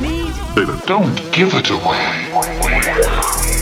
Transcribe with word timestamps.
Made. 0.00 0.86
Don't 0.86 1.32
give 1.32 1.54
it 1.54 1.70
away. 1.70 3.57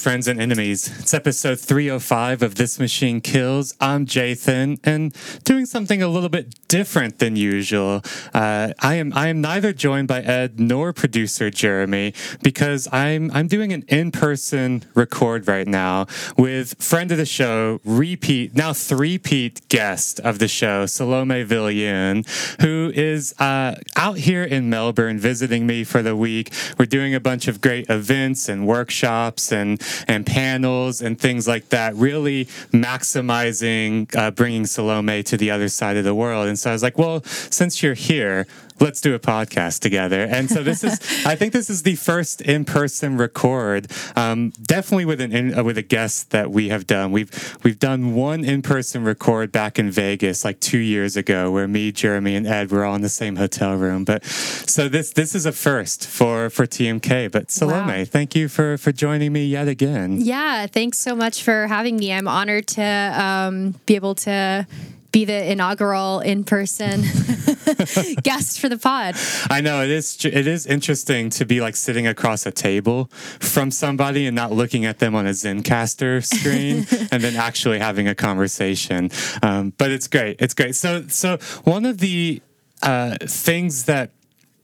Friends 0.00 0.28
and 0.28 0.40
enemies. 0.40 0.90
It's 0.98 1.12
episode 1.12 1.60
305 1.60 2.42
of 2.42 2.54
This 2.54 2.78
Machine 2.78 3.20
Kills. 3.20 3.74
I'm 3.82 4.06
Jathan, 4.06 4.80
and 4.82 5.14
doing 5.44 5.66
something 5.66 6.00
a 6.00 6.08
little 6.08 6.30
bit 6.30 6.54
different 6.68 7.18
than 7.18 7.36
usual. 7.36 8.00
Uh, 8.32 8.72
I 8.78 8.94
am 8.94 9.12
I 9.14 9.28
am 9.28 9.42
neither 9.42 9.74
joined 9.74 10.08
by 10.08 10.22
Ed 10.22 10.58
nor 10.58 10.94
producer 10.94 11.50
Jereme 11.50 12.14
because 12.42 12.88
I'm 12.90 13.30
I'm 13.32 13.46
doing 13.46 13.74
an 13.74 13.84
in-person 13.88 14.84
record 14.94 15.46
right 15.46 15.68
now 15.68 16.06
with 16.34 16.82
friend 16.82 17.12
of 17.12 17.18
the 17.18 17.26
show, 17.26 17.80
repeat 17.84 18.54
now 18.54 18.72
three-peat 18.72 19.68
guest 19.68 20.18
of 20.20 20.38
the 20.38 20.48
show, 20.48 20.86
Salome 20.86 21.44
Viljoen, 21.44 22.26
who 22.62 22.90
is 22.94 23.34
uh, 23.38 23.74
out 23.96 24.16
here 24.16 24.44
in 24.44 24.70
Melbourne 24.70 25.18
visiting 25.18 25.66
me 25.66 25.84
for 25.84 26.00
the 26.00 26.16
week. 26.16 26.52
We're 26.78 26.86
doing 26.86 27.14
a 27.14 27.20
bunch 27.20 27.48
of 27.48 27.60
great 27.60 27.90
events 27.90 28.48
and 28.48 28.66
workshops 28.66 29.52
and 29.52 29.78
and 30.06 30.26
panels 30.26 31.00
and 31.00 31.18
things 31.18 31.46
like 31.46 31.68
that, 31.70 31.94
really 31.94 32.46
maximizing 32.72 34.14
uh, 34.16 34.30
bringing 34.30 34.66
Salome 34.66 35.22
to 35.24 35.36
the 35.36 35.50
other 35.50 35.68
side 35.68 35.96
of 35.96 36.04
the 36.04 36.14
world. 36.14 36.48
And 36.48 36.58
so 36.58 36.70
I 36.70 36.72
was 36.72 36.82
like, 36.82 36.98
well, 36.98 37.22
since 37.24 37.82
you're 37.82 37.94
here, 37.94 38.46
let's 38.80 39.00
do 39.00 39.14
a 39.14 39.18
podcast 39.18 39.80
together. 39.80 40.22
And 40.22 40.50
so 40.50 40.62
this 40.62 40.82
is, 40.82 40.98
I 41.26 41.36
think 41.36 41.52
this 41.52 41.68
is 41.70 41.82
the 41.82 41.96
first 41.96 42.40
in-person 42.40 43.16
record, 43.18 43.90
um, 44.16 44.50
definitely 44.62 45.04
with 45.04 45.20
an 45.20 45.32
in, 45.32 45.58
uh, 45.58 45.62
with 45.62 45.78
a 45.78 45.82
guest 45.82 46.30
that 46.30 46.50
we 46.50 46.68
have 46.70 46.86
done. 46.86 47.12
We've 47.12 47.30
we've 47.62 47.78
done 47.78 48.14
one 48.14 48.44
in-person 48.44 49.04
record 49.04 49.52
back 49.52 49.78
in 49.78 49.90
Vegas 49.90 50.44
like 50.44 50.60
two 50.60 50.78
years 50.78 51.16
ago, 51.16 51.50
where 51.50 51.68
me, 51.68 51.92
Jereme, 51.92 52.36
and 52.36 52.46
Ed 52.46 52.70
were 52.70 52.84
all 52.84 52.94
in 52.94 53.02
the 53.02 53.08
same 53.08 53.36
hotel 53.36 53.74
room. 53.76 54.04
But 54.04 54.24
so 54.24 54.88
this 54.88 55.12
this 55.12 55.34
is 55.34 55.46
a 55.46 55.52
first 55.52 56.06
for 56.06 56.50
for 56.50 56.66
TMK. 56.66 57.30
But 57.30 57.50
Salome, 57.50 57.98
Wow. 57.98 58.04
thank 58.04 58.34
you 58.34 58.48
for 58.48 58.76
for 58.78 58.92
joining 58.92 59.32
me 59.32 59.46
yet 59.46 59.68
again. 59.68 60.18
Yeah, 60.20 60.66
thanks 60.66 60.98
so 60.98 61.14
much 61.14 61.42
for 61.42 61.66
having 61.66 61.96
me. 61.96 62.12
I'm 62.12 62.28
honored 62.28 62.66
to 62.68 62.82
um, 62.82 63.74
be 63.86 63.94
able 63.96 64.14
to 64.16 64.66
be 65.12 65.24
the 65.24 65.50
inaugural 65.50 66.20
in 66.20 66.44
person 66.44 67.02
guest 68.22 68.60
for 68.60 68.68
the 68.68 68.78
pod. 68.78 69.16
I 69.50 69.60
know 69.60 69.82
it 69.82 69.90
is. 69.90 70.24
It 70.24 70.46
is 70.46 70.66
interesting 70.66 71.30
to 71.30 71.44
be 71.44 71.60
like 71.60 71.76
sitting 71.76 72.06
across 72.06 72.46
a 72.46 72.50
table 72.50 73.06
from 73.40 73.70
somebody 73.70 74.26
and 74.26 74.34
not 74.34 74.52
looking 74.52 74.84
at 74.84 74.98
them 74.98 75.14
on 75.14 75.26
a 75.26 75.30
Zencastr 75.30 76.24
screen, 76.24 76.86
and 77.12 77.22
then 77.22 77.36
actually 77.36 77.78
having 77.78 78.08
a 78.08 78.14
conversation. 78.14 79.10
Um, 79.42 79.72
but 79.78 79.90
it's 79.90 80.08
great. 80.08 80.36
It's 80.40 80.54
great. 80.54 80.74
So, 80.76 81.06
so 81.08 81.38
one 81.64 81.84
of 81.84 81.98
the 81.98 82.42
uh, 82.82 83.16
things 83.22 83.84
that 83.84 84.10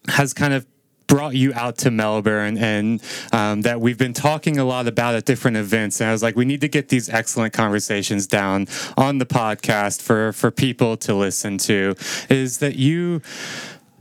has 0.08 0.32
kind 0.32 0.54
of 0.54 0.66
brought 1.06 1.34
you 1.34 1.52
out 1.54 1.78
to 1.78 1.90
Melbourne 1.90 2.58
and 2.58 3.02
um, 3.32 3.62
that 3.62 3.80
we've 3.80 3.98
been 3.98 4.12
talking 4.12 4.58
a 4.58 4.64
lot 4.64 4.86
about 4.86 5.14
at 5.14 5.24
different 5.24 5.56
events. 5.56 6.00
And 6.00 6.08
I 6.08 6.12
was 6.12 6.22
like, 6.22 6.36
we 6.36 6.44
need 6.44 6.60
to 6.62 6.68
get 6.68 6.88
these 6.88 7.08
excellent 7.08 7.52
conversations 7.52 8.26
down 8.26 8.66
on 8.96 9.18
the 9.18 9.26
podcast 9.26 10.02
for, 10.02 10.32
for 10.32 10.50
people 10.50 10.96
to 10.98 11.14
listen 11.14 11.58
to 11.58 11.94
is 12.28 12.58
that 12.58 12.76
you. 12.76 13.22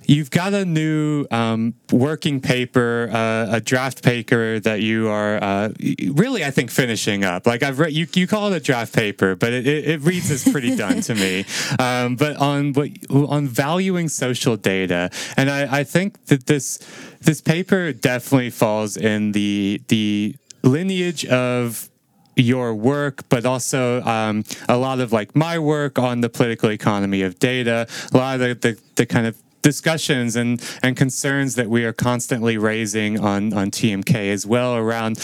You've 0.08 0.30
got 0.30 0.54
a 0.54 0.66
new 0.66 1.26
um, 1.32 1.74
working 1.92 2.42
paper, 2.42 3.10
uh, 3.12 3.56
a 3.56 3.62
draft 3.62 4.04
paper 4.04 4.60
that 4.60 4.82
you 4.82 5.10
are 5.10 5.42
uh, 5.42 5.70
really, 6.12 6.44
I 6.44 6.52
think, 6.52 6.72
finishing 6.72 7.24
up. 7.24 7.48
Like 7.48 7.64
I've 7.64 7.80
read, 7.80 7.94
you, 7.94 8.08
you 8.14 8.28
call 8.28 8.52
it 8.52 8.58
a 8.58 8.60
draft 8.60 8.94
paper, 8.94 9.36
but 9.36 9.54
it, 9.54 9.68
it, 9.68 9.90
it 9.90 10.02
reads 10.02 10.30
as 10.32 10.44
pretty 10.44 10.76
done 10.76 11.02
to 11.02 11.16
me. 11.16 11.46
Um, 11.80 12.16
but 12.16 12.38
on 12.38 12.74
what 12.74 12.90
on 13.12 13.48
valuing 13.48 14.08
social 14.08 14.56
data, 14.56 15.10
and 15.36 15.50
I, 15.50 15.80
I 15.80 15.84
think 15.84 16.26
that 16.28 16.46
this 16.46 16.80
this 17.22 17.42
paper 17.42 17.92
definitely 17.92 18.50
falls 18.50 18.98
in 18.98 19.32
the 19.34 19.82
the 19.88 20.36
lineage 20.64 21.26
of 21.26 21.90
your 22.36 22.74
work, 22.74 23.28
but 23.30 23.46
also 23.46 24.02
um, 24.02 24.44
a 24.68 24.78
lot 24.78 25.00
of 25.00 25.12
like 25.12 25.36
my 25.36 25.58
work 25.58 25.98
on 25.98 26.22
the 26.22 26.30
political 26.30 26.70
economy 26.72 27.22
of 27.22 27.40
data, 27.40 27.88
a 28.14 28.18
lot 28.18 28.36
of 28.36 28.62
the, 28.62 28.70
the, 28.70 28.80
the 28.96 29.06
kind 29.06 29.28
of 29.28 29.38
discussions 29.66 30.36
and, 30.36 30.62
and 30.84 30.96
concerns 30.96 31.56
that 31.56 31.68
we 31.68 31.84
are 31.86 31.92
constantly 31.92 32.56
raising 32.56 33.20
on, 33.20 33.52
on 33.52 33.72
TMK 33.72 34.32
as 34.32 34.46
well 34.46 34.76
around 34.76 35.18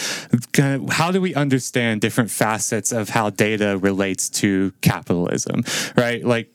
kind 0.52 0.82
of 0.82 0.94
how 0.96 1.12
do 1.12 1.20
we 1.20 1.32
understand 1.36 2.00
different 2.00 2.28
facets 2.28 2.90
of 2.90 3.10
how 3.10 3.30
data 3.30 3.78
relates 3.78 4.28
to 4.28 4.72
capitalism, 4.80 5.62
right? 5.96 6.24
Like 6.24 6.51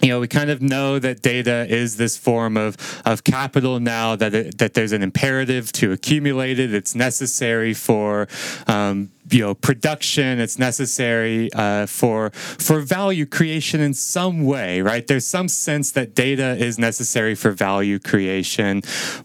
you 0.00 0.08
know, 0.08 0.20
we 0.20 0.28
kind 0.28 0.50
of 0.50 0.62
know 0.62 0.98
that 0.98 1.22
data 1.22 1.66
is 1.68 1.96
this 1.96 2.16
form 2.16 2.56
of, 2.56 2.76
of 3.04 3.24
capital 3.24 3.80
now, 3.80 4.14
that, 4.16 4.34
it, 4.34 4.58
that 4.58 4.74
there's 4.74 4.92
an 4.92 5.02
imperative 5.02 5.72
to 5.72 5.92
accumulate 5.92 6.58
it. 6.58 6.72
It's 6.72 6.94
necessary 6.94 7.74
for, 7.74 8.28
um, 8.68 9.10
you 9.30 9.40
know, 9.40 9.54
production. 9.54 10.38
It's 10.38 10.58
necessary 10.58 11.52
uh, 11.52 11.86
for, 11.86 12.30
for 12.30 12.80
value 12.80 13.26
creation 13.26 13.80
in 13.80 13.92
some 13.92 14.44
way, 14.44 14.82
right? 14.82 15.06
There's 15.06 15.26
some 15.26 15.48
sense 15.48 15.90
that 15.92 16.14
data 16.14 16.56
is 16.56 16.78
necessary 16.78 17.34
for 17.34 17.50
value 17.50 17.98
creation. 17.98 18.82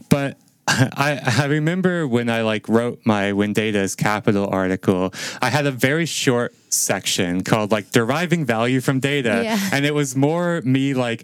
But 0.09 0.38
I, 0.67 1.19
I 1.39 1.45
remember 1.45 2.07
when 2.07 2.29
I 2.29 2.41
like 2.41 2.69
wrote 2.69 3.01
my 3.06 3.33
When 3.33 3.53
Data 3.53 3.79
is 3.79 3.95
Capital 3.95 4.47
article, 4.47 5.13
I 5.41 5.50
had 5.50 5.66
a 5.66 5.72
very 5.72 6.06
short 6.06 6.53
section 6.73 7.44
called 7.44 7.72
like 7.72 7.91
deriving 7.91 8.45
value 8.45 8.81
from 8.81 9.00
data. 9.00 9.41
Yeah. 9.44 9.59
and 9.72 9.85
it 9.85 9.94
was 9.94 10.16
more 10.16 10.61
me 10.63 10.94
like 10.94 11.23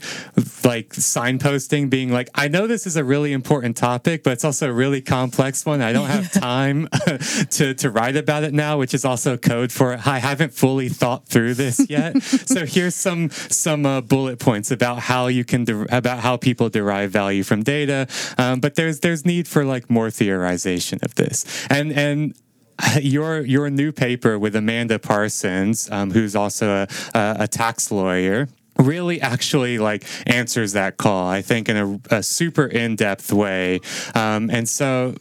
like 0.63 0.89
signposting 0.89 1.89
being 1.89 2.11
like 2.11 2.29
i 2.35 2.47
know 2.47 2.67
this 2.67 2.85
is 2.85 2.95
a 2.95 3.03
really 3.03 3.31
important 3.33 3.75
topic 3.77 4.23
but 4.23 4.33
it's 4.33 4.43
also 4.45 4.69
a 4.69 4.73
really 4.73 5.01
complex 5.01 5.65
one. 5.65 5.81
I 5.81 5.93
don't 5.93 6.07
have 6.07 6.31
time 6.53 6.87
to 7.51 7.73
to 7.73 7.89
write 7.89 8.15
about 8.15 8.43
it 8.43 8.53
now 8.53 8.77
which 8.77 8.93
is 8.93 9.05
also 9.05 9.37
code 9.37 9.71
for 9.71 9.99
i 10.05 10.19
haven't 10.19 10.53
fully 10.53 10.89
thought 10.89 11.25
through 11.27 11.53
this 11.55 11.79
yet. 11.89 12.21
So 12.21 12.65
here's 12.65 12.95
some 12.95 13.29
some 13.31 13.85
uh, 13.85 14.01
bullet 14.01 14.39
points 14.39 14.71
about 14.71 14.99
how 14.99 15.27
you 15.27 15.43
can 15.43 15.63
de- 15.65 15.85
about 15.95 16.19
how 16.19 16.37
people 16.37 16.69
derive 16.69 17.11
value 17.11 17.43
from 17.43 17.63
data. 17.63 18.07
Um, 18.37 18.59
but 18.59 18.75
there's 18.75 18.99
there's 18.99 19.25
need 19.25 19.47
for 19.47 19.63
like 19.65 19.89
more 19.89 20.07
theorization 20.09 21.01
of 21.03 21.15
this. 21.15 21.45
And 21.69 21.91
and 21.93 22.33
your 23.01 23.41
your 23.41 23.69
new 23.69 23.91
paper 23.91 24.37
with 24.37 24.55
Amanda 24.55 24.99
Parsons, 24.99 25.89
um, 25.91 26.11
who's 26.11 26.35
also 26.35 26.83
a, 26.83 26.87
a, 27.13 27.35
a 27.41 27.47
tax 27.47 27.91
lawyer, 27.91 28.47
really 28.77 29.21
actually 29.21 29.77
like 29.77 30.05
answers 30.27 30.73
that 30.73 30.97
call. 30.97 31.27
I 31.27 31.41
think 31.41 31.69
in 31.69 31.77
a, 31.77 32.17
a 32.17 32.23
super 32.23 32.65
in 32.65 32.95
depth 32.95 33.31
way, 33.31 33.79
um, 34.15 34.49
and 34.49 34.67
so 34.67 35.15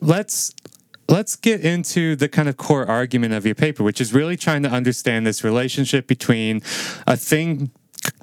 let's. 0.00 0.54
Let's 1.08 1.36
get 1.36 1.60
into 1.60 2.16
the 2.16 2.28
kind 2.28 2.48
of 2.48 2.56
core 2.56 2.86
argument 2.86 3.34
of 3.34 3.44
your 3.44 3.56
paper, 3.56 3.82
which 3.82 4.00
is 4.00 4.14
really 4.14 4.36
trying 4.36 4.62
to 4.62 4.70
understand 4.70 5.26
this 5.26 5.44
relationship 5.44 6.06
between 6.06 6.62
a 7.06 7.18
thing 7.18 7.70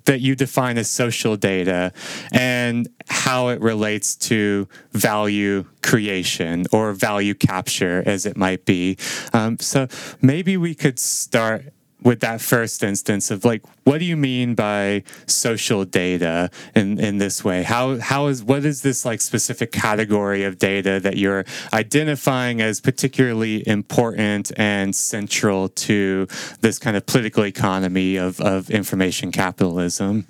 that 0.05 0.21
you 0.21 0.35
define 0.35 0.77
as 0.77 0.89
social 0.89 1.35
data 1.35 1.93
and 2.31 2.89
how 3.07 3.49
it 3.49 3.61
relates 3.61 4.15
to 4.15 4.67
value 4.91 5.65
creation 5.83 6.65
or 6.71 6.93
value 6.93 7.33
capture, 7.33 8.01
as 8.05 8.25
it 8.25 8.35
might 8.35 8.65
be. 8.65 8.97
Um, 9.33 9.59
so 9.59 9.87
maybe 10.21 10.57
we 10.57 10.73
could 10.73 10.99
start 10.99 11.73
with 12.01 12.19
that 12.21 12.41
first 12.41 12.83
instance 12.83 13.31
of 13.31 13.43
like 13.43 13.63
what 13.83 13.99
do 13.99 14.05
you 14.05 14.15
mean 14.15 14.55
by 14.55 15.03
social 15.25 15.83
data 15.83 16.49
in, 16.75 16.99
in 16.99 17.17
this 17.17 17.43
way? 17.43 17.63
How 17.63 17.97
how 17.97 18.27
is 18.27 18.43
what 18.43 18.65
is 18.65 18.81
this 18.81 19.05
like 19.05 19.21
specific 19.21 19.71
category 19.71 20.43
of 20.43 20.59
data 20.59 20.99
that 20.99 21.17
you're 21.17 21.45
identifying 21.73 22.61
as 22.61 22.79
particularly 22.79 23.67
important 23.67 24.51
and 24.57 24.95
central 24.95 25.69
to 25.69 26.27
this 26.61 26.77
kind 26.79 26.95
of 26.95 27.05
political 27.05 27.45
economy 27.45 28.15
of, 28.15 28.39
of 28.41 28.69
information 28.69 29.31
capitalism 29.31 30.27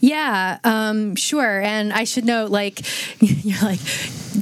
Yeah, 0.00 0.58
um, 0.64 1.16
sure. 1.16 1.60
And 1.60 1.92
I 1.92 2.04
should 2.04 2.24
note, 2.24 2.50
like, 2.50 2.80
you're 3.20 3.60
like 3.62 3.80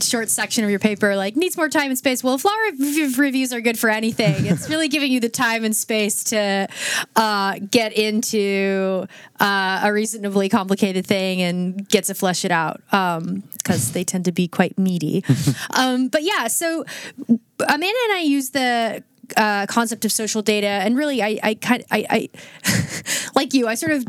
short 0.02 0.28
section 0.28 0.64
of 0.64 0.70
your 0.70 0.78
paper, 0.78 1.16
like 1.16 1.36
needs 1.36 1.56
more 1.56 1.68
time 1.68 1.90
and 1.90 1.98
space. 1.98 2.22
Well, 2.22 2.38
rev- 2.38 3.18
reviews 3.18 3.52
are 3.52 3.60
good 3.60 3.78
for 3.78 3.90
anything, 3.90 4.46
it's 4.46 4.68
really 4.68 4.88
giving 4.98 5.10
you 5.12 5.20
the 5.20 5.28
time 5.28 5.64
and 5.64 5.74
space 5.74 6.24
to 6.24 6.68
uh, 7.16 7.58
get 7.70 7.92
into 7.92 9.06
uh, 9.40 9.80
a 9.84 9.92
reasonably 9.92 10.48
complicated 10.48 11.06
thing 11.06 11.42
and 11.42 11.88
get 11.88 12.04
to 12.04 12.14
flesh 12.14 12.44
it 12.44 12.50
out 12.50 12.80
because 12.90 13.88
um, 13.88 13.92
they 13.92 14.04
tend 14.04 14.24
to 14.26 14.32
be 14.32 14.48
quite 14.48 14.78
meaty. 14.78 15.24
um, 15.70 16.08
but 16.08 16.22
yeah, 16.22 16.48
so 16.48 16.84
Amanda 17.28 17.98
and 18.04 18.12
I 18.12 18.22
use 18.24 18.50
the 18.50 19.02
uh, 19.36 19.66
concept 19.66 20.04
of 20.04 20.12
social 20.12 20.42
data, 20.42 20.66
and 20.66 20.96
really, 20.96 21.22
I, 21.22 21.38
I 21.42 21.54
kind, 21.54 21.84
I, 21.90 22.06
I 22.10 23.30
like 23.34 23.54
you, 23.54 23.68
I 23.68 23.74
sort 23.74 23.92
of 23.92 24.04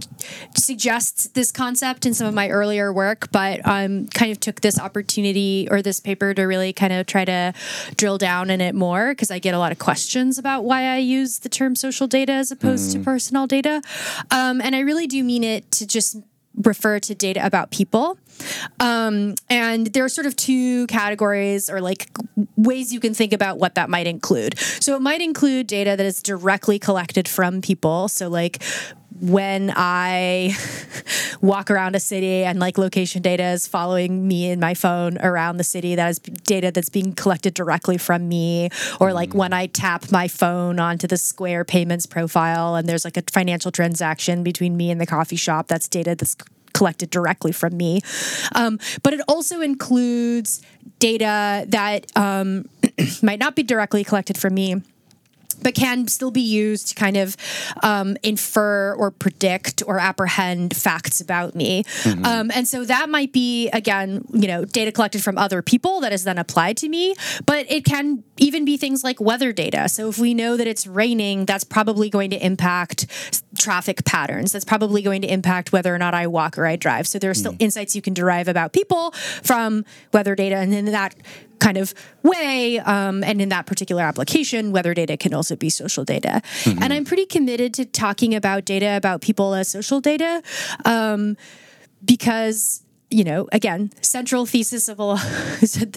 suggest 0.56 1.33
this 1.33 1.51
concept 1.51 2.06
in 2.06 2.13
some 2.13 2.27
of 2.27 2.33
my 2.33 2.50
earlier 2.50 2.92
work, 2.94 3.31
but 3.31 3.62
um, 3.66 4.07
kind 4.07 4.31
of 4.31 4.39
took 4.39 4.62
this 4.62 4.80
opportunity 4.80 5.68
or 5.69 5.81
this 5.81 6.00
paper 6.00 6.33
to 6.33 6.44
really 6.44 6.74
kind 6.74 6.94
of 6.94 7.06
try 7.06 7.25
to 7.25 7.54
drill 7.95 8.18
down 8.18 8.50
in 8.50 8.62
it 8.62 8.75
more 8.75 9.12
because 9.12 9.31
I 9.31 9.39
get 9.39 9.54
a 9.54 9.60
lot 9.60 9.71
of 9.71 9.80
questions 9.80 10.38
about 10.38 10.63
why 10.63 10.83
I 10.83 10.98
use 10.98 11.39
the 11.39 11.50
term 11.50 11.75
social 11.75 12.07
data 12.07 12.33
as 12.33 12.51
opposed 12.51 12.89
mm. 12.89 12.94
to 12.94 13.00
personal 13.00 13.48
data, 13.48 13.81
um, 14.31 14.62
and 14.62 14.75
I 14.75 14.80
really 14.80 15.07
do 15.07 15.24
mean 15.24 15.44
it 15.44 15.69
to 15.72 15.88
just 15.88 16.18
refer 16.56 17.00
to 17.00 17.15
data 17.15 17.45
about 17.45 17.72
people. 17.72 18.18
Um, 18.80 19.36
and 19.50 19.88
there 19.88 20.03
are 20.06 20.09
sort 20.09 20.27
of 20.27 20.36
two 20.36 20.88
categories 20.88 21.69
or 21.69 21.81
like 21.81 22.09
ways 22.56 22.94
you 22.94 23.00
can 23.00 23.13
think 23.13 23.33
about 23.33 23.57
what 23.57 23.75
that 23.75 23.89
might 23.89 24.07
include. 24.07 24.57
So 24.59 24.95
it 24.95 25.01
might 25.01 25.21
include 25.21 25.68
data 25.68 25.95
that 25.95 26.06
is 26.06 26.21
directly 26.21 26.80
collected 26.80 27.27
from 27.27 27.62
people. 27.62 28.07
So, 28.07 28.27
like, 28.27 28.62
when 29.19 29.74
I 29.75 30.56
walk 31.41 31.69
around 31.69 31.95
a 31.95 32.00
city 32.00 32.44
and 32.44 32.59
like 32.59 32.77
location 32.77 33.21
data 33.21 33.44
is 33.44 33.68
following 33.68 34.27
me 34.27 34.50
in 34.50 34.59
my 34.59 34.74
phone 34.74 35.18
around 35.19 35.57
the 35.57 35.63
city, 35.63 35.95
that 35.95 36.09
is 36.09 36.19
data 36.19 36.71
that's 36.71 36.89
being 36.89 37.13
collected 37.13 37.53
directly 37.53 37.97
from 37.97 38.27
me. 38.27 38.69
Or 39.00 39.13
like 39.13 39.33
when 39.33 39.53
I 39.53 39.68
tap 39.68 40.12
my 40.12 40.27
phone 40.27 40.80
onto 40.80 41.07
the 41.07 41.18
Square 41.18 41.65
payments 41.65 42.06
profile 42.06 42.75
and 42.75 42.88
there's 42.88 43.06
like 43.06 43.18
a 43.18 43.24
financial 43.31 43.71
transaction 43.71 44.44
between 44.44 44.77
me 44.77 44.91
and 44.91 45.01
the 45.01 45.06
coffee 45.06 45.36
shop, 45.36 45.68
that's 45.68 45.88
data 45.88 46.15
that's 46.15 46.36
collected 46.74 47.10
directly 47.10 47.51
from 47.51 47.77
me. 47.77 48.01
Um, 48.56 48.80
but 49.04 49.13
it 49.13 49.21
also 49.27 49.62
includes 49.62 50.62
data 51.00 51.66
that 51.69 52.06
um, 52.16 52.69
might 53.21 53.39
not 53.39 53.56
be 53.56 53.63
directly 53.63 54.04
collected 54.04 54.38
from 54.38 54.54
me 54.54 54.81
but 55.62 55.76
can 55.76 56.08
still 56.08 56.32
be 56.32 56.42
used 56.42 56.90
to 56.90 56.96
kind 56.96 57.18
of 57.18 57.36
um, 57.84 58.18
infer 58.24 58.94
or 58.96 59.12
predict 59.12 59.84
or 59.86 60.00
apprehend 60.00 60.76
facts 60.76 61.22
about 61.22 61.56
me. 61.56 61.84
Mm-hmm. 61.84 62.26
Um, 62.26 62.52
and 62.54 62.68
so 62.68 62.86
that 62.86 63.10
might 63.10 63.34
be, 63.34 63.70
again, 63.70 64.26
you 64.34 64.48
know, 64.48 64.66
data 64.66 64.92
collected 64.92 65.24
from 65.24 65.38
other 65.38 65.62
people 65.62 66.02
that 66.02 66.14
is 66.14 66.24
then 66.24 66.38
applied 66.38 66.78
to 66.78 66.90
me, 66.90 67.16
but 67.46 67.66
it 67.70 67.86
can 67.86 68.24
even 68.38 68.66
be 68.66 68.78
things 68.78 69.04
like 69.04 69.20
weather 69.20 69.52
data. 69.52 69.90
So 69.90 70.10
if 70.10 70.18
we 70.18 70.34
know 70.34 70.58
that 70.58 70.68
it's 70.68 70.88
raining, 70.88 71.46
that's 71.46 71.64
probably 71.64 72.10
going 72.10 72.30
to 72.32 72.44
impact 72.44 73.08
traffic 73.58 74.06
patterns. 74.06 74.52
That's 74.52 74.66
probably 74.66 75.02
going 75.02 75.22
to 75.22 75.32
impact 75.32 75.72
whether 75.72 75.94
or 75.94 75.98
not 75.98 76.14
I 76.14 76.28
walk 76.28 76.58
or 76.58 76.66
I 76.66 76.76
drive. 76.76 77.08
So 77.08 77.20
there 77.20 77.30
are 77.30 77.36
still 77.36 77.54
mm. 77.54 77.62
insights 77.62 77.96
you 77.96 78.02
can 78.02 78.14
derive 78.14 78.48
about 78.48 78.74
people 78.74 79.12
from 79.44 79.86
weather 80.14 80.36
data. 80.36 80.56
And 80.56 80.72
then 80.72 80.86
that 80.86 81.16
kind 81.60 81.78
of 81.78 81.94
way. 82.24 82.80
Um, 82.80 83.24
and 83.24 83.42
in 83.42 83.50
that 83.50 83.66
particular 83.66 84.02
application, 84.02 84.72
weather 84.72 84.94
data 84.94 85.18
can 85.18 85.34
also 85.34 85.56
be 85.56 85.70
social 85.70 86.04
data. 86.04 86.42
Mm-hmm. 86.64 86.84
And 86.84 86.94
I'm 86.94 87.06
pretty 87.06 87.26
committed 87.26 87.74
to 87.76 87.86
talking 87.86 88.36
about 88.36 88.66
data 88.66 88.96
about 88.96 89.22
people 89.22 89.54
as 89.54 89.68
social 89.70 90.02
data 90.02 90.42
um, 90.86 91.38
because 92.04 92.84
you 93.12 93.24
know, 93.24 93.48
again, 93.52 93.92
central 94.02 94.46
thesis 94.46 94.88
of 94.88 95.00
a 95.00 95.18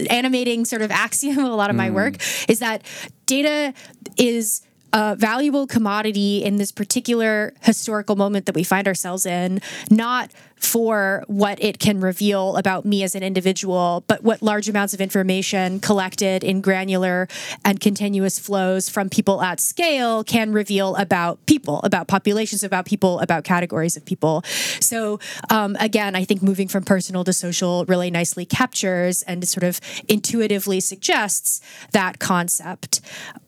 animating 0.11 0.65
sort 0.65 0.81
of 0.81 0.91
axiom 0.91 1.39
of 1.39 1.53
a 1.53 1.55
lot 1.55 1.69
of 1.69 1.77
my 1.77 1.91
mm. 1.91 1.95
work 1.95 2.15
is 2.49 2.61
that 2.61 2.83
data 3.27 3.75
is 4.17 4.63
a 4.93 5.17
valuable 5.17 5.67
commodity 5.67 6.43
in 6.45 6.57
this 6.57 6.73
particular 6.73 7.55
historical 7.63 8.17
moment 8.17 8.47
that 8.47 8.55
we 8.55 8.65
find 8.65 8.87
ourselves 8.87 9.27
in, 9.27 9.61
not 9.91 10.31
for 10.63 11.25
what 11.27 11.63
it 11.63 11.81
can 11.81 12.01
reveal 12.01 12.57
about 12.57 12.85
me 12.85 13.03
as 13.03 13.17
an 13.17 13.23
individual, 13.23 14.05
but 14.07 14.23
what 14.23 14.41
large 14.43 14.69
amounts 14.69 14.95
of 14.95 15.01
information 15.01 15.81
collected 15.81 16.45
in 16.45 16.61
granular 16.61 17.27
and 17.65 17.81
continuous 17.81 18.39
flows 18.39 18.89
from 18.89 19.11
people 19.11 19.43
at 19.43 19.59
scale 19.59 20.23
can 20.23 20.53
reveal 20.53 20.95
about 20.97 21.45
people, 21.47 21.81
about 21.83 22.07
populations, 22.07 22.63
about 22.63 22.87
people, 22.87 23.19
about 23.19 23.43
categories 23.43 23.97
of 23.97 24.05
people. 24.05 24.43
So, 24.81 25.19
um, 25.51 25.77
again, 25.81 26.15
I 26.15 26.25
think 26.25 26.43
moving 26.43 26.69
from 26.69 26.85
personal 26.85 27.25
to 27.25 27.33
social 27.33 27.85
really 27.87 28.11
nicely 28.11 28.45
captures 28.45 29.23
and 29.23 29.47
sort 29.49 29.65
of 29.65 29.81
intuitively 30.09 30.79
suggests 30.79 31.61
that 31.91 32.21
concept. 32.21 33.01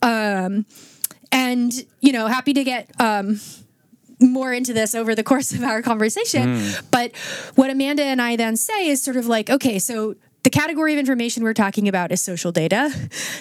Um, 0.03 0.67
and 1.35 1.85
you 2.01 2.13
know 2.13 2.29
happy 2.29 2.55
to 2.55 2.65
get 2.65 2.89
um, 2.99 3.41
more 4.21 4.55
into 4.55 4.73
this 4.73 4.95
over 4.95 5.15
the 5.15 5.25
course 5.25 5.53
of 5.53 5.63
our 5.63 5.83
conversation 5.83 6.57
mm. 6.57 6.85
but 6.91 7.15
what 7.57 7.69
amanda 7.69 8.03
and 8.03 8.23
i 8.23 8.37
then 8.37 8.57
say 8.57 8.89
is 8.89 9.03
sort 9.03 9.17
of 9.17 9.27
like 9.27 9.51
okay 9.51 9.79
so 9.79 10.15
the 10.45 10.51
category 10.51 10.93
of 10.93 10.99
information 10.99 11.43
we're 11.43 11.55
talking 11.55 11.89
about 11.89 12.13
is 12.13 12.23
social 12.23 12.53
data. 12.53 12.95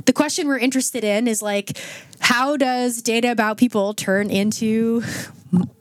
The 0.05 0.13
question 0.13 0.47
we're 0.47 0.57
interested 0.57 1.03
in 1.03 1.27
is 1.27 1.41
like, 1.41 1.77
how 2.19 2.57
does 2.57 3.01
data 3.01 3.31
about 3.31 3.57
people 3.57 3.93
turn 3.93 4.29
into 4.29 5.03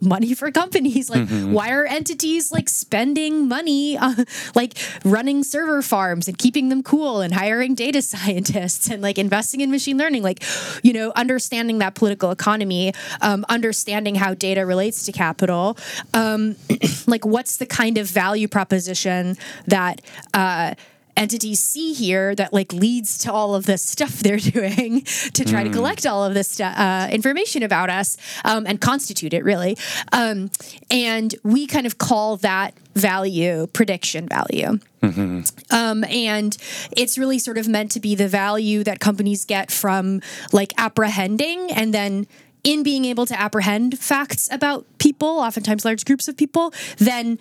money 0.01 0.33
for 0.33 0.51
companies. 0.51 1.09
Like, 1.13 1.27
mm-hmm. 1.27 1.51
why 1.51 1.69
are 1.69 1.85
entities 1.85 2.51
like 2.51 2.67
spending 2.67 3.47
money, 3.47 3.97
uh, 3.97 4.25
like 4.55 4.73
running 5.05 5.43
server 5.43 5.83
farms 5.83 6.27
and 6.27 6.35
keeping 6.35 6.69
them 6.69 6.81
cool 6.81 7.21
and 7.21 7.31
hiring 7.31 7.75
data 7.75 8.01
scientists 8.01 8.89
and 8.89 9.01
like 9.01 9.19
investing 9.19 9.61
in 9.61 9.69
machine 9.69 9.97
learning? 9.97 10.23
Like, 10.23 10.43
you 10.81 10.91
know, 10.91 11.11
understanding 11.15 11.77
that 11.79 11.93
political 11.93 12.31
economy, 12.31 12.93
um, 13.21 13.45
understanding 13.47 14.15
how 14.15 14.33
data 14.33 14.65
relates 14.65 15.05
to 15.05 15.11
capital. 15.11 15.77
Um, 16.15 16.55
like, 17.07 17.25
what's 17.25 17.57
the 17.57 17.67
kind 17.67 17.99
of 17.99 18.07
value 18.07 18.47
proposition 18.47 19.37
that, 19.67 20.01
uh, 20.33 20.73
entities 21.15 21.59
see 21.59 21.93
here 21.93 22.35
that 22.35 22.53
like 22.53 22.73
leads 22.73 23.17
to 23.19 23.31
all 23.31 23.55
of 23.55 23.65
this 23.65 23.83
stuff 23.83 24.19
they're 24.23 24.37
doing 24.37 25.01
to 25.33 25.45
try 25.45 25.63
mm. 25.63 25.65
to 25.65 25.69
collect 25.69 26.05
all 26.05 26.23
of 26.23 26.33
this 26.33 26.59
uh, 26.59 27.07
information 27.11 27.63
about 27.63 27.89
us 27.89 28.17
um, 28.45 28.65
and 28.65 28.81
constitute 28.81 29.33
it 29.33 29.43
really 29.43 29.77
um, 30.11 30.49
and 30.89 31.35
we 31.43 31.67
kind 31.67 31.85
of 31.85 31.97
call 31.97 32.37
that 32.37 32.73
value 32.95 33.67
prediction 33.67 34.27
value 34.27 34.79
mm-hmm. 35.01 35.41
um, 35.71 36.03
and 36.05 36.57
it's 36.95 37.17
really 37.17 37.39
sort 37.39 37.57
of 37.57 37.67
meant 37.67 37.91
to 37.91 37.99
be 37.99 38.15
the 38.15 38.27
value 38.27 38.83
that 38.83 38.99
companies 38.99 39.45
get 39.45 39.71
from 39.71 40.21
like 40.51 40.73
apprehending 40.77 41.71
and 41.71 41.93
then 41.93 42.27
in 42.63 42.81
being 42.81 43.03
able 43.05 43.25
to 43.25 43.39
apprehend 43.39 43.99
facts 43.99 44.47
about 44.51 44.85
people 44.97 45.27
oftentimes 45.27 45.83
large 45.83 46.05
groups 46.05 46.27
of 46.27 46.37
people 46.37 46.73
then 46.97 47.37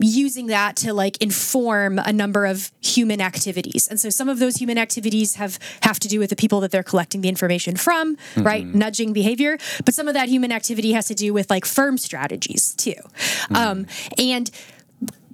using 0.00 0.46
that 0.48 0.76
to 0.76 0.92
like 0.92 1.16
inform 1.22 1.98
a 1.98 2.12
number 2.12 2.46
of 2.46 2.72
human 2.80 3.20
activities 3.20 3.86
and 3.88 4.00
so 4.00 4.10
some 4.10 4.28
of 4.28 4.38
those 4.38 4.56
human 4.56 4.76
activities 4.76 5.36
have 5.36 5.58
have 5.82 6.00
to 6.00 6.08
do 6.08 6.18
with 6.18 6.30
the 6.30 6.36
people 6.36 6.60
that 6.60 6.70
they're 6.70 6.82
collecting 6.82 7.20
the 7.20 7.28
information 7.28 7.76
from 7.76 8.16
mm-hmm. 8.16 8.42
right 8.42 8.66
nudging 8.66 9.12
behavior 9.12 9.56
but 9.84 9.94
some 9.94 10.08
of 10.08 10.14
that 10.14 10.28
human 10.28 10.50
activity 10.50 10.92
has 10.92 11.06
to 11.06 11.14
do 11.14 11.32
with 11.32 11.48
like 11.48 11.64
firm 11.64 11.96
strategies 11.96 12.74
too 12.74 12.92
mm-hmm. 12.92 13.56
um, 13.56 13.86
and 14.18 14.50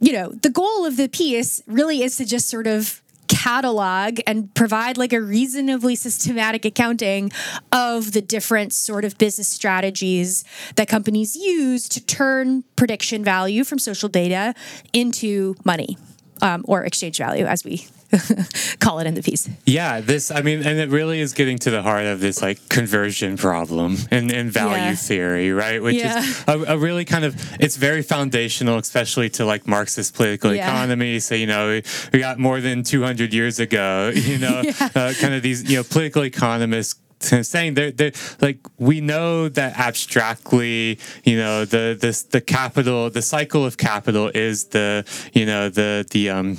you 0.00 0.12
know 0.12 0.30
the 0.30 0.50
goal 0.50 0.84
of 0.84 0.96
the 0.96 1.08
piece 1.08 1.62
really 1.66 2.02
is 2.02 2.16
to 2.16 2.24
just 2.24 2.48
sort 2.48 2.66
of 2.66 3.02
catalog 3.30 4.18
and 4.26 4.52
provide 4.54 4.98
like 4.98 5.12
a 5.12 5.20
reasonably 5.20 5.94
systematic 5.94 6.64
accounting 6.64 7.30
of 7.70 8.10
the 8.10 8.20
different 8.20 8.72
sort 8.72 9.04
of 9.04 9.16
business 9.18 9.46
strategies 9.46 10.44
that 10.74 10.88
companies 10.88 11.36
use 11.36 11.88
to 11.88 12.04
turn 12.04 12.64
prediction 12.74 13.22
value 13.22 13.62
from 13.62 13.78
social 13.78 14.08
data 14.08 14.52
into 14.92 15.54
money 15.64 15.96
um, 16.42 16.64
or 16.66 16.82
exchange 16.82 17.18
value 17.18 17.44
as 17.44 17.64
we 17.64 17.86
call 18.80 18.98
it 18.98 19.06
in 19.06 19.14
the 19.14 19.22
piece. 19.22 19.48
Yeah, 19.66 20.00
this, 20.00 20.30
I 20.30 20.42
mean, 20.42 20.62
and 20.64 20.78
it 20.78 20.88
really 20.88 21.20
is 21.20 21.32
getting 21.32 21.58
to 21.58 21.70
the 21.70 21.82
heart 21.82 22.06
of 22.06 22.20
this 22.20 22.42
like 22.42 22.68
conversion 22.68 23.36
problem 23.36 23.96
and, 24.10 24.30
and 24.30 24.50
value 24.50 24.76
yeah. 24.76 24.94
theory, 24.94 25.52
right? 25.52 25.82
Which 25.82 25.96
yeah. 25.96 26.18
is 26.18 26.44
a, 26.46 26.74
a, 26.74 26.78
really 26.78 27.04
kind 27.04 27.24
of, 27.24 27.34
it's 27.60 27.76
very 27.76 28.02
foundational, 28.02 28.78
especially 28.78 29.30
to 29.30 29.44
like 29.44 29.66
Marxist 29.66 30.14
political 30.14 30.54
yeah. 30.54 30.68
economy. 30.68 31.20
So, 31.20 31.34
you 31.34 31.46
know, 31.46 31.80
we 32.12 32.18
got 32.18 32.38
more 32.38 32.60
than 32.60 32.82
200 32.82 33.32
years 33.32 33.60
ago, 33.60 34.12
you 34.14 34.38
know, 34.38 34.62
uh, 34.80 35.12
kind 35.20 35.34
of 35.34 35.42
these, 35.42 35.70
you 35.70 35.76
know, 35.76 35.84
political 35.84 36.24
economists 36.24 37.00
saying 37.20 37.74
they're, 37.74 37.90
they're 37.90 38.12
like 38.40 38.58
we 38.78 39.00
know 39.00 39.48
that 39.48 39.78
abstractly 39.78 40.98
you 41.24 41.36
know 41.36 41.66
the 41.66 41.96
this 42.00 42.22
the 42.22 42.40
capital 42.40 43.10
the 43.10 43.20
cycle 43.20 43.66
of 43.66 43.76
capital 43.76 44.30
is 44.34 44.66
the 44.68 45.04
you 45.34 45.44
know 45.44 45.68
the 45.68 46.06
the 46.12 46.30
um 46.30 46.56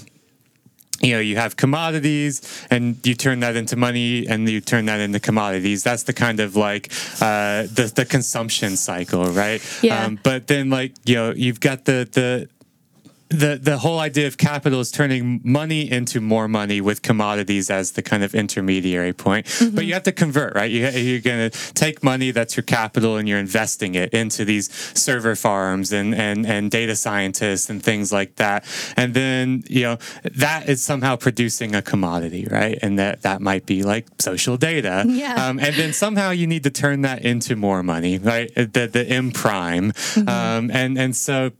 you 1.01 1.13
know 1.13 1.19
you 1.19 1.35
have 1.35 1.55
commodities 1.55 2.65
and 2.69 2.95
you 3.05 3.13
turn 3.15 3.39
that 3.39 3.55
into 3.55 3.75
money 3.75 4.27
and 4.27 4.49
you 4.49 4.61
turn 4.61 4.85
that 4.85 4.99
into 4.99 5.19
commodities 5.19 5.83
that's 5.83 6.03
the 6.03 6.13
kind 6.13 6.39
of 6.39 6.55
like 6.55 6.91
uh, 7.21 7.63
the, 7.63 7.91
the 7.95 8.05
consumption 8.05 8.77
cycle 8.77 9.25
right 9.25 9.61
yeah. 9.81 10.05
Um, 10.05 10.19
but 10.23 10.47
then 10.47 10.69
like 10.69 10.93
you 11.05 11.15
know 11.15 11.31
you've 11.31 11.59
got 11.59 11.85
the 11.85 12.07
the 12.11 12.49
the 13.31 13.57
the 13.61 13.77
whole 13.77 13.99
idea 13.99 14.27
of 14.27 14.37
capital 14.37 14.81
is 14.81 14.91
turning 14.91 15.39
money 15.43 15.89
into 15.89 16.19
more 16.19 16.47
money 16.47 16.81
with 16.81 17.01
commodities 17.01 17.69
as 17.69 17.93
the 17.93 18.01
kind 18.01 18.23
of 18.23 18.35
intermediary 18.35 19.13
point. 19.13 19.45
Mm-hmm. 19.45 19.75
But 19.75 19.85
you 19.85 19.93
have 19.93 20.03
to 20.03 20.11
convert, 20.11 20.53
right? 20.55 20.69
You, 20.69 20.87
you're 20.89 21.21
going 21.21 21.49
to 21.49 21.73
take 21.73 22.03
money 22.03 22.31
that's 22.31 22.57
your 22.57 22.63
capital 22.63 23.17
and 23.17 23.27
you're 23.27 23.39
investing 23.39 23.95
it 23.95 24.13
into 24.13 24.43
these 24.45 24.71
server 24.97 25.35
farms 25.35 25.91
and 25.91 26.13
and 26.13 26.45
and 26.45 26.69
data 26.69 26.95
scientists 26.95 27.69
and 27.69 27.81
things 27.81 28.11
like 28.11 28.35
that. 28.35 28.65
And 28.97 29.13
then 29.13 29.63
you 29.67 29.83
know 29.83 29.97
that 30.23 30.67
is 30.67 30.83
somehow 30.83 31.15
producing 31.15 31.73
a 31.73 31.81
commodity, 31.81 32.47
right? 32.51 32.77
And 32.81 32.99
that 32.99 33.21
that 33.21 33.41
might 33.41 33.65
be 33.65 33.83
like 33.83 34.07
social 34.19 34.57
data. 34.57 35.05
Yeah. 35.07 35.47
Um, 35.47 35.59
and 35.59 35.75
then 35.75 35.93
somehow 35.93 36.31
you 36.31 36.47
need 36.47 36.63
to 36.63 36.71
turn 36.71 37.01
that 37.01 37.23
into 37.23 37.55
more 37.55 37.81
money, 37.81 38.17
right? 38.17 38.53
The 38.55 38.89
the 38.91 39.05
M 39.07 39.31
prime. 39.31 39.91
Mm-hmm. 39.91 40.27
Um, 40.29 40.71
and 40.71 40.97
and 40.97 41.15
so 41.15 41.51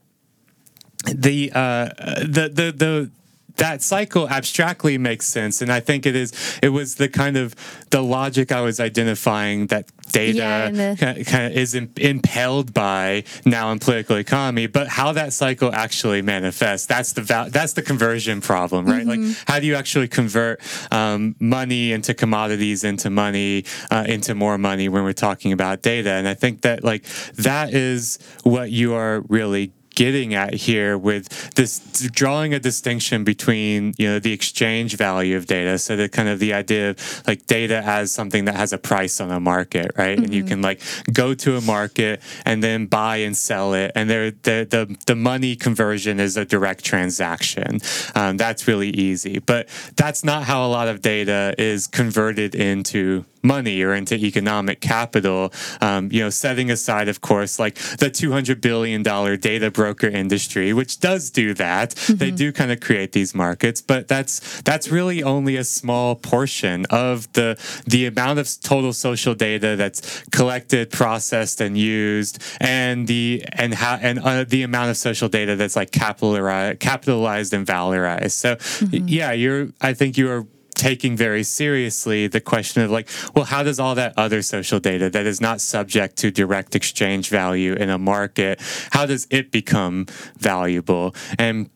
the 1.05 1.51
uh, 1.53 1.85
the 2.19 2.49
the 2.53 2.73
the 2.75 3.11
that 3.57 3.81
cycle 3.81 4.29
abstractly 4.29 4.97
makes 4.97 5.27
sense. 5.27 5.61
And 5.61 5.71
i 5.71 5.79
think 5.79 6.05
it 6.05 6.15
is 6.15 6.33
it 6.63 6.69
was 6.69 6.95
the 6.95 7.09
kind 7.09 7.37
of 7.37 7.55
the 7.89 8.01
logic 8.01 8.51
i 8.51 8.61
was 8.61 8.79
identifying 8.79 9.67
that 9.67 9.85
data 10.11 10.37
yeah, 10.37 10.69
the- 10.69 11.23
kind, 11.25 11.45
of 11.45 11.57
is 11.57 11.75
impelled 11.75 12.73
by 12.73 13.23
now 13.45 13.71
in 13.71 13.79
political 13.79 14.17
economy 14.17 14.67
but 14.67 14.87
how 14.87 15.11
that 15.13 15.31
cycle 15.31 15.73
actually 15.73 16.21
manifests 16.21 16.87
that's 16.87 17.13
the 17.13 17.21
val- 17.21 17.49
that's 17.49 17.73
the 17.73 17.81
conversion 17.81 18.41
problem 18.41 18.85
right? 18.85 19.05
Mm-hmm. 19.05 19.27
like 19.27 19.37
how 19.47 19.59
do 19.59 19.67
you 19.67 19.75
actually 19.75 20.07
convert 20.07 20.59
um, 20.91 21.35
money 21.39 21.91
into 21.91 22.13
commodities 22.13 22.83
into 22.83 23.09
money 23.09 23.65
uh, 23.89 24.05
into 24.07 24.33
more 24.35 24.57
money 24.57 24.89
when 24.89 25.03
we're 25.03 25.13
talking 25.13 25.51
about 25.51 25.81
data? 25.81 26.11
And 26.11 26.27
i 26.27 26.33
think 26.33 26.61
that 26.61 26.83
like 26.83 27.03
that 27.35 27.73
is 27.73 28.19
what 28.43 28.71
you 28.71 28.93
are 28.93 29.21
really 29.29 29.71
getting 29.95 30.33
at 30.33 30.53
here 30.53 30.97
with 30.97 31.53
this 31.55 31.79
drawing 32.11 32.53
a 32.53 32.59
distinction 32.59 33.23
between 33.23 33.93
you 33.97 34.07
know 34.07 34.19
the 34.19 34.33
exchange 34.33 34.95
value 34.95 35.35
of 35.35 35.45
data 35.45 35.77
so 35.77 35.95
the 35.95 36.09
kind 36.09 36.29
of 36.29 36.39
the 36.39 36.53
idea 36.53 36.91
of 36.91 37.23
like 37.27 37.45
data 37.47 37.81
as 37.85 38.11
something 38.11 38.45
that 38.45 38.55
has 38.55 38.73
a 38.73 38.77
price 38.77 39.19
on 39.19 39.31
a 39.31 39.39
market 39.39 39.91
right 39.97 40.15
mm-hmm. 40.15 40.25
and 40.25 40.33
you 40.33 40.43
mm-hmm. 40.43 40.49
can 40.49 40.61
like 40.61 40.81
go 41.13 41.33
to 41.33 41.57
a 41.57 41.61
market 41.61 42.21
and 42.45 42.63
then 42.63 42.85
buy 42.85 43.17
and 43.17 43.35
sell 43.35 43.73
it 43.73 43.91
and 43.95 44.09
there 44.09 44.31
the 44.31 44.67
the, 44.69 44.97
the 45.07 45.15
money 45.15 45.55
conversion 45.55 46.19
is 46.19 46.37
a 46.37 46.45
direct 46.45 46.83
transaction 46.83 47.79
um, 48.15 48.37
that's 48.37 48.67
really 48.67 48.89
easy 48.89 49.39
but 49.39 49.67
that's 49.95 50.23
not 50.23 50.43
how 50.43 50.65
a 50.65 50.69
lot 50.69 50.87
of 50.87 51.01
data 51.01 51.53
is 51.57 51.87
converted 51.87 52.55
into 52.55 53.25
money 53.43 53.81
or 53.81 53.93
into 53.93 54.15
economic 54.15 54.81
capital. 54.81 55.53
Um, 55.81 56.09
you 56.11 56.21
know, 56.21 56.29
setting 56.29 56.71
aside, 56.71 57.07
of 57.07 57.21
course, 57.21 57.59
like 57.59 57.75
the 57.75 58.09
two 58.09 58.31
hundred 58.31 58.61
billion 58.61 59.03
dollar 59.03 59.37
data 59.37 59.71
broker 59.71 60.07
industry, 60.07 60.73
which 60.73 60.99
does 60.99 61.29
do 61.29 61.53
that. 61.55 61.91
Mm-hmm. 61.91 62.15
They 62.15 62.31
do 62.31 62.51
kind 62.51 62.71
of 62.71 62.79
create 62.79 63.11
these 63.11 63.33
markets, 63.33 63.81
but 63.81 64.07
that's 64.07 64.61
that's 64.61 64.89
really 64.89 65.23
only 65.23 65.55
a 65.57 65.63
small 65.63 66.15
portion 66.15 66.85
of 66.89 67.31
the 67.33 67.59
the 67.85 68.05
amount 68.05 68.39
of 68.39 68.47
total 68.61 68.93
social 68.93 69.35
data 69.35 69.75
that's 69.75 70.23
collected, 70.31 70.91
processed, 70.91 71.61
and 71.61 71.77
used, 71.77 72.41
and 72.59 73.07
the 73.07 73.43
and 73.53 73.73
how 73.73 73.95
and 73.95 74.19
uh, 74.19 74.43
the 74.43 74.63
amount 74.63 74.89
of 74.89 74.97
social 74.97 75.29
data 75.29 75.55
that's 75.55 75.75
like 75.75 75.91
capitalized, 75.91 76.79
capitalized 76.79 77.53
and 77.53 77.65
valorized. 77.65 78.31
So, 78.31 78.55
mm-hmm. 78.55 79.07
yeah, 79.07 79.31
you're. 79.31 79.69
I 79.81 79.93
think 79.93 80.17
you 80.17 80.29
are 80.29 80.45
taking 80.81 81.15
very 81.15 81.43
seriously 81.43 82.25
the 82.25 82.41
question 82.41 82.81
of 82.81 82.89
like, 82.89 83.07
well, 83.35 83.45
how 83.45 83.61
does 83.61 83.79
all 83.79 83.93
that 83.93 84.13
other 84.17 84.41
social 84.41 84.79
data 84.79 85.11
that 85.11 85.27
is 85.27 85.39
not 85.39 85.61
subject 85.61 86.17
to 86.17 86.31
direct 86.31 86.75
exchange 86.75 87.29
value 87.29 87.73
in 87.73 87.91
a 87.91 87.99
market, 87.99 88.59
how 88.91 89.05
does 89.05 89.27
it 89.29 89.51
become 89.51 90.07
valuable? 90.39 91.13
And 91.37 91.69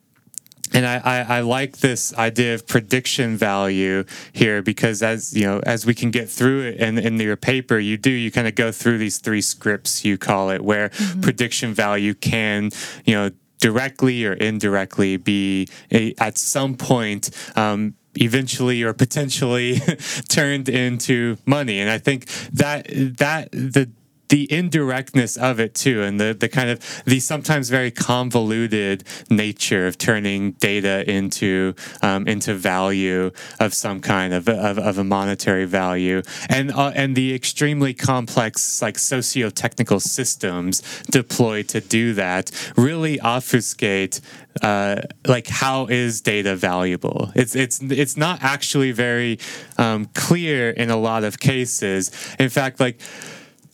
and 0.73 0.87
I, 0.87 0.97
I, 0.97 1.37
I, 1.37 1.39
like 1.41 1.77
this 1.77 2.13
idea 2.15 2.55
of 2.55 2.65
prediction 2.65 3.37
value 3.37 4.03
here 4.33 4.63
because 4.63 5.03
as 5.03 5.37
you 5.37 5.45
know 5.45 5.59
as 5.59 5.85
we 5.85 5.93
can 5.93 6.09
get 6.09 6.27
through 6.27 6.63
it 6.63 6.77
in, 6.77 6.97
in 6.97 7.19
your 7.19 7.37
paper 7.37 7.77
you 7.77 7.97
do 7.97 8.09
you 8.09 8.31
kind 8.31 8.47
of 8.47 8.55
go 8.55 8.71
through 8.71 8.97
these 8.97 9.19
three 9.19 9.41
scripts 9.41 10.03
you 10.03 10.17
call 10.17 10.49
it 10.49 10.61
where 10.65 10.89
mm-hmm. 10.89 11.21
prediction 11.21 11.71
value 11.71 12.15
can 12.15 12.71
you 13.05 13.13
know 13.13 13.29
directly 13.59 14.25
or 14.25 14.33
indirectly 14.33 15.17
be 15.17 15.67
a, 15.91 16.15
at 16.17 16.37
some 16.37 16.75
point 16.75 17.29
um, 17.55 17.93
eventually 18.17 18.83
or 18.83 18.93
potentially 18.93 19.79
turned 20.29 20.69
into 20.69 21.37
money. 21.45 21.79
And 21.79 21.89
I 21.89 21.97
think 21.97 22.25
that 22.53 22.87
that 23.17 23.51
the 23.51 23.89
the 24.29 24.51
indirectness 24.51 25.37
of 25.37 25.59
it 25.59 25.73
too 25.73 26.01
and 26.01 26.19
the, 26.19 26.33
the 26.33 26.49
kind 26.49 26.69
of 26.69 27.03
the 27.05 27.19
sometimes 27.19 27.69
very 27.69 27.91
convoluted 27.91 29.03
nature 29.29 29.87
of 29.87 29.97
turning 29.97 30.51
data 30.53 31.09
into 31.09 31.73
um, 32.01 32.27
into 32.27 32.53
value 32.53 33.31
of 33.59 33.73
some 33.73 33.99
kind 33.99 34.33
of, 34.33 34.47
of, 34.49 34.77
of 34.77 34.97
a 34.97 35.03
monetary 35.03 35.65
value 35.65 36.21
and 36.49 36.71
uh, 36.71 36.91
and 36.95 37.15
the 37.15 37.33
extremely 37.33 37.93
complex 37.93 38.81
like 38.81 38.97
socio-technical 38.97 39.99
systems 39.99 40.81
deployed 41.11 41.67
to 41.67 41.81
do 41.81 42.13
that 42.13 42.51
really 42.75 43.19
obfuscate 43.19 44.21
uh, 44.61 45.01
like 45.27 45.47
how 45.47 45.85
is 45.87 46.21
data 46.21 46.55
valuable? 46.55 47.31
It's 47.35 47.55
it's 47.55 47.81
it's 47.81 48.15
not 48.15 48.41
actually 48.41 48.91
very 48.91 49.39
um, 49.77 50.05
clear 50.13 50.69
in 50.69 50.89
a 50.89 50.97
lot 50.97 51.23
of 51.23 51.39
cases. 51.39 52.11
In 52.39 52.49
fact, 52.49 52.79
like 52.79 52.99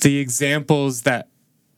the 0.02 0.20
examples 0.20 1.04
that 1.04 1.28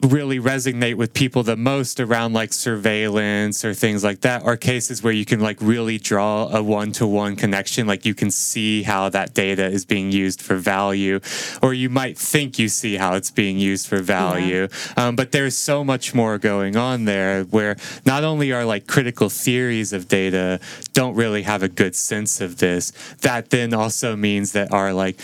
really 0.03 0.39
resonate 0.39 0.95
with 0.95 1.13
people 1.13 1.43
the 1.43 1.55
most 1.55 1.99
around 1.99 2.33
like 2.33 2.51
surveillance 2.51 3.63
or 3.63 3.73
things 3.73 4.03
like 4.03 4.21
that 4.21 4.43
are 4.43 4.57
cases 4.57 5.01
where 5.01 5.13
you 5.13 5.23
can 5.23 5.39
like 5.39 5.57
really 5.61 5.97
draw 5.97 6.47
a 6.53 6.61
one-to-one 6.61 7.35
connection 7.35 7.87
like 7.87 8.05
you 8.05 8.13
can 8.13 8.29
see 8.29 8.83
how 8.83 9.07
that 9.07 9.33
data 9.33 9.65
is 9.65 9.85
being 9.85 10.11
used 10.11 10.41
for 10.41 10.55
value 10.55 11.19
or 11.61 11.73
you 11.73 11.89
might 11.89 12.17
think 12.17 12.59
you 12.59 12.67
see 12.67 12.97
how 12.97 13.15
it's 13.15 13.31
being 13.31 13.57
used 13.57 13.87
for 13.87 13.99
value 13.99 14.67
yeah. 14.97 15.07
um, 15.07 15.15
but 15.15 15.31
there's 15.31 15.55
so 15.55 15.83
much 15.83 16.13
more 16.13 16.37
going 16.37 16.75
on 16.75 17.05
there 17.05 17.43
where 17.45 17.77
not 18.05 18.23
only 18.23 18.51
are 18.51 18.65
like 18.65 18.87
critical 18.87 19.29
theories 19.29 19.93
of 19.93 20.07
data 20.07 20.59
don't 20.91 21.15
really 21.15 21.43
have 21.43 21.63
a 21.63 21.69
good 21.69 21.95
sense 21.95 22.41
of 22.41 22.57
this 22.57 22.91
that 23.21 23.51
then 23.51 23.73
also 23.73 24.15
means 24.15 24.51
that 24.51 24.71
our 24.73 24.91
like 24.91 25.17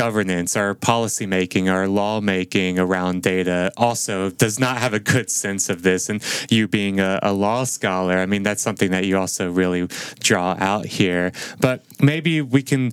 governance, 0.00 0.56
our 0.56 0.72
policy 0.74 1.26
making, 1.26 1.68
our 1.68 1.86
law 1.86 2.22
making 2.22 2.78
around 2.78 3.22
data 3.22 3.70
also 3.76 4.30
does 4.30 4.58
not 4.58 4.78
have 4.78 4.94
a 4.94 4.98
good 4.98 5.30
sense 5.30 5.68
of 5.68 5.82
this. 5.82 6.08
And 6.08 6.24
you 6.48 6.66
being 6.66 6.98
a, 6.98 7.20
a, 7.22 7.34
law 7.34 7.64
scholar, 7.64 8.16
I 8.16 8.24
mean, 8.24 8.42
that's 8.42 8.62
something 8.62 8.92
that 8.92 9.04
you 9.04 9.18
also 9.18 9.50
really 9.50 9.88
draw 10.20 10.56
out 10.58 10.86
here. 10.86 11.32
But 11.60 11.84
maybe 12.00 12.40
we 12.40 12.62
can 12.62 12.92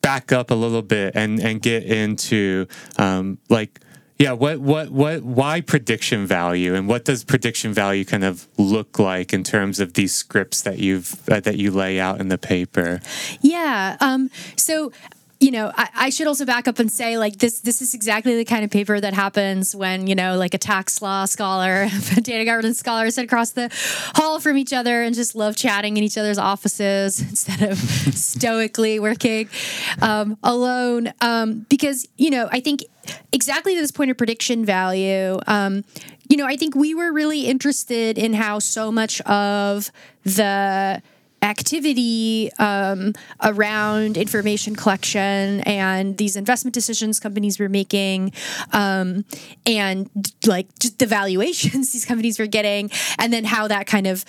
back 0.00 0.32
up 0.32 0.50
a 0.50 0.54
little 0.54 0.80
bit 0.80 1.14
and, 1.14 1.40
and 1.40 1.60
get 1.60 1.82
into 1.82 2.68
um, 2.96 3.36
like, 3.50 3.80
yeah, 4.18 4.32
what, 4.32 4.60
what, 4.60 4.90
what, 4.90 5.22
why 5.24 5.60
prediction 5.60 6.24
value, 6.24 6.74
and 6.74 6.88
what 6.88 7.04
does 7.04 7.24
prediction 7.24 7.74
value 7.74 8.04
kind 8.04 8.24
of 8.24 8.46
look 8.56 8.98
like 8.98 9.34
in 9.34 9.42
terms 9.42 9.80
of 9.80 9.94
these 9.94 10.14
scripts 10.14 10.62
that 10.62 10.78
you've 10.78 11.28
uh, 11.28 11.40
that 11.40 11.56
you 11.58 11.72
lay 11.72 11.98
out 11.98 12.20
in 12.20 12.28
the 12.28 12.38
paper? 12.38 13.00
Yeah, 13.40 13.96
um, 14.00 14.30
so 14.56 14.92
you 15.44 15.50
know, 15.50 15.70
I, 15.76 15.88
I, 15.94 16.08
should 16.08 16.26
also 16.26 16.46
back 16.46 16.66
up 16.66 16.78
and 16.78 16.90
say 16.90 17.18
like 17.18 17.36
this 17.36 17.60
this 17.60 17.82
is 17.82 17.92
exactly 17.92 18.34
the 18.34 18.46
kind 18.46 18.64
of 18.64 18.70
paper 18.70 18.98
that 18.98 19.12
happens 19.12 19.76
when, 19.76 20.06
you 20.06 20.14
know, 20.14 20.38
like 20.38 20.54
a 20.54 20.58
tax 20.58 21.02
law 21.02 21.26
scholar, 21.26 21.86
a 22.16 22.20
data 22.22 22.46
governance 22.46 22.78
scholar 22.78 23.10
sit 23.10 23.26
across 23.26 23.50
the 23.50 23.68
hall 24.14 24.40
from 24.40 24.56
each 24.56 24.72
other 24.72 25.02
and 25.02 25.14
just 25.14 25.34
love 25.34 25.54
chatting 25.54 25.98
in 25.98 26.02
each 26.02 26.16
other's 26.16 26.38
offices 26.38 27.20
instead 27.28 27.60
of 27.60 27.76
stoically 28.14 28.98
working 28.98 29.50
um, 30.00 30.38
alone. 30.42 31.12
Um, 31.20 31.66
because, 31.68 32.08
you 32.16 32.30
know, 32.30 32.48
I 32.50 32.60
think 32.60 32.82
exactly 33.30 33.74
this 33.74 33.90
point 33.90 34.10
of 34.10 34.16
prediction 34.16 34.64
value, 34.64 35.38
um, 35.46 35.84
you 36.26 36.38
know, 36.38 36.46
I 36.46 36.56
think 36.56 36.74
we 36.74 36.94
were 36.94 37.12
really 37.12 37.44
interested 37.44 38.16
in 38.16 38.32
how 38.32 38.60
so 38.60 38.90
much 38.90 39.20
of 39.22 39.92
the 40.24 41.02
activity 41.44 42.50
um, 42.58 43.12
around 43.42 44.16
information 44.16 44.74
collection 44.74 45.60
and 45.60 46.16
these 46.16 46.36
investment 46.36 46.72
decisions 46.72 47.20
companies 47.20 47.58
were 47.58 47.68
making 47.68 48.32
um, 48.72 49.24
and 49.66 50.08
like 50.46 50.66
just 50.78 50.98
the 50.98 51.06
valuations 51.06 51.92
these 51.92 52.06
companies 52.06 52.38
were 52.38 52.46
getting 52.46 52.90
and 53.18 53.32
then 53.32 53.44
how 53.44 53.68
that 53.68 53.86
kind 53.86 54.06
of 54.06 54.24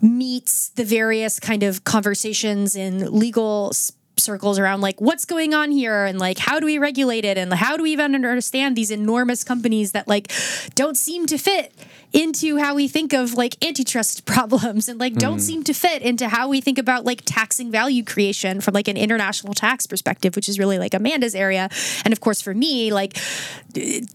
meets 0.00 0.70
the 0.70 0.84
various 0.84 1.38
kind 1.38 1.62
of 1.62 1.84
conversations 1.84 2.74
in 2.74 3.12
legal 3.12 3.72
circles 4.16 4.58
around 4.58 4.80
like 4.80 5.00
what's 5.00 5.24
going 5.24 5.54
on 5.54 5.70
here 5.70 6.04
and 6.04 6.18
like 6.18 6.38
how 6.38 6.58
do 6.58 6.66
we 6.66 6.78
regulate 6.78 7.24
it 7.24 7.38
and 7.38 7.52
how 7.52 7.76
do 7.76 7.82
we 7.82 7.92
even 7.92 8.14
understand 8.14 8.76
these 8.76 8.90
enormous 8.90 9.44
companies 9.44 9.92
that 9.92 10.08
like 10.08 10.32
don't 10.74 10.96
seem 10.96 11.26
to 11.26 11.38
fit 11.38 11.72
into 12.12 12.56
how 12.56 12.74
we 12.74 12.88
think 12.88 13.12
of 13.12 13.34
like 13.34 13.62
antitrust 13.64 14.24
problems 14.26 14.88
and 14.88 14.98
like 14.98 15.14
don't 15.14 15.40
seem 15.40 15.62
to 15.64 15.74
fit 15.74 16.02
into 16.02 16.28
how 16.28 16.48
we 16.48 16.60
think 16.60 16.78
about 16.78 17.04
like 17.04 17.22
taxing 17.24 17.70
value 17.70 18.02
creation 18.02 18.60
from 18.60 18.74
like 18.74 18.88
an 18.88 18.96
international 18.96 19.54
tax 19.54 19.86
perspective, 19.86 20.34
which 20.36 20.48
is 20.48 20.58
really 20.58 20.78
like 20.78 20.94
Amanda's 20.94 21.34
area. 21.34 21.68
And 22.04 22.12
of 22.12 22.20
course, 22.20 22.40
for 22.40 22.54
me, 22.54 22.92
like 22.92 23.18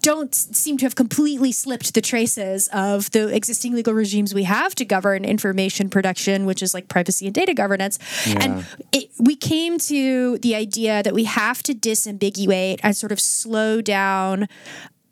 don't 0.02 0.34
seem 0.34 0.78
to 0.78 0.86
have 0.86 0.96
completely 0.96 1.52
slipped 1.52 1.94
the 1.94 2.02
traces 2.02 2.68
of 2.70 3.12
the 3.12 3.34
existing 3.34 3.74
legal 3.74 3.94
regimes 3.94 4.34
we 4.34 4.44
have 4.44 4.76
to 4.76 4.86
govern 4.86 5.26
information 5.26 5.90
production, 5.90 6.46
which 6.46 6.62
is 6.64 6.74
like 6.74 6.88
privacy 6.88 7.26
and 7.26 7.36
data 7.36 7.54
governance. 7.54 8.00
And 8.26 8.66
it, 8.92 9.10
we 9.20 9.36
came 9.36 9.78
to 9.80 10.38
the 10.40 10.56
idea 10.56 11.04
that 11.04 11.14
we 11.14 11.26
have 11.26 11.62
to 11.64 11.74
disambiguate 11.74 12.80
and 12.84 12.96
sort 12.96 13.12
of 13.12 13.20
slow 13.20 13.82
down 13.82 14.48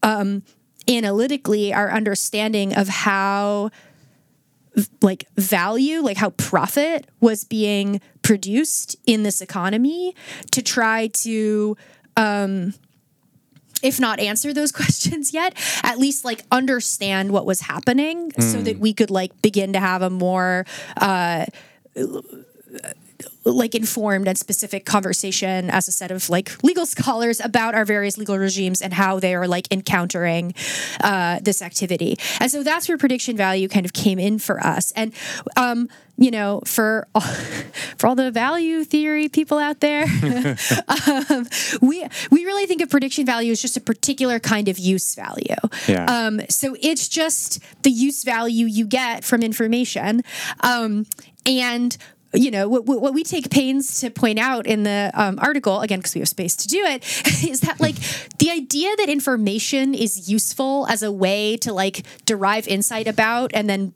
um, 0.04 0.44
analytically 0.90 1.74
our 1.74 1.92
understanding 1.92 2.76
of 2.76 2.88
how 2.88 3.70
like 5.02 5.28
value 5.36 6.00
like 6.02 6.18
how 6.18 6.30
profit 6.32 7.06
was 7.20 7.44
being 7.44 8.00
produced 8.22 8.96
in 9.06 9.24
this 9.24 9.42
economy 9.42 10.16
to 10.50 10.62
try 10.62 11.08
to 11.08 11.76
um 12.16 12.74
if 13.84 14.00
not 14.00 14.20
answer 14.20 14.54
those 14.54 14.72
questions 14.82 15.34
yet 15.34 15.54
at 15.84 15.98
least 15.98 16.24
like 16.24 16.44
understand 16.52 17.32
what 17.32 17.46
was 17.46 17.62
happening 17.62 18.32
so 18.40 18.62
that 18.62 18.80
we 18.80 18.94
could 18.94 19.12
like 19.12 19.40
begin 19.42 19.74
to 19.74 19.80
have 19.80 20.02
a 20.02 20.10
more 20.10 20.66
uh 20.98 21.46
like 23.44 23.74
informed 23.76 24.28
and 24.28 24.38
specific 24.38 24.86
conversation 24.86 25.70
as 25.70 25.88
a 25.88 25.92
set 25.92 26.12
of 26.12 26.30
like 26.30 26.64
legal 26.64 26.86
scholars 26.86 27.40
about 27.40 27.74
our 27.74 27.86
various 27.86 28.18
legal 28.18 28.38
regimes 28.38 28.82
and 28.82 28.94
how 28.94 29.20
they 29.20 29.34
are 29.34 29.48
like 29.48 29.72
encountering 29.72 30.54
uh, 31.02 31.40
this 31.42 31.62
activity. 31.62 32.18
And 32.40 32.52
so 32.52 32.64
that's 32.64 32.88
where 32.88 32.98
prediction 32.98 33.36
value 33.36 33.68
kind 33.68 33.86
of 33.86 33.94
came 33.94 34.20
in 34.20 34.40
for 34.40 34.60
us. 34.60 34.92
And 34.96 35.14
um, 35.58 35.90
you 36.18 36.30
know, 36.30 36.62
for 36.66 37.08
all, 37.16 37.22
for 37.98 38.08
all 38.08 38.16
the 38.16 38.30
value 38.30 38.84
theory 38.84 39.28
people 39.28 39.58
out 39.58 39.80
there, 39.80 40.04
um, 41.08 41.48
we 41.82 42.06
we 42.30 42.46
really 42.46 42.68
think 42.68 42.82
of 42.82 42.90
prediction 42.90 43.26
value 43.26 43.52
as 43.52 43.62
just 43.62 43.76
a 43.76 43.82
particular 43.82 44.40
kind 44.40 44.68
of 44.68 44.78
use 44.78 45.16
value. 45.16 45.56
Yeah. 45.88 46.06
Um, 46.06 46.42
so 46.48 46.76
it's 46.80 47.08
just 47.08 47.60
the 47.82 47.90
use 47.90 48.24
value 48.24 48.68
you 48.68 48.86
get 48.86 49.24
from 49.24 49.42
information, 49.42 50.22
um, 50.60 51.08
and 51.46 51.98
you 52.34 52.52
know 52.52 52.68
what, 52.68 52.86
what 52.86 53.14
we 53.14 53.24
take 53.24 53.50
pains 53.50 54.00
to 54.02 54.10
point 54.10 54.40
out 54.40 54.66
in 54.66 54.84
the 54.84 55.12
um, 55.14 55.38
article 55.42 55.82
again 55.82 56.00
because 56.00 56.14
we 56.16 56.20
have 56.20 56.28
space 56.28 56.56
to 56.56 56.68
do 56.68 56.84
it 56.86 57.04
is 57.44 57.62
that 57.62 57.80
like 57.80 57.96
the 58.40 58.50
idea 58.50 58.96
that 58.98 59.10
information 59.10 59.94
is 59.94 60.30
useful 60.30 60.88
as 60.88 61.04
a 61.04 61.12
way 61.12 61.58
to 61.58 61.74
like 61.74 62.04
derive 62.26 62.68
insight 62.68 63.08
about 63.08 63.52
and 63.54 63.70
then 63.70 63.94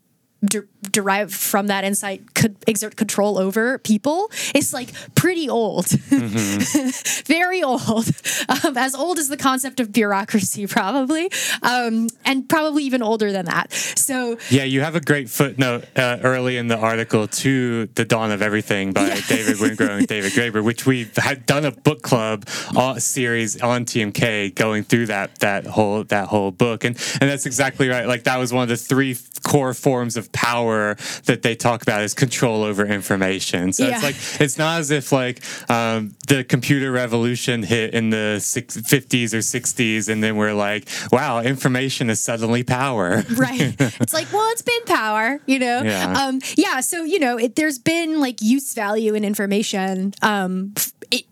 de- 0.48 0.64
derive 0.90 1.32
from 1.32 1.66
that 1.68 1.84
insight 1.84 2.34
could 2.34 2.56
exert 2.66 2.96
control 2.96 3.38
over 3.38 3.78
people 3.78 4.30
is 4.54 4.72
like 4.72 4.92
pretty 5.14 5.48
old. 5.48 5.86
Very 7.26 7.62
old. 7.62 8.08
Um, 8.48 8.76
as 8.76 8.94
old 8.94 9.18
as 9.18 9.28
the 9.28 9.36
concept 9.36 9.80
of 9.80 9.92
bureaucracy 9.92 10.66
probably. 10.66 11.30
Um, 11.62 12.08
and 12.24 12.48
probably 12.48 12.84
even 12.84 13.02
older 13.02 13.32
than 13.32 13.46
that. 13.46 13.72
So 13.72 14.38
Yeah, 14.50 14.64
you 14.64 14.80
have 14.80 14.94
a 14.96 15.00
great 15.00 15.28
footnote 15.28 15.84
uh, 15.96 16.18
early 16.22 16.56
in 16.56 16.68
the 16.68 16.78
article 16.78 17.26
to 17.28 17.86
The 17.94 18.04
Dawn 18.04 18.30
of 18.30 18.42
Everything 18.42 18.92
by 18.92 19.20
David 19.28 19.56
Wengrow 19.56 19.98
and 19.98 20.06
David 20.06 20.32
Graeber, 20.32 20.62
which 20.62 20.86
we 20.86 21.08
had 21.16 21.46
done 21.46 21.64
a 21.64 21.72
book 21.72 22.02
club 22.02 22.44
uh, 22.76 22.98
series 22.98 23.60
on 23.60 23.84
TMK 23.84 24.54
going 24.54 24.84
through 24.84 25.06
that 25.06 25.38
that 25.40 25.66
whole 25.66 26.04
that 26.04 26.28
whole 26.28 26.50
book, 26.50 26.84
and 26.84 26.96
and 27.20 27.30
that's 27.30 27.46
exactly 27.46 27.88
right. 27.88 28.06
Like 28.06 28.24
that 28.24 28.38
was 28.38 28.52
one 28.52 28.62
of 28.62 28.68
the 28.68 28.76
three 28.76 29.16
core 29.42 29.74
forms 29.74 30.16
of 30.16 30.32
power 30.36 30.96
that 31.24 31.40
they 31.42 31.54
talk 31.56 31.80
about 31.82 32.02
is 32.02 32.12
control 32.14 32.62
over 32.62 32.84
information. 32.84 33.72
So 33.72 33.86
Yeah. 33.88 33.94
it's 33.94 34.02
like 34.02 34.40
it's 34.40 34.58
not 34.58 34.80
as 34.80 34.90
if 34.90 35.10
like 35.12 35.40
um, 35.70 36.14
the 36.28 36.44
computer 36.44 36.92
revolution 36.92 37.62
hit 37.62 37.94
in 37.94 38.10
the 38.10 38.38
six, 38.40 38.76
50s 38.76 39.32
or 39.32 39.38
60s, 39.38 40.08
and 40.10 40.22
then 40.22 40.36
we're 40.36 40.52
like, 40.54 40.86
wow, 41.10 41.40
information 41.40 42.10
is 42.10 42.20
suddenly 42.20 42.62
power. 42.62 43.24
right 43.36 43.74
it's 43.78 44.12
like 44.12 44.30
well 44.32 44.48
it's 44.52 44.62
been 44.62 44.84
power 44.86 45.40
you 45.46 45.58
know 45.58 45.82
Yeah. 45.82 46.12
um 46.26 46.40
yeah 46.56 46.80
so 46.80 47.04
you 47.04 47.18
know 47.18 47.38
it, 47.38 47.56
there's 47.56 47.78
been 47.78 48.20
like 48.20 48.40
use 48.42 48.74
value 48.74 49.14
in 49.14 49.24
information 49.24 50.12
um 50.22 50.74
it, 51.10 51.24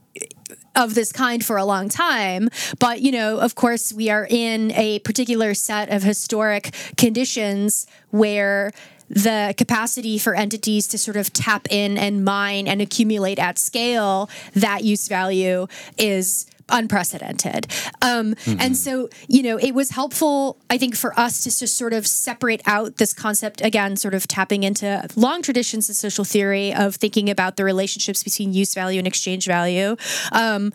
of 0.77 0.95
this 0.95 1.13
kind 1.13 1.45
for 1.45 1.57
a 1.57 1.65
long 1.65 1.89
time 1.89 2.49
but 2.79 3.01
you 3.01 3.13
know 3.13 3.39
of 3.39 3.55
course 3.55 3.93
we 3.93 4.11
are 4.11 4.27
in 4.29 4.73
a 4.73 4.99
particular 5.01 5.55
set 5.55 5.89
of 5.91 6.03
historic 6.03 6.75
conditions 6.97 7.87
where 8.11 8.71
the 9.15 9.55
capacity 9.57 10.19
for 10.19 10.35
entities 10.35 10.87
to 10.89 10.99
sort 10.99 11.17
of 11.17 11.33
tap 11.33 11.67
in 11.71 11.97
and 11.97 12.25
mine 12.25 12.69
and 12.69 12.83
accumulate 12.83 13.39
at 13.39 13.59
scale 13.59 14.29
that 14.55 14.85
use 14.85 15.09
value 15.09 15.67
is 15.97 16.47
unprecedented. 16.69 17.67
Um, 18.03 18.35
And 18.59 18.77
so, 18.77 19.09
you 19.29 19.43
know, 19.43 19.59
it 19.59 19.73
was 19.73 19.91
helpful, 19.91 20.57
I 20.71 20.79
think, 20.79 20.97
for 20.97 21.19
us 21.19 21.43
to 21.45 21.51
just 21.51 21.77
sort 21.77 21.93
of 21.93 22.07
separate 22.07 22.63
out 22.67 22.97
this 22.97 23.13
concept 23.13 23.61
again, 23.61 23.97
sort 23.97 24.15
of 24.15 24.27
tapping 24.27 24.63
into 24.63 25.07
long 25.17 25.43
traditions 25.43 25.91
of 25.91 25.97
social 25.97 26.25
theory 26.25 26.75
of 26.75 26.97
thinking 26.97 27.29
about 27.31 27.57
the 27.57 27.65
relationships 27.65 28.25
between 28.25 28.53
use 28.53 28.75
value 28.75 28.99
and 28.99 29.07
exchange 29.07 29.47
value. 29.47 29.97
Um, 30.33 30.73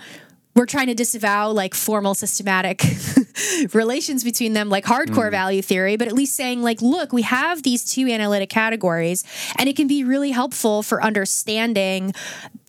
we're 0.60 0.66
trying 0.66 0.88
to 0.88 0.94
disavow 0.94 1.50
like 1.52 1.74
formal 1.74 2.14
systematic 2.14 2.84
relations 3.74 4.26
between 4.26 4.52
them 4.52 4.68
like 4.68 4.84
hardcore 4.84 5.32
value 5.32 5.62
theory 5.62 5.96
but 5.96 6.06
at 6.06 6.14
least 6.14 6.36
saying 6.36 6.62
like 6.62 6.82
look 6.82 7.14
we 7.14 7.22
have 7.22 7.64
these 7.64 7.86
two 7.86 8.08
analytic 8.08 8.50
categories 8.50 9.24
and 9.58 9.70
it 9.70 9.78
can 9.78 9.88
be 9.88 10.04
really 10.04 10.32
helpful 10.32 10.84
for 10.84 11.02
understanding 11.02 12.14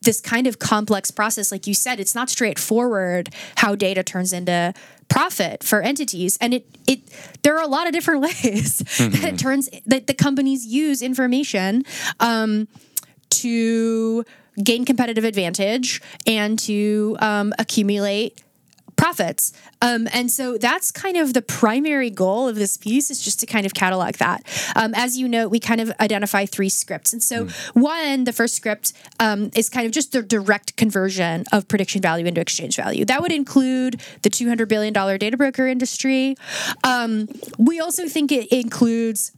this 0.02 0.20
kind 0.20 0.46
of 0.46 0.58
complex 0.58 1.10
process. 1.10 1.52
Like 1.52 1.66
you 1.66 1.74
said 1.74 2.00
it's 2.00 2.14
not 2.14 2.30
straightforward 2.30 3.34
how 3.56 3.74
data 3.74 4.02
turns 4.02 4.32
into 4.32 4.72
profit 5.08 5.64
for 5.64 5.82
entities 5.82 6.38
and 6.40 6.54
it 6.54 6.66
it 6.86 7.00
there 7.42 7.56
are 7.56 7.62
a 7.62 7.68
lot 7.68 7.88
of 7.88 7.92
different 7.92 8.20
ways 8.28 8.78
that 8.98 9.24
it 9.24 9.38
turns 9.38 9.68
that 9.86 10.06
the 10.06 10.14
companies 10.14 10.64
use 10.64 11.02
information 11.02 11.84
um, 12.20 12.68
to 13.30 14.24
gain 14.60 14.84
competitive 14.84 15.24
advantage 15.24 16.00
and 16.26 16.58
to 16.60 17.16
um, 17.20 17.52
accumulate 17.58 18.40
profits. 19.00 19.54
Um, 19.80 20.08
and 20.12 20.30
so 20.30 20.58
that's 20.58 20.90
kind 20.90 21.16
of 21.16 21.32
the 21.32 21.40
primary 21.40 22.10
goal 22.10 22.46
of 22.48 22.56
this 22.56 22.76
piece 22.76 23.10
is 23.10 23.22
just 23.22 23.40
to 23.40 23.46
kind 23.46 23.64
of 23.64 23.72
catalog 23.72 24.16
that. 24.16 24.42
Um, 24.76 24.92
as 24.94 25.16
you 25.16 25.26
know, 25.26 25.48
we 25.48 25.58
kind 25.58 25.80
of 25.80 25.90
identify 26.00 26.44
three 26.44 26.68
scripts. 26.68 27.14
And 27.14 27.22
so, 27.22 27.46
one, 27.72 28.24
the 28.24 28.32
first 28.32 28.54
script 28.56 28.92
um, 29.18 29.50
is 29.56 29.70
kind 29.70 29.86
of 29.86 29.92
just 29.92 30.12
the 30.12 30.22
direct 30.22 30.76
conversion 30.76 31.44
of 31.50 31.66
prediction 31.66 32.02
value 32.02 32.26
into 32.26 32.42
exchange 32.42 32.76
value. 32.76 33.06
That 33.06 33.22
would 33.22 33.32
include 33.32 34.02
the 34.20 34.28
$200 34.28 34.68
billion 34.68 34.92
data 34.92 35.36
broker 35.38 35.66
industry. 35.66 36.36
Um, 36.84 37.26
we 37.58 37.80
also 37.80 38.06
think 38.06 38.30
it 38.30 38.48
includes 38.52 39.32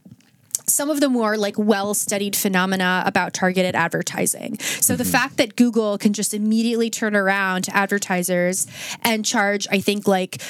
some 0.67 0.91
of 0.91 1.01
the 1.01 1.09
more 1.09 1.37
like 1.37 1.59
well 1.59 1.95
studied 1.95 2.37
phenomena 2.37 3.03
about 3.07 3.33
targeted 3.33 3.75
advertising. 3.75 4.59
So 4.59 4.97
the 4.97 5.05
mm-hmm. 5.05 5.13
fact 5.13 5.37
that 5.39 5.57
Google 5.57 5.99
can 5.99 6.13
just 6.13 6.35
immediately 6.35 6.91
turn 6.91 7.17
around 7.17 7.65
to 7.65 7.77
advertisers 7.77 8.67
and 9.03 9.25
charge, 9.25 9.67
I 9.71 9.81
think, 9.81 10.07
like 10.07 10.41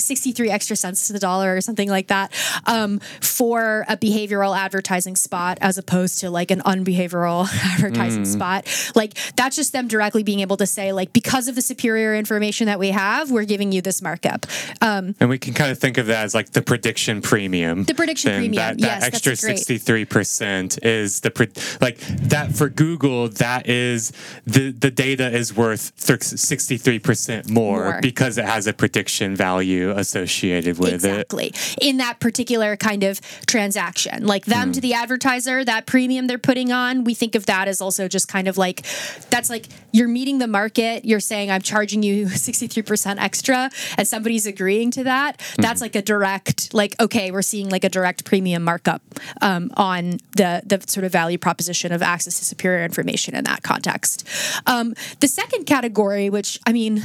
63 0.00 0.50
extra 0.50 0.76
cents 0.76 1.06
to 1.06 1.12
the 1.12 1.18
dollar 1.18 1.56
or 1.56 1.60
something 1.60 1.88
like 1.88 2.08
that 2.08 2.32
um, 2.66 2.98
for 3.20 3.84
a 3.88 3.96
behavioral 3.96 4.56
advertising 4.56 5.16
spot 5.16 5.58
as 5.60 5.78
opposed 5.78 6.18
to 6.20 6.30
like 6.30 6.50
an 6.50 6.60
unbehavioral 6.60 7.46
advertising 7.74 8.24
spot, 8.24 8.66
like 8.94 9.16
that's 9.36 9.56
just 9.56 9.72
them 9.72 9.88
directly 9.88 10.22
being 10.22 10.40
able 10.40 10.56
to 10.56 10.66
say, 10.66 10.92
like, 10.92 11.12
because 11.12 11.48
of 11.48 11.54
the 11.54 11.62
superior 11.62 12.14
information 12.14 12.66
that 12.66 12.78
we 12.78 12.88
have, 12.90 13.30
we're 13.30 13.44
giving 13.44 13.72
you 13.72 13.80
this 13.82 14.02
markup. 14.02 14.46
Um, 14.80 15.14
And 15.20 15.28
we 15.30 15.38
can 15.38 15.54
kind 15.54 15.70
of 15.70 15.78
think 15.78 15.98
of 15.98 16.06
that 16.06 16.24
as 16.24 16.34
like 16.34 16.50
the 16.50 16.62
prediction 16.62 17.20
premium. 17.22 17.84
The 17.84 17.94
prediction 17.94 18.32
premium, 18.32 18.54
That, 18.54 18.78
that 18.78 19.00
yes, 19.00 19.04
extra 19.04 19.30
great. 19.36 19.58
sixty-three 19.58 20.04
percent 20.04 20.78
is 20.84 21.20
the 21.20 21.30
pre- 21.30 21.48
like 21.80 21.98
that 21.98 22.54
for 22.54 22.68
Google. 22.68 23.28
That 23.28 23.68
is 23.68 24.12
the 24.46 24.70
the 24.72 24.90
data 24.90 25.28
is 25.30 25.54
worth 25.56 25.92
sixty-three 25.96 26.98
percent 26.98 27.48
more, 27.50 27.84
More. 27.92 27.98
because 28.00 28.38
it 28.38 28.44
has 28.44 28.66
a 28.66 28.72
prediction 28.72 29.36
value 29.36 29.89
associated 29.90 30.78
with 30.78 30.88
it. 30.90 30.94
exactly 30.94 31.52
in 31.80 31.96
that 31.98 32.18
particular 32.20 32.76
kind 32.76 33.02
of 33.04 33.20
transaction 33.46 34.26
like 34.26 34.44
them 34.46 34.68
Hmm. 34.68 34.72
to 34.72 34.80
the 34.80 34.94
advertiser 34.94 35.64
that 35.64 35.86
premium 35.86 36.26
they're 36.26 36.38
putting 36.38 36.72
on 36.72 37.04
we 37.04 37.14
think 37.14 37.34
of 37.34 37.46
that 37.46 37.68
as 37.68 37.80
also 37.80 38.08
just 38.08 38.28
kind 38.28 38.48
of 38.48 38.56
like 38.58 38.82
that's 39.30 39.50
like 39.50 39.66
you're 39.92 40.08
meeting 40.08 40.38
the 40.38 40.46
market 40.46 41.04
you're 41.04 41.20
saying 41.20 41.50
i'm 41.50 41.62
charging 41.62 42.02
you 42.02 42.26
63% 42.50 43.18
extra 43.18 43.70
and 43.98 44.06
somebody's 44.06 44.46
agreeing 44.46 44.90
to 44.92 45.04
that 45.04 45.40
Hmm. 45.56 45.62
that's 45.62 45.80
like 45.80 45.94
a 45.96 46.02
direct 46.02 46.72
like 46.74 46.94
okay 47.00 47.30
we're 47.30 47.42
seeing 47.42 47.68
like 47.68 47.84
a 47.84 47.88
direct 47.88 48.24
premium 48.24 48.62
markup 48.62 49.02
um, 49.40 49.70
on 49.76 50.18
the 50.36 50.62
the 50.66 50.80
sort 50.86 51.04
of 51.04 51.12
value 51.12 51.38
proposition 51.38 51.92
of 51.92 52.02
access 52.02 52.38
to 52.38 52.44
superior 52.44 52.84
information 52.84 53.34
in 53.34 53.44
that 53.44 53.62
context 53.62 54.26
um, 54.66 54.94
the 55.20 55.28
second 55.28 55.64
category 55.64 56.30
which 56.30 56.58
i 56.66 56.72
mean 56.72 57.02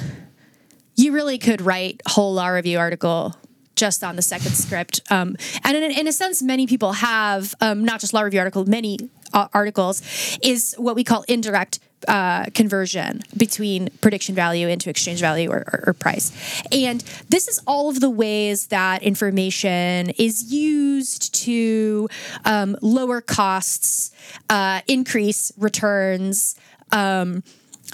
you 0.96 1.12
really 1.12 1.38
could 1.38 1.62
write 1.62 2.02
whole 2.08 2.34
law 2.34 2.48
review 2.48 2.80
article 2.80 3.36
just 3.76 4.04
on 4.04 4.16
the 4.16 4.22
second 4.22 4.54
script. 4.54 5.02
Um, 5.12 5.36
and 5.64 5.78
in, 5.78 5.92
in, 5.92 6.08
a 6.08 6.14
sense, 6.14 6.42
many 6.42 6.66
people 6.66 6.94
have, 6.94 7.54
um, 7.62 7.84
not 7.84 8.00
just 8.00 8.14
law 8.14 8.22
review 8.22 8.40
article, 8.40 8.66
many 8.66 9.10
uh, 9.34 9.48
articles, 9.54 10.02
is 10.42 10.76
what 10.78 10.96
we 10.96 11.04
call 11.04 11.24
indirect 11.28 11.80
uh, 12.08 12.46
conversion 12.54 13.22
between 13.36 13.90
prediction 14.02 14.36
value 14.36 14.68
into 14.68 14.90
exchange 14.90 15.20
value 15.20 15.50
or, 15.50 15.64
or, 15.72 15.84
or, 15.88 15.94
price. 15.94 16.32
And 16.72 17.02
this 17.30 17.48
is 17.48 17.60
all 17.66 17.90
of 17.90 18.00
the 18.00 18.10
ways 18.12 18.68
that 18.68 19.02
information 19.02 20.12
is 20.12 20.54
used 20.54 21.34
to 21.46 22.08
um, 22.44 22.78
lower 22.82 23.22
costs, 23.22 24.12
uh, 24.50 24.82
increase 24.88 25.52
returns. 25.58 26.56
Um, 26.92 27.44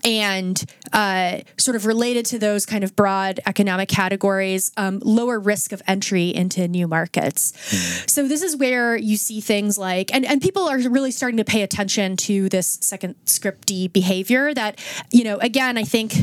and 0.04 0.64
uh, 0.94 1.40
sort 1.58 1.76
of 1.76 1.86
related 1.86 2.26
to 2.28 2.40
those 2.40 2.66
kind 2.66 2.84
of 2.84 2.96
broad 2.96 3.40
economic 3.46 3.90
categories, 3.90 4.72
um, 4.78 5.00
lower 5.04 5.40
risk 5.40 5.72
of 5.72 5.82
entry 5.88 6.30
into 6.30 6.68
new 6.68 6.88
markets. 6.88 7.52
Mm. 7.52 8.10
So 8.10 8.28
this 8.28 8.42
is 8.42 8.56
where 8.56 8.96
you 8.96 9.18
see 9.18 9.42
things 9.42 9.78
like, 9.78 10.14
and, 10.14 10.26
and 10.26 10.42
people 10.42 10.68
are 10.68 10.78
really 10.78 11.12
starting 11.12 11.38
to 11.38 11.46
pay 11.46 11.62
attention 11.62 12.18
to 12.18 12.50
this 12.50 12.80
second 12.82 13.16
script 13.26 13.68
D 13.68 13.88
behavior 13.88 14.54
that, 14.54 14.80
you 15.12 15.24
know, 15.24 15.38
again, 15.38 15.78
I 15.78 15.84
think 15.84 16.14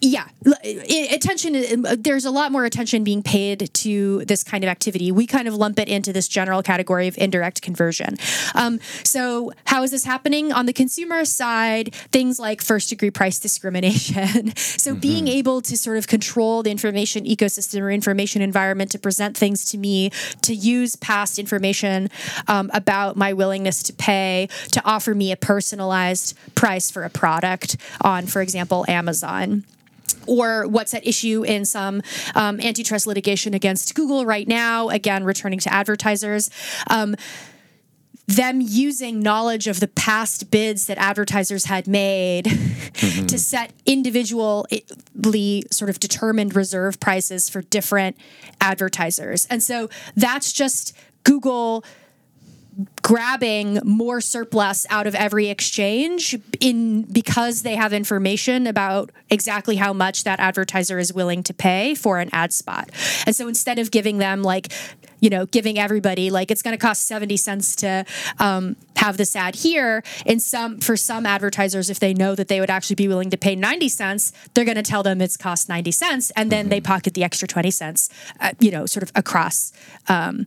yeah 0.00 0.26
attention 1.10 1.84
there's 1.98 2.24
a 2.24 2.30
lot 2.30 2.52
more 2.52 2.64
attention 2.64 3.04
being 3.04 3.22
paid 3.22 3.72
to 3.74 4.24
this 4.24 4.42
kind 4.42 4.64
of 4.64 4.70
activity. 4.70 5.12
We 5.12 5.26
kind 5.26 5.48
of 5.48 5.54
lump 5.54 5.78
it 5.78 5.88
into 5.88 6.12
this 6.12 6.28
general 6.28 6.62
category 6.62 7.08
of 7.08 7.18
indirect 7.18 7.62
conversion. 7.62 8.16
Um, 8.54 8.80
so 9.04 9.52
how 9.66 9.82
is 9.82 9.90
this 9.90 10.04
happening? 10.04 10.52
On 10.52 10.66
the 10.66 10.72
consumer 10.72 11.24
side 11.24 11.94
things 12.12 12.38
like 12.38 12.62
first 12.62 12.88
degree 12.88 13.10
price 13.10 13.38
discrimination. 13.46 14.54
So 14.56 14.92
mm-hmm. 14.92 15.00
being 15.00 15.28
able 15.28 15.60
to 15.62 15.76
sort 15.76 15.98
of 15.98 16.06
control 16.06 16.62
the 16.62 16.70
information 16.70 17.24
ecosystem 17.24 17.82
or 17.82 17.90
information 17.90 18.42
environment 18.42 18.90
to 18.92 18.98
present 18.98 19.36
things 19.36 19.64
to 19.66 19.78
me 19.78 20.10
to 20.42 20.54
use 20.54 20.96
past 20.96 21.38
information 21.38 22.08
um, 22.48 22.70
about 22.72 23.16
my 23.16 23.32
willingness 23.32 23.82
to 23.84 23.92
pay 23.92 24.48
to 24.72 24.84
offer 24.84 25.14
me 25.14 25.32
a 25.32 25.36
personalized 25.36 26.36
price 26.54 26.90
for 26.90 27.02
a 27.02 27.10
product 27.10 27.76
on 28.00 28.26
for 28.26 28.42
example 28.42 28.84
amazon 28.88 29.64
or 30.26 30.66
what's 30.66 30.94
at 30.94 31.06
issue 31.06 31.44
in 31.44 31.64
some 31.64 32.02
um, 32.34 32.60
antitrust 32.60 33.06
litigation 33.06 33.54
against 33.54 33.94
Google 33.94 34.26
right 34.26 34.46
now, 34.46 34.88
again, 34.88 35.24
returning 35.24 35.58
to 35.60 35.72
advertisers. 35.72 36.50
Um, 36.88 37.16
them 38.36 38.60
using 38.60 39.20
knowledge 39.20 39.66
of 39.66 39.80
the 39.80 39.88
past 39.88 40.50
bids 40.50 40.86
that 40.86 40.98
advertisers 40.98 41.64
had 41.64 41.88
made 41.88 42.44
mm-hmm. 42.44 43.26
to 43.26 43.38
set 43.38 43.72
individually 43.86 45.64
sort 45.72 45.90
of 45.90 45.98
determined 45.98 46.54
reserve 46.54 47.00
prices 47.00 47.48
for 47.48 47.62
different 47.62 48.16
advertisers. 48.60 49.46
And 49.46 49.62
so 49.62 49.90
that's 50.14 50.52
just 50.52 50.96
Google 51.24 51.84
grabbing 53.02 53.80
more 53.84 54.20
surplus 54.20 54.86
out 54.90 55.06
of 55.06 55.14
every 55.14 55.48
exchange 55.48 56.38
in 56.60 57.02
because 57.02 57.62
they 57.62 57.76
have 57.76 57.92
information 57.92 58.66
about 58.66 59.10
exactly 59.30 59.76
how 59.76 59.92
much 59.92 60.24
that 60.24 60.38
advertiser 60.40 60.98
is 60.98 61.12
willing 61.12 61.42
to 61.42 61.54
pay 61.54 61.94
for 61.94 62.18
an 62.18 62.28
ad 62.32 62.52
spot. 62.52 62.90
And 63.26 63.34
so 63.34 63.48
instead 63.48 63.78
of 63.78 63.90
giving 63.90 64.18
them 64.18 64.42
like 64.42 64.72
you 65.20 65.28
know, 65.28 65.46
giving 65.46 65.78
everybody 65.78 66.30
like 66.30 66.50
it's 66.50 66.62
going 66.62 66.76
to 66.76 66.80
cost 66.80 67.06
70 67.06 67.36
cents 67.36 67.76
to 67.76 68.04
um, 68.38 68.76
have 68.96 69.16
this 69.16 69.36
ad 69.36 69.54
here. 69.54 70.02
In 70.24 70.40
some, 70.40 70.80
for 70.80 70.96
some 70.96 71.26
advertisers, 71.26 71.90
if 71.90 72.00
they 72.00 72.14
know 72.14 72.34
that 72.34 72.48
they 72.48 72.58
would 72.58 72.70
actually 72.70 72.96
be 72.96 73.06
willing 73.06 73.30
to 73.30 73.36
pay 73.36 73.54
90 73.54 73.88
cents, 73.90 74.32
they're 74.54 74.64
going 74.64 74.76
to 74.76 74.82
tell 74.82 75.02
them 75.02 75.20
it's 75.20 75.36
cost 75.36 75.68
90 75.68 75.90
cents. 75.90 76.30
And 76.36 76.50
then 76.50 76.64
mm-hmm. 76.64 76.70
they 76.70 76.80
pocket 76.80 77.14
the 77.14 77.22
extra 77.22 77.46
20 77.46 77.70
cents, 77.70 78.08
uh, 78.40 78.52
you 78.58 78.70
know, 78.70 78.86
sort 78.86 79.02
of 79.02 79.12
across, 79.14 79.72
um, 80.08 80.46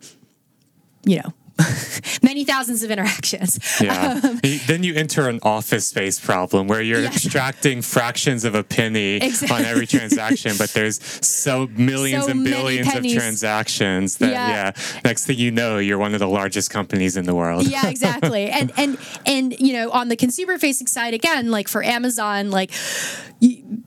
you 1.05 1.17
know, 1.17 1.33
many 2.23 2.43
thousands 2.43 2.83
of 2.83 2.91
interactions. 2.91 3.59
Yeah. 3.79 4.19
Um, 4.23 4.39
then 4.67 4.83
you 4.83 4.95
enter 4.95 5.29
an 5.29 5.39
office 5.43 5.87
space 5.87 6.19
problem 6.19 6.67
where 6.67 6.81
you're 6.81 7.01
yes. 7.01 7.25
extracting 7.25 7.81
fractions 7.81 8.43
of 8.43 8.55
a 8.55 8.63
penny 8.63 9.17
exactly. 9.17 9.57
on 9.57 9.65
every 9.65 9.85
transaction, 9.85 10.53
but 10.57 10.71
there's 10.71 11.03
so 11.25 11.67
millions 11.75 12.25
so 12.25 12.31
and 12.31 12.43
billions 12.43 12.93
of 12.93 13.03
transactions 13.03 14.17
that 14.17 14.31
yeah. 14.31 14.49
yeah. 14.49 14.99
next 15.03 15.25
thing 15.25 15.37
you 15.37 15.51
know, 15.51 15.77
you're 15.77 15.97
one 15.97 16.13
of 16.13 16.19
the 16.19 16.27
largest 16.27 16.69
companies 16.69 17.17
in 17.17 17.25
the 17.25 17.35
world. 17.35 17.67
Yeah, 17.67 17.87
exactly. 17.87 18.49
and 18.49 18.71
and 18.77 18.97
and 19.25 19.59
you 19.59 19.73
know, 19.73 19.91
on 19.91 20.07
the 20.07 20.15
consumer 20.15 20.57
facing 20.57 20.87
side 20.87 21.13
again, 21.13 21.51
like 21.51 21.67
for 21.67 21.83
Amazon, 21.83 22.51
like 22.51 22.71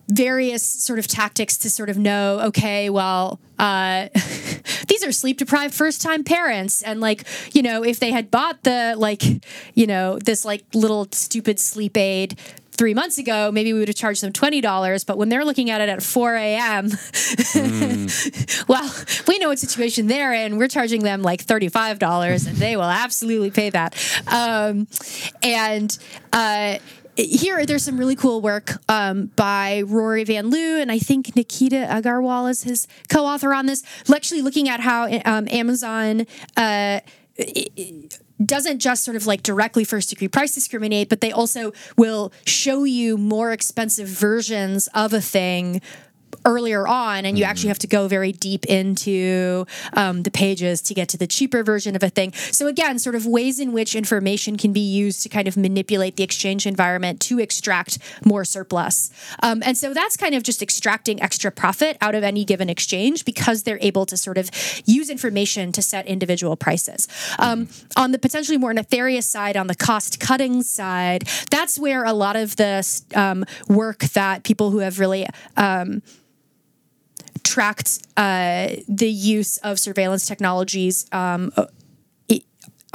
various 0.08 0.62
sort 0.62 0.98
of 0.98 1.06
tactics 1.06 1.56
to 1.58 1.70
sort 1.70 1.90
of 1.90 1.98
know, 1.98 2.40
okay, 2.40 2.90
well, 2.90 3.40
uh, 3.58 4.08
these 4.88 5.04
are 5.04 5.12
sleep 5.12 5.38
deprived 5.38 5.74
first 5.74 6.02
time 6.02 6.24
parents. 6.24 6.82
And 6.82 7.00
like, 7.00 7.24
you 7.52 7.62
know, 7.62 7.82
if 7.84 8.00
they 8.00 8.10
had 8.10 8.30
bought 8.30 8.62
the, 8.62 8.94
like, 8.96 9.22
you 9.74 9.86
know, 9.86 10.18
this 10.18 10.44
like 10.44 10.64
little 10.74 11.08
stupid 11.10 11.58
sleep 11.58 11.96
aid 11.96 12.38
three 12.76 12.94
months 12.94 13.18
ago, 13.18 13.50
maybe 13.50 13.72
we 13.72 13.78
would 13.78 13.88
have 13.88 13.96
charged 13.96 14.22
them 14.22 14.32
$20. 14.32 15.06
But 15.06 15.18
when 15.18 15.28
they're 15.28 15.44
looking 15.44 15.70
at 15.70 15.80
it 15.80 15.88
at 15.88 16.02
4 16.02 16.34
a.m., 16.34 16.88
mm. 16.90 18.68
well, 18.68 18.94
we 19.26 19.38
know 19.38 19.48
what 19.48 19.58
situation 19.58 20.06
they're 20.06 20.34
in. 20.34 20.58
We're 20.58 20.68
charging 20.68 21.02
them 21.02 21.22
like 21.22 21.44
$35 21.44 22.46
and 22.46 22.56
they 22.56 22.76
will 22.76 22.84
absolutely 22.84 23.50
pay 23.50 23.70
that. 23.70 23.96
Um, 24.26 24.86
and, 25.42 25.96
uh, 26.32 26.78
here 27.16 27.64
there's 27.66 27.84
some 27.84 27.98
really 27.98 28.16
cool 28.16 28.40
work 28.40 28.72
um, 28.88 29.26
by 29.36 29.82
Rory 29.86 30.24
Van 30.24 30.50
Loo 30.50 30.78
and 30.80 30.92
I 30.92 30.98
think 30.98 31.34
Nikita 31.34 31.86
Aggarwal 31.88 32.50
is 32.50 32.62
his 32.62 32.86
co-author 33.08 33.54
on 33.54 33.66
this. 33.66 33.82
Actually, 34.12 34.42
looking 34.42 34.68
at 34.68 34.80
how 34.80 35.08
um, 35.24 35.48
Amazon. 35.50 36.26
Uh, 36.56 37.00
doesn't 38.44 38.80
just 38.80 39.04
sort 39.04 39.16
of 39.16 39.26
like 39.26 39.42
directly 39.42 39.84
first 39.84 40.10
degree 40.10 40.28
price 40.28 40.54
discriminate, 40.54 41.08
but 41.08 41.20
they 41.20 41.32
also 41.32 41.72
will 41.96 42.32
show 42.44 42.84
you 42.84 43.16
more 43.16 43.52
expensive 43.52 44.08
versions 44.08 44.88
of 44.88 45.12
a 45.12 45.20
thing 45.20 45.80
earlier 46.44 46.86
on, 46.86 47.24
and 47.24 47.38
you 47.38 47.44
mm-hmm. 47.44 47.50
actually 47.50 47.68
have 47.68 47.78
to 47.80 47.86
go 47.86 48.08
very 48.08 48.32
deep 48.32 48.64
into 48.66 49.66
um, 49.94 50.22
the 50.22 50.30
pages 50.30 50.82
to 50.82 50.94
get 50.94 51.08
to 51.10 51.16
the 51.16 51.26
cheaper 51.26 51.62
version 51.62 51.96
of 51.96 52.02
a 52.02 52.08
thing. 52.08 52.32
So, 52.32 52.66
again, 52.66 52.98
sort 52.98 53.14
of 53.14 53.26
ways 53.26 53.58
in 53.58 53.72
which 53.72 53.94
information 53.94 54.56
can 54.56 54.72
be 54.72 54.80
used 54.80 55.22
to 55.22 55.28
kind 55.28 55.48
of 55.48 55.56
manipulate 55.56 56.16
the 56.16 56.22
exchange 56.22 56.66
environment 56.66 57.20
to 57.22 57.38
extract 57.38 57.98
more 58.24 58.44
surplus. 58.44 59.10
Um, 59.42 59.62
and 59.64 59.76
so 59.76 59.94
that's 59.94 60.16
kind 60.16 60.34
of 60.34 60.42
just 60.42 60.62
extracting 60.62 61.22
extra 61.22 61.50
profit 61.50 61.96
out 62.00 62.14
of 62.14 62.22
any 62.22 62.44
given 62.44 62.68
exchange 62.68 63.24
because 63.24 63.62
they're 63.62 63.78
able 63.80 64.06
to 64.06 64.16
sort 64.16 64.38
of 64.38 64.50
use 64.84 65.10
information 65.10 65.72
to 65.72 65.82
set 65.82 66.06
individual 66.06 66.56
prices. 66.56 67.08
Um, 67.38 67.68
on 67.96 68.12
the 68.12 68.18
potentially 68.18 68.58
more 68.58 68.72
nefarious 68.72 69.28
side, 69.28 69.56
on 69.56 69.66
the 69.66 69.74
cost 69.74 70.20
cutting 70.20 70.62
side, 70.62 71.28
that's 71.50 71.78
where 71.78 72.04
a 72.04 72.12
lot 72.12 72.36
of 72.36 72.56
the 72.56 72.76
um, 73.14 73.44
work 73.68 74.00
that 74.14 74.44
people 74.44 74.70
who 74.70 74.78
have 74.78 74.98
really 74.98 75.26
um, 75.56 76.02
tracked 77.46 77.98
uh, 78.16 78.68
the 78.88 79.08
use 79.08 79.56
of 79.58 79.78
surveillance 79.78 80.26
technologies 80.26 81.06
um, 81.12 81.52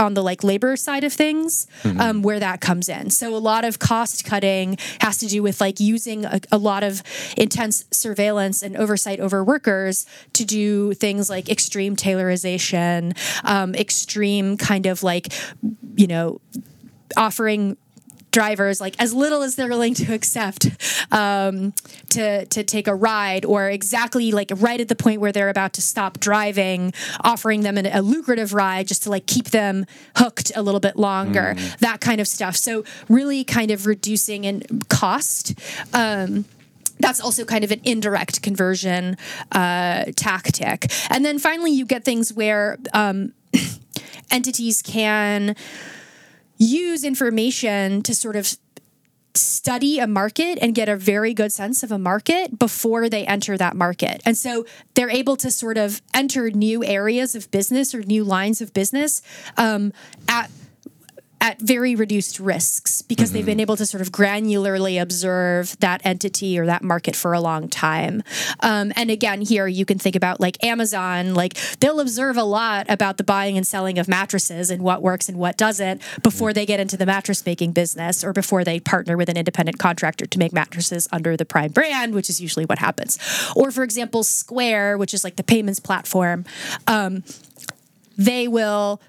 on 0.01 0.15
the 0.15 0.23
like 0.23 0.43
labor 0.43 0.75
side 0.75 1.03
of 1.03 1.13
things 1.13 1.67
mm-hmm. 1.83 2.01
um, 2.01 2.21
where 2.23 2.39
that 2.39 2.59
comes 2.59 2.89
in 2.89 3.09
so 3.09 3.35
a 3.35 3.37
lot 3.37 3.63
of 3.63 3.79
cost 3.79 4.25
cutting 4.25 4.77
has 4.99 5.17
to 5.17 5.27
do 5.27 5.43
with 5.43 5.61
like 5.61 5.79
using 5.79 6.25
a, 6.25 6.39
a, 6.51 6.57
lot 6.57 6.83
of 6.83 7.03
intense 7.37 7.85
surveillance 7.91 8.63
and 8.63 8.75
oversight 8.75 9.19
over 9.19 9.43
workers 9.43 10.05
to 10.33 10.43
do 10.43 10.93
things 10.93 11.29
like 11.29 11.49
extreme 11.49 11.95
taylorization 11.95 13.15
um, 13.43 13.75
extreme 13.75 14.57
kind 14.57 14.87
of 14.87 15.03
like 15.03 15.31
you 15.95 16.07
know 16.07 16.41
offering 17.15 17.77
drivers 18.31 18.81
like 18.81 18.95
as 18.99 19.13
little 19.13 19.41
as 19.41 19.55
they're 19.55 19.67
willing 19.67 19.93
to 19.93 20.13
accept 20.13 20.69
um, 21.11 21.73
to 22.09 22.45
to 22.45 22.63
take 22.63 22.87
a 22.87 22.95
ride 22.95 23.45
or 23.45 23.69
exactly 23.69 24.31
like 24.31 24.51
right 24.55 24.81
at 24.81 24.87
the 24.87 24.95
point 24.95 25.21
where 25.21 25.31
they're 25.31 25.49
about 25.49 25.73
to 25.73 25.81
stop 25.81 26.19
driving 26.19 26.93
offering 27.21 27.61
them 27.61 27.77
an, 27.77 27.85
a 27.85 28.01
lucrative 28.01 28.53
ride 28.53 28.87
just 28.87 29.03
to 29.03 29.09
like 29.09 29.27
keep 29.27 29.49
them 29.49 29.85
hooked 30.17 30.51
a 30.55 30.61
little 30.61 30.79
bit 30.79 30.95
longer 30.95 31.55
mm. 31.57 31.79
that 31.79 32.01
kind 32.01 32.21
of 32.21 32.27
stuff 32.27 32.55
so 32.55 32.83
really 33.09 33.43
kind 33.43 33.71
of 33.71 33.85
reducing 33.85 34.45
in 34.45 34.63
cost 34.89 35.53
um, 35.93 36.45
that's 36.99 37.19
also 37.19 37.43
kind 37.43 37.63
of 37.63 37.71
an 37.71 37.81
indirect 37.83 38.41
conversion 38.41 39.17
uh, 39.51 40.05
tactic 40.15 40.91
and 41.09 41.25
then 41.25 41.37
finally 41.37 41.71
you 41.71 41.85
get 41.85 42.05
things 42.05 42.33
where 42.33 42.77
um, 42.93 43.33
entities 44.31 44.81
can 44.81 45.55
use 46.61 47.03
information 47.03 48.03
to 48.03 48.13
sort 48.13 48.35
of 48.35 48.55
study 49.33 49.99
a 49.99 50.07
market 50.07 50.59
and 50.61 50.75
get 50.75 50.89
a 50.89 50.95
very 50.95 51.33
good 51.33 51.51
sense 51.51 51.83
of 51.83 51.91
a 51.91 51.97
market 51.97 52.59
before 52.59 53.09
they 53.09 53.25
enter 53.25 53.57
that 53.57 53.75
market. 53.75 54.21
And 54.25 54.37
so 54.37 54.65
they're 54.93 55.09
able 55.09 55.37
to 55.37 55.49
sort 55.49 55.77
of 55.77 56.01
enter 56.13 56.51
new 56.51 56.83
areas 56.83 57.33
of 57.33 57.49
business 57.49 57.95
or 57.95 58.03
new 58.03 58.23
lines 58.23 58.61
of 58.61 58.73
business 58.73 59.21
um, 59.57 59.93
at 60.27 60.51
at 61.41 61.59
very 61.59 61.95
reduced 61.95 62.39
risks 62.39 63.01
because 63.01 63.31
they've 63.31 63.45
been 63.45 63.59
able 63.59 63.75
to 63.75 63.85
sort 63.85 63.99
of 63.99 64.11
granularly 64.11 65.01
observe 65.01 65.75
that 65.79 65.99
entity 66.05 66.57
or 66.57 66.67
that 66.67 66.83
market 66.83 67.15
for 67.15 67.33
a 67.33 67.41
long 67.41 67.67
time. 67.67 68.21
Um, 68.59 68.93
and 68.95 69.09
again, 69.09 69.41
here 69.41 69.65
you 69.65 69.83
can 69.83 69.97
think 69.97 70.15
about 70.15 70.39
like 70.39 70.63
Amazon, 70.63 71.33
like 71.33 71.55
they'll 71.79 71.99
observe 71.99 72.37
a 72.37 72.43
lot 72.43 72.85
about 72.89 73.17
the 73.17 73.23
buying 73.23 73.57
and 73.57 73.65
selling 73.65 73.97
of 73.97 74.07
mattresses 74.07 74.69
and 74.69 74.83
what 74.83 75.01
works 75.01 75.27
and 75.27 75.37
what 75.37 75.57
doesn't 75.57 76.01
before 76.21 76.53
they 76.53 76.65
get 76.65 76.79
into 76.79 76.95
the 76.95 77.07
mattress 77.07 77.43
making 77.43 77.71
business 77.71 78.23
or 78.23 78.33
before 78.33 78.63
they 78.63 78.79
partner 78.79 79.17
with 79.17 79.27
an 79.27 79.35
independent 79.35 79.79
contractor 79.79 80.27
to 80.27 80.37
make 80.37 80.53
mattresses 80.53 81.07
under 81.11 81.35
the 81.35 81.45
Prime 81.45 81.71
brand, 81.71 82.13
which 82.13 82.29
is 82.29 82.39
usually 82.39 82.65
what 82.65 82.77
happens. 82.77 83.17
Or, 83.55 83.71
for 83.71 83.83
example, 83.83 84.23
Square, 84.23 84.99
which 84.99 85.13
is 85.13 85.23
like 85.23 85.37
the 85.37 85.43
payments 85.43 85.79
platform, 85.79 86.45
um, 86.85 87.23
they 88.17 88.47
will 88.47 89.01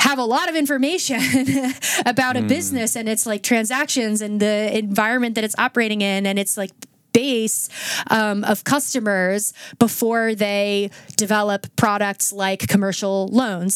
have 0.00 0.18
a 0.18 0.24
lot 0.24 0.48
of 0.48 0.56
information 0.56 1.20
about 2.06 2.36
a 2.36 2.40
hmm. 2.40 2.46
business 2.46 2.96
and 2.96 3.08
its 3.08 3.26
like 3.26 3.42
transactions 3.42 4.22
and 4.22 4.40
the 4.40 4.76
environment 4.76 5.34
that 5.34 5.44
it's 5.44 5.56
operating 5.58 6.00
in 6.00 6.26
and 6.26 6.38
it's 6.38 6.56
like 6.56 6.70
base 7.18 7.68
um, 8.10 8.44
of 8.44 8.62
customers 8.62 9.52
before 9.80 10.36
they 10.36 10.88
develop 11.16 11.66
products 11.74 12.32
like 12.32 12.68
commercial 12.68 13.26
loans. 13.28 13.74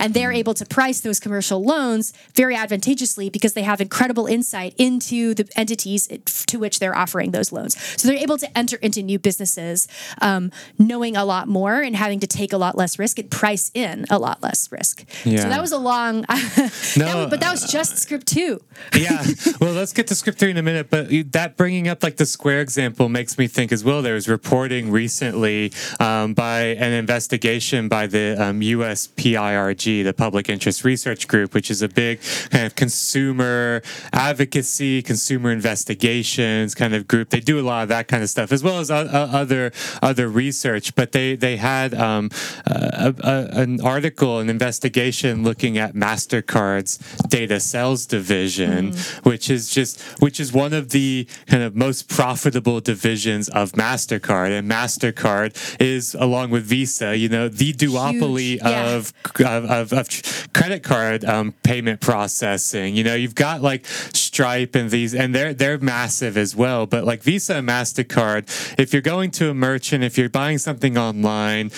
And 0.00 0.12
they're 0.12 0.32
able 0.32 0.54
to 0.54 0.66
price 0.66 1.00
those 1.00 1.20
commercial 1.20 1.62
loans 1.62 2.12
very 2.34 2.56
advantageously 2.56 3.30
because 3.30 3.52
they 3.52 3.62
have 3.62 3.80
incredible 3.80 4.26
insight 4.26 4.74
into 4.76 5.34
the 5.34 5.46
entities 5.54 6.08
to 6.46 6.58
which 6.58 6.80
they're 6.80 6.96
offering 6.96 7.30
those 7.30 7.52
loans. 7.52 7.72
So 7.96 8.08
they're 8.08 8.24
able 8.28 8.38
to 8.38 8.58
enter 8.58 8.76
into 8.76 9.02
new 9.04 9.20
businesses 9.20 9.86
um, 10.20 10.50
knowing 10.76 11.16
a 11.16 11.24
lot 11.24 11.46
more 11.46 11.80
and 11.82 11.94
having 11.94 12.18
to 12.20 12.26
take 12.26 12.52
a 12.52 12.58
lot 12.58 12.76
less 12.76 12.98
risk 12.98 13.20
and 13.20 13.30
price 13.30 13.70
in 13.72 14.04
a 14.10 14.18
lot 14.18 14.42
less 14.42 14.72
risk. 14.72 15.04
Yeah. 15.24 15.42
So 15.42 15.48
that 15.48 15.60
was 15.60 15.70
a 15.70 15.78
long, 15.78 16.24
No, 16.96 17.28
but 17.30 17.38
that 17.38 17.52
was 17.52 17.70
just 17.70 17.98
script 17.98 18.26
two. 18.26 18.60
yeah. 18.98 19.24
Well, 19.60 19.74
let's 19.74 19.92
get 19.92 20.08
to 20.08 20.14
script 20.16 20.38
three 20.40 20.50
in 20.50 20.56
a 20.56 20.62
minute. 20.62 20.90
But 20.90 21.08
that 21.32 21.56
bringing 21.56 21.86
up 21.86 22.02
like 22.02 22.16
the 22.16 22.26
Square 22.26 22.62
example 22.62 22.79
makes 22.80 23.38
me 23.38 23.46
think 23.46 23.72
as 23.72 23.84
well. 23.84 24.02
There 24.02 24.14
was 24.14 24.28
reporting 24.28 24.90
recently 24.90 25.72
um, 25.98 26.34
by 26.34 26.60
an 26.60 26.92
investigation 26.92 27.88
by 27.88 28.06
the 28.06 28.36
um, 28.38 28.62
US 28.62 29.06
PIRG, 29.06 30.04
the 30.04 30.14
Public 30.16 30.48
Interest 30.48 30.84
Research 30.84 31.28
Group, 31.28 31.54
which 31.54 31.70
is 31.70 31.82
a 31.82 31.88
big 31.88 32.20
kind 32.50 32.66
of 32.66 32.74
consumer 32.74 33.82
advocacy, 34.12 35.02
consumer 35.02 35.50
investigations 35.50 36.74
kind 36.74 36.94
of 36.94 37.06
group. 37.06 37.30
They 37.30 37.40
do 37.40 37.60
a 37.60 37.62
lot 37.62 37.82
of 37.82 37.88
that 37.90 38.08
kind 38.08 38.22
of 38.22 38.30
stuff 38.30 38.52
as 38.52 38.62
well 38.62 38.78
as 38.78 38.90
o- 38.90 39.08
o- 39.12 39.30
other 39.32 39.72
other 40.02 40.28
research. 40.28 40.94
But 40.94 41.12
they 41.12 41.36
they 41.36 41.56
had 41.56 41.94
um, 41.94 42.30
a, 42.66 43.14
a, 43.22 43.60
an 43.60 43.80
article, 43.80 44.38
an 44.38 44.48
investigation 44.48 45.42
looking 45.42 45.76
at 45.78 45.94
Mastercard's 45.94 46.98
data 47.28 47.60
sales 47.60 48.06
division, 48.06 48.94
which 49.22 49.50
is 49.50 49.68
just 49.68 50.00
which 50.20 50.40
is 50.40 50.52
one 50.52 50.72
of 50.72 50.90
the 50.90 51.26
kind 51.46 51.62
of 51.62 51.74
most 51.74 52.08
profitable 52.08 52.69
divisions 52.78 53.48
of 53.48 53.72
Mastercard, 53.72 54.56
and 54.56 54.70
Mastercard 54.70 55.56
is 55.80 56.14
along 56.14 56.50
with 56.50 56.64
Visa, 56.64 57.16
you 57.16 57.28
know, 57.28 57.48
the 57.48 57.72
duopoly 57.72 58.50
Huge, 58.50 58.62
yeah. 58.62 58.94
of 58.94 59.12
of, 59.40 59.64
of, 59.64 59.92
of 59.92 60.52
credit 60.52 60.84
card 60.84 61.24
um, 61.24 61.52
payment 61.64 62.00
processing. 62.00 62.94
You 62.94 63.02
know, 63.02 63.14
you've 63.16 63.34
got 63.34 63.62
like 63.62 63.84
Stripe 63.86 64.74
and 64.76 64.90
these, 64.90 65.14
and 65.14 65.34
they're 65.34 65.52
they're 65.52 65.78
massive 65.78 66.36
as 66.36 66.54
well. 66.54 66.86
But 66.86 67.04
like 67.04 67.22
Visa 67.22 67.56
and 67.56 67.68
Mastercard, 67.68 68.78
if 68.78 68.92
you're 68.92 69.02
going 69.02 69.30
to 69.32 69.50
a 69.50 69.54
merchant, 69.54 70.04
if 70.04 70.16
you're 70.16 70.28
buying 70.28 70.58
something 70.58 70.96
online, 70.96 71.70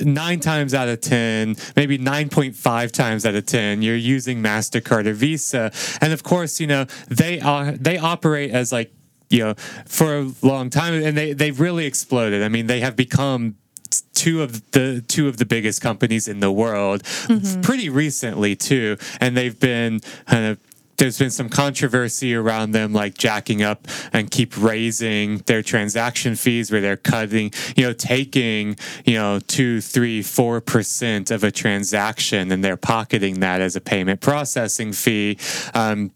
nine 0.00 0.40
times 0.40 0.72
out 0.72 0.88
of 0.88 1.00
ten, 1.00 1.56
maybe 1.76 1.98
nine 1.98 2.28
point 2.28 2.56
five 2.56 2.92
times 2.92 3.26
out 3.26 3.34
of 3.34 3.44
ten, 3.44 3.82
you're 3.82 3.96
using 3.96 4.42
Mastercard 4.42 5.06
or 5.06 5.12
Visa, 5.12 5.72
and 6.00 6.12
of 6.12 6.22
course, 6.22 6.60
you 6.60 6.66
know 6.66 6.86
they 7.08 7.40
are 7.40 7.72
they 7.72 7.98
operate 7.98 8.50
as 8.52 8.72
like 8.72 8.92
you 9.30 9.40
know 9.40 9.54
for 9.86 10.18
a 10.18 10.32
long 10.42 10.70
time, 10.70 10.94
and 10.94 11.16
they 11.16 11.32
they've 11.32 11.58
really 11.58 11.86
exploded. 11.86 12.42
I 12.42 12.48
mean, 12.48 12.66
they 12.66 12.80
have 12.80 12.96
become 12.96 13.56
two 14.14 14.42
of 14.42 14.70
the 14.72 15.02
two 15.06 15.28
of 15.28 15.36
the 15.36 15.46
biggest 15.46 15.80
companies 15.80 16.28
in 16.28 16.40
the 16.40 16.52
world 16.52 17.02
pretty 17.62 17.88
recently 17.88 18.56
too. 18.56 18.96
And 19.20 19.36
they've 19.36 19.58
been 19.58 20.00
kind 20.26 20.46
of 20.46 20.58
there's 20.96 21.18
been 21.18 21.30
some 21.30 21.48
controversy 21.48 22.34
around 22.34 22.72
them 22.72 22.92
like 22.92 23.14
jacking 23.14 23.62
up 23.62 23.86
and 24.12 24.30
keep 24.30 24.60
raising 24.60 25.38
their 25.46 25.62
transaction 25.62 26.34
fees 26.34 26.72
where 26.72 26.80
they're 26.80 26.96
cutting 26.96 27.52
you 27.76 27.84
know 27.86 27.92
taking 27.92 28.76
you 29.04 29.14
know 29.14 29.38
two 29.46 29.80
three 29.80 30.22
four 30.22 30.60
percent 30.60 31.30
of 31.30 31.44
a 31.44 31.52
transaction 31.52 32.50
and 32.50 32.64
they're 32.64 32.76
pocketing 32.76 33.40
that 33.40 33.60
as 33.60 33.76
a 33.76 33.80
payment 33.80 34.20
processing 34.20 34.92
fee. 34.92 35.38
Um, 35.74 36.10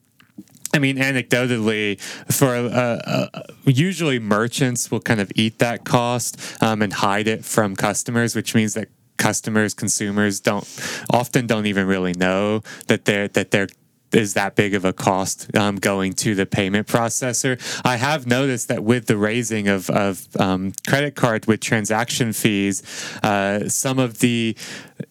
I 0.74 0.78
mean, 0.78 0.96
anecdotally, 0.96 2.00
for 2.32 2.54
uh, 2.54 3.28
uh, 3.35 3.42
usually 3.64 4.18
merchants 4.18 4.90
will 4.90 5.00
kind 5.00 5.20
of 5.20 5.30
eat 5.35 5.58
that 5.58 5.85
cost 5.85 6.62
um, 6.62 6.80
and 6.80 6.92
hide 6.92 7.28
it 7.28 7.44
from 7.44 7.76
customers, 7.76 8.35
which 8.35 8.54
means 8.54 8.74
that 8.74 8.88
customers, 9.18 9.74
consumers 9.74 10.40
don't 10.40 10.66
often 11.11 11.46
don't 11.46 11.66
even 11.66 11.87
really 11.87 12.14
know 12.14 12.62
that 12.87 13.04
they're 13.04 13.28
that 13.28 13.50
they're 13.50 13.68
is 14.14 14.35
that 14.35 14.55
big 14.55 14.75
of 14.75 14.85
a 14.85 14.92
cost 14.92 15.55
um, 15.57 15.77
going 15.77 16.12
to 16.12 16.35
the 16.35 16.46
payment 16.46 16.87
processor. 16.87 17.61
I 17.85 17.96
have 17.96 18.27
noticed 18.27 18.68
that 18.68 18.85
with 18.85 19.07
the 19.07 19.16
raising 19.16 19.68
of, 19.68 19.90
of 19.90 20.29
um, 20.38 20.72
credit 20.87 21.14
card 21.14 21.46
with 21.46 21.61
transaction 21.61 22.33
fees, 22.33 22.83
uh, 23.22 23.68
some 23.68 23.98
of 23.98 24.18
the 24.18 24.57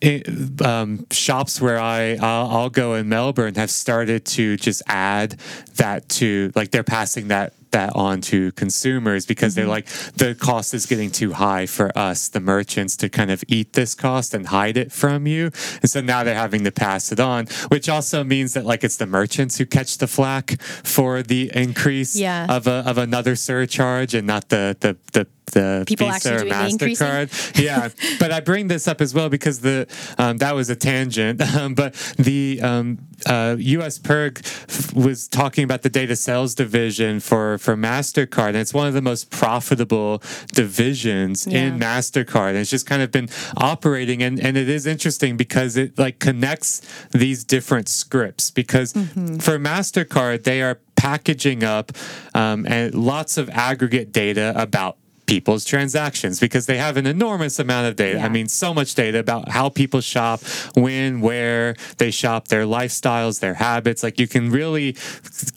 eh, 0.02 0.22
um, 0.64 1.06
shops 1.12 1.60
where 1.62 1.80
I 1.80 2.18
I'll, 2.22 2.50
I'll 2.50 2.70
go 2.70 2.96
in 2.96 3.10
Melbourne 3.10 3.56
have 3.56 3.72
started 3.72 4.26
to 4.26 4.58
just 4.58 4.82
add 4.88 5.38
that 5.76 6.08
to 6.10 6.52
like 6.56 6.72
they're 6.72 6.84
passing 6.84 7.30
that 7.30 7.54
that 7.72 7.92
on 7.96 8.22
to 8.22 8.52
consumers 8.54 9.26
because 9.26 9.56
they're 9.56 9.66
mm-hmm. 9.66 9.72
like 9.72 9.88
the 10.16 10.36
cost 10.36 10.74
is 10.74 10.86
getting 10.86 11.10
too 11.10 11.34
high 11.34 11.66
for 11.66 11.96
us 11.98 12.28
the 12.30 12.40
merchants 12.40 12.96
to 12.98 13.10
kind 13.10 13.32
of 13.32 13.44
eat 13.48 13.74
this 13.74 13.96
cost 13.96 14.34
and 14.34 14.48
hide 14.48 14.78
it 14.78 14.92
from 14.92 15.26
you 15.28 15.46
and 15.82 15.90
so 15.90 16.02
now 16.02 16.24
they're 16.24 16.36
having 16.36 16.64
to 16.64 16.72
pass 16.72 17.12
it 17.12 17.20
on 17.20 17.46
which 17.70 17.90
also 17.90 18.24
means 18.24 18.54
that 18.54 18.66
like 18.66 18.84
it's 18.84 18.98
the 18.98 19.06
merchants 19.06 19.58
who 19.58 19.66
catch 19.66 19.98
the 19.98 20.08
flack 20.08 20.62
for 20.62 21.22
the 21.24 21.52
increase 21.54 22.16
Yeah. 22.16 22.46
of 22.50 22.68
a, 22.68 22.84
of 22.86 22.98
another 22.98 23.36
surcharge 23.36 24.14
and 24.14 24.28
not 24.28 24.50
the 24.50 24.76
the 24.80 24.98
the 25.14 25.28
the 25.52 25.84
People 25.88 26.08
Visa 26.08 26.34
actually 26.34 26.52
or 26.52 26.54
doing? 26.54 26.78
Mastercard. 26.78 27.60
yeah, 27.64 27.90
but 28.20 28.32
I 28.32 28.40
bring 28.40 28.68
this 28.68 28.88
up 28.88 29.02
as 29.02 29.14
well 29.14 29.30
because 29.30 29.62
the 29.62 29.88
um, 30.18 30.38
that 30.38 30.56
was 30.56 30.70
a 30.70 30.76
tangent. 30.76 31.42
Um, 31.62 31.76
but 31.76 31.94
the 32.18 32.62
um, 32.62 32.98
uh, 33.26 33.56
U.S. 33.60 34.00
PIRG 34.00 34.42
f- 34.44 34.94
was 34.94 35.28
talking 35.28 35.64
about 35.64 35.82
the 35.82 35.90
data 35.90 36.16
sales 36.16 36.56
division 36.56 37.20
for 37.20 37.58
for 37.58 37.76
Mastercard, 37.76 38.50
and 38.50 38.58
it's 38.58 38.74
one 38.74 38.88
of 38.88 38.94
the 38.94 39.02
most 39.02 39.30
profitable 39.30 40.24
divisions 40.54 41.46
in 41.46 41.78
Mastercard. 41.78 42.50
And 42.50 42.60
it's 42.60 42.70
just 42.70 42.86
kind 42.86 43.02
of 43.02 43.12
been 43.12 43.30
operating, 43.58 44.24
and 44.24 44.40
and 44.40 44.58
it 44.58 44.70
is 44.70 44.88
interesting 44.88 45.36
because 45.36 45.76
it 45.78 46.00
like 46.00 46.20
connects 46.20 46.82
these 47.12 47.44
different 47.44 47.90
scripts 47.90 48.50
because 48.50 48.94
for 48.94 49.60
Mastercard 49.60 50.44
they 50.44 50.62
are 50.62 50.80
packaging 50.96 51.64
up 51.64 51.92
um, 52.36 52.66
and 52.68 52.94
lots 52.94 53.38
of 53.38 53.50
aggregate 53.50 54.12
data 54.12 54.54
about 54.56 54.98
people's 55.32 55.64
transactions 55.64 56.42
because 56.42 56.66
they 56.66 56.76
have 56.76 56.98
an 56.98 57.08
enormous 57.08 57.58
amount 57.58 57.88
of 57.88 57.96
data. 57.96 58.20
I 58.20 58.28
mean, 58.28 58.50
so 58.50 58.74
much 58.74 58.96
data 58.96 59.18
about 59.18 59.48
how 59.48 59.70
people 59.70 60.02
shop, 60.02 60.42
when, 60.76 61.22
where 61.22 61.74
they 62.00 62.12
shop, 62.12 62.50
their 62.50 62.66
lifestyles, 62.66 63.40
their 63.40 63.54
habits. 63.54 64.04
Like 64.04 64.20
you 64.20 64.28
can 64.28 64.52
really 64.52 64.98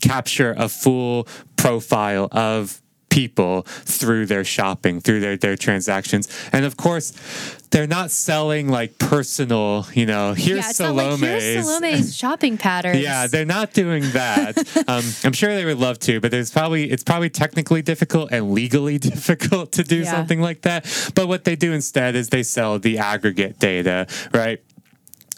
capture 0.00 0.54
a 0.56 0.68
full 0.68 1.26
profile 1.56 2.28
of 2.30 2.80
people 3.14 3.62
through 3.62 4.26
their 4.26 4.42
shopping, 4.42 5.00
through 5.00 5.20
their, 5.20 5.36
their 5.36 5.56
transactions. 5.56 6.28
And 6.52 6.64
of 6.64 6.76
course, 6.76 7.12
they're 7.70 7.86
not 7.86 8.10
selling 8.10 8.68
like 8.68 8.98
personal, 8.98 9.86
you 9.94 10.04
know, 10.04 10.32
here's 10.32 10.80
yeah, 10.80 10.86
not 10.86 10.94
like 10.96 11.04
Salome's. 11.04 11.20
here's 11.20 11.64
Salome's 11.64 12.16
shopping 12.22 12.58
patterns. 12.58 12.98
Yeah, 12.98 13.28
they're 13.28 13.44
not 13.44 13.72
doing 13.72 14.02
that. 14.12 14.58
um, 14.88 15.04
I'm 15.22 15.32
sure 15.32 15.54
they 15.54 15.64
would 15.64 15.78
love 15.78 16.00
to, 16.00 16.20
but 16.20 16.32
there's 16.32 16.50
probably 16.50 16.90
it's 16.90 17.04
probably 17.04 17.30
technically 17.30 17.82
difficult 17.82 18.32
and 18.32 18.50
legally 18.50 18.98
difficult 19.10 19.70
to 19.72 19.84
do 19.84 19.98
Yeah. 19.98 20.10
something 20.10 20.40
like 20.40 20.62
that. 20.62 20.84
But 21.14 21.28
what 21.28 21.44
they 21.44 21.54
do 21.54 21.72
instead 21.72 22.16
is 22.16 22.30
they 22.30 22.42
sell 22.42 22.80
the 22.80 22.98
aggregate 22.98 23.60
data, 23.60 24.08
right? 24.32 24.60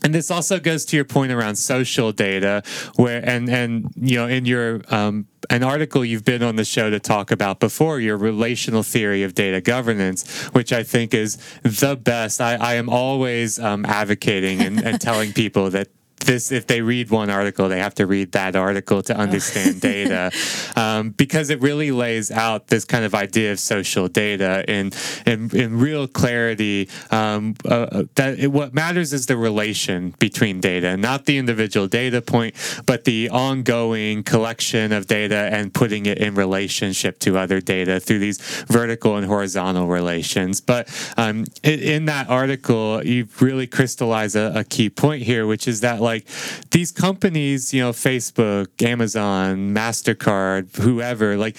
And 0.02 0.14
this 0.14 0.30
also 0.30 0.60
goes 0.60 0.84
to 0.86 0.96
your 0.96 1.04
point 1.04 1.32
around 1.32 1.56
social 1.56 2.12
data, 2.12 2.62
where 2.96 3.26
and 3.28 3.48
and 3.48 3.90
you 3.96 4.16
know 4.16 4.28
in 4.28 4.44
your 4.44 4.82
um, 4.88 5.26
an 5.50 5.62
article 5.62 6.04
you've 6.04 6.24
been 6.24 6.42
on 6.42 6.56
the 6.56 6.64
show 6.64 6.90
to 6.90 7.00
talk 7.00 7.30
about 7.30 7.60
before, 7.60 8.00
your 8.00 8.16
relational 8.16 8.82
theory 8.82 9.22
of 9.22 9.34
data 9.34 9.60
governance, 9.60 10.44
which 10.48 10.72
I 10.72 10.82
think 10.82 11.14
is 11.14 11.38
the 11.62 11.96
best. 11.96 12.40
I, 12.40 12.54
I 12.56 12.74
am 12.74 12.88
always 12.88 13.58
um, 13.58 13.84
advocating 13.86 14.60
and, 14.60 14.80
and 14.84 15.00
telling 15.00 15.32
people 15.32 15.70
that 15.70 15.88
this 16.20 16.50
if 16.50 16.66
they 16.66 16.80
read 16.80 17.10
one 17.10 17.30
article 17.30 17.68
they 17.68 17.78
have 17.78 17.94
to 17.94 18.06
read 18.06 18.32
that 18.32 18.56
article 18.56 19.02
to 19.02 19.16
understand 19.16 19.80
data. 19.92 20.30
Um, 20.74 21.10
because 21.10 21.50
it 21.50 21.60
really 21.60 21.90
lays 21.90 22.30
out 22.30 22.68
this 22.68 22.84
kind 22.84 23.04
of 23.04 23.14
idea 23.14 23.52
of 23.52 23.60
social 23.60 24.08
data 24.08 24.64
in 24.68 24.92
in, 25.24 25.54
in 25.56 25.78
real 25.78 26.06
clarity 26.06 26.88
um, 27.10 27.54
uh, 27.64 28.04
that 28.14 28.38
it, 28.38 28.48
what 28.48 28.74
matters 28.74 29.12
is 29.12 29.26
the 29.26 29.36
relation 29.36 30.14
between 30.18 30.60
data 30.60 30.96
not 30.96 31.26
the 31.26 31.38
individual 31.38 31.86
data 31.86 32.22
point 32.22 32.54
but 32.86 33.04
the 33.04 33.28
ongoing 33.30 34.22
collection 34.22 34.92
of 34.92 35.06
data 35.06 35.48
and 35.52 35.72
putting 35.72 36.06
it 36.06 36.18
in 36.18 36.34
relationship 36.34 37.18
to 37.18 37.38
other 37.38 37.60
data 37.60 38.00
through 38.00 38.18
these 38.18 38.38
vertical 38.66 39.16
and 39.16 39.26
horizontal 39.26 39.86
relations. 39.86 40.60
But 40.60 40.88
um, 41.16 41.44
in, 41.62 41.80
in 41.80 42.04
that 42.06 42.28
article 42.28 43.04
you 43.04 43.28
really 43.40 43.66
crystallize 43.66 44.34
a, 44.34 44.52
a 44.54 44.64
key 44.64 44.90
point 44.90 45.22
here 45.22 45.46
which 45.46 45.68
is 45.68 45.80
that 45.80 46.00
like 46.06 46.24
these 46.70 46.92
companies, 46.92 47.74
you 47.74 47.82
know, 47.82 47.92
Facebook, 47.92 48.68
Amazon, 48.82 49.74
MasterCard, 49.74 50.74
whoever, 50.76 51.36
like 51.36 51.56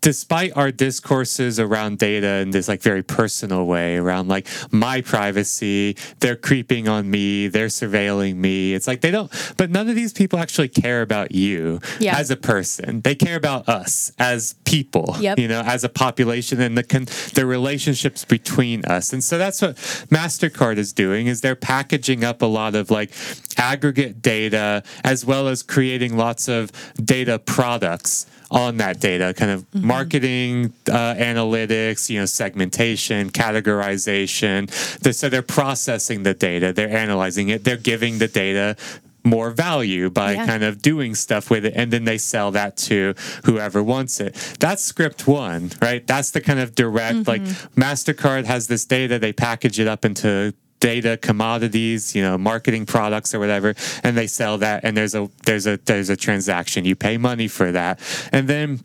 despite 0.00 0.56
our 0.56 0.70
discourses 0.70 1.60
around 1.60 1.98
data 1.98 2.26
in 2.38 2.50
this 2.50 2.68
like 2.68 2.80
very 2.82 3.02
personal 3.02 3.66
way 3.66 3.96
around 3.96 4.28
like 4.28 4.46
my 4.70 5.00
privacy 5.00 5.96
they're 6.20 6.36
creeping 6.36 6.88
on 6.88 7.10
me 7.10 7.48
they're 7.48 7.66
surveilling 7.66 8.36
me 8.36 8.72
it's 8.74 8.86
like 8.86 9.00
they 9.02 9.10
don't 9.10 9.30
but 9.56 9.70
none 9.70 9.88
of 9.88 9.94
these 9.94 10.12
people 10.12 10.38
actually 10.38 10.68
care 10.68 11.02
about 11.02 11.32
you 11.32 11.80
Yeah. 11.98 12.16
as 12.16 12.30
a 12.30 12.36
person 12.36 13.00
they 13.02 13.14
care 13.14 13.36
about 13.36 13.68
us 13.68 14.12
as 14.18 14.54
people 14.64 15.16
Yep. 15.20 15.38
you 15.38 15.48
know 15.48 15.60
as 15.62 15.84
a 15.84 15.88
population 15.88 16.60
and 16.60 16.76
the 16.78 16.82
con- 16.84 17.06
the 17.34 17.44
relationships 17.46 18.24
between 18.24 18.84
us 18.86 19.12
and 19.12 19.22
so 19.22 19.36
that's 19.38 19.60
what 19.60 19.76
mastercard 20.10 20.78
is 20.78 20.92
doing 20.92 21.26
is 21.26 21.40
they're 21.40 21.54
packaging 21.54 22.24
up 22.24 22.42
a 22.42 22.46
lot 22.46 22.74
of 22.74 22.90
like 22.90 23.10
aggregate 23.58 24.22
data 24.22 24.82
as 25.04 25.24
well 25.24 25.48
as 25.48 25.62
creating 25.62 26.16
lots 26.16 26.48
of 26.48 26.70
data 27.04 27.38
products 27.38 28.26
on 28.50 28.78
that 28.78 28.98
data, 29.00 29.32
kind 29.36 29.50
of 29.52 29.64
marketing 29.74 30.72
uh, 30.90 31.14
analytics, 31.14 32.10
you 32.10 32.18
know, 32.18 32.26
segmentation, 32.26 33.30
categorization. 33.30 34.68
They're- 35.00 35.12
so 35.12 35.28
they're 35.28 35.42
processing 35.42 36.22
the 36.22 36.34
data, 36.34 36.72
they're 36.72 36.88
analyzing 36.90 37.48
it, 37.48 37.64
they're 37.64 37.76
giving 37.76 38.18
the 38.18 38.28
data 38.28 38.76
more 39.22 39.50
value 39.50 40.08
by 40.08 40.32
Yeah. 40.32 40.46
kind 40.46 40.64
of 40.64 40.80
doing 40.80 41.14
stuff 41.14 41.50
with 41.50 41.66
it 41.66 41.74
and 41.76 41.92
then 41.92 42.04
they 42.04 42.16
sell 42.16 42.50
that 42.52 42.78
to 42.78 43.14
whoever 43.44 43.82
wants 43.82 44.18
it 44.18 44.32
that's 44.60 44.82
script 44.82 45.26
one 45.26 45.70
right 45.82 46.06
that's 46.06 46.30
the 46.30 46.40
kind 46.40 46.58
of 46.58 46.74
direct 46.74 47.28
like 47.28 47.42
mastercard 47.76 48.46
has 48.46 48.66
this 48.68 48.86
data 48.86 49.18
they 49.18 49.30
package 49.30 49.78
it 49.78 49.86
up 49.86 50.06
into 50.06 50.54
data 50.80 51.18
commodities 51.20 52.14
you 52.14 52.22
know 52.22 52.36
marketing 52.38 52.86
products 52.86 53.34
or 53.34 53.38
whatever 53.38 53.74
and 54.02 54.16
they 54.16 54.26
sell 54.26 54.58
that 54.58 54.82
and 54.84 54.96
there's 54.96 55.14
a 55.14 55.28
there's 55.44 55.66
a 55.66 55.76
there's 55.84 56.08
a 56.08 56.16
transaction. 56.16 56.84
You 56.84 56.96
pay 56.96 57.18
money 57.18 57.48
for 57.48 57.72
that. 57.72 57.98
And 58.32 58.48
then 58.48 58.80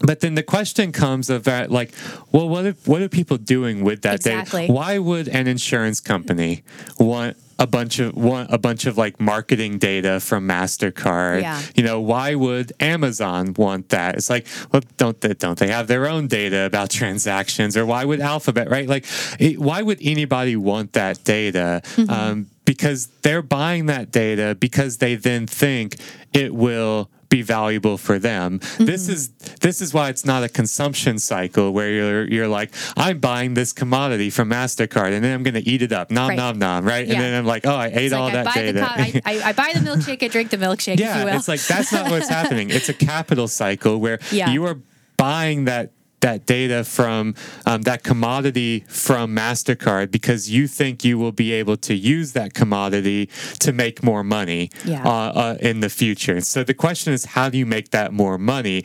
but 0.00 0.20
then 0.20 0.34
the 0.34 0.42
question 0.42 0.92
comes 0.92 1.28
of 1.30 1.44
that 1.44 1.70
like 1.70 1.92
well 2.32 2.48
what 2.48 2.66
if, 2.66 2.88
what 2.88 3.02
are 3.02 3.08
people 3.08 3.36
doing 3.36 3.84
with 3.84 4.02
that 4.02 4.16
Exactly. 4.16 4.62
data 4.62 4.72
why 4.72 4.98
would 4.98 5.28
an 5.28 5.46
insurance 5.46 6.00
company 6.00 6.62
want 6.98 7.36
a 7.58 7.66
bunch 7.66 8.00
of 8.00 8.16
want 8.16 8.52
a 8.52 8.58
bunch 8.58 8.86
of 8.86 8.98
like 8.98 9.20
marketing 9.20 9.78
data 9.78 10.18
from 10.18 10.48
Mastercard. 10.48 11.42
Yeah. 11.42 11.62
You 11.76 11.84
know, 11.84 12.00
why 12.00 12.34
would 12.34 12.72
Amazon 12.80 13.54
want 13.56 13.90
that? 13.90 14.16
It's 14.16 14.28
like, 14.28 14.48
well, 14.72 14.82
don't 14.96 15.20
they 15.20 15.34
don't 15.34 15.56
they 15.56 15.68
have 15.68 15.86
their 15.86 16.08
own 16.08 16.26
data 16.26 16.64
about 16.64 16.90
transactions, 16.90 17.76
or 17.76 17.86
why 17.86 18.04
would 18.04 18.20
Alphabet, 18.20 18.68
right? 18.68 18.88
Like, 18.88 19.06
it, 19.38 19.60
why 19.60 19.80
would 19.82 19.98
anybody 20.02 20.56
want 20.56 20.94
that 20.94 21.22
data? 21.22 21.82
Um, 22.08 22.48
because 22.64 23.06
they're 23.22 23.42
buying 23.42 23.86
that 23.86 24.10
data 24.10 24.56
because 24.58 24.98
they 24.98 25.14
then 25.14 25.46
think 25.46 25.96
it 26.32 26.52
will 26.54 27.10
be 27.32 27.40
valuable 27.40 27.96
for 27.96 28.18
them. 28.18 28.58
This 28.78 29.04
mm-hmm. 29.04 29.12
is 29.12 29.28
this 29.60 29.80
is 29.80 29.94
why 29.94 30.10
it's 30.10 30.26
not 30.26 30.44
a 30.44 30.50
consumption 30.50 31.18
cycle 31.18 31.72
where 31.72 31.90
you're 31.90 32.30
you're 32.30 32.46
like 32.48 32.70
I'm 32.94 33.20
buying 33.20 33.54
this 33.54 33.72
commodity 33.72 34.28
from 34.28 34.50
Mastercard 34.50 35.12
and 35.14 35.24
then 35.24 35.32
I'm 35.34 35.42
going 35.42 35.54
to 35.54 35.66
eat 35.68 35.80
it 35.80 35.92
up, 35.92 36.10
nom 36.10 36.28
Right. 36.28 36.36
nom 36.36 36.58
nom, 36.58 36.84
right? 36.84 37.06
Yeah. 37.06 37.14
And 37.14 37.22
then 37.22 37.34
I'm 37.38 37.46
like, 37.46 37.66
oh, 37.66 37.74
I 37.74 37.86
ate 37.86 37.96
It's 37.96 38.14
all 38.14 38.24
like 38.24 38.34
that 38.34 38.44
buy 38.44 38.54
data. 38.54 38.80
co- 38.80 38.86
I, 38.86 39.20
I, 39.24 39.42
I 39.48 39.52
buy 39.54 39.70
the 39.72 39.80
milkshake, 39.80 40.22
I 40.22 40.28
drink 40.28 40.50
the 40.50 40.58
milkshake, 40.58 40.94
if 40.94 41.00
you 41.00 41.06
yeah, 41.06 41.24
will. 41.24 41.36
it's 41.36 41.48
like 41.48 41.60
that's 41.62 41.90
not 41.90 42.10
what's 42.10 42.28
happening. 42.28 42.68
It's 42.68 42.90
a 42.90 42.94
capital 42.94 43.48
cycle 43.48 43.98
where 43.98 44.18
Yeah. 44.30 44.50
you 44.50 44.66
are 44.66 44.78
buying 45.16 45.64
that 45.64 45.90
that 46.22 46.46
data 46.46 46.82
from 46.84 47.34
um, 47.66 47.82
that 47.82 48.02
commodity 48.02 48.84
from 48.88 49.34
Mastercard 49.36 50.10
because 50.10 50.50
you 50.50 50.66
think 50.66 51.04
you 51.04 51.18
will 51.18 51.32
be 51.32 51.52
able 51.52 51.76
to 51.76 51.94
use 51.94 52.32
that 52.32 52.54
commodity 52.54 53.28
to 53.60 53.72
make 53.72 54.02
more 54.02 54.24
money 54.24 54.70
Yeah. 54.84 55.04
uh, 55.04 55.10
uh, 55.10 55.56
in 55.60 55.80
the 55.80 55.90
future. 55.90 56.40
So 56.40 56.64
the 56.64 56.74
question 56.74 57.12
is, 57.12 57.24
how 57.26 57.50
do 57.50 57.58
you 57.58 57.66
make 57.66 57.90
that 57.90 58.12
more 58.12 58.38
money? 58.38 58.84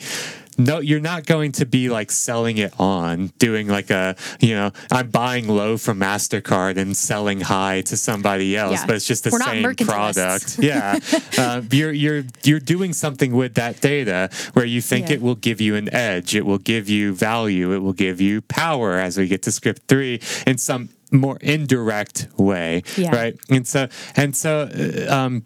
No, 0.58 0.80
you're 0.80 1.00
not 1.00 1.26
going 1.26 1.52
to 1.54 1.66
be 1.66 1.90
like 1.90 2.10
selling 2.12 2.58
it 2.58 2.74
on, 2.80 3.28
doing 3.38 3.68
like 3.68 3.90
a, 3.92 4.16
you 4.40 4.56
know, 4.56 4.72
I'm 4.92 5.10
buying 5.10 5.48
low 5.48 5.78
from 5.78 6.00
MasterCard 6.00 6.78
and 6.78 6.98
selling 6.98 7.42
high 7.42 7.82
to 7.82 7.96
somebody 7.98 8.58
else, 8.58 8.80
Yeah. 8.82 8.86
but 8.88 8.96
it's 8.96 9.06
just 9.06 9.24
the 9.24 9.30
We're 9.32 9.40
same 9.42 9.76
product. 9.86 10.58
Yeah. 10.68 11.00
uh, 11.38 11.62
you're, 11.72 11.92
you're, 11.92 12.24
you're 12.44 12.60
doing 12.60 12.94
something 12.94 13.34
with 13.36 13.54
that 13.56 13.82
data 13.82 14.30
where 14.54 14.66
you 14.66 14.82
think 14.82 15.10
Yeah. 15.10 15.16
it 15.16 15.22
will 15.22 15.36
give 15.36 15.62
you 15.62 15.76
an 15.76 15.94
edge, 15.94 16.36
it 16.36 16.46
will 16.46 16.58
give 16.58 16.90
you 16.90 17.14
value, 17.14 17.72
it 17.74 17.80
will 17.80 17.94
give 17.94 18.20
you 18.20 18.42
power 18.42 18.98
as 18.98 19.18
we 19.18 19.28
get 19.28 19.44
to 19.44 19.52
script 19.52 19.84
three 19.88 20.20
in 20.48 20.58
some 20.58 20.90
more 21.12 21.38
indirect 21.42 22.28
way. 22.38 22.84
Yeah. 22.98 23.16
Right. 23.16 23.36
And 23.50 23.68
so, 23.68 23.88
and 24.16 24.36
so, 24.36 24.70
uh, 25.08 25.14
um, 25.14 25.44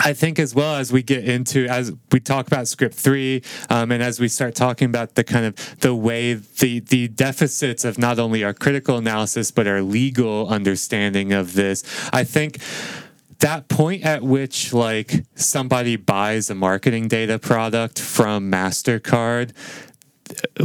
I 0.00 0.12
think 0.12 0.38
as 0.38 0.54
well 0.54 0.76
as 0.76 0.92
we 0.92 1.02
get 1.02 1.28
into 1.28 1.66
as 1.66 1.92
we 2.12 2.20
talk 2.20 2.46
about 2.46 2.68
script 2.68 2.94
three, 2.94 3.42
um, 3.70 3.90
and 3.90 4.02
as 4.02 4.20
we 4.20 4.28
start 4.28 4.54
talking 4.54 4.86
about 4.86 5.14
the 5.14 5.24
kind 5.24 5.46
of 5.46 5.80
the 5.80 5.94
way 5.94 6.34
the 6.34 6.80
the 6.80 7.08
deficits 7.08 7.84
of 7.84 7.98
not 7.98 8.18
only 8.18 8.44
our 8.44 8.54
critical 8.54 8.96
analysis 8.98 9.50
but 9.50 9.66
our 9.66 9.82
legal 9.82 10.48
understanding 10.48 11.32
of 11.32 11.54
this, 11.54 11.82
I 12.12 12.24
think 12.24 12.58
that 13.40 13.68
point 13.68 14.04
at 14.04 14.22
which 14.22 14.72
like 14.72 15.24
somebody 15.34 15.96
buys 15.96 16.50
a 16.50 16.54
marketing 16.54 17.08
data 17.08 17.38
product 17.38 18.00
from 18.00 18.50
Mastercard 18.50 19.52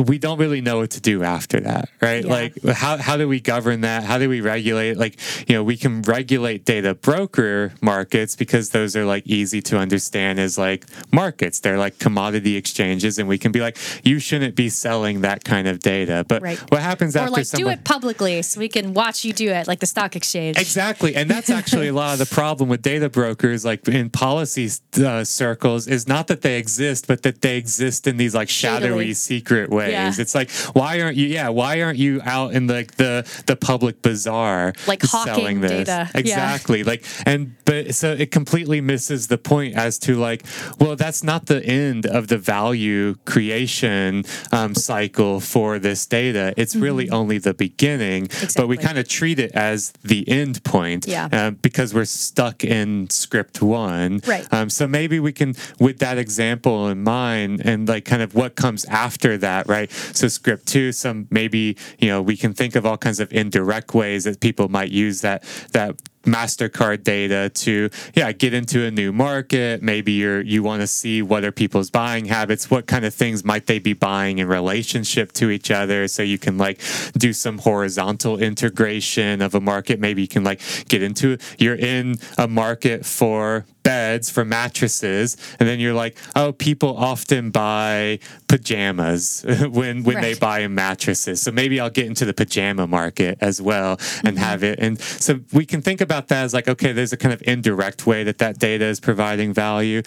we 0.05 0.17
don't 0.17 0.37
really 0.39 0.61
know 0.61 0.77
what 0.79 0.91
to 0.91 1.01
do 1.01 1.23
after 1.23 1.59
that, 1.61 1.89
right? 2.01 2.23
Yeah. 2.25 2.31
Like, 2.31 2.63
how, 2.75 2.97
how 2.97 3.17
do 3.17 3.27
we 3.27 3.39
govern 3.39 3.81
that? 3.81 4.03
How 4.03 4.17
do 4.17 4.29
we 4.29 4.41
regulate? 4.41 4.97
Like, 4.97 5.17
you 5.47 5.55
know, 5.55 5.63
we 5.63 5.77
can 5.77 6.01
regulate 6.03 6.65
data 6.65 6.93
broker 6.95 7.73
markets 7.81 8.35
because 8.35 8.69
those 8.71 8.95
are 8.95 9.05
like 9.05 9.25
easy 9.27 9.61
to 9.63 9.77
understand 9.77 10.39
as 10.39 10.57
like 10.57 10.85
markets. 11.11 11.59
They're 11.59 11.77
like 11.77 11.99
commodity 11.99 12.55
exchanges, 12.55 13.17
and 13.19 13.27
we 13.27 13.37
can 13.37 13.51
be 13.51 13.59
like, 13.61 13.77
you 14.03 14.19
shouldn't 14.19 14.55
be 14.55 14.69
selling 14.69 15.21
that 15.21 15.43
kind 15.43 15.67
of 15.67 15.79
data. 15.79 16.25
But 16.27 16.41
Right. 16.41 16.59
what 16.71 16.81
happens 16.81 17.15
or 17.15 17.19
after 17.19 17.31
like 17.31 17.49
do 17.51 17.69
it 17.69 17.83
publicly 17.83 18.41
so 18.41 18.59
we 18.59 18.67
can 18.69 18.93
watch 18.93 19.23
you 19.23 19.33
do 19.33 19.49
it, 19.49 19.67
like 19.67 19.79
the 19.79 19.85
stock 19.85 20.15
exchange. 20.15 20.57
Exactly, 20.57 21.15
and 21.15 21.29
that's 21.29 21.49
actually 21.49 21.87
a 21.89 21.93
lot 21.93 22.13
of 22.13 22.19
the 22.19 22.33
problem 22.33 22.69
with 22.69 22.81
data 22.81 23.09
brokers, 23.09 23.63
like 23.63 23.87
in 23.87 24.09
policy 24.09 24.69
uh, 25.03 25.23
circles, 25.23 25.87
is 25.87 26.07
not 26.07 26.27
that 26.27 26.41
they 26.41 26.57
exist, 26.57 27.07
but 27.07 27.23
that 27.23 27.41
they 27.41 27.57
exist 27.57 28.07
in 28.07 28.17
these 28.17 28.33
like 28.35 28.49
shadowy, 28.49 28.87
Shadily. 28.89 29.13
secret 29.13 29.52
ways. 29.69 29.91
Yeah. 29.91 30.13
It's 30.17 30.35
like, 30.35 30.49
why 30.73 31.01
aren't 31.01 31.17
you? 31.17 31.27
Yeah, 31.27 31.49
why 31.49 31.81
aren't 31.81 31.97
you 31.99 32.21
out 32.23 32.53
in 32.53 32.67
like 32.67 32.95
the 32.95 33.13
the 33.47 33.55
public 33.55 34.01
bazaar, 34.01 34.73
Like 34.87 35.03
selling 35.03 35.61
this? 35.61 35.71
data. 35.71 36.09
Yeah. 36.13 36.19
Exactly, 36.19 36.83
like, 36.83 37.03
and 37.25 37.55
but 37.65 37.95
so 37.95 38.11
it 38.13 38.31
completely 38.31 38.81
misses 38.81 39.27
the 39.27 39.37
point 39.37 39.75
as 39.75 39.97
to 39.99 40.15
like, 40.15 40.43
well, 40.79 40.95
that's 40.95 41.23
not 41.23 41.45
the 41.47 41.63
end 41.65 42.05
of 42.05 42.27
the 42.27 42.37
value 42.37 43.15
creation 43.25 44.23
um, 44.51 44.73
cycle 44.75 45.39
for 45.39 45.79
this 45.79 46.05
data. 46.05 46.53
It's 46.57 46.75
really 46.75 47.09
only 47.09 47.37
the 47.37 47.53
beginning, 47.53 48.27
but 48.55 48.67
we 48.67 48.73
Mm-hmm. 48.73 48.83
Kind 48.83 48.97
of 48.99 49.07
treat 49.07 49.39
it 49.39 49.51
as 49.53 49.93
the 50.03 50.27
end 50.27 50.61
point 50.65 51.07
Yeah. 51.07 51.29
uh, 51.31 51.51
because 51.51 51.93
we're 51.93 52.03
stuck 52.05 52.65
in 52.65 53.09
script 53.09 53.61
one. 53.61 54.19
Right. 54.27 54.45
Um, 54.51 54.69
so 54.69 54.87
maybe 54.87 55.21
we 55.21 55.31
can, 55.31 55.55
with 55.79 55.99
that 55.99 56.17
example 56.17 56.89
in 56.89 57.01
mind, 57.03 57.61
and 57.63 57.87
like 57.87 58.03
kind 58.03 58.21
of 58.21 58.35
what 58.35 58.55
comes 58.55 58.83
after 58.85 59.37
that, 59.43 59.67
right? 59.67 59.91
So 59.91 60.27
script 60.27 60.67
two, 60.67 60.91
some 60.91 61.27
maybe 61.29 61.77
you 61.99 62.09
know 62.09 62.21
we 62.21 62.35
can 62.35 62.53
think 62.53 62.75
of 62.75 62.85
all 62.85 62.97
kinds 62.97 63.19
of 63.19 63.31
indirect 63.31 63.93
ways 63.93 64.23
that 64.23 64.39
people 64.39 64.67
might 64.67 64.91
use 64.91 65.21
that 65.21 65.43
that 65.71 66.01
Mastercard 66.23 67.03
data 67.03 67.49
to 67.49 67.89
yeah 68.15 68.31
get 68.31 68.53
into 68.53 68.85
a 68.85 68.91
new 68.91 69.11
market. 69.11 69.81
Maybe 69.81 70.13
you're 70.13 70.41
you 70.41 70.63
want 70.63 70.81
to 70.81 70.87
see 70.87 71.21
what 71.21 71.43
are 71.43 71.51
people's 71.51 71.89
buying 71.89 72.25
habits, 72.25 72.71
what 72.71 72.87
kind 72.87 73.05
of 73.05 73.13
things 73.13 73.43
might 73.43 73.67
they 73.67 73.79
be 73.79 73.93
buying 73.93 74.39
in 74.39 74.47
relationship 74.47 75.33
to 75.33 75.49
each 75.49 75.69
other, 75.69 76.07
so 76.07 76.23
you 76.23 76.39
can 76.39 76.57
like 76.57 76.79
do 77.17 77.33
some 77.33 77.57
horizontal 77.57 78.41
integration 78.41 79.41
of 79.41 79.53
a 79.53 79.59
market. 79.59 79.99
Maybe 79.99 80.21
you 80.21 80.27
can 80.27 80.43
like 80.43 80.61
get 80.87 81.03
into 81.03 81.37
you're 81.57 81.75
in 81.75 82.15
a 82.37 82.47
market 82.47 83.05
for 83.05 83.65
beds 83.83 84.29
for 84.29 84.45
mattresses 84.45 85.37
and 85.59 85.67
then 85.67 85.79
you're 85.79 85.93
like 85.93 86.17
oh 86.35 86.51
people 86.53 86.95
often 86.97 87.51
buy 87.51 88.17
pajamas 88.47 89.45
when 89.69 90.03
when 90.03 90.21
they 90.21 90.33
buy 90.33 90.67
mattresses. 90.67 91.41
So 91.41 91.51
maybe 91.51 91.79
i'll 91.79 91.89
get 91.89 92.05
into 92.07 92.25
the 92.25 92.33
pajama 92.33 92.87
market 92.87 93.37
as 93.41 93.61
well 93.61 93.97
and 94.23 94.33
Mm-hmm. 94.33 94.37
have 94.37 94.63
it. 94.63 94.79
And 94.79 94.99
so 94.99 95.39
we 95.51 95.65
can 95.65 95.81
think 95.81 96.01
about 96.01 96.27
that 96.29 96.43
as 96.45 96.53
like 96.53 96.67
okay 96.67 96.91
there's 96.91 97.13
a 97.13 97.17
kind 97.17 97.33
of 97.33 97.41
indirect 97.45 98.07
way 98.07 98.23
that 98.23 98.37
that 98.39 98.57
data 98.59 98.85
is 98.85 98.99
providing 98.99 99.53
value. 99.53 100.01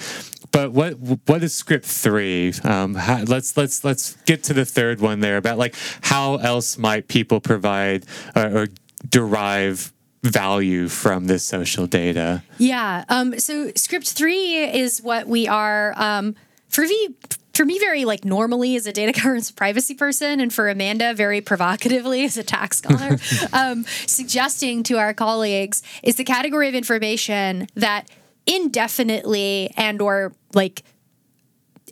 But 0.52 0.72
what 0.72 0.94
what 1.26 1.42
is 1.42 1.54
script 1.54 1.84
three? 1.84 2.52
Um, 2.64 2.94
how, 2.94 3.22
let's 3.24 3.56
let's 3.56 3.84
let's 3.84 4.14
get 4.24 4.42
to 4.44 4.54
the 4.54 4.64
third 4.64 5.00
one 5.00 5.20
there 5.20 5.36
about 5.36 5.58
like 5.58 5.74
how 6.02 6.36
else 6.36 6.78
might 6.78 7.08
people 7.08 7.40
provide 7.40 8.06
or, 8.34 8.62
or 8.62 8.66
derive 9.08 9.92
value 10.26 10.88
from 10.88 11.26
this 11.26 11.44
social 11.44 11.86
data 11.86 12.42
Yeah. 12.58 13.04
Um, 13.08 13.38
so 13.38 13.70
script 13.76 14.12
three 14.12 14.56
is 14.56 15.02
what 15.02 15.26
we 15.26 15.48
are 15.48 15.94
um, 15.96 16.34
for 16.68 16.82
me. 16.82 17.08
For 17.54 17.64
me, 17.64 17.78
very 17.78 18.04
like 18.04 18.22
normally 18.22 18.76
as 18.76 18.86
a 18.86 18.92
data 18.92 19.12
governance 19.18 19.50
privacy 19.50 19.94
person, 19.94 20.40
and 20.40 20.52
for 20.52 20.68
Amanda, 20.68 21.14
very 21.14 21.40
provocatively 21.40 22.22
as 22.24 22.36
a 22.36 22.42
tax 22.42 22.76
scholar, 22.82 23.16
um, 23.54 23.84
suggesting 24.06 24.82
to 24.84 24.98
our 24.98 25.14
colleagues 25.14 25.82
is 26.02 26.16
the 26.16 26.24
category 26.24 26.68
of 26.68 26.74
information 26.74 27.66
that 27.74 28.10
indefinitely 28.46 29.72
and 29.76 30.02
or 30.02 30.34
like 30.52 30.82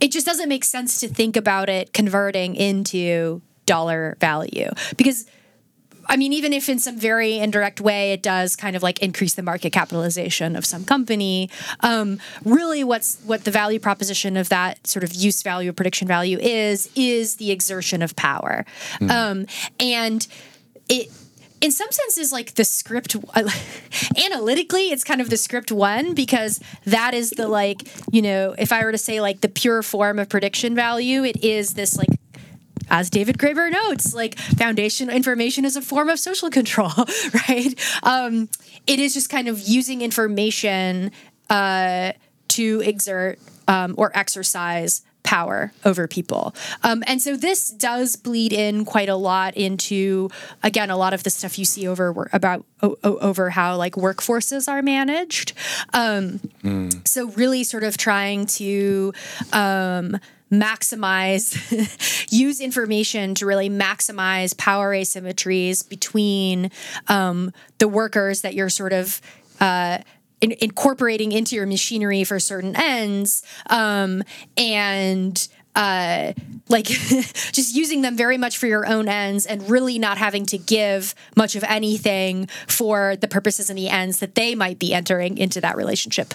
it 0.03 0.13
just 0.13 0.27
doesn't 0.27 0.51
make 0.51 0.65
sense 0.65 1.01
to 1.01 1.09
think 1.09 1.35
about 1.35 1.71
it 1.71 1.95
converting 1.95 2.55
into 2.57 3.41
dollar 3.65 4.17
value 4.21 4.69
because 4.99 5.27
I 6.07 6.17
mean, 6.17 6.33
even 6.33 6.53
if 6.53 6.69
in 6.69 6.79
some 6.79 6.99
very 6.99 7.39
indirect 7.39 7.81
way 7.81 8.13
it 8.13 8.23
does 8.23 8.57
kind 8.57 8.77
of 8.77 8.83
like 8.83 9.01
increase 9.01 9.35
the 9.35 9.43
market 9.43 9.73
capitalization 9.73 10.57
of 10.57 10.65
some 10.65 10.85
company, 10.85 11.51
um, 11.81 12.19
really 12.45 12.85
what's 12.85 13.19
what 13.25 13.45
the 13.45 13.51
value 13.51 13.79
proposition 13.79 14.37
of 14.37 14.49
that 14.49 14.87
sort 14.87 15.05
of 15.05 15.13
use 15.15 15.43
value, 15.43 15.71
or 15.71 15.73
prediction 15.73 16.09
value 16.09 16.39
is, 16.39 16.91
is 16.95 17.37
the 17.37 17.51
exertion 17.51 18.03
of 18.03 18.17
power. 18.17 18.65
Um, 19.09 19.47
and 19.81 20.27
it 20.89 21.11
in 21.61 21.73
some 21.73 21.91
senses 21.91 22.31
like 22.31 22.55
the 22.55 22.65
script 22.65 23.17
analytically 24.25 24.91
it's 24.91 25.03
kind 25.03 25.21
of 25.23 25.31
the 25.31 25.37
script 25.37 25.73
one 25.73 26.15
because 26.15 26.61
that 26.85 27.15
is 27.15 27.31
the 27.31 27.49
like 27.49 27.89
you 28.13 28.21
know 28.21 28.55
if 28.59 28.71
i 28.71 28.85
were 28.85 28.93
to 28.93 28.99
say 28.99 29.21
like 29.21 29.41
the 29.41 29.49
pure 29.49 29.83
form 29.83 30.19
of 30.19 30.29
prediction 30.29 30.75
value 30.75 31.25
it 31.25 31.43
is 31.43 31.73
this 31.75 31.97
like 31.97 32.11
as 32.91 33.09
David 33.11 33.39
Graeber 33.39 33.71
notes, 33.71 34.15
like 34.15 34.39
foundation 34.39 35.09
information 35.11 35.65
is 35.65 35.77
a 35.77 35.83
form 35.83 36.09
of 36.09 36.19
social 36.19 36.51
control, 36.51 36.91
right? 37.49 37.75
Um, 38.03 38.49
it 38.87 38.99
is 38.99 39.15
just 39.15 39.31
kind 39.31 39.49
of 39.49 39.61
using 39.61 40.03
information 40.03 41.11
uh, 41.51 42.13
to 42.49 42.83
exert 42.85 43.39
um, 43.69 43.95
or 43.97 44.11
exercise 44.17 45.03
power 45.23 45.73
over 45.87 46.07
people. 46.07 46.55
Um, 46.83 47.03
and 47.07 47.23
so 47.23 47.35
this 47.35 47.71
does 47.71 48.15
bleed 48.17 48.53
in 48.53 48.85
quite 48.85 49.09
a 49.09 49.17
lot 49.17 49.57
into, 49.57 50.29
again, 50.63 50.91
a 50.91 50.99
lot 50.99 51.15
of 51.15 51.23
the 51.23 51.31
stuff 51.31 51.59
you 51.59 51.65
see 51.65 51.89
over 51.89 52.29
about 52.35 52.67
o- 52.83 52.99
over 53.03 53.49
how 53.49 53.77
like 53.77 53.95
workforces 53.95 54.69
are 54.71 54.83
managed. 54.83 55.55
Um, 55.95 56.41
So 57.07 57.29
really, 57.31 57.65
sort 57.65 57.85
of 57.85 57.97
trying 57.97 58.45
to. 58.61 59.15
Um, 59.53 60.19
maximize 60.53 61.57
use 62.33 62.61
information 62.61 63.35
to 63.35 63.47
really 63.47 63.71
maximize 63.71 64.57
power 64.57 64.95
asymmetries 64.95 65.89
between 65.89 66.71
um, 67.09 67.53
the 67.79 67.89
workers 67.89 68.43
that 68.43 68.55
you're 68.55 68.69
sort 68.69 68.93
of 68.93 69.21
uh, 69.61 69.99
in- 70.41 70.55
incorporating 70.61 71.33
into 71.33 71.57
your 71.57 71.67
machinery 71.67 72.25
for 72.25 72.39
certain 72.39 72.77
ends 72.77 73.43
um, 73.71 74.23
and 74.57 75.49
uh, 75.75 76.33
like 76.69 76.87
just 76.87 77.75
using 77.75 78.03
them 78.03 78.17
very 78.17 78.39
much 78.39 78.59
for 78.59 78.67
your 78.67 78.87
own 78.87 79.09
ends 79.09 79.47
and 79.47 79.69
really 79.69 79.99
not 79.99 80.19
having 80.19 80.47
to 80.47 80.59
give 80.59 81.15
much 81.37 81.57
of 81.57 81.65
anything 81.65 82.47
for 82.67 83.17
the 83.17 83.29
purposes 83.29 83.69
and 83.69 83.79
the 83.79 83.89
ends 83.89 84.19
that 84.19 84.35
they 84.35 84.55
might 84.55 84.79
be 84.79 84.95
entering 84.95 85.37
into 85.37 85.61
that 85.61 85.77
relationship 85.77 86.35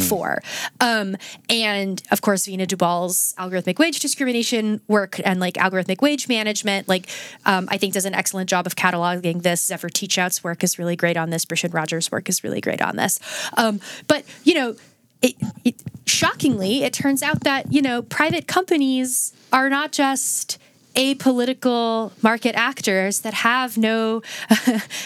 for. 0.00 0.42
Um, 0.80 1.16
and 1.48 2.02
of 2.10 2.20
course, 2.20 2.46
Veena 2.46 2.66
Dubal's 2.66 3.34
algorithmic 3.38 3.78
wage 3.78 4.00
discrimination 4.00 4.80
work 4.88 5.20
and 5.24 5.40
like 5.40 5.54
algorithmic 5.54 6.02
wage 6.02 6.28
management, 6.28 6.88
like 6.88 7.08
um, 7.46 7.68
I 7.70 7.78
think 7.78 7.94
does 7.94 8.04
an 8.04 8.14
excellent 8.14 8.50
job 8.50 8.66
of 8.66 8.76
cataloging 8.76 9.42
this. 9.42 9.66
Zephyr 9.66 9.88
Teachout's 9.88 10.44
work 10.44 10.62
is 10.62 10.78
really 10.78 10.96
great 10.96 11.16
on 11.16 11.30
this. 11.30 11.44
Brishen 11.44 11.72
Rogers' 11.72 12.12
work 12.12 12.28
is 12.28 12.44
really 12.44 12.60
great 12.60 12.82
on 12.82 12.96
this. 12.96 13.18
Um, 13.56 13.80
but 14.06 14.24
you 14.44 14.54
know, 14.54 14.76
it, 15.22 15.34
it 15.64 15.82
shockingly, 16.06 16.82
it 16.82 16.92
turns 16.92 17.22
out 17.22 17.40
that 17.40 17.72
you 17.72 17.82
know 17.82 18.02
private 18.02 18.46
companies 18.46 19.32
are 19.52 19.68
not 19.68 19.92
just 19.92 20.58
apolitical 20.96 22.10
market 22.22 22.54
actors 22.56 23.20
that 23.20 23.34
have 23.34 23.78
no 23.78 24.20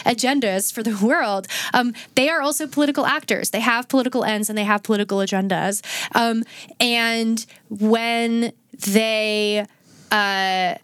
agendas 0.05 0.73
for 0.73 0.83
the 0.83 0.97
world. 1.05 1.47
Um, 1.73 1.95
they 2.15 2.29
are 2.29 2.41
also 2.41 2.67
political 2.67 3.07
actors. 3.07 3.51
They 3.51 3.61
have 3.61 3.89
political 3.89 4.25
ends 4.25 4.49
and 4.49 4.57
they 4.57 4.65
have 4.65 4.83
political 4.83 5.19
agendas. 5.19 5.83
Um, 6.15 6.45
and 6.81 7.45
when 7.69 8.53
they 8.73 9.67
uh, 10.11 10.75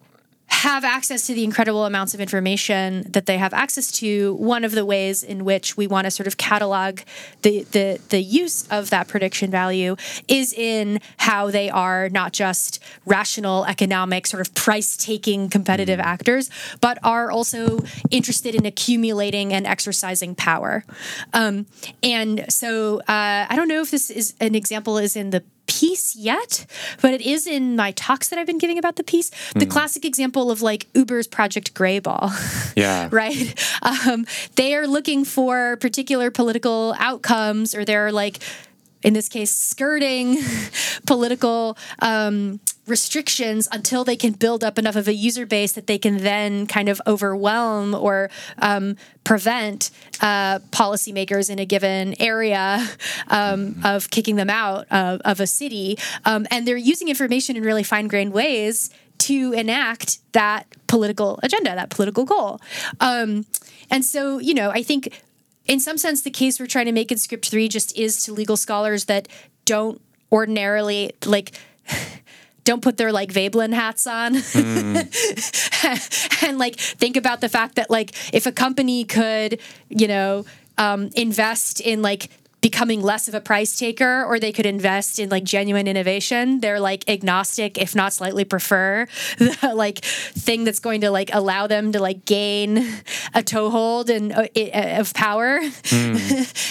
have 0.51 0.85
access 0.85 1.27
to 1.27 1.35
the 1.35 1.45
incredible 1.45 1.87
amounts 1.87 2.13
of 2.13 2.21
information 2.21 3.07
that 3.09 3.27
they 3.27 3.39
have 3.39 3.55
access 3.55 3.91
to, 3.93 4.35
one 4.35 4.65
of 4.65 4.73
the 4.73 4.85
ways 4.85 5.23
in 5.23 5.45
which 5.45 5.77
we 5.77 5.87
want 5.87 6.05
to 6.05 6.11
sort 6.11 6.27
of 6.27 6.37
catalog 6.37 7.01
the, 7.43 7.63
the, 7.71 7.99
the 8.11 8.21
use 8.21 8.67
of 8.69 8.91
that 8.91 9.09
prediction 9.09 9.51
value 9.51 9.97
is 10.29 10.53
in 10.53 11.01
how 11.19 11.51
they 11.51 11.71
are 11.71 12.09
not 12.11 12.33
just 12.33 12.83
rational, 13.07 13.65
economic, 13.67 14.27
sort 14.27 14.41
of 14.41 14.53
price 14.55 14.97
taking 14.97 15.49
competitive 15.49 16.01
actors, 16.01 16.51
but 16.81 16.99
are 17.03 17.31
also 17.31 17.81
interested 18.11 18.55
in 18.55 18.67
accumulating 18.67 19.53
and 19.53 19.67
exercising 19.67 20.35
power. 20.35 20.85
Um, 21.33 21.67
and 22.03 22.45
so 22.53 22.99
uh, 23.01 23.47
I 23.49 23.55
don't 23.57 23.69
know 23.69 23.81
if 23.81 23.91
this 23.91 24.11
is 24.11 24.35
an 24.41 24.55
example 24.55 24.99
is 24.99 25.17
in 25.17 25.31
the 25.31 25.43
piece 25.71 26.17
yet, 26.17 26.67
but 27.01 27.15
it 27.15 27.21
is 27.21 27.47
in 27.47 27.77
my 27.77 27.93
talks 27.93 28.29
that 28.29 28.41
I've 28.41 28.47
been 28.47 28.59
giving 28.59 28.77
about 28.77 28.97
the 28.97 29.05
piece. 29.05 29.31
The 29.55 29.67
classic 29.67 30.05
example 30.05 30.51
of 30.51 30.63
like 30.63 30.89
Uber's 30.95 31.29
Project 31.29 31.75
Greyball, 31.75 32.33
yeah 32.77 33.09
right? 33.13 33.55
Um, 33.83 34.27
they 34.57 34.75
are 34.75 34.89
looking 34.89 35.25
for 35.25 35.77
particular 35.77 36.33
political 36.33 36.97
outcomes, 36.99 37.73
or 37.73 37.85
they're 37.85 38.11
like, 38.11 38.41
in 39.03 39.15
this 39.15 39.29
case, 39.29 39.55
skirting 39.55 40.39
political 41.07 41.77
um, 42.01 42.61
restrictions 42.87 43.69
until 43.73 44.05
they 44.05 44.17
can 44.17 44.33
build 44.33 44.63
up 44.63 44.79
enough 44.79 44.97
of 44.97 45.09
a 45.09 45.15
user 45.15 45.47
base 45.47 45.73
that 45.73 45.87
they 45.87 45.97
can 45.97 46.19
then 46.19 46.67
kind 46.67 46.89
of 46.89 47.01
overwhelm 47.07 47.95
or 47.95 48.29
um, 48.59 48.97
prevent 49.25 49.91
uh, 50.21 50.59
policymakers 50.71 51.49
in 51.49 51.59
a 51.59 51.65
given 51.65 52.21
area 52.21 52.87
um, 53.29 53.77
of 53.85 54.11
kicking 54.11 54.37
them 54.37 54.51
out 54.51 54.87
of, 54.91 55.21
of 55.25 55.41
a 55.41 55.47
city. 55.47 55.97
Um, 56.25 56.47
and 56.51 56.67
they're 56.67 56.77
using 56.77 57.09
information 57.09 57.57
in 57.57 57.63
really 57.63 57.85
fine 57.85 58.09
grained 58.09 58.33
ways 58.33 58.91
to 59.19 59.53
enact 59.53 60.19
that 60.33 60.67
political 60.87 61.39
agenda, 61.43 61.75
that 61.75 61.91
political 61.91 62.25
goal. 62.25 62.61
Um, 63.01 63.47
and 63.91 64.05
so, 64.05 64.39
you 64.39 64.55
know, 64.55 64.71
I 64.71 64.83
think 64.83 65.23
in 65.71 65.79
some 65.79 65.97
sense, 65.97 66.23
the 66.23 66.31
case 66.31 66.59
we're 66.59 66.67
trying 66.67 66.87
to 66.87 66.93
make 66.93 67.13
in 67.13 67.19
Script 67.19 67.49
3 67.49 67.69
just 67.69 67.97
is 67.97 68.25
to 68.25 68.33
legal 68.33 68.57
scholars 68.57 69.05
that 69.05 69.29
don't 69.65 70.01
ordinarily 70.33 71.13
like. 71.25 71.53
Don't 72.63 72.83
put 72.83 72.99
their 72.99 73.11
like 73.11 73.33
Veblen 73.33 73.73
hats 73.73 74.07
on 74.07 74.37
and 76.43 76.59
like 76.59 76.79
think 76.79 77.17
about 77.17 77.41
the 77.41 77.49
fact 77.49 77.77
that 77.77 77.91
like 77.91 78.13
if 78.35 78.45
a 78.45 78.53
company 78.53 79.05
could, 79.05 79.59
you 79.89 80.07
know, 80.07 80.45
um, 80.77 81.09
invest 81.17 81.81
in 81.81 82.03
like 82.03 82.29
becoming 82.61 83.01
less 83.03 83.29
of 83.29 83.35
a 83.35 83.41
price 83.41 83.77
taker 83.77 84.25
or 84.25 84.39
they 84.39 84.53
could 84.53 84.67
invest 84.67 85.19
in 85.19 85.29
like 85.29 85.45
genuine 85.45 85.87
innovation 85.87 86.61
they're 86.61 86.81
like 86.81 87.09
agnostic 87.09 87.79
if 87.79 87.95
not 87.95 88.13
slightly 88.13 88.45
prefer 88.45 89.07
the 89.39 89.73
like 89.75 89.99
thing 90.05 90.65
that's 90.65 90.81
going 90.81 91.01
to 91.01 91.11
like 91.11 91.31
allow 91.33 91.67
them 91.67 91.93
to 91.93 92.01
like 92.01 92.25
gain 92.25 92.87
a 93.35 93.43
toehold 93.43 94.11
and 94.11 94.33
uh, 94.33 94.47
of 94.99 95.13
power 95.15 95.61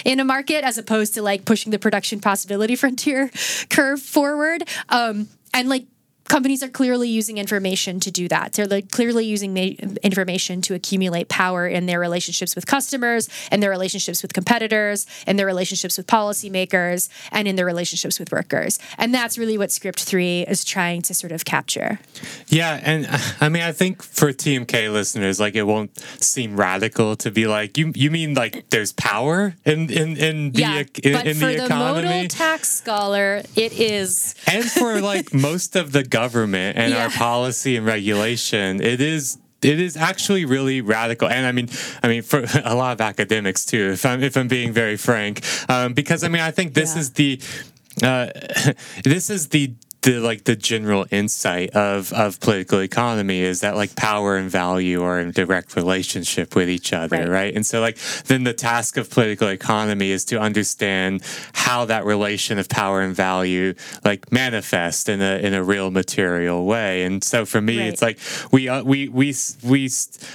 in 0.06 0.20
a 0.20 0.26
market 0.26 0.64
as 0.64 0.78
opposed 0.78 1.14
to 1.14 1.22
like 1.22 1.46
pushing 1.46 1.72
the 1.72 1.80
production 1.80 2.20
possibility 2.20 2.76
frontier 2.80 3.30
curve 3.70 4.02
forward. 4.02 4.68
Um 4.90 5.28
and 5.54 5.70
like 5.70 5.86
companies 6.30 6.64
are 6.64 6.70
clearly 6.70 7.10
using 7.10 7.38
information 7.38 8.00
to 8.00 8.12
do 8.12 8.28
that. 8.30 8.54
They're 8.54 8.68
like 8.68 8.92
clearly 8.92 9.26
using 9.26 9.54
ma- 9.54 9.76
information 10.04 10.62
to 10.62 10.76
accumulate 10.76 11.28
power 11.28 11.68
in 11.68 11.88
their 11.88 12.00
relationships 12.00 12.56
with 12.56 12.68
customers 12.68 13.28
and 13.52 13.62
their 13.62 13.72
relationships 13.72 14.22
with 14.22 14.34
competitors 14.34 15.06
and 15.28 15.38
their 15.38 15.48
relationships 15.48 15.98
with 15.98 16.08
policymakers 16.08 17.10
and 17.32 17.48
in 17.48 17.56
their 17.56 17.66
relationships 17.66 18.20
with 18.20 18.32
workers. 18.32 18.80
And 18.98 19.14
that's 19.14 19.38
really 19.38 19.58
what 19.58 19.72
Script 19.72 20.02
3 20.02 20.44
is 20.44 20.64
trying 20.64 21.02
to 21.04 21.14
sort 21.14 21.32
of 21.32 21.44
capture. 21.46 22.00
Yeah, 22.48 22.80
and 22.84 23.08
I 23.42 23.50
mean, 23.50 23.64
I 23.64 23.72
think 23.72 24.04
for 24.04 24.32
TMK 24.32 24.94
listeners, 24.94 25.40
like 25.40 25.56
it 25.56 25.64
won't 25.64 25.98
seem 26.24 26.56
radical 26.56 27.16
to 27.18 27.32
be 27.32 27.48
like, 27.48 27.78
you 27.78 27.92
you 27.96 28.12
mean 28.12 28.36
like 28.36 28.70
there's 28.70 28.94
power 28.94 29.56
in 29.66 29.90
in 29.90 30.16
in 30.16 30.52
the 30.52 30.62
yeah, 30.62 30.84
in, 31.04 31.14
but 31.14 31.26
in 31.26 31.36
for 31.36 31.52
the 31.52 31.68
the 31.68 31.70
modal 31.70 32.28
tax 32.28 32.70
scholar, 32.70 33.42
it 33.56 33.74
is. 33.74 34.36
and 34.46 34.64
for 34.64 35.02
like 35.02 35.34
most 35.34 35.76
of 35.76 35.92
the 35.92 36.04
government 36.04 36.19
and 36.24 36.94
our 36.94 37.10
policy 37.10 37.76
and 37.78 37.86
regulation, 37.86 38.82
it 38.82 39.02
is. 39.02 39.38
It 39.62 39.78
is 39.82 39.98
actually 39.98 40.46
really 40.46 40.80
radical, 40.80 41.28
and 41.28 41.46
I 41.46 41.52
mean, 41.52 41.68
I 42.02 42.08
mean, 42.08 42.22
for 42.22 42.46
a 42.64 42.74
lot 42.76 42.94
of 42.94 43.02
academics 43.02 43.66
too. 43.66 43.90
If 43.92 44.06
I'm 44.06 44.24
if 44.24 44.38
I'm 44.38 44.48
being 44.48 44.72
very 44.72 44.96
frank, 44.96 45.42
um, 45.68 45.94
because 45.94 46.24
I 46.24 46.30
mean, 46.30 46.42
I 46.42 46.52
think 46.52 46.74
this 46.76 46.96
Yeah. 46.96 47.02
is 47.02 47.12
the 47.12 47.42
uh, 48.02 48.28
this 49.04 49.30
is 49.30 49.50
the 49.50 49.74
the 50.02 50.20
like 50.20 50.46
the 50.46 50.56
general 50.56 51.06
insight 51.12 51.72
of 51.72 52.14
of 52.14 52.40
political 52.40 52.80
economy 52.82 53.40
is 53.42 53.60
that 53.62 53.76
like 53.76 53.96
power 53.96 54.38
and 54.38 54.50
value 54.50 55.02
are 55.04 55.20
in 55.20 55.32
direct 55.32 55.76
relationship 55.76 56.56
with 56.56 56.70
each 56.70 56.94
other 56.94 57.18
Right. 57.18 57.30
right, 57.30 57.56
and 57.56 57.66
so 57.66 57.82
like 57.82 57.98
then 58.26 58.44
the 58.46 58.54
task 58.54 58.96
of 58.98 59.10
political 59.10 59.50
economy 59.50 60.12
is 60.12 60.24
to 60.26 60.40
understand 60.40 61.22
how 61.54 61.86
that 61.86 62.06
relation 62.06 62.58
of 62.60 62.70
power 62.70 63.02
and 63.02 63.16
value 63.16 63.74
like 64.06 64.32
manifest 64.32 65.10
in 65.10 65.22
a 65.22 65.38
in 65.40 65.54
a 65.54 65.64
real 65.64 65.92
material 65.92 66.66
way 66.66 67.04
and 67.04 67.24
so 67.24 67.46
for 67.46 67.60
me 67.62 67.80
Right. 67.80 67.88
it's 67.90 68.02
like 68.02 68.20
we 68.52 68.70
uh, 68.70 68.84
we 68.84 69.10
we 69.10 69.34
we 69.64 69.90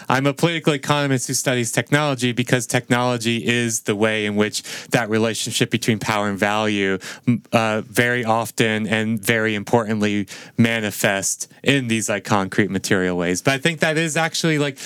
I'm 0.08 0.26
a 0.26 0.34
political 0.34 0.72
economist 0.74 1.28
who 1.28 1.34
studies 1.34 1.72
technology 1.72 2.32
because 2.32 2.66
technology 2.66 3.46
is 3.46 3.82
the 3.82 3.96
way 3.96 4.26
in 4.26 4.36
which 4.36 4.62
that 4.90 5.08
relationship 5.08 5.70
between 5.70 5.98
power 5.98 6.28
and 6.28 6.38
value 6.38 6.98
uh, 7.52 7.80
very 7.82 8.24
often 8.24 8.86
and 8.86 9.18
very 9.20 9.53
importantly 9.54 10.26
manifest 10.56 11.50
in 11.62 11.88
these 11.88 12.08
like 12.08 12.24
concrete 12.24 12.70
material 12.70 13.16
ways. 13.16 13.42
But 13.42 13.54
I 13.54 13.58
think 13.58 13.80
that 13.80 13.96
is 13.96 14.16
actually 14.16 14.58
like 14.58 14.78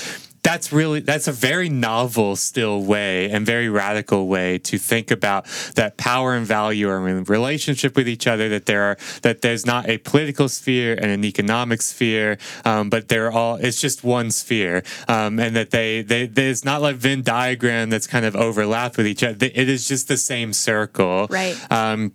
that's 0.45 0.73
really 0.73 1.01
that's 1.01 1.27
a 1.27 1.33
very 1.33 1.69
novel 1.69 2.37
still 2.37 2.83
way 2.83 3.29
and 3.29 3.45
very 3.45 3.69
radical 3.69 4.29
way 4.29 4.57
to 4.57 4.79
think 4.79 5.11
about 5.11 5.45
that 5.75 5.97
power 5.97 6.35
and 6.35 6.47
value 6.47 6.89
are 6.89 7.07
in 7.09 7.25
relationship 7.25 7.97
with 7.97 8.09
each 8.09 8.27
other 8.27 8.49
that 8.49 8.65
there 8.67 8.83
are 8.85 8.97
that 9.23 9.43
there's 9.43 9.67
not 9.67 9.89
a 9.89 9.99
political 9.99 10.49
sphere 10.49 10.95
and 10.95 11.07
an 11.11 11.25
economic 11.25 11.83
sphere 11.83 12.39
um, 12.65 12.89
but 12.89 13.09
they're 13.09 13.33
all 13.33 13.57
it's 13.57 13.81
just 13.81 14.05
one 14.05 14.31
sphere 14.31 14.85
um, 15.09 15.39
and 15.41 15.57
that 15.57 15.71
they, 15.71 16.03
they 16.03 16.27
there's 16.27 16.65
not 16.65 16.81
like 16.81 16.97
venn 16.97 17.21
diagram 17.23 17.91
that's 17.91 18.07
kind 18.07 18.25
of 18.25 18.37
overlapped 18.37 18.97
with 18.97 19.09
each 19.09 19.25
other 19.25 19.47
it 19.47 19.69
is 19.69 19.89
just 19.89 20.07
the 20.07 20.17
same 20.17 20.53
circle 20.53 21.27
Right. 21.29 21.57
um, 21.71 22.13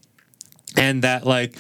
and 0.78 1.04
that 1.04 1.26
like 1.26 1.56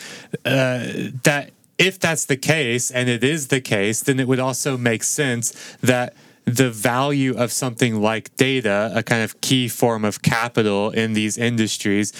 uh, 0.45 0.85
that 1.23 1.51
if 1.77 1.99
that's 1.99 2.25
the 2.25 2.37
case 2.37 2.91
and 2.91 3.09
it 3.09 3.23
is 3.23 3.47
the 3.47 3.61
case 3.61 4.01
then 4.01 4.19
it 4.19 4.27
would 4.27 4.39
also 4.39 4.77
make 4.77 5.03
sense 5.03 5.75
that 5.81 6.13
the 6.45 6.69
value 6.69 7.35
of 7.37 7.51
something 7.51 8.01
like 8.01 8.35
data 8.35 8.91
a 8.95 9.01
kind 9.03 9.23
of 9.23 9.39
key 9.41 9.67
form 9.67 10.03
of 10.05 10.21
capital 10.21 10.89
in 10.91 11.13
these 11.13 11.37
industries 11.37 12.11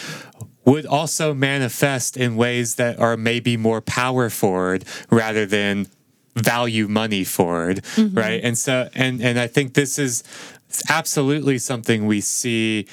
would 0.66 0.86
also 0.86 1.34
manifest 1.34 2.16
in 2.16 2.36
ways 2.38 2.76
that 2.76 2.98
are 2.98 3.18
maybe 3.18 3.58
more 3.58 3.82
power 3.82 4.30
forward 4.30 4.86
rather 5.10 5.46
than 5.46 5.88
value 6.36 6.88
money 6.88 7.24
forward 7.24 7.84
right? 8.14 8.42
And 8.44 8.58
so 8.58 8.90
and 8.96 9.22
and 9.22 9.38
i 9.40 9.46
think 9.48 9.74
this 9.76 10.00
is 10.00 10.24
absolutely 10.90 11.60
something 11.60 12.08
we 12.08 12.22
see 12.22 12.88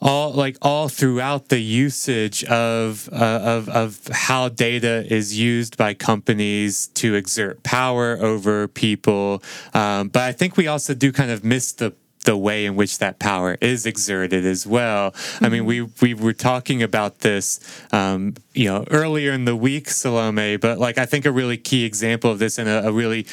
all 0.00 0.32
like 0.32 0.56
all 0.62 0.88
throughout 0.88 1.48
the 1.48 1.60
usage 1.60 2.44
of 2.44 3.08
uh, 3.12 3.40
of 3.42 3.68
of 3.68 4.00
how 4.12 4.48
data 4.48 5.04
is 5.12 5.38
used 5.38 5.76
by 5.76 5.94
companies 5.94 6.88
to 6.88 7.14
exert 7.14 7.62
power 7.62 8.18
over 8.20 8.68
people. 8.68 9.42
Um, 9.74 10.08
but 10.08 10.22
I 10.22 10.32
think 10.32 10.56
we 10.56 10.66
also 10.66 10.94
do 10.94 11.12
kind 11.12 11.30
of 11.30 11.44
miss 11.44 11.72
the 11.72 11.94
the 12.26 12.36
way 12.36 12.66
in 12.66 12.76
which 12.76 12.98
that 12.98 13.18
power 13.18 13.56
is 13.60 13.86
exerted 13.86 14.44
as 14.44 14.66
well. 14.66 15.14
I 15.40 15.48
mean, 15.48 15.64
we 15.64 15.82
we 16.02 16.12
were 16.12 16.34
talking 16.34 16.82
about 16.82 17.20
this, 17.20 17.60
um, 17.92 18.34
you 18.52 18.66
know, 18.66 18.84
earlier 18.90 19.32
in 19.32 19.46
the 19.46 19.56
week, 19.56 19.88
Salome. 19.88 20.56
But 20.56 20.78
like, 20.78 20.98
I 20.98 21.06
think 21.06 21.24
a 21.24 21.32
really 21.32 21.56
key 21.56 21.84
example 21.84 22.30
of 22.30 22.38
this, 22.38 22.58
and 22.58 22.68
a, 22.68 22.88
a 22.88 22.92
really 22.92 23.26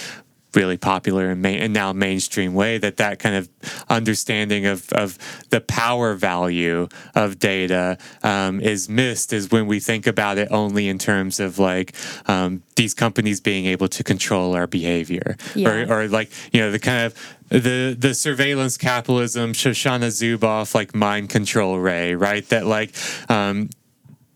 really 0.56 0.78
popular 0.78 1.30
and, 1.30 1.42
main, 1.42 1.60
and 1.60 1.74
now 1.74 1.94
mainstream 1.94 2.54
way 2.54 2.78
that 2.78 2.98
that 2.98 3.20
kind 3.20 3.36
of 3.36 3.50
understanding 3.90 4.66
of, 4.66 4.92
of 4.94 5.18
the 5.50 5.62
power 5.62 6.14
value 6.14 6.88
of 7.16 7.40
data 7.40 7.98
um, 8.24 8.60
is 8.60 8.90
missed 8.90 9.34
is 9.34 9.52
when 9.52 9.68
we 9.68 9.80
think 9.80 10.08
about 10.08 10.38
it 10.38 10.48
only 10.52 10.88
in 10.88 10.98
terms 10.98 11.40
of 11.40 11.60
like 11.60 11.94
um, 12.28 12.62
these 12.76 12.94
companies 12.94 13.40
being 13.40 13.66
able 13.66 13.88
to 13.88 14.04
control 14.04 14.56
our 14.56 14.68
behavior 14.68 15.38
Yeah. 15.56 15.70
or, 15.70 16.04
or 16.04 16.08
like 16.08 16.32
you 16.52 16.60
know 16.62 16.72
the 16.72 16.80
kind 16.80 17.06
of 17.06 17.14
the 17.50 17.96
the 17.98 18.14
surveillance 18.14 18.78
capitalism 18.78 19.54
Shoshana 19.54 20.08
Zuboff 20.08 20.74
like 20.74 20.96
mind 20.96 21.30
control 21.30 21.78
ray 21.80 22.16
right 22.16 22.48
that 22.50 22.66
like 22.66 22.94
um, 23.30 23.70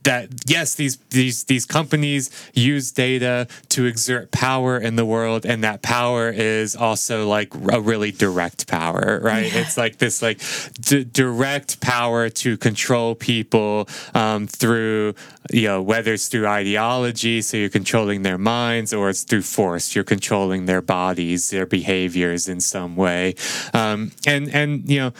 that 0.03 0.29
yes 0.45 0.75
these 0.75 0.97
these 1.09 1.43
these 1.45 1.65
companies 1.65 2.29
use 2.53 2.91
data 2.91 3.47
to 3.69 3.85
exert 3.85 4.31
power 4.31 4.77
in 4.77 4.95
the 4.95 5.05
world 5.05 5.45
and 5.45 5.63
that 5.63 5.81
power 5.81 6.29
is 6.29 6.75
also 6.75 7.27
like 7.27 7.53
a 7.71 7.81
really 7.81 8.11
direct 8.11 8.67
power 8.67 9.19
right? 9.23 9.53
It's 9.53 9.77
like 9.77 9.97
this 9.97 10.21
like 10.21 10.39
d- 10.79 11.03
direct 11.03 11.81
power 11.81 12.29
to 12.29 12.57
control 12.57 13.15
people 13.15 13.87
um, 14.13 14.47
through 14.47 15.15
you 15.51 15.67
know 15.67 15.81
whether 15.81 16.13
it's 16.13 16.27
through 16.27 16.47
ideology 16.47 17.41
so 17.41 17.57
you're 17.57 17.69
controlling 17.69 18.21
their 18.21 18.37
minds 18.37 18.93
or 18.93 19.09
it's 19.09 19.23
through 19.23 19.41
force 19.41 19.95
you're 19.95 20.03
controlling 20.03 20.65
their 20.65 20.81
bodies 20.81 21.49
their 21.49 21.65
behaviors 21.65 22.47
in 22.47 22.61
some 22.61 22.95
way. 22.95 23.35
Um, 23.73 24.11
and 24.25 24.53
and 24.53 24.89
you 24.89 24.99
know 24.99 25.13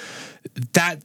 that 0.73 1.01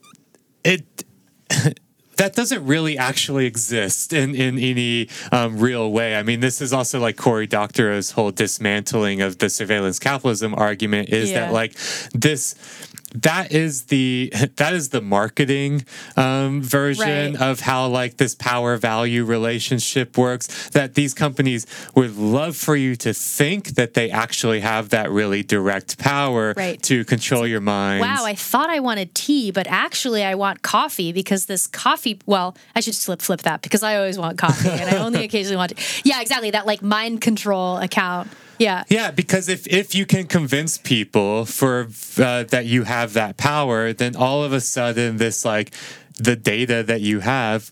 it 0.64 1.04
that 2.16 2.34
doesn't 2.34 2.64
really 2.66 2.98
actually 2.98 3.46
exist 3.46 4.12
in, 4.12 4.34
in 4.34 4.58
any 4.58 5.08
um, 5.30 5.58
real 5.58 5.90
way. 5.90 6.14
I 6.16 6.22
mean, 6.22 6.40
this 6.40 6.60
is 6.60 6.72
also 6.72 7.00
like 7.00 7.16
Cory 7.16 7.46
Doctorow's 7.46 8.12
whole 8.12 8.30
dismantling 8.30 9.20
of 9.22 9.38
the 9.38 9.48
surveillance 9.48 9.98
capitalism 9.98 10.54
argument 10.54 11.08
is 11.08 11.30
Yeah. 11.30 11.46
that 11.46 11.52
like 11.52 11.72
this 12.12 12.54
that 13.14 13.52
is 13.52 13.84
the 13.84 14.32
that 14.56 14.72
is 14.72 14.88
the 14.90 15.00
marketing 15.00 15.84
um, 16.16 16.62
version 16.62 17.32
Right. 17.34 17.36
of 17.40 17.60
how 17.60 17.88
like 17.88 18.16
this 18.16 18.34
power 18.34 18.76
value 18.76 19.24
relationship 19.24 20.16
works 20.18 20.70
that 20.70 20.94
these 20.94 21.14
companies 21.14 21.66
would 21.94 22.16
love 22.16 22.56
for 22.56 22.76
you 22.76 22.96
to 22.96 23.12
think 23.12 23.68
that 23.70 23.94
they 23.94 24.10
actually 24.10 24.60
have 24.60 24.90
that 24.90 25.10
really 25.10 25.42
direct 25.42 25.98
power 25.98 26.54
Right. 26.56 26.82
to 26.84 27.04
control 27.04 27.46
your 27.46 27.60
mind 27.60 28.00
Wow, 28.00 28.24
I 28.24 28.34
thought 28.34 28.70
I 28.70 28.80
wanted 28.80 29.14
tea, 29.14 29.50
but 29.50 29.66
actually 29.66 30.24
I 30.24 30.34
want 30.34 30.62
coffee 30.62 31.12
because 31.12 31.46
this 31.46 31.66
coffee. 31.66 32.18
Well, 32.26 32.56
I 32.74 32.80
should 32.80 32.94
flip 32.94 33.20
flip 33.22 33.42
that 33.42 33.62
because 33.62 33.82
I 33.82 33.96
always 33.96 34.18
want 34.18 34.38
coffee 34.38 34.68
and 34.68 34.88
I 34.94 34.98
only 34.98 35.24
occasionally 35.28 35.56
want. 35.56 35.72
Yeah, 36.04 36.20
exactly. 36.20 36.50
That 36.50 36.66
like 36.66 36.82
mind 36.82 37.20
control 37.20 37.78
account. 37.78 38.28
Yeah. 38.58 38.84
Yeah, 38.88 39.10
because 39.10 39.48
if 39.48 39.66
if 39.66 39.94
you 39.94 40.06
can 40.06 40.26
convince 40.26 40.78
people 40.78 41.44
for 41.44 41.88
uh, 42.18 42.44
that 42.44 42.64
you 42.66 42.84
have 42.84 43.12
that 43.14 43.36
power, 43.36 43.92
then 43.92 44.16
all 44.16 44.44
of 44.44 44.52
a 44.52 44.60
sudden 44.60 45.16
this 45.16 45.44
like 45.44 45.74
the 46.18 46.36
data 46.36 46.82
that 46.82 47.00
you 47.00 47.20
have 47.20 47.70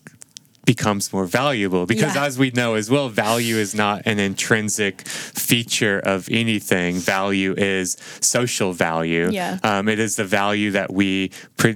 becomes 0.65 1.11
more 1.11 1.25
valuable 1.25 1.85
because 1.85 2.15
Yeah. 2.15 2.25
as 2.25 2.37
we 2.37 2.51
know 2.51 2.75
as 2.75 2.89
well 2.89 3.09
value 3.09 3.55
is 3.55 3.73
not 3.73 4.03
an 4.05 4.19
intrinsic 4.19 5.07
feature 5.07 5.99
of 5.99 6.27
anything. 6.31 6.99
Value 6.99 7.53
is 7.57 7.97
social 8.19 8.71
value. 8.73 9.29
Yeah. 9.31 9.57
um, 9.63 9.87
it 9.89 9.99
is 9.99 10.15
the 10.17 10.23
value 10.25 10.71
that 10.71 10.93
we 10.93 11.31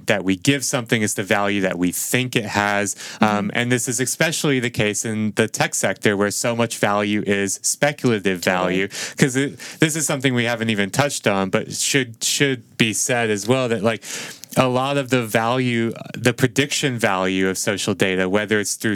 that 0.08 0.24
we 0.24 0.36
give 0.36 0.64
something. 0.66 1.02
It's 1.02 1.14
the 1.16 1.24
value 1.24 1.62
that 1.62 1.78
we 1.78 1.92
think 1.92 2.36
it 2.36 2.46
has. 2.46 2.96
Um, 3.22 3.52
and 3.54 3.72
this 3.72 3.88
is 3.88 4.00
especially 4.00 4.60
the 4.60 4.70
case 4.70 5.06
in 5.06 5.32
the 5.36 5.48
tech 5.48 5.76
sector 5.76 6.16
where 6.18 6.32
so 6.32 6.56
much 6.56 6.78
value 6.78 7.24
is 7.26 7.60
speculative 7.64 8.40
value. 8.44 8.88
Because 9.12 9.34
this 9.34 9.96
is 9.96 10.06
something 10.06 10.34
we 10.34 10.46
haven't 10.46 10.70
even 10.70 10.90
touched 10.92 11.28
on 11.28 11.50
but 11.50 11.72
should 11.74 12.24
should 12.24 12.78
be 12.78 12.94
said 12.94 13.30
as 13.30 13.48
well 13.48 13.68
that 13.70 13.82
like 13.84 14.04
a 14.58 14.68
lot 14.68 14.98
of 14.98 15.10
the 15.10 15.26
value, 15.26 15.92
the 16.14 16.34
prediction 16.34 16.98
value 16.98 17.48
of 17.50 17.58
social 17.58 17.94
data, 17.94 18.30
whether 18.30 18.60
it's 18.60 18.76
through 18.76 18.96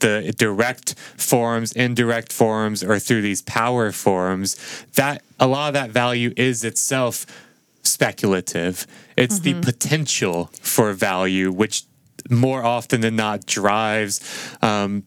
the 0.00 0.32
direct 0.36 0.94
forms, 1.16 1.72
indirect 1.72 2.32
forms, 2.32 2.84
or 2.84 2.98
through 2.98 3.22
these 3.22 3.42
power 3.42 3.92
forms, 3.92 4.56
that 4.94 5.22
a 5.40 5.46
lot 5.46 5.68
of 5.68 5.74
that 5.74 5.90
value 5.90 6.32
is 6.36 6.64
itself 6.64 7.26
speculative. 7.82 8.86
It's 9.16 9.40
the 9.40 9.54
potential 9.60 10.50
for 10.60 10.92
value, 10.92 11.50
which 11.50 11.84
more 12.30 12.64
often 12.64 13.00
than 13.00 13.16
not 13.16 13.46
drives 13.46 14.20
um, 14.62 15.04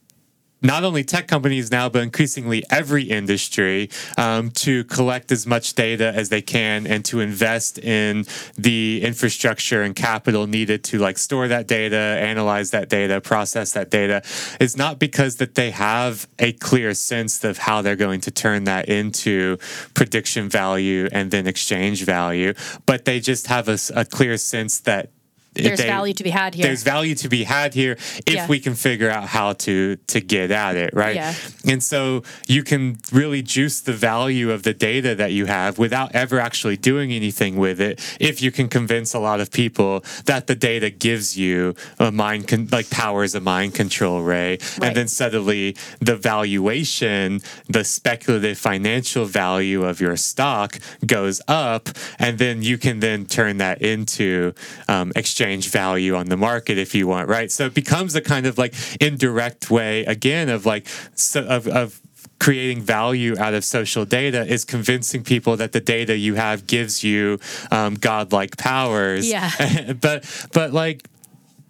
not 0.65 0.83
only 0.83 1.03
tech 1.03 1.27
companies 1.27 1.71
now, 1.71 1.87
but 1.89 2.01
increasingly 2.01 2.63
every 2.69 3.03
industry 3.03 3.89
um, 4.17 4.49
to 4.51 4.83
collect 4.85 5.31
as 5.31 5.45
much 5.45 5.73
data 5.75 6.11
as 6.15 6.29
they 6.29 6.41
can 6.41 6.87
and 6.87 7.05
to 7.05 7.19
invest 7.19 7.77
in 7.79 8.25
the 8.57 9.01
infrastructure 9.03 9.83
and 9.83 9.95
capital 9.95 10.47
needed 10.47 10.83
to 10.83 10.97
like 10.97 11.17
store 11.17 11.47
that 11.47 11.67
data, 11.67 11.95
analyze 11.95 12.71
that 12.71 12.89
data, 12.89 13.21
process 13.21 13.73
that 13.73 13.89
data. 13.89 14.21
Is 14.59 14.75
not 14.75 14.99
because 14.99 15.35
that 15.37 15.55
they 15.55 15.71
have 15.71 16.27
a 16.39 16.53
clear 16.53 16.93
sense 16.93 17.43
of 17.43 17.57
how 17.59 17.81
they're 17.81 17.95
going 17.95 18.21
to 18.21 18.31
turn 18.31 18.63
that 18.65 18.89
into 18.89 19.57
prediction 19.93 20.49
value 20.49 21.07
and 21.11 21.31
then 21.31 21.47
exchange 21.47 22.03
value, 22.03 22.53
but 22.85 23.05
they 23.05 23.19
just 23.19 23.47
have 23.47 23.67
a, 23.67 23.77
a 23.95 24.05
clear 24.05 24.37
sense 24.37 24.79
that 24.81 25.09
there's 25.55 25.79
they- 25.79 25.87
value 25.87 26.13
to 26.13 26.23
be 26.23 26.29
had 26.29 26.53
here. 26.53 26.65
there's 26.65 26.83
value 26.83 27.15
to 27.15 27.29
be 27.29 27.43
had 27.45 27.73
here 27.73 27.93
if 28.25 28.33
Yeah. 28.35 28.47
we 28.47 28.59
can 28.59 28.75
figure 28.75 29.09
out 29.09 29.27
how 29.29 29.53
to 29.53 29.95
to 30.07 30.19
get 30.19 30.51
at 30.51 30.75
it 30.75 30.91
right 30.93 31.15
Yeah. 31.15 31.33
and 31.65 31.81
so 31.83 32.23
you 32.47 32.61
can 32.63 32.97
really 33.11 33.41
juice 33.41 33.79
the 33.79 33.93
value 33.93 34.51
of 34.51 34.63
the 34.63 34.73
data 34.73 35.15
that 35.15 35.31
you 35.31 35.45
have 35.45 35.77
without 35.77 36.13
ever 36.13 36.39
actually 36.39 36.77
doing 36.77 37.11
anything 37.11 37.55
with 37.55 37.79
it 37.79 37.99
if 38.19 38.41
you 38.41 38.51
can 38.51 38.67
convince 38.67 39.13
a 39.13 39.19
lot 39.19 39.39
of 39.39 39.49
people 39.51 40.03
that 40.25 40.47
the 40.47 40.55
data 40.55 40.89
gives 40.89 41.37
you 41.37 41.73
a 41.99 42.11
mind 42.11 42.47
con- 42.47 42.67
like 42.71 42.89
powers 42.89 43.33
a 43.35 43.39
mind 43.39 43.73
control 43.73 44.21
ray 44.21 44.51
Right. 44.79 44.87
and 44.87 44.95
then 44.97 45.07
suddenly 45.07 45.75
the 46.01 46.15
valuation 46.17 47.41
the 47.69 47.83
speculative 47.83 48.57
financial 48.57 49.25
value 49.25 49.83
of 49.85 50.01
your 50.01 50.17
stock 50.17 50.79
goes 51.05 51.41
up 51.47 51.89
and 52.19 52.37
then 52.39 52.61
you 52.61 52.77
can 52.77 52.99
then 52.99 53.25
turn 53.25 53.57
that 53.57 53.81
into 53.81 54.53
um, 54.87 55.11
exchange 55.15 55.44
value 55.53 56.15
on 56.15 56.27
the 56.27 56.37
market 56.37 56.77
if 56.77 56.95
you 56.95 57.07
want 57.07 57.27
right 57.27 57.51
so 57.51 57.65
it 57.65 57.73
becomes 57.73 58.15
a 58.15 58.21
kind 58.21 58.45
of 58.45 58.57
like 58.57 58.73
indirect 58.99 59.69
way 59.69 60.03
again 60.05 60.49
of 60.49 60.65
like 60.65 60.87
so, 61.15 61.43
of, 61.45 61.67
of 61.67 62.01
creating 62.39 62.81
value 62.81 63.37
out 63.39 63.53
of 63.53 63.63
social 63.63 64.05
data 64.05 64.45
is 64.45 64.65
convincing 64.65 65.23
people 65.23 65.55
that 65.57 65.71
the 65.71 65.79
data 65.79 66.17
you 66.17 66.35
have 66.35 66.67
gives 66.67 67.03
you 67.03 67.39
um, 67.71 67.95
godlike 67.95 68.57
powers 68.57 69.27
Yeah. 69.27 69.93
but 70.01 70.25
but 70.53 70.73
like 70.73 71.07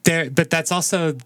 there 0.04 0.30
but 0.30 0.50
that's 0.50 0.72
also 0.72 1.18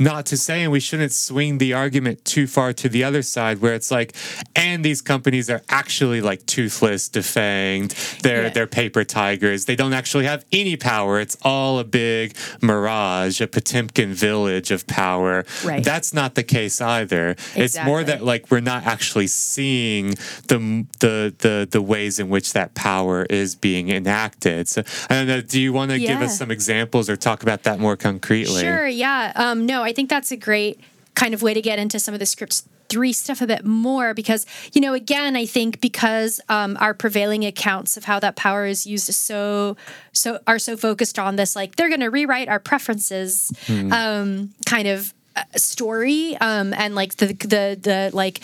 not 0.00 0.24
to 0.26 0.36
say 0.36 0.62
and 0.62 0.72
we 0.72 0.80
shouldn't 0.80 1.12
swing 1.12 1.58
the 1.58 1.74
argument 1.74 2.24
too 2.24 2.46
far 2.46 2.72
to 2.72 2.88
the 2.88 3.04
other 3.04 3.20
side 3.22 3.60
where 3.60 3.74
it's 3.74 3.90
like 3.90 4.14
and 4.56 4.82
these 4.82 5.02
companies 5.02 5.50
are 5.50 5.62
actually 5.68 6.20
like 6.22 6.44
toothless 6.46 7.08
defanged. 7.08 8.20
They're 8.22 8.44
Yeah. 8.44 8.48
they're 8.48 8.66
paper 8.66 9.04
tigers. 9.04 9.66
They 9.66 9.76
don't 9.76 9.92
actually 9.92 10.24
have 10.24 10.44
any 10.50 10.76
power. 10.76 11.20
It's 11.20 11.36
all 11.42 11.78
a 11.78 11.84
big 11.84 12.34
mirage 12.62 13.40
a 13.42 13.46
potemkin 13.46 14.14
village 14.14 14.70
of 14.70 14.86
power. 14.86 15.44
Right. 15.64 15.84
that's 15.84 16.14
not 16.14 16.34
the 16.34 16.42
case 16.42 16.80
either. 16.80 17.36
It's 17.54 17.76
more 17.84 18.02
that 18.02 18.24
like 18.24 18.50
we're 18.50 18.60
not 18.60 18.86
actually 18.86 19.26
seeing 19.26 20.14
the 20.48 20.86
the 21.00 21.34
the 21.38 21.68
the 21.70 21.82
ways 21.82 22.18
in 22.18 22.30
which 22.30 22.54
that 22.54 22.74
power 22.74 23.26
is 23.28 23.54
being 23.54 23.90
enacted. 23.90 24.66
So 24.68 24.82
i 25.10 25.14
don't 25.14 25.26
know 25.26 25.42
do 25.42 25.60
you 25.60 25.72
want 25.74 25.90
to 25.90 25.98
give 25.98 26.22
us 26.22 26.38
some 26.38 26.50
examples 26.50 27.10
or 27.10 27.16
talk 27.16 27.42
about 27.42 27.64
that 27.64 27.78
more 27.78 27.96
concretely? 27.96 28.62
Sure, 28.62 28.86
yeah. 28.86 29.32
Um, 29.36 29.66
no, 29.66 29.82
I 29.82 29.89
think 29.92 30.10
that's 30.10 30.30
a 30.30 30.36
great 30.36 30.80
kind 31.14 31.34
of 31.34 31.42
way 31.42 31.54
to 31.54 31.62
get 31.62 31.78
into 31.78 31.98
some 31.98 32.14
of 32.14 32.20
the 32.20 32.26
scripts 32.26 32.68
three 32.90 33.12
stuff 33.12 33.40
a 33.40 33.46
bit 33.46 33.64
more 33.64 34.12
because 34.12 34.44
you 34.72 34.80
know 34.80 34.94
again 34.94 35.36
i 35.36 35.46
think 35.46 35.80
because 35.80 36.40
um, 36.48 36.76
our 36.80 36.92
prevailing 36.92 37.46
accounts 37.46 37.96
of 37.96 38.04
how 38.04 38.18
that 38.18 38.34
power 38.36 38.66
is 38.66 38.86
used 38.86 39.08
is 39.08 39.16
so 39.16 39.76
so 40.12 40.40
are 40.46 40.58
so 40.58 40.76
focused 40.76 41.18
on 41.18 41.36
this 41.36 41.54
like 41.54 41.76
they're 41.76 41.88
going 41.88 42.00
to 42.00 42.10
rewrite 42.10 42.48
our 42.48 42.58
preferences 42.58 43.52
um, 43.92 44.50
kind 44.66 44.88
of 44.88 45.14
uh, 45.36 45.44
story 45.56 46.36
um, 46.38 46.74
and 46.74 46.96
like 46.96 47.16
the 47.16 47.26
the 47.26 47.78
the 47.80 48.10
like 48.12 48.40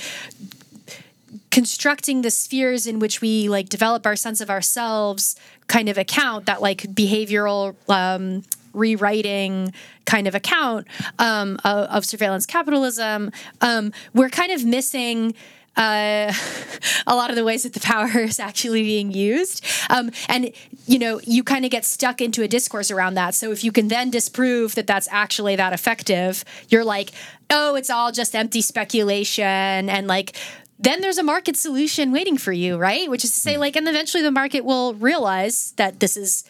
constructing 1.51 2.23
the 2.23 2.31
spheres 2.31 2.87
in 2.87 2.99
which 3.01 3.21
we 3.21 3.49
like 3.49 3.69
develop 3.69 4.07
our 4.07 4.15
sense 4.15 4.41
of 4.41 4.49
ourselves 4.49 5.35
kind 5.67 5.89
of 5.89 5.99
account 5.99 6.47
that 6.47 6.63
like 6.63 6.83
behavioral 6.83 7.75
um, 7.89 8.45
rewriting 8.77 9.73
kind 10.05 10.29
of 10.29 10.35
account 10.35 10.87
um, 11.19 11.59
of, 11.65 11.89
of 11.89 12.05
surveillance 12.05 12.47
capitalism 12.47 13.33
um, 13.61 13.93
we're 14.15 14.31
kind 14.31 14.53
of 14.53 14.65
missing 14.65 15.35
uh, 15.77 16.33
a 17.07 17.15
lot 17.15 17.31
of 17.31 17.37
the 17.37 17.45
ways 17.45 17.63
that 17.63 17.73
the 17.73 17.81
power 17.81 18.07
is 18.19 18.41
actually 18.41 18.83
being 18.83 19.13
used. 19.13 19.65
Um, 19.91 20.11
and, 20.29 20.53
you 20.87 20.99
know, 20.99 21.21
you 21.25 21.45
kind 21.45 21.65
of 21.65 21.71
get 21.71 21.85
stuck 21.85 22.21
into 22.21 22.43
a 22.43 22.49
discourse 22.49 22.91
around 22.91 23.15
that. 23.15 23.35
So 23.35 23.53
if 23.53 23.63
you 23.63 23.73
can 23.73 23.89
then 23.89 24.11
disprove 24.11 24.75
that 24.75 24.87
that's 24.87 25.09
actually 25.11 25.57
that 25.57 25.73
effective, 25.73 26.45
you're 26.69 26.85
like, 26.85 27.13
oh, 27.51 27.75
it's 27.75 27.91
all 27.91 28.13
just 28.13 28.35
empty 28.35 28.61
speculation. 28.61 29.45
And 29.45 30.07
like, 30.07 30.37
then 30.79 31.01
there's 31.01 31.19
a 31.19 31.23
market 31.23 31.57
solution 31.57 32.13
waiting 32.13 32.37
for 32.37 32.53
you, 32.53 32.77
right? 32.77 33.09
Which 33.11 33.25
is 33.25 33.33
to 33.33 33.41
say, 33.41 33.57
like, 33.57 33.77
and 33.77 33.89
eventually 33.89 34.23
the 34.23 34.31
market 34.31 34.65
will 34.65 34.95
realize 34.95 35.73
that 35.77 36.01
this 36.01 36.17
is 36.17 36.45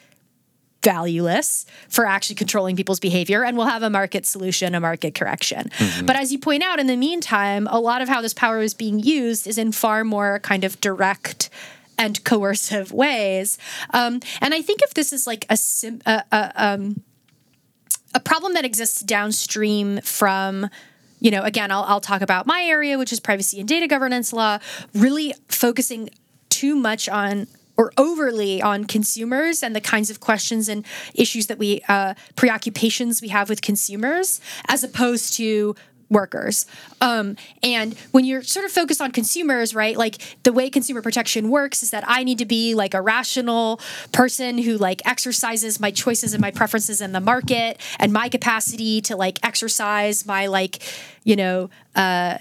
valueless 0.87 1.67
for 1.89 2.07
actually 2.07 2.37
controlling 2.37 2.77
people's 2.77 3.01
behavior 3.01 3.43
and 3.43 3.57
we'll 3.57 3.67
have 3.67 3.83
a 3.83 3.91
market 3.91 4.25
solution 4.25 4.73
a 4.73 4.79
market 4.81 5.17
correction. 5.17 5.69
But 6.05 6.15
as 6.15 6.31
you 6.31 6.39
point 6.39 6.63
out 6.63 6.79
in 6.79 6.87
the 6.87 6.97
meantime 6.97 7.67
a 7.73 7.81
lot 7.81 8.03
of 8.03 8.09
how 8.09 8.21
this 8.21 8.33
power 8.33 8.61
is 8.61 8.73
being 8.73 9.01
used 9.01 9.49
is 9.49 9.59
in 9.59 9.73
far 9.73 10.05
more 10.05 10.39
kind 10.39 10.63
of 10.63 10.81
direct 10.81 11.51
and 11.99 12.23
coercive 12.23 12.93
ways. 12.93 13.59
Um, 13.91 14.21
and 14.41 14.55
i 14.55 14.63
think 14.63 14.81
if 14.83 14.95
this 14.95 15.13
is 15.13 15.27
like 15.27 15.45
a, 15.51 15.57
sim- 15.57 16.03
a, 16.07 16.23
a, 16.31 16.53
um, 16.55 17.03
a 18.15 18.21
problem 18.21 18.55
that 18.55 18.65
exists 18.65 19.01
downstream 19.01 20.01
from 20.03 20.71
you 21.19 21.33
know 21.33 21.43
again 21.43 21.73
I'll, 21.73 21.83
I'll 21.83 22.01
talk 22.13 22.23
about 22.23 22.47
my 22.47 22.63
area 22.63 22.97
which 22.97 23.13
is 23.13 23.19
privacy 23.19 23.59
and 23.59 23.69
data 23.69 23.89
governance 23.89 24.33
law 24.33 24.59
really 24.95 25.35
focusing 25.49 26.11
too 26.49 26.77
much 26.77 27.09
on 27.09 27.49
or 27.77 27.93
overly 27.97 28.63
on 28.63 28.85
consumers 28.85 29.63
and 29.63 29.75
the 29.75 29.81
kinds 29.81 30.11
of 30.11 30.21
questions 30.21 30.69
and 30.69 30.85
issues 31.15 31.47
that 31.47 31.59
we 31.59 31.83
uh, 31.89 32.15
preoccupations 32.35 33.21
we 33.21 33.29
have 33.29 33.49
with 33.49 33.63
consumers 33.63 34.41
as 34.69 34.83
opposed 34.83 35.35
to 35.35 35.75
workers. 36.09 36.67
Um, 37.01 37.37
and 37.63 37.95
when 38.13 38.25
you're 38.25 38.43
sort 38.43 38.65
of 38.65 38.73
focused 38.73 39.01
on 39.01 39.11
consumers 39.11 39.75
right 39.75 39.97
like 39.97 40.19
the 40.45 40.53
way 40.53 40.71
consumer 40.71 41.03
protection 41.03 41.51
works 41.51 41.83
is 41.83 41.91
that 41.91 42.05
i 42.07 42.23
need 42.23 42.39
to 42.39 42.45
be 42.45 42.75
like 42.75 42.95
a 42.95 43.01
rational 43.01 43.81
person 44.13 44.59
who 44.59 44.77
like 44.77 45.03
exercises 45.07 45.81
my 45.81 45.91
choices 45.91 46.33
and 46.33 46.41
my 46.41 46.51
preferences 46.51 47.01
in 47.01 47.13
the 47.13 47.21
market 47.21 47.81
and 47.99 48.13
my 48.13 48.29
capacity 48.29 49.01
to 49.01 49.17
like 49.17 49.39
exercise 49.45 50.27
my 50.27 50.47
like 50.47 50.83
you 51.25 51.37
know 51.37 51.71
uh 51.95 52.39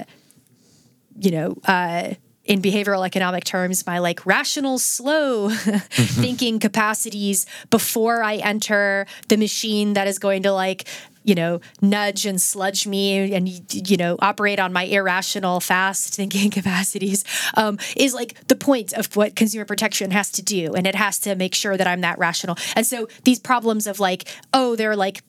you 1.19 1.31
know 1.31 1.57
uh 1.65 2.13
in 2.45 2.61
behavioral 2.61 3.05
economic 3.05 3.43
terms, 3.43 3.85
my 3.85 3.99
like 3.99 4.25
rational, 4.25 4.77
slow 4.77 5.49
thinking 5.89 6.59
capacities 6.59 7.45
before 7.69 8.23
I 8.23 8.35
enter 8.35 9.07
the 9.27 9.37
machine 9.37 9.93
that 9.93 10.07
is 10.07 10.19
going 10.19 10.43
to 10.43 10.51
like, 10.51 10.87
you 11.23 11.33
know, 11.33 11.59
nudge 11.81 12.27
and 12.27 12.39
sludge 12.39 12.85
me 12.85 13.33
and, 13.33 13.49
you 13.89 13.97
know, 13.97 14.15
operate 14.19 14.59
on 14.59 14.71
my 14.71 14.83
irrational, 14.83 15.59
fast 15.59 16.13
thinking 16.13 16.51
capacities 16.51 17.25
um, 17.55 17.79
is 17.95 18.13
like 18.13 18.47
the 18.47 18.55
point 18.55 18.93
of 18.93 19.15
what 19.15 19.35
consumer 19.35 19.65
protection 19.65 20.11
has 20.11 20.29
to 20.31 20.43
do. 20.43 20.75
And 20.75 20.85
it 20.85 20.95
has 20.95 21.17
to 21.21 21.35
make 21.35 21.55
sure 21.55 21.75
that 21.75 21.87
I'm 21.87 22.01
that 22.01 22.19
rational. 22.19 22.57
And 22.75 22.85
so 22.85 23.07
these 23.23 23.39
problems 23.39 23.87
of 23.87 23.99
like, 23.99 24.27
oh, 24.53 24.75
they're 24.75 24.95
like, 24.95 25.23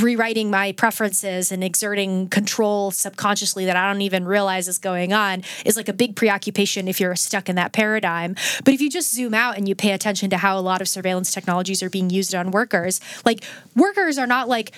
rewriting 0.00 0.50
my 0.50 0.72
preferences 0.72 1.52
and 1.52 1.62
exerting 1.62 2.28
control 2.28 2.90
subconsciously 2.90 3.66
that 3.66 3.76
I 3.76 3.86
don't 3.90 4.02
even 4.02 4.24
realize 4.24 4.68
is 4.68 4.78
going 4.78 5.12
on 5.12 5.42
is 5.64 5.76
like 5.76 5.88
a 5.88 5.92
big 5.92 6.16
preoccupation 6.16 6.88
if 6.88 7.00
you're 7.00 7.16
stuck 7.16 7.48
in 7.48 7.56
that 7.56 7.72
paradigm. 7.72 8.34
But 8.64 8.74
if 8.74 8.80
you 8.80 8.90
just 8.90 9.12
zoom 9.12 9.34
out 9.34 9.56
and 9.56 9.68
you 9.68 9.74
pay 9.74 9.92
attention 9.92 10.30
to 10.30 10.38
how 10.38 10.58
a 10.58 10.60
lot 10.60 10.80
of 10.80 10.88
surveillance 10.88 11.32
technologies 11.32 11.82
are 11.82 11.90
being 11.90 12.10
used 12.10 12.34
on 12.34 12.50
workers, 12.50 13.00
like 13.24 13.44
workers 13.76 14.18
are 14.18 14.26
not 14.26 14.48
like 14.48 14.72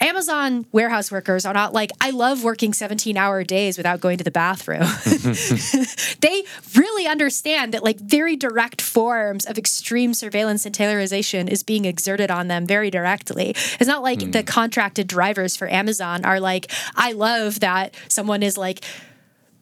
Amazon 0.00 0.64
warehouse 0.72 1.12
workers 1.12 1.44
are 1.44 1.52
not 1.52 1.72
like, 1.72 1.90
I 2.00 2.10
love 2.10 2.42
working 2.42 2.72
17 2.72 3.16
hour 3.16 3.44
days 3.44 3.76
without 3.76 4.00
going 4.00 4.18
to 4.18 4.24
the 4.24 4.30
bathroom. 4.30 4.80
they 6.20 6.42
really 6.74 7.06
understand 7.06 7.74
that 7.74 7.82
like 7.82 8.00
very 8.00 8.34
direct 8.34 8.80
forms 8.80 9.44
of 9.44 9.58
extreme 9.58 10.14
surveillance 10.14 10.64
and 10.64 10.74
Taylorization 10.74 11.48
is 11.48 11.62
being 11.62 11.84
exerted 11.84 12.30
on 12.30 12.48
them 12.48 12.66
very 12.66 12.90
directly. 12.90 13.50
It's 13.50 13.86
not 13.86 14.02
like 14.02 14.22
hmm. 14.22 14.30
the 14.30 14.42
contracted 14.42 15.06
drivers 15.06 15.56
for 15.56 15.70
Amazon 15.70 16.24
are 16.24 16.40
like, 16.40 16.70
I 16.96 17.12
love 17.12 17.60
that 17.60 17.94
someone 18.08 18.42
is 18.42 18.56
like, 18.56 18.84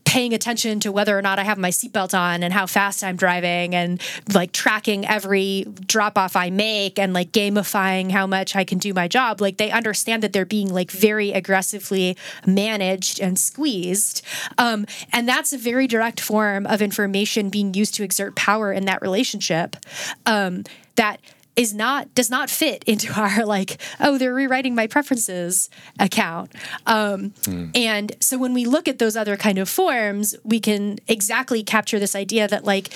paying 0.09 0.33
attention 0.33 0.81
to 0.81 0.91
whether 0.91 1.17
or 1.19 1.21
not 1.21 1.39
I 1.39 1.45
have 1.45 1.59
my 1.59 1.69
seatbelt 1.69 2.19
on 2.19 2.43
and 2.43 2.51
how 2.51 2.65
fast 2.65 3.05
I'm 3.05 3.17
driving 3.17 3.75
and 3.75 4.01
like 4.33 4.53
tracking 4.53 5.07
every 5.07 5.67
drop 5.87 6.17
off 6.17 6.35
I 6.35 6.49
make 6.49 6.99
and 6.99 7.13
like 7.13 7.31
gamifying 7.31 8.11
how 8.11 8.27
much 8.27 8.57
I 8.57 8.65
can 8.65 8.79
do 8.79 8.95
my 8.95 9.07
job. 9.07 9.43
Like 9.43 9.59
they 9.59 9.71
understand 9.71 10.23
that 10.23 10.33
they're 10.33 10.47
being 10.47 10.73
like 10.73 10.91
very 10.91 11.33
aggressively 11.33 12.17
managed 12.47 13.21
and 13.21 13.39
squeezed. 13.39 14.23
Um, 14.57 14.87
and 15.13 15.29
that's 15.29 15.53
a 15.53 15.59
very 15.59 15.87
direct 15.87 16.21
form 16.21 16.67
of 16.67 16.81
information 16.81 17.51
being 17.51 17.75
used 17.75 17.93
to 17.97 18.03
exert 18.03 18.35
power 18.35 18.73
in 18.73 18.87
that 18.87 19.03
relationship. 19.03 19.77
Um, 20.25 20.65
that 20.97 21.21
is 21.59 21.75
not 21.75 22.15
does 22.15 22.31
not 22.31 22.49
fit 22.49 22.85
into 22.85 23.13
our 23.21 23.45
like 23.45 23.81
oh 24.01 24.17
they're 24.17 24.33
rewriting 24.33 24.75
my 24.75 24.87
preferences 24.87 25.69
account 25.99 26.53
um, 26.87 27.31
mm. 27.43 27.71
and 27.77 28.17
so 28.21 28.39
when 28.39 28.55
we 28.55 28.65
look 28.65 28.89
at 28.89 28.99
those 28.99 29.17
other 29.17 29.37
kind 29.37 29.59
of 29.59 29.69
forms 29.69 30.35
we 30.45 30.61
can 30.61 30.99
exactly 31.09 31.63
capture 31.63 31.99
this 31.99 32.15
idea 32.15 32.47
that 32.49 32.65
like 32.65 32.91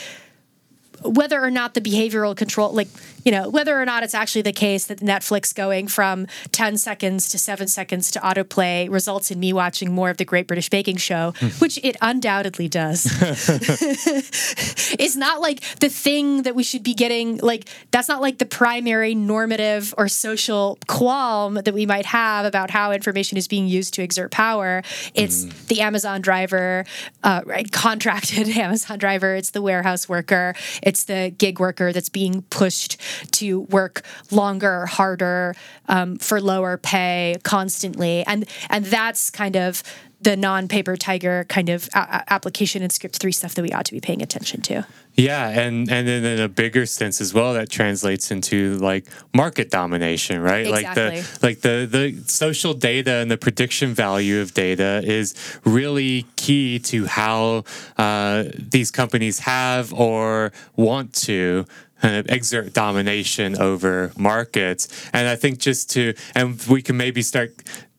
whether 1.04 1.42
or 1.42 1.50
not 1.50 1.74
the 1.74 1.80
behavioral 1.80 2.36
control, 2.36 2.72
like, 2.72 2.88
you 3.24 3.32
know, 3.32 3.48
whether 3.48 3.80
or 3.80 3.84
not 3.84 4.02
it's 4.02 4.14
actually 4.14 4.42
the 4.42 4.52
case 4.52 4.86
that 4.86 5.00
Netflix 5.00 5.54
going 5.54 5.88
from 5.88 6.26
10 6.52 6.78
seconds 6.78 7.28
to 7.30 7.38
seven 7.38 7.68
seconds 7.68 8.10
to 8.12 8.20
autoplay 8.20 8.90
results 8.90 9.30
in 9.30 9.38
me 9.38 9.52
watching 9.52 9.92
more 9.92 10.10
of 10.10 10.16
the 10.16 10.24
Great 10.24 10.46
British 10.46 10.70
Baking 10.70 10.96
Show, 10.96 11.34
hmm. 11.36 11.48
which 11.58 11.78
it 11.82 11.96
undoubtedly 12.00 12.68
does, 12.68 13.06
is 14.98 15.16
not 15.16 15.40
like 15.40 15.60
the 15.80 15.88
thing 15.88 16.42
that 16.42 16.54
we 16.54 16.62
should 16.62 16.82
be 16.82 16.94
getting. 16.94 17.38
Like, 17.38 17.68
that's 17.90 18.08
not 18.08 18.20
like 18.20 18.38
the 18.38 18.46
primary 18.46 19.14
normative 19.14 19.94
or 19.98 20.08
social 20.08 20.78
qualm 20.86 21.54
that 21.54 21.74
we 21.74 21.86
might 21.86 22.06
have 22.06 22.46
about 22.46 22.70
how 22.70 22.92
information 22.92 23.36
is 23.36 23.48
being 23.48 23.66
used 23.66 23.94
to 23.94 24.02
exert 24.02 24.30
power. 24.30 24.82
It's 25.14 25.44
mm. 25.44 25.66
the 25.66 25.80
Amazon 25.80 26.20
driver, 26.20 26.84
uh, 27.22 27.42
right, 27.44 27.70
contracted 27.70 28.48
Amazon 28.56 28.98
driver, 28.98 29.34
it's 29.34 29.50
the 29.50 29.62
warehouse 29.62 30.08
worker. 30.08 30.54
It's 30.82 31.02
it's 31.02 31.04
the 31.04 31.34
gig 31.36 31.58
worker 31.58 31.92
that's 31.92 32.08
being 32.08 32.42
pushed 32.42 32.96
to 33.32 33.60
work 33.60 34.02
longer, 34.30 34.86
harder, 34.86 35.54
um, 35.88 36.16
for 36.16 36.40
lower 36.40 36.76
pay 36.76 37.36
constantly, 37.42 38.24
and 38.24 38.46
and 38.68 38.86
that's 38.86 39.30
kind 39.30 39.56
of 39.56 39.82
the 40.22 40.36
non-paper 40.36 40.96
tiger 40.96 41.44
kind 41.48 41.68
of 41.68 41.88
a- 41.94 42.32
application 42.32 42.82
and 42.82 42.92
script 42.92 43.16
three 43.16 43.32
stuff 43.32 43.54
that 43.56 43.62
we 43.62 43.72
ought 43.72 43.84
to 43.84 43.92
be 43.92 44.00
paying 44.00 44.22
attention 44.22 44.60
to. 44.62 44.86
Yeah, 45.14 45.48
and 45.48 45.90
and 45.90 46.08
then 46.08 46.24
in 46.24 46.40
a 46.40 46.48
bigger 46.48 46.86
sense 46.86 47.20
as 47.20 47.34
well, 47.34 47.54
that 47.54 47.68
translates 47.68 48.30
into 48.30 48.78
like 48.78 49.04
market 49.34 49.70
domination, 49.70 50.40
right? 50.40 50.66
Exactly. 50.66 51.04
Like 51.04 51.22
the 51.22 51.38
like 51.42 51.60
the 51.60 51.86
the 51.90 52.30
social 52.30 52.72
data 52.72 53.16
and 53.16 53.30
the 53.30 53.36
prediction 53.36 53.94
value 53.94 54.40
of 54.40 54.54
data 54.54 55.02
is 55.04 55.34
really 55.64 56.24
key 56.36 56.78
to 56.80 57.06
how 57.06 57.64
uh, 57.98 58.44
these 58.56 58.90
companies 58.90 59.40
have 59.40 59.92
or 59.92 60.52
want 60.76 61.12
to 61.14 61.66
kind 62.02 62.16
of 62.16 62.28
exert 62.28 62.74
domination 62.74 63.56
over 63.58 64.12
markets. 64.18 64.88
And 65.12 65.28
I 65.28 65.36
think 65.36 65.58
just 65.58 65.90
to, 65.92 66.14
and 66.34 66.60
we 66.68 66.82
can 66.82 66.96
maybe 66.96 67.22
start 67.22 67.54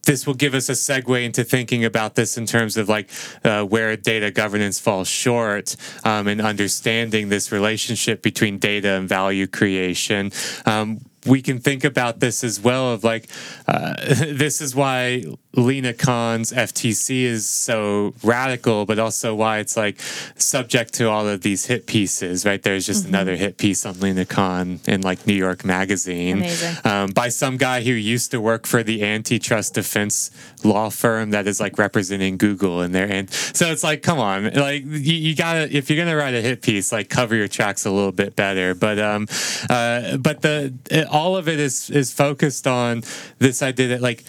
this 0.06 0.28
will 0.28 0.34
give 0.34 0.54
us 0.54 0.68
a 0.68 0.74
segue 0.74 1.24
into 1.24 1.45
thinking 1.45 1.86
about 1.86 2.16
this 2.16 2.38
in 2.38 2.45
terms 2.45 2.76
of 2.76 2.89
like 2.89 3.10
uh, 3.45 3.64
where 3.64 3.95
data 3.95 4.32
governance 4.32 4.78
falls 4.78 5.08
short 5.08 5.78
um, 6.04 6.28
and 6.28 6.41
understanding 6.41 7.30
this 7.30 7.54
relationship 7.54 8.22
between 8.22 8.58
data 8.58 8.89
and 8.89 9.08
value 9.08 9.47
creation. 9.47 10.30
Um, 10.66 11.06
we 11.26 11.42
can 11.42 11.60
think 11.60 11.84
about 11.84 12.20
this 12.20 12.44
as 12.44 12.60
well 12.60 12.94
of 12.94 13.04
like 13.04 13.30
uh, 13.68 13.96
this 14.08 14.62
is 14.62 14.76
why 14.76 15.24
Lina 15.56 15.94
Khan's 15.94 16.52
FTC 16.52 17.24
is 17.24 17.48
so 17.48 18.14
radical, 18.24 18.86
but 18.86 18.98
also 18.98 19.36
why 19.36 19.60
it's 19.60 19.78
like 19.78 20.02
subject 20.36 20.94
to 20.96 21.10
all 21.10 21.28
of 21.28 21.42
these 21.42 21.66
hit 21.66 21.86
pieces, 21.86 22.46
right? 22.46 22.62
There's 22.62 22.86
just 22.86 23.04
mm-hmm. 23.04 23.14
another 23.14 23.36
hit 23.36 23.58
piece 23.58 23.86
on 23.86 24.00
Lina 24.00 24.26
Khan 24.26 24.80
in 24.88 25.02
like 25.02 25.28
New 25.28 25.36
York 25.36 25.64
Magazine 25.64 26.46
um, 26.84 27.12
by 27.12 27.30
some 27.30 27.58
guy 27.58 27.82
who 27.82 27.92
used 27.92 28.32
to 28.32 28.42
work 28.42 28.66
for 28.66 28.82
the 28.82 29.04
antitrust 29.04 29.76
defense 29.76 30.32
law 30.64 30.90
firm 30.90 31.32
that 31.32 31.46
is 31.46 31.60
like 31.60 31.78
representing 31.78 32.38
Google 32.38 32.82
in 32.82 32.92
there. 32.92 33.10
And 33.10 33.30
so 33.30 33.68
it's 33.68 33.84
like, 33.84 34.02
come 34.02 34.20
on, 34.20 34.52
like 34.54 34.84
you, 34.84 35.14
you, 35.14 35.36
gotta, 35.36 35.76
if 35.76 35.90
you're 35.90 36.04
gonna 36.04 36.18
write 36.18 36.34
a 36.34 36.42
hit 36.42 36.64
piece, 36.64 36.92
like 36.92 37.10
cover 37.10 37.36
your 37.36 37.48
tracks 37.48 37.86
a 37.86 37.92
little 37.92 38.12
bit 38.12 38.36
better. 38.36 38.74
But, 38.74 38.98
um, 38.98 39.28
uh, 39.70 40.18
but 40.18 40.42
the, 40.42 40.74
it, 40.90 41.08
all 41.14 41.38
of 41.38 41.47
it 41.47 41.59
is, 41.59 41.89
is 41.89 42.11
focused 42.11 42.68
on 42.68 43.03
this 43.39 43.61
idea 43.61 43.88
that 43.89 44.01
like, 44.01 44.24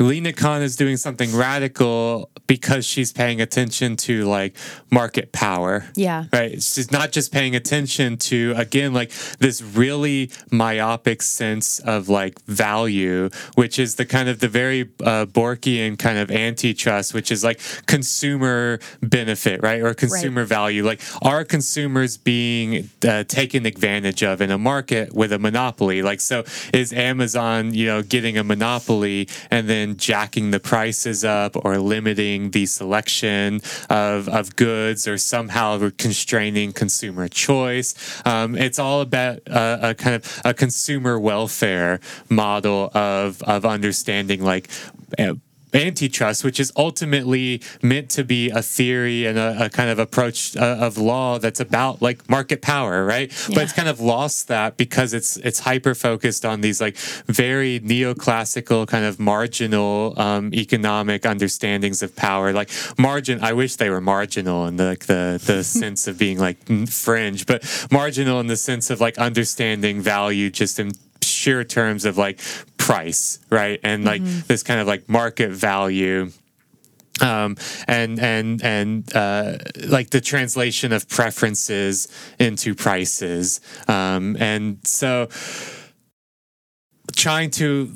Lina 0.00 0.32
Khan 0.32 0.62
is 0.62 0.76
doing 0.76 0.96
something 0.96 1.34
radical 1.34 2.30
because 2.46 2.86
she's 2.86 3.12
paying 3.12 3.40
attention 3.40 3.96
to 3.96 4.24
like 4.24 4.56
market 4.90 5.32
power. 5.32 5.84
Yeah. 5.94 6.24
Right. 6.32 6.62
She's 6.62 6.90
not 6.90 7.12
just 7.12 7.32
paying 7.32 7.54
attention 7.54 8.16
to, 8.18 8.54
again, 8.56 8.92
like 8.92 9.10
this 9.38 9.62
really 9.62 10.30
myopic 10.50 11.22
sense 11.22 11.78
of 11.80 12.08
like 12.08 12.40
value, 12.46 13.28
which 13.54 13.78
is 13.78 13.96
the 13.96 14.06
kind 14.06 14.28
of 14.28 14.40
the 14.40 14.48
very 14.48 14.82
uh, 15.02 15.26
Borkian 15.26 15.98
kind 15.98 16.18
of 16.18 16.30
antitrust, 16.30 17.12
which 17.14 17.30
is 17.30 17.44
like 17.44 17.60
consumer 17.86 18.78
benefit, 19.02 19.62
right? 19.62 19.82
Or 19.82 19.94
consumer 19.94 20.42
right. 20.42 20.48
value. 20.48 20.84
Like, 20.84 21.00
are 21.22 21.44
consumers 21.44 22.16
being 22.16 22.88
uh, 23.06 23.24
taken 23.24 23.66
advantage 23.66 24.22
of 24.22 24.40
in 24.40 24.50
a 24.50 24.58
market 24.58 25.12
with 25.12 25.32
a 25.32 25.38
monopoly? 25.38 26.02
Like, 26.02 26.20
so 26.20 26.44
is 26.72 26.92
Amazon, 26.92 27.74
you 27.74 27.86
know, 27.86 28.02
getting 28.02 28.38
a 28.38 28.44
monopoly 28.44 29.28
and 29.50 29.68
then 29.68 29.87
jacking 29.96 30.50
the 30.50 30.60
prices 30.60 31.24
up 31.24 31.56
or 31.64 31.78
limiting 31.78 32.50
the 32.50 32.66
selection 32.66 33.60
of, 33.88 34.28
of 34.28 34.56
goods 34.56 35.06
or 35.06 35.18
somehow 35.18 35.90
constraining 35.98 36.72
consumer 36.72 37.28
choice. 37.28 37.94
Um, 38.24 38.56
it's 38.56 38.78
all 38.78 39.00
about 39.00 39.38
a, 39.46 39.90
a, 39.90 39.94
kind 39.94 40.16
of 40.16 40.40
a 40.44 40.54
consumer 40.54 41.18
welfare 41.18 42.00
model 42.28 42.90
of, 42.94 43.42
of 43.42 43.64
understanding 43.64 44.42
like 44.42 44.68
eh, 45.18 45.34
antitrust, 45.74 46.44
which 46.44 46.60
is 46.60 46.72
ultimately 46.76 47.62
meant 47.82 48.10
to 48.10 48.24
be 48.24 48.50
a 48.50 48.62
theory 48.62 49.26
and 49.26 49.38
a, 49.38 49.66
a 49.66 49.70
kind 49.70 49.90
of 49.90 49.98
approach 49.98 50.56
uh, 50.56 50.76
of 50.80 50.98
law 50.98 51.38
that's 51.38 51.60
about 51.60 52.02
like 52.02 52.28
market 52.28 52.62
power, 52.62 53.04
right? 53.04 53.30
Yeah. 53.48 53.54
But 53.54 53.64
it's 53.64 53.72
kind 53.72 53.88
of 53.88 54.00
lost 54.00 54.48
that 54.48 54.76
because 54.76 55.14
it's 55.14 55.36
it's 55.38 55.60
hyper 55.60 55.94
focused 55.94 56.44
on 56.44 56.60
these 56.60 56.80
like 56.80 56.96
very 57.26 57.80
neoclassical 57.80 58.86
kind 58.86 59.04
of 59.04 59.18
marginal 59.18 60.14
um, 60.18 60.52
economic 60.54 61.26
understandings 61.26 62.02
of 62.02 62.14
power. 62.16 62.52
Like 62.52 62.70
margin, 62.98 63.42
I 63.42 63.52
wish 63.52 63.76
they 63.76 63.90
were 63.90 64.00
marginal 64.00 64.66
in 64.66 64.76
the 64.76 64.84
like 64.84 65.06
the 65.06 65.40
the 65.44 65.64
sense 65.82 66.06
of 66.08 66.18
being 66.18 66.38
like 66.38 66.58
fringe, 66.88 67.46
but 67.46 67.64
marginal 67.90 68.40
in 68.40 68.46
the 68.46 68.56
sense 68.56 68.90
of 68.90 69.00
like 69.00 69.18
understanding 69.18 70.00
value 70.00 70.50
just 70.50 70.78
in 70.78 70.92
sheer 71.48 71.64
terms 71.64 72.04
of 72.04 72.18
like 72.18 72.40
price, 72.76 73.38
right? 73.50 73.80
And 73.82 74.04
like 74.04 74.22
mm-hmm. 74.22 74.46
this 74.46 74.62
kind 74.62 74.80
of 74.80 74.86
like 74.86 75.08
market 75.08 75.50
value 75.50 76.30
um, 77.20 77.56
and 77.88 78.20
and 78.20 78.62
and 78.62 79.16
uh, 79.16 79.58
like 79.86 80.10
the 80.10 80.20
translation 80.20 80.92
of 80.92 81.08
preferences 81.08 82.06
into 82.38 82.74
prices, 82.74 83.60
um, 83.88 84.36
and 84.38 84.78
so 84.84 85.28
trying 87.16 87.50
to 87.50 87.92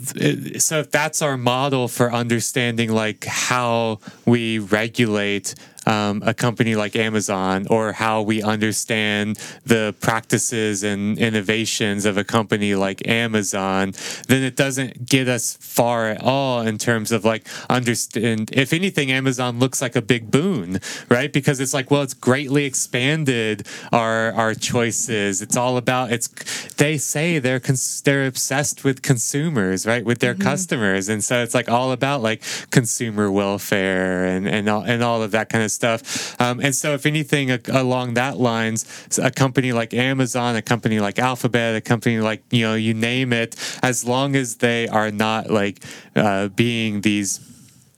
so 0.58 0.80
if 0.80 0.90
that's 0.90 1.22
our 1.22 1.36
model 1.36 1.86
for 1.86 2.12
understanding 2.12 2.90
like 2.90 3.24
how 3.24 4.00
we 4.26 4.58
regulate 4.58 5.54
um, 5.86 6.22
a 6.24 6.34
company 6.34 6.74
like 6.74 6.96
Amazon 6.96 7.66
or 7.68 7.92
how 7.92 8.22
we 8.22 8.42
understand 8.42 9.38
the 9.64 9.94
practices 10.00 10.82
and 10.82 11.18
innovations 11.18 12.04
of 12.04 12.16
a 12.16 12.24
company 12.24 12.74
like 12.74 13.06
Amazon, 13.06 13.92
then 14.28 14.42
it 14.42 14.56
doesn't 14.56 15.06
get 15.06 15.28
us 15.28 15.56
far 15.60 16.08
at 16.08 16.22
all 16.22 16.60
in 16.60 16.78
terms 16.78 17.12
of 17.12 17.24
like 17.24 17.46
understand. 17.68 18.50
If 18.52 18.72
anything, 18.72 19.10
Amazon 19.10 19.58
looks 19.58 19.82
like 19.82 19.96
a 19.96 20.02
big 20.02 20.30
boon, 20.30 20.80
right? 21.08 21.32
Because 21.32 21.60
it's 21.60 21.74
like, 21.74 21.90
well, 21.90 22.02
it's 22.02 22.14
greatly 22.14 22.64
expanded 22.64 23.66
our 23.92 24.32
our 24.32 24.54
choices. 24.54 25.42
It's 25.42 25.56
all 25.56 25.76
about 25.76 26.12
it's. 26.12 26.28
They 26.74 26.98
say 26.98 27.38
they're 27.38 27.60
cons- 27.60 28.02
they're 28.02 28.26
obsessed 28.26 28.84
with 28.84 29.02
consumers, 29.02 29.86
right, 29.86 30.04
with 30.04 30.20
their 30.20 30.34
mm-hmm. 30.34 30.42
customers, 30.42 31.08
and 31.08 31.22
so 31.24 31.42
it's 31.42 31.54
like 31.54 31.68
all 31.68 31.92
about 31.92 32.22
like 32.22 32.42
consumer 32.70 33.30
welfare 33.30 34.24
and 34.24 34.48
and 34.48 34.68
all, 34.68 34.82
and 34.82 35.02
all 35.02 35.22
of 35.22 35.30
that 35.32 35.48
kind 35.48 35.64
of 35.64 35.71
stuff. 35.72 36.40
Um, 36.40 36.60
and 36.60 36.74
so, 36.74 36.94
if 36.94 37.06
anything 37.06 37.50
a, 37.50 37.60
along 37.68 38.14
that 38.14 38.38
lines, 38.38 38.84
a 39.22 39.30
company 39.30 39.72
like 39.72 39.94
Amazon, 39.94 40.56
a 40.56 40.62
company 40.62 41.00
like 41.00 41.18
Alphabet, 41.18 41.76
a 41.76 41.80
company 41.80 42.20
like 42.20 42.42
you 42.50 42.62
know, 42.62 42.74
you 42.74 42.94
name 42.94 43.32
it, 43.32 43.56
as 43.82 44.04
long 44.04 44.36
as 44.36 44.56
they 44.56 44.88
are 44.88 45.10
not 45.10 45.50
like 45.50 45.84
uh, 46.14 46.48
being 46.48 47.00
these 47.00 47.40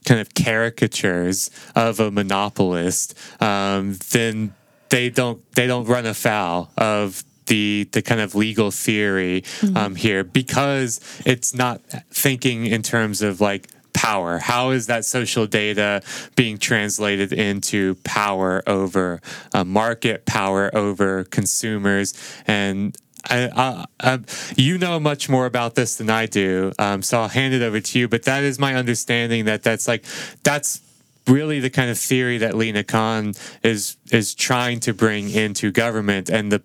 kind 0.05 0.21
of 0.21 0.33
caricatures 0.33 1.49
of 1.75 1.99
a 1.99 2.11
monopolist, 2.11 3.17
um, 3.41 3.97
then 4.11 4.53
they 4.89 5.09
don't 5.09 5.41
they 5.53 5.67
don't 5.67 5.85
run 5.85 6.05
afoul 6.05 6.69
of 6.77 7.23
the 7.47 7.87
the 7.91 8.01
kind 8.01 8.21
of 8.21 8.35
legal 8.35 8.71
theory 8.71 9.41
mm-hmm. 9.41 9.77
um, 9.77 9.95
here 9.95 10.23
because 10.23 10.99
it's 11.25 11.53
not 11.53 11.81
thinking 12.11 12.65
in 12.65 12.81
terms 12.81 13.21
of 13.21 13.41
like 13.41 13.69
power? 13.95 14.37
How 14.37 14.69
is 14.69 14.87
that 14.87 15.05
social 15.05 15.47
data 15.47 16.03
being 16.35 16.59
translated 16.59 17.33
into 17.33 17.95
power 18.03 18.61
over 18.67 19.21
a 19.53 19.65
market, 19.65 20.25
power 20.25 20.69
over 20.75 21.23
consumers? 21.23 22.13
And 22.45 22.95
I, 23.27 23.49
I, 23.55 23.85
I, 23.99 24.19
you 24.55 24.77
know 24.77 24.99
much 24.99 25.29
more 25.29 25.47
about 25.47 25.73
this 25.73 25.95
than 25.95 26.09
I 26.09 26.27
do, 26.27 26.71
um, 26.77 27.01
so 27.01 27.21
I'll 27.21 27.27
hand 27.27 27.53
it 27.53 27.63
over 27.63 27.79
to 27.79 27.99
you. 27.99 28.07
But 28.07 28.23
that 28.23 28.43
is 28.43 28.59
my 28.59 28.75
understanding 28.75 29.45
that 29.45 29.63
that's 29.63 29.87
like 29.87 30.05
that's 30.43 30.81
really 31.27 31.59
the 31.59 31.69
kind 31.69 31.89
of 31.89 31.97
theory 31.97 32.37
that 32.37 32.55
Lina 32.55 32.83
Khan 32.83 33.33
is 33.63 33.97
is 34.11 34.35
trying 34.35 34.79
to 34.81 34.93
bring 34.93 35.29
into 35.29 35.71
government 35.71 36.29
and 36.29 36.51
the 36.51 36.61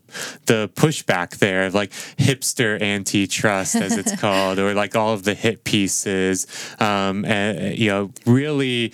the 0.46 0.70
pushback 0.74 1.38
there 1.38 1.66
of 1.66 1.74
like 1.74 1.90
hipster 1.90 2.80
antitrust 2.80 3.76
as 3.76 3.96
it's 3.96 4.14
called 4.20 4.58
or 4.58 4.74
like 4.74 4.94
all 4.94 5.14
of 5.14 5.24
the 5.24 5.34
hit 5.34 5.64
pieces 5.64 6.46
um, 6.78 7.24
and, 7.24 7.78
you 7.78 7.88
know 7.88 8.10
really 8.26 8.92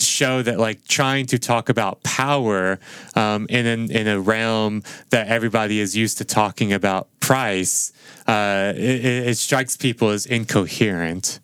show 0.00 0.40
that 0.40 0.58
like 0.58 0.86
trying 0.88 1.26
to 1.26 1.38
talk 1.38 1.68
about 1.68 2.02
power 2.02 2.78
um, 3.14 3.46
in 3.50 3.66
an, 3.66 3.90
in 3.90 4.08
a 4.08 4.18
realm 4.18 4.82
that 5.10 5.28
everybody 5.28 5.78
is 5.78 5.94
used 5.94 6.16
to 6.16 6.24
talking 6.24 6.72
about 6.72 7.08
price 7.20 7.92
uh, 8.26 8.72
it, 8.76 9.04
it 9.04 9.36
strikes 9.36 9.76
people 9.76 10.08
as 10.08 10.24
incoherent 10.24 11.40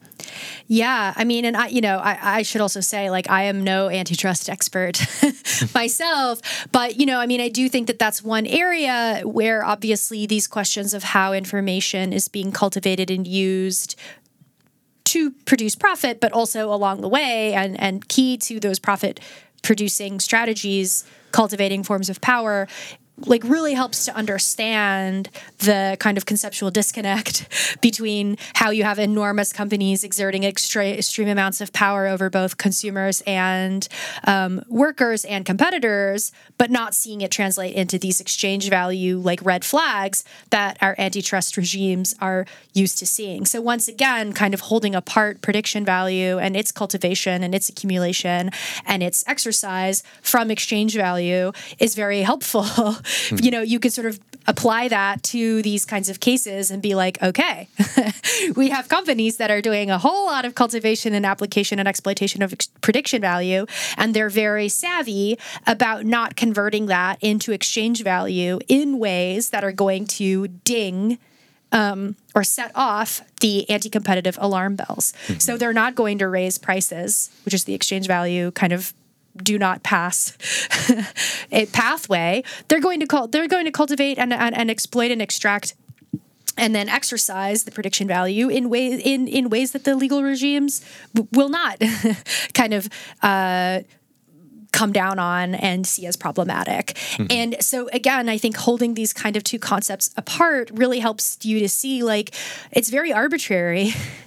yeah, 0.69 1.12
I 1.17 1.25
mean, 1.25 1.45
and 1.45 1.57
I, 1.57 1.69
you 1.69 1.81
know, 1.81 1.99
I, 1.99 2.39
I 2.39 2.43
should 2.43 2.61
also 2.61 2.81
say, 2.81 3.11
like, 3.11 3.31
I 3.31 3.45
am 3.45 3.62
no 3.62 3.89
antitrust 3.89 4.51
expert 4.51 5.01
myself, 5.75 6.41
but 6.73 6.97
you 6.97 7.07
know, 7.07 7.21
I 7.21 7.27
mean, 7.27 7.41
I 7.41 7.49
do 7.49 7.69
think 7.69 7.87
that 7.87 7.99
that's 7.99 8.23
one 8.23 8.47
area 8.47 9.23
where 9.25 9.64
obviously 9.64 10.27
these 10.27 10.47
questions 10.47 10.93
of 10.93 11.05
how 11.05 11.33
information 11.33 12.12
is 12.12 12.29
being 12.29 12.51
cultivated 12.51 13.11
and 13.11 13.27
used 13.27 13.97
to 15.05 15.31
produce 15.45 15.77
profit, 15.77 16.21
but 16.21 16.33
also 16.33 16.73
along 16.73 17.01
the 17.01 17.09
way, 17.09 17.55
and 17.55 17.81
and 17.81 18.09
key 18.09 18.37
to 18.39 18.59
those 18.59 18.81
profit 18.81 19.21
producing 19.62 20.21
strategies, 20.21 21.05
cultivating 21.33 21.83
forms 21.83 22.09
of 22.09 22.21
power 22.21 22.67
like 23.25 23.43
really 23.45 23.73
helps 23.73 24.05
to 24.05 24.14
understand 24.14 25.31
the 25.59 25.97
kind 25.99 26.19
of 26.19 26.27
conceptual 26.27 26.71
disconnect 26.71 27.49
between 27.81 28.37
how 28.55 28.71
you 28.71 28.85
have 28.85 28.99
enormous 28.99 29.53
companies 29.53 30.05
exerting 30.05 30.45
extreme 30.45 31.29
amounts 31.29 31.61
of 31.61 31.73
power 31.73 32.07
over 32.07 32.29
both 32.29 32.59
consumers 32.59 33.23
and 33.27 33.89
um, 34.25 34.62
workers 34.69 35.25
and 35.25 35.47
competitors, 35.47 36.31
but 36.59 36.71
not 36.71 36.95
seeing 36.95 37.23
it 37.23 37.31
translate 37.31 37.75
into 37.75 37.99
these 37.99 38.21
exchange 38.21 38.69
value 38.69 39.19
like 39.19 39.43
red 39.45 39.64
flags 39.64 40.25
that 40.51 40.77
our 40.83 40.95
antitrust 40.99 41.57
regimes 41.57 42.14
are 42.21 42.45
used 42.75 42.99
to 42.99 43.07
seeing. 43.07 43.47
So 43.47 43.61
once 43.62 43.89
again, 43.89 44.33
kind 44.35 44.53
of 44.53 44.61
holding 44.61 44.95
apart 44.95 45.41
prediction 45.41 45.85
value 45.85 46.39
and 46.39 46.57
its 46.57 46.71
cultivation 46.71 47.43
and 47.43 47.55
its 47.55 47.69
accumulation 47.69 48.51
and 48.85 49.03
its 49.03 49.25
exercise 49.27 50.03
from 50.21 50.51
exchange 50.51 50.95
value 50.95 51.53
is 51.79 51.95
very 51.95 52.21
helpful 52.21 52.67
mm-hmm. 53.07 53.44
you 53.44 53.50
know, 53.50 53.62
you 53.62 53.78
could 53.78 53.92
sort 53.92 54.07
of 54.07 54.20
apply 54.46 54.88
that 54.88 55.22
to 55.22 55.62
these 55.62 55.84
kinds 55.84 56.09
of 56.09 56.20
cases 56.20 56.70
and 56.70 56.82
be 56.82 56.94
like, 56.94 57.20
okay, 57.22 57.68
we 58.57 58.70
have 58.70 58.88
companies 58.88 59.38
that 59.38 59.50
are 59.50 59.61
doing 59.61 59.90
a 59.90 59.98
whole 59.98 60.26
lot 60.26 60.44
of 60.44 60.54
cultivation 60.54 61.14
and 61.14 61.26
application 61.26 61.78
and 61.78 61.88
exploitation 61.88 62.42
of 62.42 62.52
ex- 62.52 62.68
prediction 62.80 63.20
value, 63.20 63.66
and 63.96 64.14
they're 64.14 64.30
very 64.30 64.68
savvy 64.68 65.38
about 65.66 66.04
not 66.04 66.36
converting 66.36 66.86
that 66.86 67.18
into 67.20 67.52
exchange 67.52 68.02
value 68.02 68.59
in 68.68 68.98
ways 68.98 69.50
that 69.50 69.64
are 69.64 69.72
going 69.72 70.07
to 70.07 70.48
ding. 70.48 71.18
Um, 71.72 72.14
or 72.32 72.44
set 72.44 72.70
off 72.76 73.22
the 73.40 73.68
anti 73.68 73.90
competitive 73.90 74.38
alarm 74.40 74.76
bells. 74.76 75.12
Mm-hmm. 75.26 75.40
So 75.40 75.59
they're 75.59 75.72
not 75.72 75.96
going 75.96 76.18
to 76.18 76.28
raise 76.28 76.59
prices, 76.59 77.28
which 77.44 77.52
is 77.52 77.64
the 77.64 77.74
exchange 77.74 78.07
value 78.07 78.52
kind 78.52 78.72
of 78.72 78.94
do 79.43 79.59
not 79.59 79.82
pass 79.82 80.37
a 81.53 81.66
pathway, 81.66 82.43
they're 82.68 82.80
going 82.80 83.01
to 83.01 83.07
call 83.07 83.28
they're 83.28 83.49
going 83.49 83.64
to 83.64 83.72
cultivate 83.72 84.18
and, 84.18 84.32
and, 84.32 84.57
and 84.57 84.70
exploit 84.70 85.11
and 85.11 85.22
extract 85.22 85.74
and 86.59 86.74
then 86.74 86.89
exercise 86.89 87.64
the 87.64 87.70
prediction 87.70 88.09
value 88.09 88.49
in 88.49 88.70
ways 88.70 89.01
in 89.05 89.28
in 89.28 89.51
ways 89.51 89.72
that 89.72 89.84
the 89.84 89.95
legal 89.95 90.22
regimes 90.22 90.84
w- 91.14 91.28
will 91.32 91.49
not 91.49 91.80
kind 92.55 92.72
of 92.72 92.89
uh, 93.22 93.80
come 94.72 94.93
down 94.93 95.18
on 95.18 95.55
and 95.55 95.87
see 95.87 96.07
as 96.07 96.16
problematic. 96.16 96.89
Mm-hmm. 96.89 97.26
And 97.30 97.57
so 97.61 97.89
again, 97.95 98.28
I 98.28 98.37
think 98.37 98.57
holding 98.57 98.93
these 98.93 99.12
kind 99.14 99.37
of 99.37 99.43
two 99.43 99.59
concepts 99.59 100.11
apart 100.16 100.70
really 100.72 100.99
helps 100.99 101.39
you 101.43 101.61
to 101.61 101.68
see 101.68 102.03
like 102.03 102.34
it's 102.72 102.91
very 102.91 103.12
arbitrary 103.12 103.95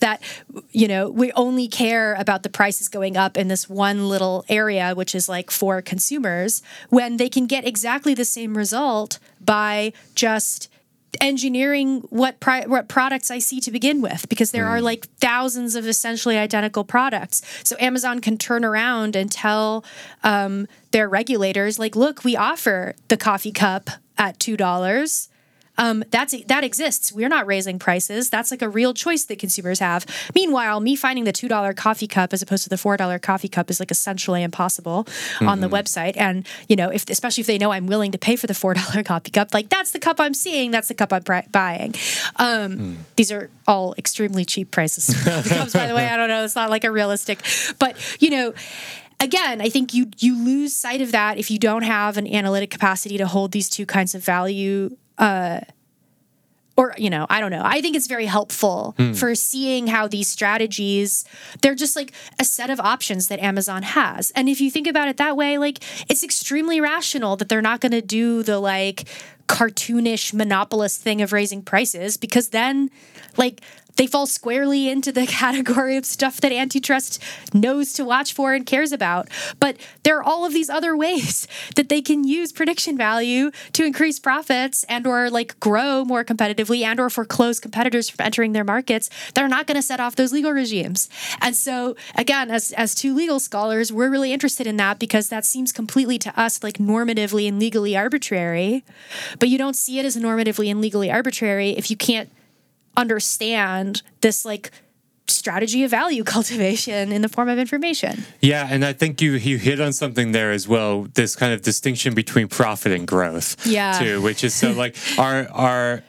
that 0.00 0.22
you 0.70 0.88
know 0.88 1.08
we 1.08 1.32
only 1.32 1.68
care 1.68 2.14
about 2.14 2.42
the 2.42 2.50
prices 2.50 2.88
going 2.88 3.16
up 3.16 3.36
in 3.36 3.48
this 3.48 3.68
one 3.68 4.08
little 4.08 4.44
area 4.48 4.94
which 4.94 5.14
is 5.14 5.28
like 5.28 5.50
for 5.50 5.80
consumers 5.82 6.62
when 6.88 7.16
they 7.16 7.28
can 7.28 7.46
get 7.46 7.66
exactly 7.66 8.14
the 8.14 8.24
same 8.24 8.56
result 8.56 9.18
by 9.40 9.92
just 10.14 10.68
engineering 11.20 12.00
what 12.10 12.38
pri- 12.40 12.66
what 12.66 12.88
products 12.88 13.30
I 13.30 13.38
see 13.38 13.60
to 13.60 13.70
begin 13.70 14.00
with 14.00 14.28
because 14.28 14.52
there 14.52 14.64
mm. 14.64 14.70
are 14.70 14.80
like 14.80 15.08
thousands 15.16 15.74
of 15.74 15.86
essentially 15.86 16.38
identical 16.38 16.84
products. 16.84 17.42
So 17.64 17.76
Amazon 17.80 18.20
can 18.20 18.38
turn 18.38 18.64
around 18.64 19.16
and 19.16 19.30
tell 19.30 19.84
um, 20.22 20.68
their 20.92 21.08
regulators 21.08 21.78
like, 21.78 21.96
look, 21.96 22.24
we 22.24 22.36
offer 22.36 22.94
the 23.08 23.16
coffee 23.16 23.52
cup 23.52 23.90
at 24.18 24.38
two 24.38 24.56
dollars 24.56 25.29
um, 25.80 26.04
that's 26.10 26.34
that 26.44 26.62
exists. 26.62 27.10
We're 27.10 27.30
not 27.30 27.46
raising 27.46 27.78
prices. 27.78 28.28
That's 28.28 28.50
like 28.50 28.60
a 28.60 28.68
real 28.68 28.92
choice 28.92 29.24
that 29.24 29.38
consumers 29.38 29.78
have. 29.78 30.04
Meanwhile, 30.34 30.80
me 30.80 30.94
finding 30.94 31.24
the 31.24 31.32
two 31.32 31.48
dollar 31.48 31.72
coffee 31.72 32.06
cup 32.06 32.34
as 32.34 32.42
opposed 32.42 32.64
to 32.64 32.68
the 32.68 32.76
four 32.76 32.98
dollar 32.98 33.18
coffee 33.18 33.48
cup 33.48 33.70
is 33.70 33.80
like 33.80 33.90
essentially 33.90 34.42
impossible 34.42 35.04
mm-hmm. 35.04 35.48
on 35.48 35.60
the 35.60 35.68
mm-hmm. 35.68 35.76
website. 35.76 36.18
And 36.18 36.46
you 36.68 36.76
know, 36.76 36.90
if 36.90 37.08
especially 37.08 37.40
if 37.40 37.46
they 37.46 37.56
know 37.56 37.72
I'm 37.72 37.86
willing 37.86 38.12
to 38.12 38.18
pay 38.18 38.36
for 38.36 38.46
the 38.46 38.54
four 38.54 38.74
dollar 38.74 39.02
coffee 39.04 39.30
cup, 39.30 39.54
like 39.54 39.70
that's 39.70 39.92
the 39.92 39.98
cup 39.98 40.20
I'm 40.20 40.34
seeing. 40.34 40.70
That's 40.70 40.88
the 40.88 40.94
cup 40.94 41.14
I'm 41.14 41.22
buying. 41.50 41.94
Um, 42.36 42.76
mm. 42.76 42.96
These 43.16 43.32
are 43.32 43.48
all 43.66 43.94
extremely 43.96 44.44
cheap 44.44 44.70
prices. 44.70 45.14
cups, 45.48 45.72
by 45.72 45.86
the 45.86 45.94
way, 45.94 46.06
I 46.06 46.16
don't 46.18 46.28
know. 46.28 46.44
It's 46.44 46.56
not 46.56 46.68
like 46.68 46.84
a 46.84 46.90
realistic, 46.90 47.40
but 47.78 47.96
you 48.20 48.28
know 48.28 48.52
again, 49.18 49.60
I 49.60 49.68
think 49.68 49.94
you 49.94 50.10
you 50.18 50.36
lose 50.36 50.74
sight 50.74 51.00
of 51.00 51.12
that 51.12 51.38
if 51.38 51.50
you 51.50 51.58
don't 51.58 51.82
have 51.82 52.18
an 52.18 52.26
analytic 52.26 52.70
capacity 52.70 53.18
to 53.18 53.26
hold 53.26 53.52
these 53.52 53.68
two 53.68 53.86
kinds 53.86 54.14
of 54.14 54.24
value 54.24 54.96
uh, 55.20 55.60
or 56.76 56.94
you 56.96 57.10
know 57.10 57.26
i 57.28 57.40
don't 57.40 57.50
know 57.50 57.62
i 57.64 57.80
think 57.80 57.94
it's 57.94 58.06
very 58.06 58.26
helpful 58.26 58.94
mm. 58.98 59.14
for 59.16 59.34
seeing 59.34 59.86
how 59.86 60.08
these 60.08 60.26
strategies 60.28 61.24
they're 61.60 61.74
just 61.74 61.94
like 61.94 62.12
a 62.38 62.44
set 62.44 62.70
of 62.70 62.80
options 62.80 63.28
that 63.28 63.38
amazon 63.40 63.82
has 63.82 64.30
and 64.32 64.48
if 64.48 64.60
you 64.60 64.70
think 64.70 64.86
about 64.86 65.06
it 65.06 65.18
that 65.18 65.36
way 65.36 65.58
like 65.58 65.78
it's 66.08 66.24
extremely 66.24 66.80
rational 66.80 67.36
that 67.36 67.48
they're 67.48 67.62
not 67.62 67.80
going 67.80 67.92
to 67.92 68.02
do 68.02 68.42
the 68.42 68.58
like 68.58 69.04
cartoonish 69.46 70.32
monopolist 70.32 71.02
thing 71.02 71.20
of 71.20 71.32
raising 71.32 71.60
prices 71.60 72.16
because 72.16 72.48
then 72.48 72.88
like 73.36 73.60
they 73.96 74.06
fall 74.06 74.26
squarely 74.26 74.88
into 74.88 75.12
the 75.12 75.26
category 75.40 75.96
of 75.96 76.04
stuff 76.04 76.40
that 76.40 76.52
antitrust 76.52 77.22
knows 77.52 77.92
to 77.94 78.04
watch 78.04 78.32
for 78.32 78.54
and 78.54 78.66
cares 78.66 78.92
about. 78.92 79.28
But 79.58 79.76
there 80.02 80.18
are 80.18 80.22
all 80.22 80.44
of 80.44 80.52
these 80.52 80.70
other 80.70 80.96
ways 80.96 81.46
that 81.76 81.88
they 81.88 82.02
can 82.02 82.24
use 82.24 82.52
prediction 82.52 82.96
value 82.96 83.50
to 83.72 83.84
increase 83.84 84.18
profits 84.18 84.84
and 84.84 85.06
or 85.06 85.30
like 85.30 85.58
grow 85.60 86.04
more 86.04 86.24
competitively 86.24 86.82
and 86.82 86.98
or 87.00 87.10
foreclose 87.10 87.60
competitors 87.60 88.08
from 88.08 88.24
entering 88.24 88.52
their 88.52 88.64
markets 88.64 89.10
that 89.34 89.44
are 89.44 89.48
not 89.48 89.66
going 89.66 89.76
to 89.76 89.82
set 89.82 90.00
off 90.00 90.16
those 90.16 90.32
legal 90.32 90.52
regimes. 90.52 91.08
And 91.40 91.56
so 91.56 91.96
again, 92.14 92.50
as 92.50 92.72
as 92.72 92.94
two 92.94 93.14
legal 93.14 93.40
scholars, 93.40 93.92
we're 93.92 94.10
really 94.10 94.32
interested 94.32 94.66
in 94.66 94.76
that 94.76 94.98
because 94.98 95.28
that 95.28 95.44
seems 95.44 95.72
completely 95.72 96.18
to 96.18 96.40
us 96.40 96.62
like 96.62 96.78
normatively 96.78 97.48
and 97.48 97.58
legally 97.58 97.96
arbitrary. 97.96 98.84
But 99.38 99.48
you 99.48 99.58
don't 99.58 99.76
see 99.76 99.98
it 99.98 100.04
as 100.04 100.16
normatively 100.16 100.70
and 100.70 100.80
legally 100.80 101.10
arbitrary 101.10 101.70
if 101.70 101.90
you 101.90 101.96
can't 101.96 102.30
understand 102.96 104.02
this 104.20 104.44
like 104.44 104.70
strategy 105.26 105.84
of 105.84 105.90
value 105.90 106.24
cultivation 106.34 107.12
in 107.12 107.22
the 107.22 107.28
form 107.28 107.48
of 107.48 107.58
information. 107.58 108.24
Yeah, 108.40 108.66
and 108.70 108.84
I 108.84 108.92
think 108.92 109.20
you 109.20 109.32
you 109.32 109.58
hit 109.58 109.80
on 109.80 109.92
something 109.92 110.32
there 110.32 110.52
as 110.52 110.68
well. 110.68 111.06
This 111.14 111.36
kind 111.36 111.52
of 111.52 111.62
distinction 111.62 112.14
between 112.14 112.48
profit 112.48 112.92
and 112.92 113.06
growth. 113.06 113.66
Yeah. 113.66 113.98
Too, 113.98 114.22
which 114.22 114.44
is 114.44 114.54
so 114.54 114.72
like 114.84 114.96
our 115.18 115.48
our 115.50 116.02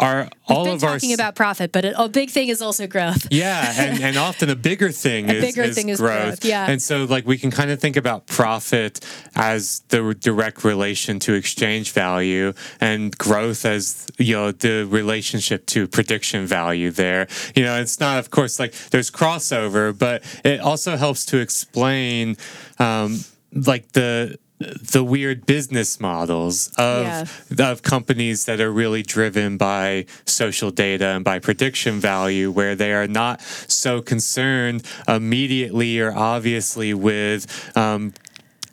our 0.00 0.28
all 0.48 0.64
been 0.64 0.74
of 0.74 0.80
talking 0.80 1.10
our 1.10 1.14
about 1.14 1.34
profit, 1.34 1.72
but 1.72 1.84
a 1.84 2.08
big 2.08 2.30
thing 2.30 2.48
is 2.48 2.60
also 2.60 2.86
growth. 2.86 3.28
Yeah, 3.30 3.72
and, 3.76 4.02
and 4.02 4.16
often 4.28 4.50
a 4.50 4.56
bigger 4.56 4.90
thing 4.90 5.30
a 5.30 5.34
is, 5.34 5.44
bigger 5.44 5.62
is 5.62 5.74
thing 5.74 5.88
is 5.88 6.00
growth. 6.00 6.40
growth. 6.40 6.44
Yeah, 6.44 6.68
and 6.68 6.82
so 6.82 7.04
like 7.04 7.26
we 7.26 7.38
can 7.38 7.50
kind 7.50 7.70
of 7.70 7.80
think 7.80 7.96
about 7.96 8.26
profit 8.26 9.04
as 9.34 9.80
the 9.88 10.14
direct 10.14 10.64
relation 10.64 11.18
to 11.20 11.34
exchange 11.34 11.92
value, 11.92 12.52
and 12.80 13.16
growth 13.16 13.64
as 13.64 14.06
you 14.18 14.34
know 14.34 14.52
the 14.52 14.84
relationship 14.84 15.66
to 15.66 15.86
prediction 15.86 16.46
value. 16.46 16.90
There, 16.90 17.28
you 17.54 17.62
know, 17.62 17.80
it's 17.80 18.00
not 18.00 18.18
of 18.18 18.30
course 18.30 18.58
like 18.58 18.72
there's 18.90 19.10
crossover, 19.10 19.96
but 19.96 20.22
it 20.44 20.60
also 20.60 20.96
helps 20.96 21.24
to 21.26 21.38
explain 21.38 22.36
um, 22.78 23.20
like 23.52 23.92
the 23.92 24.38
the 24.58 25.02
weird 25.02 25.46
business 25.46 26.00
models 26.00 26.68
of 26.78 27.02
yeah. 27.50 27.70
of 27.70 27.82
companies 27.82 28.44
that 28.44 28.60
are 28.60 28.70
really 28.70 29.02
driven 29.02 29.56
by 29.56 30.06
social 30.26 30.70
data 30.70 31.06
and 31.08 31.24
by 31.24 31.38
prediction 31.38 31.98
value 31.98 32.50
where 32.50 32.76
they 32.76 32.92
are 32.92 33.08
not 33.08 33.40
so 33.42 34.00
concerned 34.00 34.84
immediately 35.08 35.98
or 35.98 36.14
obviously 36.14 36.94
with 36.94 37.76
um, 37.76 38.14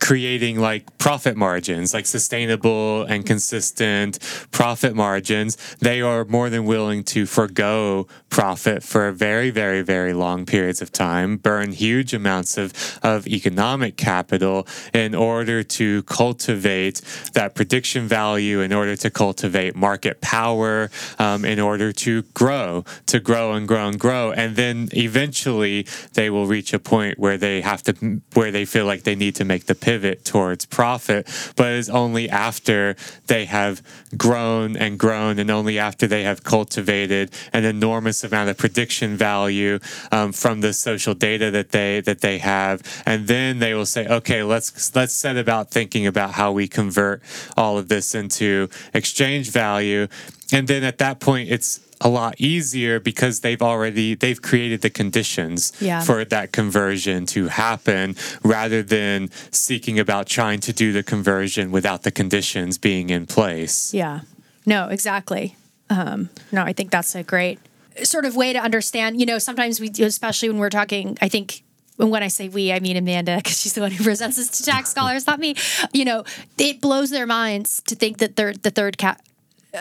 creating 0.02 0.60
like 0.60 0.98
profit 0.98 1.38
margins, 1.38 1.94
like 1.94 2.06
sustainable 2.06 3.04
and 3.04 3.26
consistent 3.26 4.18
profit 4.52 4.96
margins, 4.96 5.56
they 5.80 6.02
are 6.02 6.26
more 6.26 6.50
than 6.50 6.66
willing 6.66 7.04
to 7.04 7.26
forego 7.26 8.08
profit 8.30 8.82
for 8.84 9.12
very, 9.12 9.52
very, 9.52 9.82
very 9.82 10.14
long 10.14 10.46
periods 10.46 10.82
of 10.82 10.92
time, 10.92 11.38
burn 11.38 11.72
huge 11.72 12.14
amounts 12.14 12.58
of, 12.58 13.00
of 13.04 13.28
economic 13.28 13.96
capital 13.96 14.68
in 14.94 15.14
order 15.14 15.64
to 15.64 16.02
cultivate 16.04 17.02
that 17.34 17.54
prediction 17.54 18.08
value, 18.08 18.60
in 18.60 18.74
order 18.74 18.96
to 18.96 19.10
cultivate 19.10 19.76
market 19.76 20.20
power, 20.20 20.90
um, 21.20 21.46
in 21.46 21.60
order 21.60 21.92
to 21.92 22.24
grow, 22.34 22.84
to 23.06 23.20
grow 23.20 23.54
and 23.54 23.68
grow 23.68 23.88
and 23.88 24.00
grow. 24.00 24.32
And 24.32 24.56
then 24.56 24.90
eventually 24.94 25.86
they 26.14 26.30
will 26.30 26.48
reach 26.48 26.74
a 26.74 26.80
point 26.80 27.20
where 27.20 27.38
they 27.38 27.62
have 27.62 27.84
to, 27.84 28.22
where 28.34 28.52
they 28.52 28.66
feel 28.66 28.86
like 28.86 29.04
they 29.04 29.16
need 29.16 29.36
to 29.36 29.46
make 29.46 29.68
the 29.68 29.76
pivot 29.76 30.01
towards 30.24 30.66
profit. 30.66 31.28
But 31.56 31.72
it's 31.74 31.90
only 31.90 32.30
after 32.30 32.96
they 33.28 33.46
have 33.46 33.82
grown 34.18 34.76
and 34.76 34.98
grown 35.00 35.40
and 35.40 35.50
only 35.50 35.80
after 35.80 36.08
they 36.08 36.24
have 36.24 36.44
cultivated 36.44 37.32
an 37.54 37.66
enormous 37.66 38.24
amount 38.24 38.50
of 38.50 38.58
prediction 38.58 39.16
value 39.16 39.80
um, 40.12 40.32
from 40.32 40.62
the 40.62 40.74
social 40.74 41.14
data 41.14 41.52
that 41.52 41.72
they 41.72 42.02
that 42.02 42.22
they 42.22 42.38
have 42.40 42.82
and 43.06 43.28
then 43.28 43.60
they 43.60 43.74
will 43.74 43.86
say 43.86 44.08
okay 44.08 44.44
let's 44.44 44.94
let's 44.96 45.14
set 45.14 45.38
about 45.38 45.72
thinking 45.72 46.06
about 46.08 46.32
how 46.32 46.52
we 46.52 46.68
convert 46.68 47.22
all 47.56 47.78
of 47.78 47.88
this 47.88 48.14
into 48.16 48.68
exchange 48.94 49.50
value 49.50 50.08
and 50.52 50.68
then 50.68 50.84
at 50.84 50.98
that 50.98 51.20
point 51.20 51.50
it's 51.50 51.80
a 52.04 52.10
lot 52.10 52.36
easier 52.40 53.00
because 53.00 53.40
they've 53.42 53.62
already 53.62 54.16
they've 54.16 54.42
created 54.42 54.82
the 54.82 54.90
conditions 54.90 55.72
Yeah. 55.80 56.02
for 56.02 56.26
that 56.26 56.52
conversion 56.52 57.26
to 57.28 57.48
happen 57.48 58.16
rather 58.44 58.82
than 58.84 59.30
seeking 59.52 60.00
about 60.00 60.28
trying 60.28 60.60
to 60.62 60.74
do 60.74 60.92
the 60.92 61.04
conversion 61.04 61.72
without 61.72 62.04
the 62.04 62.12
conditions 62.12 62.78
being 62.78 63.10
in 63.10 63.26
place. 63.28 63.94
Yeah. 63.94 64.22
No, 64.66 64.88
exactly. 64.90 65.56
Um, 65.90 66.30
no, 66.52 66.64
I 66.64 66.74
think 66.74 66.92
that's 66.92 67.16
a 67.16 67.24
great 67.24 67.60
sort 68.04 68.26
of 68.26 68.36
way 68.36 68.52
to 68.54 68.60
understand. 68.60 69.20
You 69.20 69.26
know, 69.26 69.38
sometimes 69.40 69.80
we, 69.80 69.90
especially 70.04 70.50
when 70.50 70.58
we're 70.60 70.70
talking, 70.70 71.18
I 71.22 71.30
think. 71.30 71.64
When 71.98 72.24
I 72.24 72.30
say 72.30 72.50
we, 72.50 72.72
I 72.74 72.80
mean 72.80 72.98
Amanda, 72.98 73.36
because 73.38 73.60
she's 73.62 73.74
the 73.74 73.82
one 73.82 73.92
who 73.92 74.04
presents 74.12 74.38
this 74.38 74.50
to 74.58 74.64
tax 74.64 74.90
scholars, 74.96 75.28
not 75.28 75.38
me. 75.40 75.54
You 75.94 76.04
know, 76.06 76.24
it 76.58 76.82
blows 76.82 77.12
their 77.12 77.28
minds 77.28 77.84
to 77.86 77.94
think 77.96 78.18
that 78.20 78.36
third, 78.36 78.64
the 78.64 78.72
third 78.72 78.98
cat, 78.98 79.22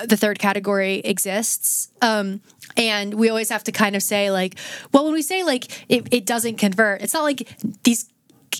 the 0.06 0.16
third 0.16 0.38
category 0.38 0.96
exists. 0.98 1.90
Um, 2.00 2.40
and 2.76 3.14
we 3.14 3.28
always 3.28 3.48
have 3.50 3.64
to 3.64 3.72
kind 3.72 3.96
of 3.96 4.02
say 4.02 4.30
like, 4.30 4.56
well, 4.92 5.04
when 5.04 5.12
we 5.12 5.22
say 5.22 5.42
like 5.42 5.84
it, 5.88 6.08
it 6.12 6.26
doesn't 6.26 6.56
convert, 6.56 7.02
it's 7.02 7.14
not 7.14 7.24
like 7.24 7.48
these 7.82 8.08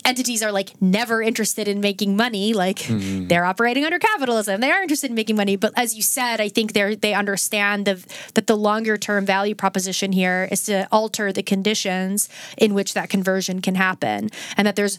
entities 0.05 0.43
are 0.43 0.53
like 0.53 0.81
never 0.81 1.20
interested 1.20 1.68
in 1.68 1.81
making 1.81 2.16
money. 2.16 2.53
Like 2.55 2.87
they're 2.89 3.45
operating 3.45 3.85
under 3.85 3.99
capitalism. 3.99 4.61
They 4.61 4.70
are 4.70 4.83
interested 4.83 5.11
in 5.11 5.16
making 5.16 5.37
money. 5.37 5.57
But 5.57 5.72
as 5.76 5.95
you 5.95 6.03
said 6.03 6.41
i 6.41 6.49
think 6.49 6.72
they're 6.72 6.97
they 6.97 7.14
understand 7.14 7.87
the, 7.87 8.05
that 8.35 8.47
the 8.47 8.57
longer 8.57 8.97
term 8.97 9.26
value 9.26 9.55
proposition 9.55 10.12
here 10.12 10.49
is 10.51 10.64
to 10.64 10.89
alter 10.91 11.33
the 11.33 11.43
conditions 11.43 12.28
in 12.57 12.74
which 12.74 12.95
that 12.95 13.09
conversion 13.09 13.61
can 13.61 13.74
happen 13.74 14.31
and 14.57 14.66
that 14.66 14.76
there's 14.76 14.99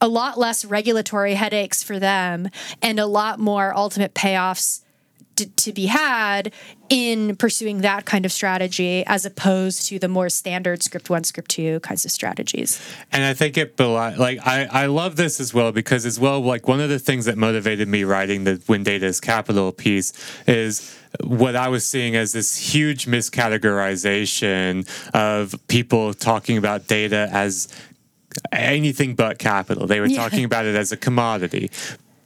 a 0.00 0.08
lot 0.08 0.36
less 0.36 0.64
regulatory 0.64 1.34
headaches 1.34 1.82
for 1.82 1.98
them 1.98 2.48
and 2.82 2.98
a 2.98 3.06
lot 3.06 3.38
more 3.38 3.74
ultimate 3.76 4.14
payoffs 4.14 4.81
to, 5.36 5.46
to 5.46 5.72
be 5.72 5.86
had 5.86 6.52
in 6.88 7.36
pursuing 7.36 7.78
that 7.80 8.04
kind 8.04 8.24
of 8.26 8.32
strategy 8.32 9.02
as 9.06 9.24
opposed 9.24 9.88
to 9.88 9.98
the 9.98 10.08
more 10.08 10.28
standard 10.28 10.82
script 10.82 11.08
one 11.08 11.24
script 11.24 11.50
two 11.50 11.80
kinds 11.80 12.04
of 12.04 12.10
strategies 12.10 12.80
And 13.12 13.24
I 13.24 13.32
think 13.34 13.56
it 13.56 13.76
beli- 13.76 14.16
like 14.16 14.38
I, 14.46 14.64
I 14.70 14.86
love 14.86 15.16
this 15.16 15.40
as 15.40 15.54
well 15.54 15.72
because 15.72 16.04
as 16.04 16.20
well 16.20 16.40
like 16.40 16.68
one 16.68 16.80
of 16.80 16.88
the 16.90 16.98
things 16.98 17.24
that 17.24 17.38
motivated 17.38 17.88
me 17.88 18.04
writing 18.04 18.44
the 18.44 18.60
When 18.66 18.82
Data 18.82 19.06
is 19.06 19.20
Capital 19.20 19.72
piece 19.72 20.12
is 20.46 20.96
what 21.24 21.56
I 21.56 21.68
was 21.68 21.86
seeing 21.88 22.16
as 22.16 22.32
this 22.32 22.56
huge 22.56 23.06
miscategorization 23.06 24.86
of 25.14 25.54
people 25.68 26.14
talking 26.14 26.56
about 26.58 26.86
data 26.86 27.28
as 27.32 27.68
anything 28.50 29.14
but 29.14 29.38
capital. 29.38 29.86
They 29.86 30.00
were 30.00 30.06
Yeah. 30.06 30.16
talking 30.16 30.44
about 30.44 30.64
it 30.64 30.74
as 30.74 30.90
a 30.90 30.96
commodity. 30.96 31.70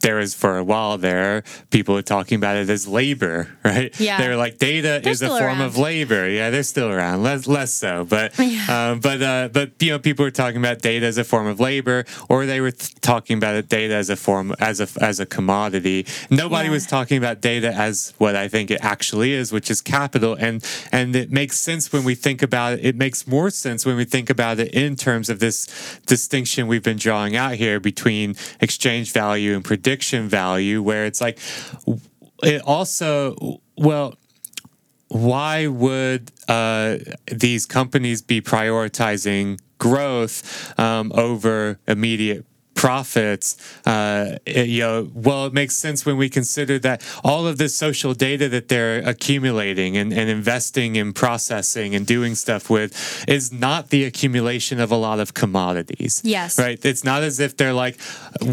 There 0.01 0.15
was 0.17 0.33
for 0.35 0.57
a 0.57 0.63
while 0.63 0.97
there, 0.97 1.43
people 1.71 1.95
were 1.95 2.01
talking 2.03 2.35
about 2.37 2.55
it 2.55 2.69
as 2.69 2.87
labor, 2.87 3.49
right? 3.65 3.97
Yeah. 3.99 4.19
They 4.21 4.27
were 4.29 4.35
like, 4.35 4.57
data 4.59 4.99
They're 5.03 5.11
is 5.11 5.21
a 5.21 5.27
form 5.27 5.41
around. 5.41 5.61
of 5.61 5.77
labor. 5.77 6.29
Yeah, 6.29 6.49
they're 6.51 6.63
still 6.63 6.89
around, 6.91 7.23
less 7.23 7.47
less 7.47 7.73
so, 7.73 8.05
but 8.05 8.37
um, 8.69 8.99
but 8.99 9.21
uh, 9.21 9.49
but 9.51 9.71
you 9.81 9.91
know, 9.91 9.99
people 9.99 10.23
were 10.23 10.31
talking 10.31 10.57
about 10.57 10.79
data 10.81 11.05
as 11.05 11.17
a 11.17 11.23
form 11.23 11.47
of 11.47 11.59
labor, 11.59 12.05
or 12.29 12.45
they 12.45 12.61
were 12.61 12.71
th- 12.71 12.93
talking 13.01 13.37
about 13.37 13.55
it 13.55 13.69
data 13.69 13.95
as 13.95 14.09
a 14.09 14.15
form 14.15 14.53
as 14.59 14.79
a 14.79 14.87
as 15.03 15.19
a 15.19 15.25
commodity. 15.25 16.05
Nobody 16.29 16.67
Yeah. 16.67 16.73
was 16.73 16.85
talking 16.85 17.17
about 17.17 17.41
data 17.41 17.73
as 17.73 18.13
what 18.19 18.35
I 18.35 18.47
think 18.47 18.69
it 18.69 18.79
actually 18.83 19.33
is, 19.33 19.51
which 19.51 19.71
is 19.71 19.81
capital, 19.81 20.35
and 20.39 20.63
and 20.91 21.15
it 21.15 21.31
makes 21.31 21.57
sense 21.57 21.91
when 21.91 22.03
we 22.03 22.13
think 22.13 22.43
about 22.43 22.73
it. 22.73 22.85
It 22.85 22.95
makes 22.95 23.25
more 23.25 23.49
sense 23.49 23.83
when 23.85 23.95
we 23.97 24.05
think 24.05 24.29
about 24.29 24.59
it 24.59 24.73
in 24.75 24.95
terms 24.95 25.27
of 25.29 25.39
this 25.39 25.65
distinction 26.05 26.67
we've 26.67 26.83
been 26.83 26.97
drawing 26.97 27.35
out 27.35 27.55
here 27.55 27.79
between 27.79 28.35
exchange 28.61 29.11
value 29.11 29.55
and 29.55 29.65
prediction 29.65 29.86
value, 30.29 30.81
where 30.81 31.05
it's 31.05 31.21
like 31.21 31.39
it 32.43 32.61
also 32.63 33.61
well 33.77 34.15
why 35.09 35.67
would 35.67 36.31
uh, 36.47 36.97
these 37.31 37.65
companies 37.65 38.21
be 38.21 38.41
prioritizing 38.41 39.59
growth 39.77 40.77
um, 40.79 41.11
over 41.15 41.79
immediate 41.87 42.45
profits 42.77 43.57
uh, 43.85 44.37
it- 44.45 44.67
you 44.69 44.81
know 44.81 45.09
well 45.13 45.45
it 45.47 45.53
makes 45.61 45.75
sense 45.75 46.05
when 46.05 46.15
we 46.15 46.29
consider 46.29 46.77
that 46.79 47.01
all 47.23 47.43
of 47.47 47.57
this 47.57 47.75
social 47.75 48.13
data 48.13 48.47
that 48.47 48.67
they're 48.69 48.99
accumulating 49.13 49.97
and, 49.97 50.13
and 50.13 50.29
investing 50.29 50.95
in 50.95 51.11
processing 51.11 51.95
and 51.95 52.05
doing 52.05 52.33
stuff 52.35 52.69
with 52.69 52.89
is 53.27 53.51
not 53.51 53.89
the 53.89 54.03
accumulation 54.05 54.79
of 54.79 54.91
a 54.91 54.95
lot 55.07 55.19
of 55.19 55.33
commodities 55.33 56.21
Yes. 56.23 56.57
right 56.59 56.79
it's 56.85 57.03
not 57.03 57.23
as 57.23 57.39
if 57.39 57.57
they're 57.57 57.73
like 57.85 57.97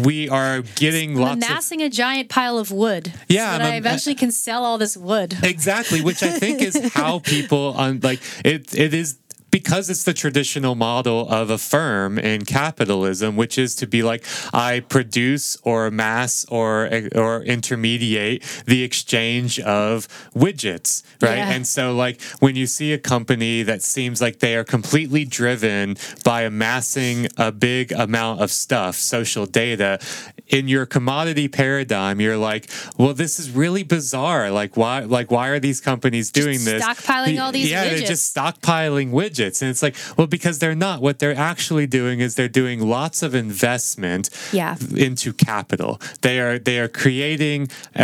we 0.09 0.27
are 0.29 0.61
getting 0.75 1.15
lots 1.15 1.43
of 1.45 1.49
amassing 1.51 1.81
a 1.81 1.89
giant 1.89 2.27
pile 2.29 2.57
of 2.57 2.71
wood 2.71 3.13
Yeah, 3.29 3.53
so 3.53 3.57
that 3.59 3.61
I'm 3.67 3.71
i 3.73 3.75
am- 3.75 3.83
eventually 3.85 4.15
can 4.15 4.31
sell 4.31 4.65
all 4.65 4.77
this 4.79 4.97
wood 4.97 5.37
exactly 5.43 6.01
which 6.01 6.23
i 6.23 6.31
think 6.41 6.61
is 6.61 6.75
how 7.01 7.19
people 7.19 7.73
on 7.77 7.99
like 8.01 8.19
it 8.43 8.73
it 8.73 8.93
is 8.93 9.17
because 9.55 9.89
it's 9.89 10.03
the 10.03 10.13
traditional 10.13 10.75
model 10.75 11.29
of 11.29 11.49
a 11.49 11.57
firm 11.57 12.19
in 12.19 12.43
capitalism 12.43 13.37
which 13.37 13.57
is 13.57 13.73
to 13.73 13.87
be 13.87 14.03
like 14.03 14.21
i 14.53 14.81
produce 14.81 15.55
or 15.63 15.85
amass 15.85 16.43
or 16.49 16.89
or 17.15 17.41
intermediate 17.43 18.43
the 18.65 18.83
exchange 18.83 19.57
of 19.61 20.09
widgets 20.35 21.03
right 21.21 21.37
Yeah. 21.37 21.51
and 21.53 21.65
so 21.65 21.95
like 21.95 22.21
when 22.43 22.57
you 22.57 22.67
see 22.67 22.91
a 22.91 22.97
company 22.97 23.63
that 23.63 23.81
seems 23.81 24.21
like 24.21 24.39
they 24.39 24.57
are 24.57 24.65
completely 24.65 25.23
driven 25.23 25.95
by 26.25 26.41
amassing 26.41 27.27
a 27.37 27.49
big 27.53 27.93
amount 27.93 28.41
of 28.41 28.51
stuff 28.51 28.95
social 28.97 29.45
data 29.45 29.99
in 30.47 30.67
your 30.67 30.85
commodity 30.85 31.47
paradigm 31.47 32.21
you're 32.21 32.37
like 32.37 32.69
well 32.97 33.13
this 33.13 33.39
is 33.39 33.49
really 33.51 33.83
bizarre. 33.83 34.51
Like 34.51 34.77
why 34.77 34.99
like 35.01 35.31
why 35.31 35.47
are 35.49 35.59
these 35.59 35.81
companies 35.81 36.31
doing 36.31 36.63
this? 36.63 36.83
stockpiling 36.83 37.41
all 37.41 37.51
these 37.51 37.69
yeah 37.69 37.83
they're 37.85 37.99
just 38.07 38.35
stockpiling 38.35 39.11
widgets. 39.11 39.61
And 39.61 39.71
it's 39.71 39.81
like 39.81 39.95
well 40.17 40.27
because 40.27 40.59
they're 40.59 40.75
not. 40.75 41.01
What 41.01 41.19
they're 41.19 41.35
actually 41.35 41.87
doing 41.87 42.19
is 42.19 42.35
they're 42.35 42.47
doing 42.47 42.79
lots 42.87 43.23
of 43.23 43.33
investment 43.35 44.29
Yeah. 44.51 44.75
into 44.95 45.33
capital. 45.33 45.99
They 46.21 46.39
are 46.39 46.59
they 46.59 46.79
are 46.79 46.87
creating 46.87 47.69
a, 47.95 48.03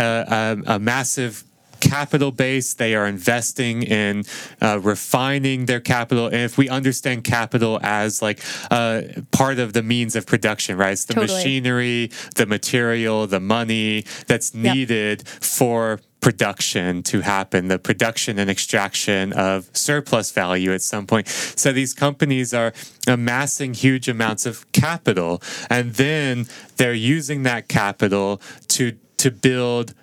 a, 0.66 0.74
a 0.74 0.78
massive 0.78 1.44
capital 1.82 2.30
base 2.30 2.74
they 2.74 2.94
are 2.94 3.06
investing 3.06 3.82
in 3.82 4.24
uh, 4.60 4.78
refining 4.80 5.66
their 5.66 5.80
capital 5.80 6.26
and 6.26 6.36
if 6.50 6.56
we 6.56 6.68
understand 6.68 7.24
capital 7.24 7.80
as 7.82 8.22
like 8.22 8.40
uh, 8.70 9.02
part 9.32 9.58
of 9.58 9.72
the 9.72 9.82
means 9.82 10.14
of 10.14 10.24
production 10.24 10.76
right 10.78 10.92
it's 10.92 11.04
the 11.06 11.14
Totally. 11.14 11.34
machinery 11.34 12.10
the 12.36 12.46
material 12.46 13.26
the 13.26 13.40
money 13.40 14.04
that's 14.28 14.52
Yep. 14.54 14.74
needed 14.74 15.28
for 15.28 15.98
production 16.20 17.02
to 17.02 17.20
happen, 17.20 17.66
the 17.68 17.78
production 17.78 18.38
and 18.38 18.48
extraction 18.48 19.32
of 19.32 19.68
surplus 19.74 20.30
value 20.30 20.72
at 20.72 20.80
some 20.80 21.06
point. 21.06 21.26
So 21.28 21.72
these 21.72 21.92
companies 21.94 22.54
are 22.54 22.72
amassing 23.08 23.74
huge 23.74 24.08
amounts 24.08 24.46
of 24.46 24.70
capital, 24.72 25.42
and 25.68 25.94
then 25.94 26.46
they're 26.76 26.94
using 27.18 27.42
that 27.42 27.68
capital 27.68 28.40
to 28.68 28.92
to 29.18 29.30
build 29.30 29.94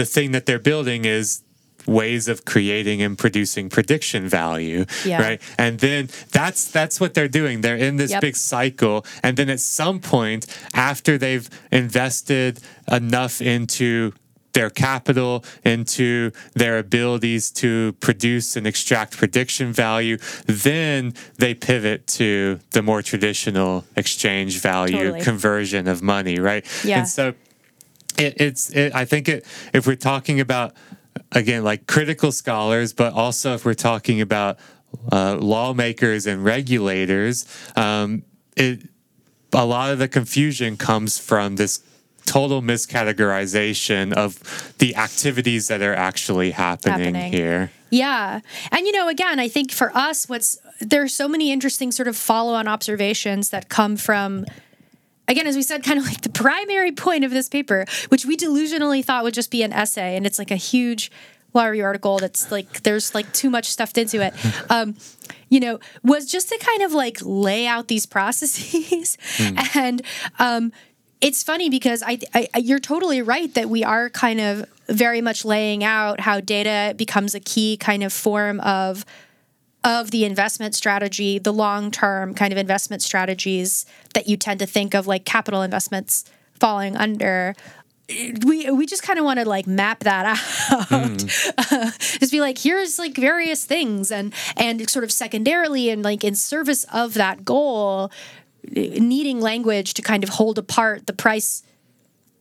the 0.00 0.04
thing 0.14 0.28
that 0.34 0.44
they're 0.46 0.66
building 0.72 1.04
is 1.18 1.26
ways 1.86 2.24
of 2.32 2.44
creating 2.52 2.98
and 3.06 3.16
producing 3.24 3.64
prediction 3.76 4.22
value 4.40 4.84
Yeah. 5.10 5.22
right 5.26 5.40
and 5.64 5.72
then 5.86 6.02
that's 6.38 6.62
that's 6.78 6.96
what 7.02 7.10
they're 7.14 7.34
doing 7.40 7.54
they're 7.62 7.82
in 7.88 7.94
this 8.02 8.10
Yep. 8.14 8.20
big 8.26 8.36
cycle 8.36 8.96
and 9.24 9.32
then 9.38 9.48
at 9.56 9.60
some 9.80 9.98
point 10.14 10.42
after 10.90 11.12
they've 11.22 11.48
invested 11.82 12.52
enough 13.00 13.40
into 13.40 14.12
their 14.52 14.70
capital 14.70 15.32
into 15.74 16.30
their 16.60 16.74
abilities 16.86 17.44
to 17.62 17.70
produce 18.06 18.48
and 18.56 18.66
extract 18.66 19.10
prediction 19.22 19.72
value. 19.86 20.16
Then 20.46 21.14
they 21.42 21.52
pivot 21.54 22.00
to 22.18 22.58
the 22.76 22.82
more 22.82 23.02
traditional 23.02 23.84
exchange 24.02 24.52
value 24.72 24.96
Totally. 24.96 25.20
conversion 25.30 25.86
of 25.86 26.02
money, 26.02 26.36
right? 26.50 26.64
Yeah. 26.82 26.98
And 27.00 27.08
so 27.08 27.24
it, 28.18 28.40
it's 28.40 28.70
it, 28.70 28.94
I 28.94 29.04
think 29.04 29.28
it 29.28 29.46
if 29.72 29.86
we're 29.86 29.96
talking 29.96 30.40
about 30.40 30.74
again 31.32 31.64
like 31.64 31.86
critical 31.86 32.32
scholars, 32.32 32.92
but 32.92 33.12
also 33.12 33.54
if 33.54 33.64
we're 33.64 33.74
talking 33.74 34.20
about 34.20 34.58
uh, 35.12 35.36
lawmakers 35.36 36.26
and 36.26 36.44
regulators, 36.44 37.46
um, 37.76 38.22
it 38.56 38.88
a 39.52 39.64
lot 39.64 39.92
of 39.92 39.98
the 39.98 40.08
confusion 40.08 40.76
comes 40.76 41.18
from 41.18 41.56
this 41.56 41.82
total 42.26 42.60
miscategorization 42.60 44.12
of 44.12 44.74
the 44.78 44.94
activities 44.96 45.68
that 45.68 45.80
are 45.80 45.94
actually 45.94 46.50
happening, 46.50 47.14
Happening. 47.14 47.32
here. 47.32 47.70
Yeah. 47.90 48.40
And 48.70 48.86
you 48.86 48.92
know, 48.92 49.08
again, 49.08 49.38
I 49.38 49.48
think 49.48 49.72
for 49.72 49.96
us 49.96 50.28
what's 50.28 50.58
there's 50.80 51.14
so 51.14 51.26
many 51.26 51.50
interesting 51.50 51.90
sort 51.90 52.06
of 52.06 52.16
follow-on 52.16 52.68
observations 52.68 53.48
that 53.50 53.68
come 53.68 53.96
from 53.96 54.44
again 55.28 55.46
as 55.46 55.54
we 55.54 55.62
said 55.62 55.84
kind 55.84 55.98
of 55.98 56.04
like 56.04 56.22
the 56.22 56.30
primary 56.30 56.92
point 56.92 57.24
of 57.24 57.30
this 57.30 57.48
paper, 57.48 57.84
which 58.08 58.24
we 58.26 58.36
delusionally 58.36 59.04
thought 59.04 59.22
would 59.24 59.34
just 59.34 59.50
be 59.50 59.62
an 59.62 59.72
essay 59.72 60.16
and 60.16 60.26
it's 60.26 60.38
like 60.38 60.50
a 60.50 60.56
huge 60.56 61.10
law 61.54 61.64
review 61.64 61.84
article 61.84 62.18
that's 62.18 62.50
like 62.52 62.82
there's 62.82 63.14
like 63.14 63.32
too 63.32 63.50
much 63.50 63.66
stuffed 63.66 63.98
into 63.98 64.20
it. 64.20 64.34
Um 64.70 64.96
you 65.50 65.60
know, 65.60 65.78
was 66.02 66.26
just 66.26 66.50
to 66.50 66.58
kind 66.58 66.82
of 66.82 66.92
like 66.92 67.18
lay 67.22 67.66
out 67.66 67.88
these 67.88 68.04
processes. 68.06 69.16
And 69.74 70.02
um 70.38 70.72
it's 71.20 71.42
funny 71.42 71.68
because 71.68 72.02
I, 72.06 72.18
I 72.34 72.48
you're 72.58 72.78
totally 72.78 73.22
right 73.22 73.52
that 73.54 73.68
we 73.68 73.82
are 73.84 74.10
kind 74.10 74.40
of 74.40 74.64
very 74.88 75.20
much 75.20 75.44
laying 75.44 75.84
out 75.84 76.20
how 76.20 76.40
data 76.40 76.94
becomes 76.96 77.34
a 77.34 77.40
key 77.40 77.76
kind 77.76 78.02
of 78.02 78.12
form 78.12 78.60
of 78.60 79.04
of 79.84 80.10
the 80.10 80.24
investment 80.24 80.74
strategy, 80.74 81.38
the 81.38 81.52
long 81.52 81.90
term 81.90 82.34
kind 82.34 82.52
of 82.52 82.58
investment 82.58 83.02
strategies 83.02 83.86
that 84.14 84.28
you 84.28 84.36
tend 84.36 84.60
to 84.60 84.66
think 84.66 84.94
of 84.94 85.06
like 85.06 85.24
capital 85.24 85.62
investments 85.62 86.24
falling 86.58 86.96
under. 86.96 87.54
We 88.44 88.70
we 88.70 88.86
just 88.86 89.02
kind 89.02 89.18
of 89.18 89.24
want 89.24 89.38
to 89.38 89.48
like 89.48 89.66
map 89.66 90.00
that 90.00 90.26
out. 90.70 90.86
Hmm. 90.88 91.16
just 92.18 92.32
be 92.32 92.40
like, 92.40 92.58
here's 92.58 92.98
like 92.98 93.14
various 93.14 93.64
things, 93.64 94.10
and 94.10 94.32
and 94.56 94.88
sort 94.88 95.04
of 95.04 95.12
secondarily 95.12 95.90
and 95.90 96.02
like 96.02 96.24
in 96.24 96.34
service 96.34 96.84
of 96.92 97.14
that 97.14 97.44
goal, 97.44 98.10
needing 98.72 99.40
language 99.40 99.94
to 99.94 100.02
kind 100.02 100.24
of 100.24 100.30
hold 100.30 100.58
apart 100.58 101.06
the 101.06 101.12
price 101.12 101.62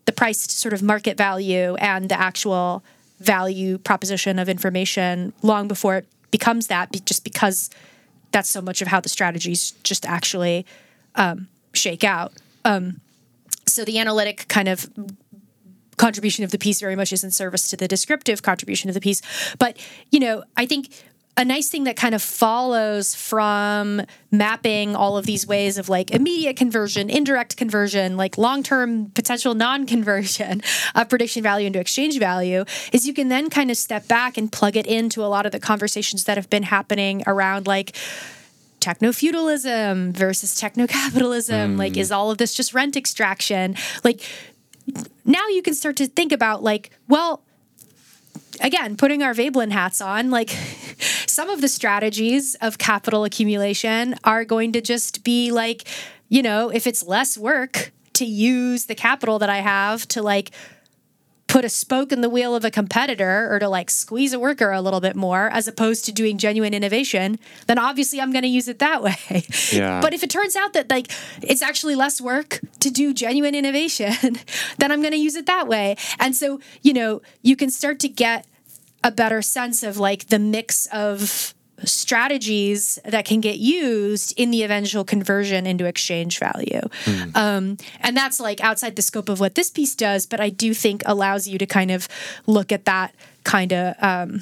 the 0.06 0.14
price 0.14 0.40
sort 0.52 0.74
of 0.74 0.82
market 0.82 1.18
value 1.18 1.76
and 1.76 2.10
the 2.10 2.20
actual 2.20 2.82
value 3.20 3.78
proposition 3.78 4.40
of 4.40 4.48
information 4.48 5.34
long 5.42 5.68
before 5.68 5.98
it 5.98 6.08
becomes 6.32 6.68
that 6.68 6.92
be- 6.92 7.00
just 7.00 7.24
because 7.24 7.70
that's 8.32 8.50
so 8.50 8.62
much 8.62 8.82
of 8.82 8.88
how 8.88 9.00
the 9.00 9.10
strategies 9.10 9.72
just 9.84 10.06
actually 10.06 10.66
um, 11.16 11.48
shake 11.74 12.04
out. 12.04 12.34
Um, 12.66 13.02
so 13.66 13.86
the 13.86 14.00
analytic 14.00 14.48
kind 14.48 14.68
of 14.68 14.90
contribution 15.98 16.44
of 16.44 16.52
the 16.52 16.58
piece 16.58 16.80
very 16.80 16.96
much 16.96 17.12
is 17.12 17.24
in 17.24 17.32
service 17.32 17.70
to 17.70 17.78
the 17.78 17.88
descriptive 17.88 18.42
contribution 18.44 18.90
of 18.90 18.94
the 18.94 19.02
piece. 19.02 19.22
But 19.58 19.78
you 20.12 20.20
know 20.20 20.44
i 20.56 20.66
think 20.66 20.90
a 21.38 21.46
nice 21.46 21.70
thing 21.70 21.84
that 21.84 21.96
kind 21.96 22.16
of 22.16 22.22
follows 22.22 23.14
from 23.14 24.02
mapping 24.32 24.96
all 24.96 25.18
of 25.18 25.26
these 25.28 25.46
ways 25.46 25.78
of 25.78 25.88
like 25.88 26.10
immediate 26.10 26.58
conversion, 26.58 27.12
indirect 27.12 27.56
conversion, 27.56 28.18
like 28.18 28.38
long 28.40 28.64
term 28.64 29.12
potential 29.12 29.54
non 29.54 29.86
conversion 29.86 30.62
of 30.96 31.08
prediction 31.08 31.44
value 31.44 31.68
into 31.68 31.80
exchange 31.80 32.18
value 32.18 32.66
is 32.92 33.06
you 33.06 33.14
can 33.14 33.30
then 33.30 33.52
kind 33.52 33.70
of 33.70 33.78
step 33.78 34.08
back 34.08 34.36
and 34.38 34.52
plug 34.52 34.76
it 34.76 34.88
into 34.88 35.24
a 35.24 35.28
lot 35.28 35.46
of 35.46 35.52
the 35.52 35.60
conversations 35.60 36.24
that 36.24 36.38
have 36.38 36.50
been 36.50 36.64
happening 36.64 37.22
around 37.28 37.68
like 37.68 37.96
techno 38.80 39.12
feudalism 39.12 40.14
versus 40.14 40.56
techno 40.56 40.88
capitalism. 40.88 41.78
Like, 41.78 41.94
mm. 41.94 41.98
is 41.98 42.12
all 42.12 42.32
of 42.32 42.40
this 42.40 42.54
just 42.54 42.74
rent 42.74 42.96
extraction? 42.96 43.76
Like, 44.04 44.22
now 45.24 45.48
you 45.50 45.62
can 45.62 45.76
start 45.76 45.98
to 45.98 46.08
think 46.08 46.32
about 46.32 46.64
like, 46.64 46.90
well, 47.08 47.44
again, 48.62 48.98
putting 48.98 49.24
our 49.24 49.34
Veblen 49.34 49.72
hats 49.72 50.02
on, 50.02 50.30
like 50.30 50.50
some 51.38 51.52
of 51.52 51.62
the 51.62 51.68
strategies 51.68 52.56
of 52.62 52.80
capital 52.80 53.24
accumulation 53.24 54.16
are 54.24 54.44
going 54.44 54.72
to 54.72 54.82
just 54.82 55.24
be 55.24 55.52
like, 55.52 55.88
you 56.30 56.42
know, 56.42 56.70
if 56.70 56.88
it's 56.88 57.04
less 57.04 57.38
work 57.38 57.92
to 58.14 58.26
use 58.26 58.86
the 58.86 58.96
capital 58.96 59.38
that 59.38 59.48
I 59.48 59.58
have 59.58 60.08
to 60.08 60.24
like 60.24 60.50
put 61.46 61.64
a 61.64 61.70
spoke 61.70 62.12
in 62.12 62.22
the 62.22 62.30
wheel 62.30 62.56
of 62.56 62.66
a 62.66 62.72
competitor 62.72 63.54
or 63.54 63.60
to 63.60 63.70
like 63.70 63.92
squeeze 63.92 64.34
a 64.34 64.40
worker 64.40 64.72
a 64.72 64.82
little 64.82 65.00
bit 65.00 65.16
more 65.16 65.48
as 65.52 65.68
opposed 65.68 66.06
to 66.06 66.12
doing 66.12 66.40
genuine 66.40 66.74
innovation, 66.74 67.38
then 67.68 67.78
obviously 67.78 68.20
I'm 68.20 68.32
going 68.32 68.42
to 68.42 68.50
use 68.50 68.68
it 68.68 68.80
that 68.80 69.04
way. 69.08 69.46
Yeah. 69.72 70.02
But 70.02 70.16
if 70.16 70.24
it 70.24 70.32
turns 70.32 70.56
out 70.56 70.74
that 70.74 70.90
like 70.90 71.12
it's 71.44 71.62
actually 71.62 71.94
less 71.94 72.20
work 72.20 72.62
to 72.80 72.90
do 72.90 73.14
genuine 73.14 73.54
innovation, 73.54 74.40
then 74.80 74.92
I'm 74.92 75.02
going 75.02 75.14
to 75.14 75.20
use 75.20 75.36
it 75.36 75.46
that 75.46 75.68
way. 75.68 75.98
And 76.20 76.36
so, 76.36 76.60
you 76.82 76.94
know, 76.94 77.22
you 77.44 77.56
can 77.56 77.70
start 77.70 78.00
to 78.00 78.10
get 78.10 78.48
a 79.04 79.12
better 79.12 79.42
sense 79.42 79.84
of 79.84 79.98
like 79.98 80.28
the 80.28 80.40
mix 80.40 80.88
of 80.88 81.54
strategies 81.84 82.98
that 83.06 83.26
can 83.26 83.40
get 83.40 83.58
used 83.58 84.34
in 84.38 84.50
the 84.52 84.64
eventual 84.64 85.04
conversion 85.04 85.68
into 85.68 85.86
exchange 85.86 86.40
value. 86.40 86.82
Um, 87.36 87.78
and 88.00 88.18
that's 88.18 88.40
like 88.40 88.62
outside 88.62 88.96
the 88.96 89.02
scope 89.02 89.30
of 89.30 89.40
what 89.40 89.56
this 89.56 89.70
piece 89.70 89.96
does, 89.96 90.26
but 90.26 90.40
I 90.40 90.50
do 90.50 90.74
think 90.74 91.04
allows 91.06 91.48
you 91.48 91.58
to 91.60 91.66
kind 91.66 91.92
of 91.92 92.08
look 92.48 92.72
at 92.72 92.86
that 92.86 93.14
kind 93.44 93.74
of. 93.74 93.96
Um, 94.02 94.42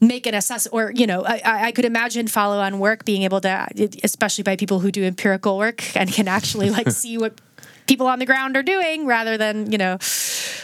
make 0.00 0.26
an 0.26 0.34
assess 0.34 0.66
or 0.66 0.92
you 0.94 1.06
know 1.06 1.24
I, 1.24 1.40
I 1.44 1.64
I 1.66 1.72
could 1.72 1.86
imagine 1.86 2.26
follow 2.26 2.58
on 2.58 2.78
work 2.78 3.06
being 3.06 3.22
able 3.22 3.40
to 3.40 3.66
especially 4.02 4.44
by 4.44 4.54
people 4.54 4.80
who 4.80 4.90
do 4.90 5.02
empirical 5.02 5.56
work 5.56 5.96
and 5.96 6.12
can 6.12 6.28
actually 6.28 6.68
like 6.68 6.90
see 7.02 7.16
what 7.16 7.40
people 7.86 8.06
on 8.06 8.18
the 8.18 8.26
ground 8.26 8.56
are 8.56 8.62
doing 8.62 9.06
rather 9.06 9.36
than 9.36 9.70
you 9.70 9.78
know 9.78 9.98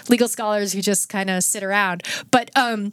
legal 0.08 0.28
scholars 0.28 0.72
who 0.72 0.80
just 0.80 1.08
kind 1.08 1.30
of 1.30 1.42
sit 1.42 1.62
around 1.62 2.02
but 2.30 2.50
um 2.56 2.92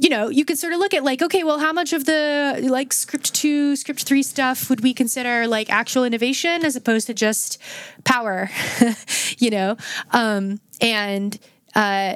you 0.00 0.08
know 0.08 0.28
you 0.28 0.44
could 0.44 0.58
sort 0.58 0.72
of 0.72 0.78
look 0.78 0.94
at 0.94 1.04
like 1.04 1.22
okay 1.22 1.44
well 1.44 1.58
how 1.58 1.72
much 1.72 1.92
of 1.92 2.04
the 2.04 2.58
like 2.68 2.92
script 2.92 3.34
2 3.34 3.76
script 3.76 4.02
3 4.02 4.22
stuff 4.22 4.70
would 4.70 4.82
we 4.82 4.94
consider 4.94 5.46
like 5.46 5.70
actual 5.70 6.04
innovation 6.04 6.64
as 6.64 6.76
opposed 6.76 7.06
to 7.06 7.14
just 7.14 7.58
power 8.04 8.50
you 9.38 9.50
know 9.50 9.76
um 10.12 10.60
and 10.80 11.38
uh 11.74 12.14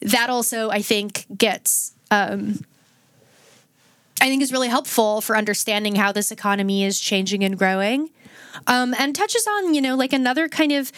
that 0.00 0.30
also 0.30 0.70
i 0.70 0.80
think 0.80 1.26
gets 1.36 1.92
um 2.10 2.58
I 4.20 4.26
think 4.26 4.40
is 4.40 4.52
really 4.52 4.68
helpful 4.68 5.20
for 5.20 5.36
understanding 5.36 5.96
how 5.96 6.12
this 6.12 6.30
economy 6.30 6.84
is 6.84 7.00
changing 7.00 7.42
and 7.42 7.58
growing. 7.58 8.10
Um, 8.66 8.94
and 8.98 9.14
touches 9.14 9.46
on, 9.46 9.74
you 9.74 9.80
know, 9.80 9.96
like 9.96 10.12
another 10.12 10.48
kind 10.48 10.72
of 10.72 10.92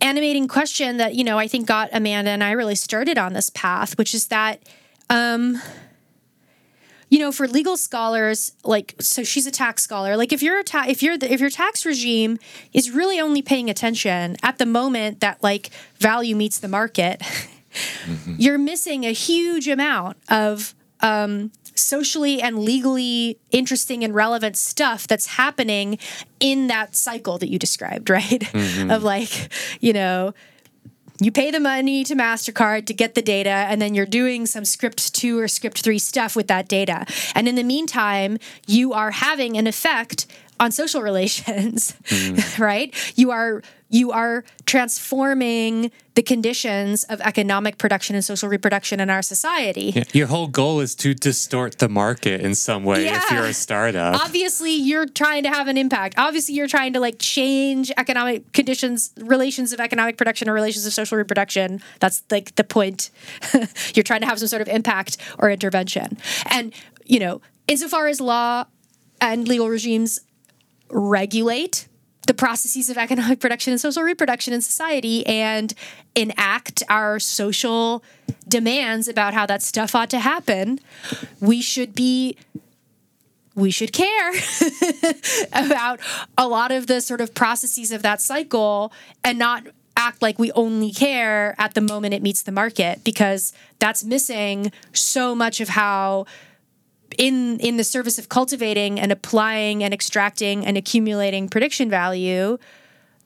animating 0.00 0.48
question 0.48 0.96
that, 0.96 1.14
you 1.14 1.24
know, 1.24 1.38
I 1.38 1.48
think 1.48 1.66
got 1.66 1.90
Amanda 1.92 2.30
and 2.30 2.42
I 2.42 2.52
really 2.52 2.74
started 2.74 3.18
on 3.18 3.32
this 3.32 3.50
path, 3.50 3.98
which 3.98 4.14
is 4.14 4.28
that, 4.28 4.62
um, 5.08 5.60
you 7.10 7.18
know, 7.18 7.32
for 7.32 7.48
legal 7.48 7.76
scholars, 7.76 8.52
like, 8.64 8.94
so 9.00 9.24
she's 9.24 9.46
a 9.46 9.50
tax 9.50 9.82
scholar. 9.82 10.16
Like, 10.16 10.32
if 10.32 10.42
you're 10.42 10.60
a 10.60 10.64
ta- 10.64 10.86
if 10.88 11.02
you're 11.02 11.18
the, 11.18 11.30
if 11.32 11.40
your 11.40 11.50
tax 11.50 11.84
regime 11.84 12.38
is 12.72 12.90
really 12.90 13.20
only 13.20 13.42
paying 13.42 13.68
attention 13.68 14.36
at 14.42 14.58
the 14.58 14.66
moment 14.66 15.20
that 15.20 15.42
like 15.42 15.70
value 15.98 16.36
meets 16.36 16.60
the 16.60 16.68
market, 16.68 17.20
you're 18.38 18.58
missing 18.58 19.04
a 19.04 19.12
huge 19.12 19.66
amount 19.66 20.18
of 20.28 20.74
um, 21.00 21.50
socially 21.80 22.40
and 22.40 22.58
legally 22.58 23.38
interesting 23.50 24.04
and 24.04 24.14
relevant 24.14 24.56
stuff 24.56 25.06
that's 25.06 25.26
happening 25.26 25.98
in 26.38 26.66
that 26.68 26.94
cycle 26.94 27.38
that 27.38 27.48
you 27.48 27.58
described, 27.58 28.10
right? 28.10 28.40
Mm-hmm. 28.40 28.90
Of 28.90 29.02
like, 29.02 29.50
you 29.80 29.92
know, 29.92 30.34
you 31.20 31.30
pay 31.30 31.50
the 31.50 31.60
money 31.60 32.02
to 32.04 32.14
MasterCard 32.14 32.86
to 32.86 32.94
get 32.94 33.14
the 33.14 33.22
data, 33.22 33.50
and 33.50 33.80
then 33.80 33.94
you're 33.94 34.06
doing 34.06 34.46
some 34.46 34.64
script 34.64 35.14
two 35.14 35.38
or 35.38 35.48
script 35.48 35.82
three 35.82 35.98
stuff 35.98 36.34
with 36.34 36.46
that 36.48 36.66
data. 36.66 37.04
And 37.34 37.46
in 37.46 37.56
the 37.56 37.62
meantime, 37.62 38.38
you 38.66 38.94
are 38.94 39.10
having 39.10 39.58
an 39.58 39.66
effect 39.66 40.26
on 40.58 40.72
social 40.72 41.02
relations, 41.10 41.94
mm-hmm. 42.04 42.62
right? 42.62 43.12
You 43.16 43.30
are 43.30 43.62
you 43.90 44.12
are 44.12 44.44
transforming 44.66 45.90
the 46.14 46.22
conditions 46.22 47.04
of 47.04 47.20
economic 47.20 47.76
production 47.76 48.14
and 48.14 48.24
social 48.24 48.48
reproduction 48.48 49.00
in 49.00 49.10
our 49.10 49.22
society. 49.22 50.02
Your 50.12 50.28
whole 50.28 50.46
goal 50.46 50.80
is 50.80 50.94
to 50.96 51.14
distort 51.14 51.78
the 51.78 51.88
market 51.88 52.40
in 52.40 52.54
some 52.54 52.84
way 52.84 53.08
if 53.08 53.30
you're 53.30 53.44
a 53.44 53.52
startup. 53.52 54.14
obviously 54.24 54.72
you're 54.72 55.06
trying 55.06 55.42
to 55.42 55.48
have 55.48 55.66
an 55.66 55.76
impact. 55.76 56.14
Obviously 56.16 56.54
you're 56.54 56.68
trying 56.68 56.92
to 56.92 57.00
like 57.00 57.16
change 57.18 57.90
economic 57.96 58.52
conditions 58.52 59.12
relations 59.18 59.72
of 59.72 59.80
economic 59.80 60.16
production 60.16 60.48
or 60.48 60.52
relations 60.52 60.86
of 60.86 60.92
social 60.92 61.18
reproduction. 61.18 61.80
That's 61.98 62.22
like 62.30 62.54
the 62.54 62.64
point. 62.64 63.10
You're 63.94 64.04
trying 64.04 64.20
to 64.20 64.26
have 64.26 64.38
some 64.38 64.48
sort 64.48 64.62
of 64.62 64.68
impact 64.68 65.16
or 65.38 65.50
intervention. 65.50 66.16
And 66.50 66.72
you 67.04 67.18
know 67.18 67.40
insofar 67.66 68.06
as 68.06 68.20
law 68.20 68.64
and 69.20 69.48
legal 69.48 69.68
regimes 69.68 70.20
regulate 70.90 71.88
the 72.30 72.34
processes 72.34 72.88
of 72.88 72.96
economic 72.96 73.40
production 73.40 73.72
and 73.72 73.80
social 73.80 74.04
reproduction 74.04 74.54
in 74.54 74.62
society 74.62 75.26
and 75.26 75.74
enact 76.14 76.80
our 76.88 77.18
social 77.18 78.04
demands 78.46 79.08
about 79.08 79.34
how 79.34 79.44
that 79.46 79.60
stuff 79.60 79.96
ought 79.96 80.08
to 80.08 80.20
happen, 80.20 80.78
we 81.40 81.60
should 81.60 81.92
be 81.92 82.36
we 83.56 83.72
should 83.72 83.92
care 83.92 84.32
about 85.52 85.98
a 86.38 86.46
lot 86.46 86.70
of 86.70 86.86
the 86.86 87.00
sort 87.00 87.20
of 87.20 87.34
processes 87.34 87.90
of 87.90 88.02
that 88.02 88.20
cycle 88.20 88.92
and 89.24 89.36
not 89.36 89.64
act 89.96 90.22
like 90.22 90.38
we 90.38 90.52
only 90.52 90.92
care 90.92 91.56
at 91.58 91.74
the 91.74 91.80
moment 91.80 92.14
it 92.14 92.22
meets 92.22 92.42
the 92.42 92.52
market 92.52 93.02
because 93.02 93.52
that's 93.80 94.04
missing 94.04 94.70
so 94.92 95.34
much 95.34 95.60
of 95.60 95.70
how 95.70 96.26
in 97.18 97.58
in 97.60 97.76
the 97.76 97.84
service 97.84 98.18
of 98.18 98.28
cultivating 98.28 98.98
and 99.00 99.12
applying 99.12 99.82
and 99.82 99.92
extracting 99.92 100.66
and 100.66 100.76
accumulating 100.76 101.48
prediction 101.48 101.90
value 101.90 102.58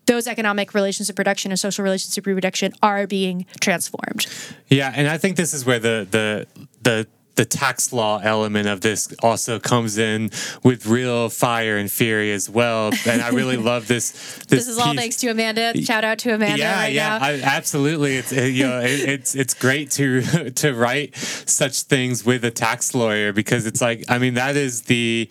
those 0.06 0.26
economic 0.26 0.74
relations 0.74 1.08
of 1.08 1.16
production 1.16 1.50
and 1.50 1.58
social 1.58 1.82
relations 1.82 2.16
of 2.18 2.26
reproduction 2.26 2.72
are 2.82 3.06
being 3.06 3.46
transformed. 3.60 4.26
Yeah, 4.68 4.92
and 4.94 5.08
I 5.08 5.18
think 5.18 5.36
this 5.36 5.54
is 5.54 5.64
where 5.64 5.78
the 5.78 6.06
the 6.10 6.46
the 6.82 7.06
the 7.36 7.44
tax 7.44 7.92
law 7.92 8.20
element 8.22 8.68
of 8.68 8.80
this 8.80 9.12
also 9.22 9.58
comes 9.58 9.98
in 9.98 10.30
with 10.62 10.86
real 10.86 11.28
fire 11.28 11.76
and 11.76 11.90
fury 11.90 12.32
as 12.32 12.48
well. 12.48 12.90
And 13.06 13.20
I 13.22 13.30
really 13.30 13.56
love 13.72 13.88
this. 13.88 14.12
This, 14.12 14.46
this 14.46 14.68
is 14.68 14.78
all 14.78 14.94
thanks 14.94 15.16
to 15.16 15.28
amanda 15.28 15.80
shout 15.82 16.04
out 16.04 16.18
to 16.18 16.34
amanda 16.34 16.58
yeah, 16.58 16.80
right 16.80 16.92
yeah, 16.92 17.18
I, 17.20 17.40
absolutely. 17.42 18.16
It's 18.16 18.32
you 18.32 18.66
know, 18.66 18.80
it, 18.80 19.00
it's 19.00 19.34
it's 19.34 19.54
great 19.54 19.90
to 19.92 20.50
to 20.50 20.74
write 20.74 21.16
such 21.16 21.82
things 21.82 22.24
with 22.24 22.44
a 22.44 22.50
tax 22.50 22.94
lawyer 22.94 23.32
because 23.32 23.66
it's 23.66 23.80
like 23.80 24.04
I 24.08 24.18
mean 24.18 24.34
that 24.34 24.56
is 24.56 24.82
the 24.82 25.28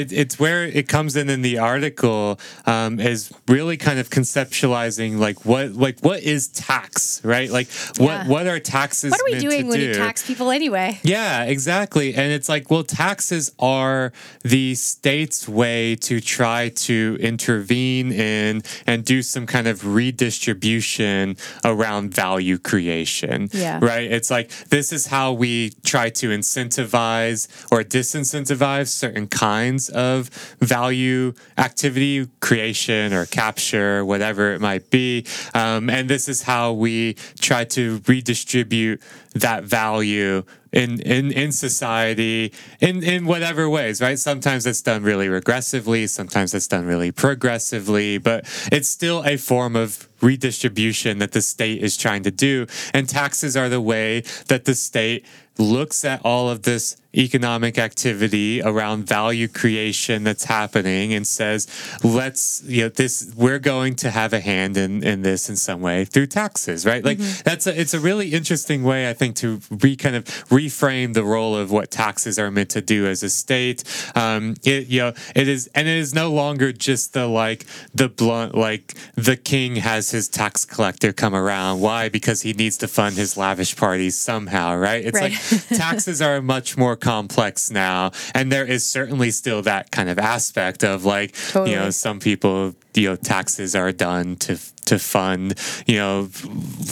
it, 0.00 0.12
it's 0.12 0.36
where 0.38 0.64
it 0.64 0.86
comes 0.88 1.12
in 1.20 1.26
in 1.30 1.40
the 1.42 1.56
article 1.58 2.38
um, 2.66 2.98
is 3.00 3.32
really 3.48 3.76
kind 3.76 3.98
of 3.98 4.10
conceptualizing 4.10 5.18
like 5.18 5.38
what 5.50 5.66
like 5.84 5.96
what 6.00 6.20
is 6.34 6.48
tax 6.48 7.20
right 7.24 7.50
like 7.58 7.68
what 7.98 8.14
Yeah. 8.14 8.28
what 8.32 8.46
are 8.52 8.60
taxes 8.60 9.10
what 9.12 9.20
are 9.20 9.24
we 9.30 9.32
meant 9.32 9.42
doing 9.48 9.66
when 9.68 9.80
you 9.80 9.92
do? 9.92 9.98
tax 10.06 10.26
people 10.26 10.50
anyway 10.50 10.98
Yeah, 11.02 11.44
exactly. 11.44 12.08
And 12.14 12.32
it's 12.36 12.48
like, 12.48 12.70
well, 12.70 12.82
taxes 12.84 13.44
are 13.58 14.12
the 14.42 14.74
state's 14.74 15.48
way 15.48 15.96
to 16.08 16.20
try 16.20 16.70
to 16.88 17.16
intervene 17.20 18.10
in 18.12 18.62
and 18.86 19.04
do 19.04 19.22
some 19.22 19.46
kind 19.46 19.66
of 19.66 19.76
redistribution 19.94 21.36
around 21.64 22.14
value 22.14 22.58
creation. 22.58 23.48
Yeah. 23.52 23.78
Right? 23.80 24.10
It's 24.10 24.30
like, 24.30 24.50
this 24.70 24.92
is 24.92 25.06
how 25.06 25.32
we 25.32 25.70
try 25.84 26.10
to 26.10 26.28
incentivize 26.30 27.48
or 27.70 27.82
disincentivize 27.82 28.88
certain 28.88 29.26
kinds 29.28 29.83
of 29.88 30.28
value 30.60 31.32
activity, 31.58 32.26
creation 32.40 33.12
or 33.12 33.26
capture, 33.26 34.04
whatever 34.04 34.52
it 34.52 34.60
might 34.60 34.90
be. 34.90 35.26
Um, 35.54 35.90
and 35.90 36.08
this 36.08 36.28
is 36.28 36.42
how 36.42 36.72
we 36.72 37.14
try 37.40 37.64
to 37.64 38.00
redistribute 38.06 39.02
that 39.34 39.64
value 39.64 40.44
in, 40.72 41.00
in, 41.00 41.30
in 41.30 41.52
society 41.52 42.52
in, 42.80 43.02
in 43.02 43.26
whatever 43.26 43.68
ways, 43.68 44.00
right? 44.00 44.18
Sometimes 44.18 44.66
it's 44.66 44.82
done 44.82 45.02
really 45.02 45.28
regressively, 45.28 46.08
sometimes 46.08 46.52
it's 46.54 46.66
done 46.66 46.84
really 46.84 47.12
progressively, 47.12 48.18
but 48.18 48.44
it's 48.72 48.88
still 48.88 49.22
a 49.24 49.36
form 49.36 49.76
of 49.76 50.08
redistribution 50.20 51.18
that 51.18 51.32
the 51.32 51.42
state 51.42 51.82
is 51.82 51.96
trying 51.96 52.22
to 52.24 52.30
do. 52.30 52.66
And 52.92 53.08
taxes 53.08 53.56
are 53.56 53.68
the 53.68 53.80
way 53.80 54.22
that 54.48 54.64
the 54.64 54.74
state 54.74 55.24
looks 55.58 56.04
at 56.04 56.20
all 56.24 56.50
of 56.50 56.62
this 56.62 56.96
economic 57.16 57.78
activity 57.78 58.60
around 58.60 59.06
value 59.06 59.46
creation 59.46 60.24
that's 60.24 60.44
happening 60.44 61.14
and 61.14 61.24
says, 61.24 61.68
let's, 62.02 62.62
you 62.64 62.82
know, 62.82 62.88
this, 62.88 63.32
we're 63.36 63.60
going 63.60 63.94
to 63.94 64.10
have 64.10 64.32
a 64.32 64.40
hand 64.40 64.76
in, 64.76 65.04
in 65.04 65.22
this 65.22 65.48
in 65.48 65.54
some 65.54 65.80
way 65.80 66.04
through 66.04 66.26
taxes, 66.26 66.84
right? 66.84 67.04
Like 67.04 67.18
mm-hmm. 67.18 67.42
that's 67.44 67.68
a, 67.68 67.80
it's 67.80 67.94
a 67.94 68.00
really 68.00 68.30
interesting 68.32 68.82
way, 68.82 69.08
I 69.08 69.12
think, 69.12 69.23
to 69.34 69.60
re 69.70 69.96
kind 69.96 70.14
of 70.14 70.24
reframe 70.50 71.14
the 71.14 71.24
role 71.24 71.56
of 71.56 71.70
what 71.70 71.90
taxes 71.90 72.38
are 72.38 72.50
meant 72.50 72.68
to 72.70 72.82
do 72.82 73.06
as 73.06 73.22
a 73.22 73.30
state. 73.30 73.82
Um, 74.14 74.54
it, 74.64 74.88
you 74.88 75.00
know, 75.00 75.12
it 75.34 75.48
is, 75.48 75.70
and 75.74 75.88
it 75.88 75.96
is 75.96 76.14
no 76.14 76.30
longer 76.30 76.72
just 76.72 77.14
the 77.14 77.26
like, 77.26 77.64
the 77.94 78.08
blunt, 78.10 78.54
like 78.54 78.94
the 79.14 79.36
king 79.36 79.76
has 79.76 80.10
his 80.10 80.28
tax 80.28 80.66
collector 80.66 81.12
come 81.14 81.34
around. 81.34 81.80
Why? 81.80 82.08
Because 82.10 82.42
he 82.42 82.52
needs 82.52 82.76
to 82.78 82.88
fund 82.88 83.16
his 83.16 83.36
lavish 83.36 83.76
parties 83.76 84.16
somehow, 84.16 84.74
right? 84.76 85.04
It's 85.04 85.18
Right. 85.18 85.32
like, 85.32 85.68
taxes 85.78 86.20
are 86.20 86.42
much 86.42 86.76
more 86.76 86.96
complex 86.96 87.70
now 87.70 88.10
and 88.34 88.50
there 88.50 88.64
is 88.66 88.84
certainly 88.84 89.30
still 89.30 89.62
that 89.62 89.90
kind 89.92 90.08
of 90.10 90.18
aspect 90.18 90.82
of 90.82 91.04
like 91.04 91.34
you 91.54 91.76
know 91.76 91.90
some 91.90 92.18
people 92.18 92.74
you 92.94 93.08
know 93.10 93.16
taxes 93.16 93.74
are 93.76 93.92
done 93.92 94.34
to 94.36 94.58
to 94.86 94.98
fund 94.98 95.54
you 95.86 95.96
know 95.96 96.28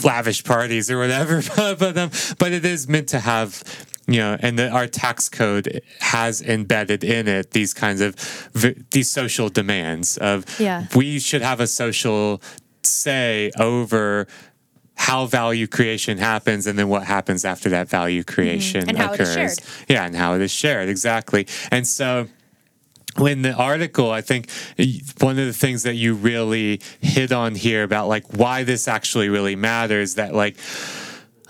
lavish 0.02 0.44
parties 0.44 0.90
or 0.90 0.98
whatever 0.98 1.43
but 1.78 1.97
um, 1.98 2.10
but 2.39 2.52
it 2.52 2.64
is 2.64 2.89
meant 2.89 3.09
to 3.09 3.20
have 3.20 3.62
you 4.06 4.19
know 4.19 4.36
and 4.40 4.59
the, 4.59 4.69
our 4.70 4.86
tax 4.86 5.28
code 5.28 5.81
has 6.01 6.40
embedded 6.43 7.05
in 7.05 7.28
it 7.28 7.51
these 7.52 7.73
kinds 7.74 8.01
of 8.01 8.14
v- 8.55 8.82
these 8.90 9.10
social 9.10 9.48
demands 9.48 10.16
of 10.19 10.44
Yeah. 10.59 10.86
we 10.94 11.19
should 11.20 11.43
have 11.43 11.60
a 11.60 11.66
social 11.66 12.43
say 12.82 13.51
over 13.59 14.27
how 14.97 15.27
value 15.27 15.66
creation 15.66 16.19
happens 16.19 16.66
and 16.66 16.78
then 16.78 16.89
what 16.89 17.05
happens 17.05 17.44
after 17.44 17.69
that 17.70 17.89
value 17.89 18.24
creation 18.24 18.81
Mm-hmm. 18.82 18.89
And 18.90 18.98
how 18.98 19.12
it 19.12 19.20
occurs. 19.20 19.35
shared. 19.35 19.59
Yeah, 19.89 20.05
and 20.06 20.14
how 20.16 20.35
it 20.35 20.40
is 20.43 20.51
shared 20.52 20.89
exactly. 20.89 21.47
And 21.70 21.86
so 21.86 22.27
when 23.16 23.43
the 23.43 23.52
article, 23.52 24.10
I 24.10 24.20
think 24.20 24.51
one 25.20 25.39
of 25.39 25.47
the 25.47 25.52
things 25.52 25.82
that 25.82 25.94
you 25.94 26.14
really 26.14 26.80
hit 27.01 27.32
on 27.32 27.55
here 27.55 27.82
about 27.82 28.09
like 28.09 28.24
why 28.34 28.64
this 28.64 28.89
actually 28.89 29.28
really 29.28 29.56
matters 29.56 30.14
that 30.14 30.34
like 30.34 30.56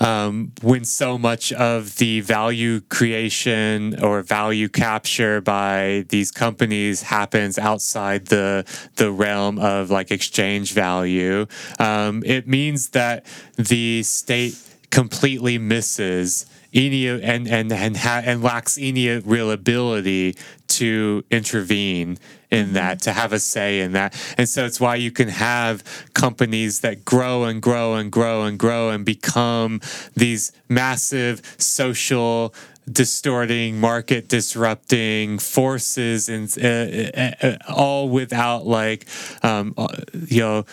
um, 0.00 0.52
when 0.62 0.84
so 0.84 1.16
much 1.16 1.52
of 1.52 1.96
the 1.96 2.20
value 2.20 2.80
creation 2.80 4.02
or 4.02 4.22
value 4.22 4.68
capture 4.68 5.40
by 5.40 6.04
these 6.08 6.32
companies 6.32 7.02
happens 7.02 7.58
outside 7.58 8.26
the 8.26 8.64
the 8.96 9.12
realm 9.12 9.58
of 9.58 9.90
like 9.90 10.10
exchange 10.10 10.72
value, 10.72 11.46
um, 11.78 12.22
it 12.26 12.48
means 12.48 12.90
that 12.90 13.24
the 13.56 14.02
state 14.02 14.58
completely 14.90 15.56
misses 15.56 16.46
any 16.74 17.06
and 17.06 17.46
and 17.46 17.70
and 17.70 17.96
ha- 17.96 18.22
and 18.24 18.42
lacks 18.42 18.78
any 18.80 19.08
real 19.18 19.50
ability 19.50 20.36
to 20.78 21.24
intervene 21.30 22.18
in 22.50 22.74
that 22.74 23.00
to 23.02 23.12
have 23.12 23.32
a 23.32 23.38
say 23.38 23.80
in 23.80 23.92
that. 23.92 24.14
And 24.36 24.48
so 24.48 24.66
it's 24.66 24.78
why 24.78 24.96
you 24.96 25.10
can 25.10 25.28
have 25.28 25.82
companies 26.14 26.80
that 26.80 27.04
grow 27.04 27.44
and 27.44 27.62
grow 27.62 27.94
and 27.94 28.12
grow 28.12 28.42
and 28.42 28.58
grow 28.58 28.90
and 28.90 29.04
become 29.04 29.80
these 30.14 30.52
massive 30.68 31.40
social 31.58 32.54
distorting 32.90 33.78
market 33.78 34.28
disrupting 34.28 35.38
forces 35.38 36.28
and 36.28 36.52
uh, 36.58 36.66
uh, 36.66 37.34
uh, 37.42 37.56
all 37.72 38.08
without 38.08 38.66
like 38.66 39.06
um, 39.42 39.72
uh, 39.78 39.86
you 40.26 40.40
know 40.40 40.64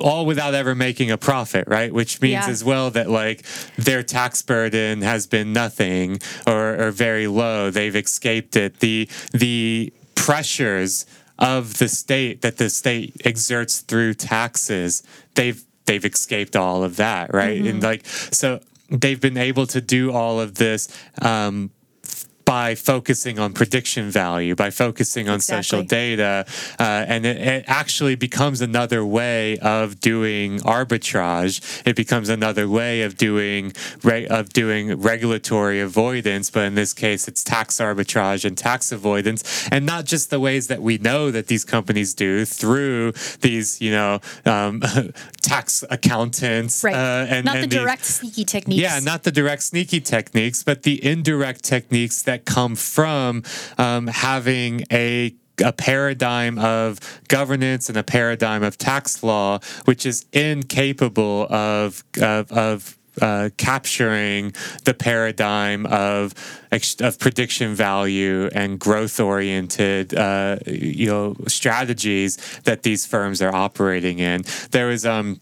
all 0.00 0.26
without 0.26 0.54
ever 0.54 0.74
making 0.74 1.10
a 1.10 1.16
profit 1.18 1.64
right? 1.68 1.92
Which 1.92 2.20
means 2.20 2.46
Yeah. 2.46 2.50
as 2.50 2.64
well 2.64 2.90
that 2.90 3.08
like 3.08 3.44
their 3.76 4.02
tax 4.02 4.42
burden 4.42 5.02
has 5.02 5.26
been 5.26 5.52
nothing 5.52 6.18
or, 6.46 6.74
or 6.80 6.90
very 6.90 7.26
low. 7.28 7.70
They've 7.70 7.94
escaped 7.94 8.56
it. 8.56 8.80
The 8.80 9.08
the 9.32 9.92
pressures 10.14 11.06
of 11.38 11.78
the 11.78 11.88
state 11.88 12.42
that 12.42 12.56
the 12.56 12.68
state 12.68 13.14
exerts 13.24 13.78
through 13.80 14.14
taxes 14.14 15.02
they've 15.34 15.62
they've 15.86 16.04
escaped 16.04 16.56
all 16.56 16.82
of 16.82 16.96
that 16.96 17.32
right? 17.32 17.62
And 17.64 17.82
like 17.82 18.04
so 18.04 18.60
they've 18.90 19.20
been 19.20 19.36
able 19.36 19.66
to 19.68 19.80
do 19.80 20.12
all 20.12 20.40
of 20.40 20.56
this 20.56 20.88
um, 21.22 21.70
by 22.48 22.74
focusing 22.74 23.38
on 23.38 23.52
prediction 23.52 24.10
value, 24.10 24.54
by 24.54 24.70
focusing 24.70 25.28
on 25.28 25.38
social 25.38 25.82
data, 25.82 26.46
uh, 26.78 27.04
and 27.06 27.26
it, 27.26 27.36
it 27.36 27.64
actually 27.66 28.14
becomes 28.14 28.62
another 28.62 29.04
way 29.04 29.58
of 29.58 30.00
doing 30.00 30.58
arbitrage. 30.60 31.60
It 31.86 31.94
becomes 31.94 32.30
another 32.30 32.66
way 32.66 33.02
of 33.02 33.18
doing 33.18 33.74
re- 34.02 34.26
of 34.26 34.48
doing 34.48 34.98
regulatory 34.98 35.78
avoidance, 35.78 36.48
but 36.48 36.64
in 36.64 36.74
this 36.74 36.94
case, 36.94 37.28
it's 37.28 37.44
tax 37.44 37.76
arbitrage 37.76 38.46
and 38.46 38.56
tax 38.56 38.92
avoidance, 38.92 39.68
and 39.70 39.84
not 39.84 40.06
just 40.06 40.30
the 40.30 40.40
ways 40.40 40.68
that 40.68 40.80
we 40.80 40.96
know 40.96 41.30
that 41.30 41.48
these 41.48 41.66
companies 41.66 42.14
do 42.14 42.46
through 42.46 43.12
these, 43.42 43.78
you 43.82 43.90
know, 43.90 44.20
um, 44.46 44.82
tax 45.42 45.84
accountants, 45.90 46.82
right. 46.82 46.94
uh, 46.94 47.26
and 47.28 47.44
not 47.44 47.56
and 47.56 47.64
the 47.64 47.68
these- 47.68 47.78
direct 47.78 48.06
sneaky 48.06 48.46
techniques. 48.46 48.80
Yeah, 48.80 49.00
not 49.00 49.24
the 49.24 49.32
direct 49.32 49.64
sneaky 49.64 50.00
techniques, 50.00 50.62
but 50.62 50.84
the 50.84 51.04
indirect 51.04 51.62
techniques 51.62 52.22
that 52.22 52.37
come 52.38 52.74
from 52.74 53.42
um, 53.76 54.06
having 54.06 54.84
a 54.92 55.34
a 55.64 55.72
paradigm 55.72 56.56
of 56.58 57.00
governance 57.26 57.88
and 57.88 57.98
a 57.98 58.04
paradigm 58.04 58.62
of 58.62 58.78
tax 58.78 59.24
law, 59.24 59.58
which 59.86 60.06
is 60.06 60.24
incapable 60.32 61.46
of 61.50 62.04
of, 62.20 62.52
of 62.52 62.98
uh, 63.20 63.50
capturing 63.56 64.52
the 64.84 64.94
paradigm 64.94 65.86
of 65.86 66.34
of 67.00 67.18
prediction 67.18 67.74
value 67.74 68.48
and 68.54 68.78
growth 68.78 69.18
oriented 69.18 70.14
uh, 70.14 70.58
you 70.66 71.06
know 71.06 71.36
strategies 71.46 72.36
that 72.64 72.82
these 72.82 73.06
firms 73.06 73.42
are 73.42 73.54
operating 73.54 74.18
in. 74.18 74.42
There 74.70 74.86
was 74.86 75.04
um 75.04 75.40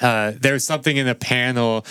uh, 0.00 0.32
there 0.40 0.52
was 0.52 0.64
something 0.64 0.96
in 0.96 1.08
a 1.08 1.14
panel 1.14 1.84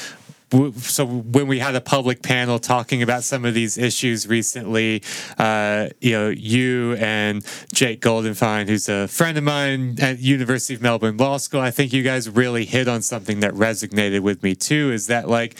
so 0.51 1.05
when 1.05 1.47
we 1.47 1.59
had 1.59 1.75
a 1.75 1.81
public 1.81 2.23
panel 2.23 2.57
talking 2.57 3.03
about 3.03 3.23
some 3.23 3.45
of 3.45 3.53
these 3.53 3.77
issues 3.77 4.27
recently, 4.27 5.03
uh, 5.37 5.89
you 6.01 6.11
know, 6.11 6.29
you 6.29 6.95
and 6.95 7.45
Jake 7.73 8.01
Goldenfein, 8.01 8.67
who's 8.67 8.89
a 8.89 9.07
friend 9.07 9.37
of 9.37 9.43
mine 9.43 9.97
at 10.01 10.19
University 10.19 10.73
of 10.73 10.81
Melbourne 10.81 11.17
Law 11.17 11.37
School, 11.37 11.61
I 11.61 11.71
think 11.71 11.93
you 11.93 12.01
guys 12.01 12.29
really 12.29 12.65
hit 12.65 12.87
on 12.87 13.01
something 13.01 13.41
that 13.41 13.53
resonated 13.53 14.21
with 14.21 14.41
me 14.41 14.55
too. 14.55 14.91
Is 14.91 15.07
that 15.07 15.29
like 15.29 15.55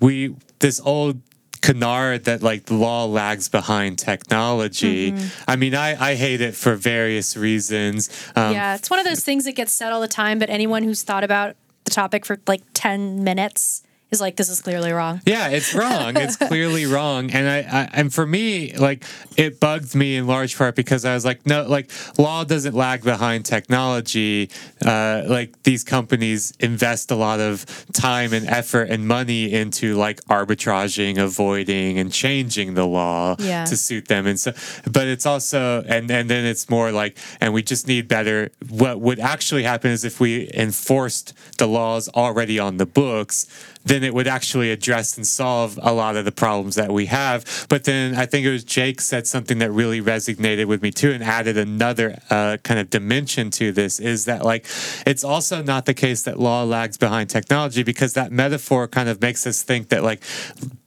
we 0.00 0.36
this 0.58 0.80
old 0.84 1.20
canard 1.62 2.24
that 2.24 2.42
like 2.42 2.66
the 2.66 2.74
law 2.74 3.06
lags 3.06 3.48
behind 3.48 3.98
technology. 3.98 5.12
Mm-hmm. 5.12 5.50
I 5.50 5.56
mean, 5.56 5.74
I, 5.74 6.10
I 6.10 6.14
hate 6.14 6.42
it 6.42 6.54
for 6.54 6.74
various 6.74 7.38
reasons. 7.38 8.10
Um, 8.36 8.52
yeah, 8.52 8.74
it's 8.74 8.90
one 8.90 8.98
of 8.98 9.06
those 9.06 9.24
things 9.24 9.44
that 9.46 9.52
gets 9.52 9.72
said 9.72 9.90
all 9.90 10.02
the 10.02 10.08
time, 10.08 10.38
but 10.38 10.50
anyone 10.50 10.82
who's 10.82 11.02
thought 11.02 11.24
about 11.24 11.56
the 11.84 11.90
topic 11.90 12.26
for 12.26 12.38
like 12.46 12.62
10 12.74 13.24
minutes 13.24 13.82
is 14.14 14.20
like 14.20 14.36
this 14.36 14.48
is 14.48 14.62
clearly 14.62 14.92
wrong. 14.92 15.20
Yeah, 15.26 15.48
it's 15.48 15.74
wrong. 15.74 16.16
it's 16.16 16.36
clearly 16.50 16.86
wrong. 16.86 17.30
And 17.30 17.48
I, 17.48 17.58
I, 17.58 17.88
and 17.92 18.14
for 18.14 18.26
me, 18.26 18.74
like 18.76 19.04
it 19.36 19.60
bugged 19.60 19.94
me 19.94 20.16
in 20.16 20.26
large 20.26 20.56
part 20.56 20.74
because 20.74 21.04
I 21.04 21.14
was 21.14 21.24
like, 21.24 21.44
no, 21.44 21.64
like 21.64 21.90
law 22.18 22.44
doesn't 22.44 22.74
lag 22.74 23.02
behind 23.02 23.44
technology. 23.44 24.50
Uh, 24.84 25.24
like 25.26 25.62
these 25.64 25.84
companies 25.84 26.52
invest 26.60 27.10
a 27.10 27.16
lot 27.16 27.40
of 27.40 27.66
time 27.92 28.32
and 28.32 28.46
effort 28.46 28.88
and 28.88 29.06
money 29.06 29.52
into 29.52 29.96
like 29.96 30.22
arbitraging, 30.24 31.18
avoiding, 31.18 31.98
and 31.98 32.12
changing 32.12 32.74
the 32.74 32.86
law 32.86 33.36
yeah. 33.38 33.64
to 33.64 33.76
suit 33.76 34.08
them. 34.08 34.26
And 34.26 34.38
so, 34.38 34.52
but 34.90 35.08
it's 35.08 35.26
also 35.26 35.82
and 35.82 36.10
and 36.10 36.30
then 36.30 36.44
it's 36.44 36.70
more 36.70 36.92
like, 36.92 37.18
and 37.40 37.52
we 37.52 37.62
just 37.62 37.86
need 37.88 38.08
better. 38.08 38.50
What 38.68 39.00
would 39.00 39.18
actually 39.18 39.64
happen 39.64 39.90
is 39.90 40.04
if 40.04 40.20
we 40.20 40.50
enforced 40.54 41.34
the 41.58 41.66
laws 41.66 42.08
already 42.10 42.58
on 42.58 42.76
the 42.76 42.86
books 42.86 43.46
then 43.84 44.02
it 44.02 44.14
would 44.14 44.26
actually 44.26 44.70
address 44.70 45.16
and 45.16 45.26
solve 45.26 45.78
a 45.82 45.92
lot 45.92 46.16
of 46.16 46.24
the 46.24 46.32
problems 46.32 46.74
that 46.76 46.90
we 46.90 47.06
have. 47.06 47.66
But 47.68 47.84
then 47.84 48.14
I 48.14 48.26
think 48.26 48.46
it 48.46 48.50
was 48.50 48.64
Jake 48.64 49.00
said 49.00 49.26
something 49.26 49.58
that 49.58 49.70
really 49.70 50.00
resonated 50.00 50.66
with 50.66 50.82
me 50.82 50.90
too 50.90 51.12
and 51.12 51.22
added 51.22 51.58
another 51.58 52.18
uh, 52.30 52.56
kind 52.62 52.80
of 52.80 52.90
dimension 52.90 53.50
to 53.50 53.72
this 53.72 54.00
is 54.00 54.24
that 54.24 54.44
like 54.44 54.66
it's 55.06 55.24
also 55.24 55.62
not 55.62 55.86
the 55.86 55.94
case 55.94 56.22
that 56.22 56.38
law 56.38 56.62
lags 56.64 56.96
behind 56.96 57.30
technology 57.30 57.82
because 57.82 58.14
that 58.14 58.32
metaphor 58.32 58.88
kind 58.88 59.08
of 59.08 59.20
makes 59.20 59.46
us 59.46 59.62
think 59.62 59.88
that 59.88 60.02
like 60.02 60.22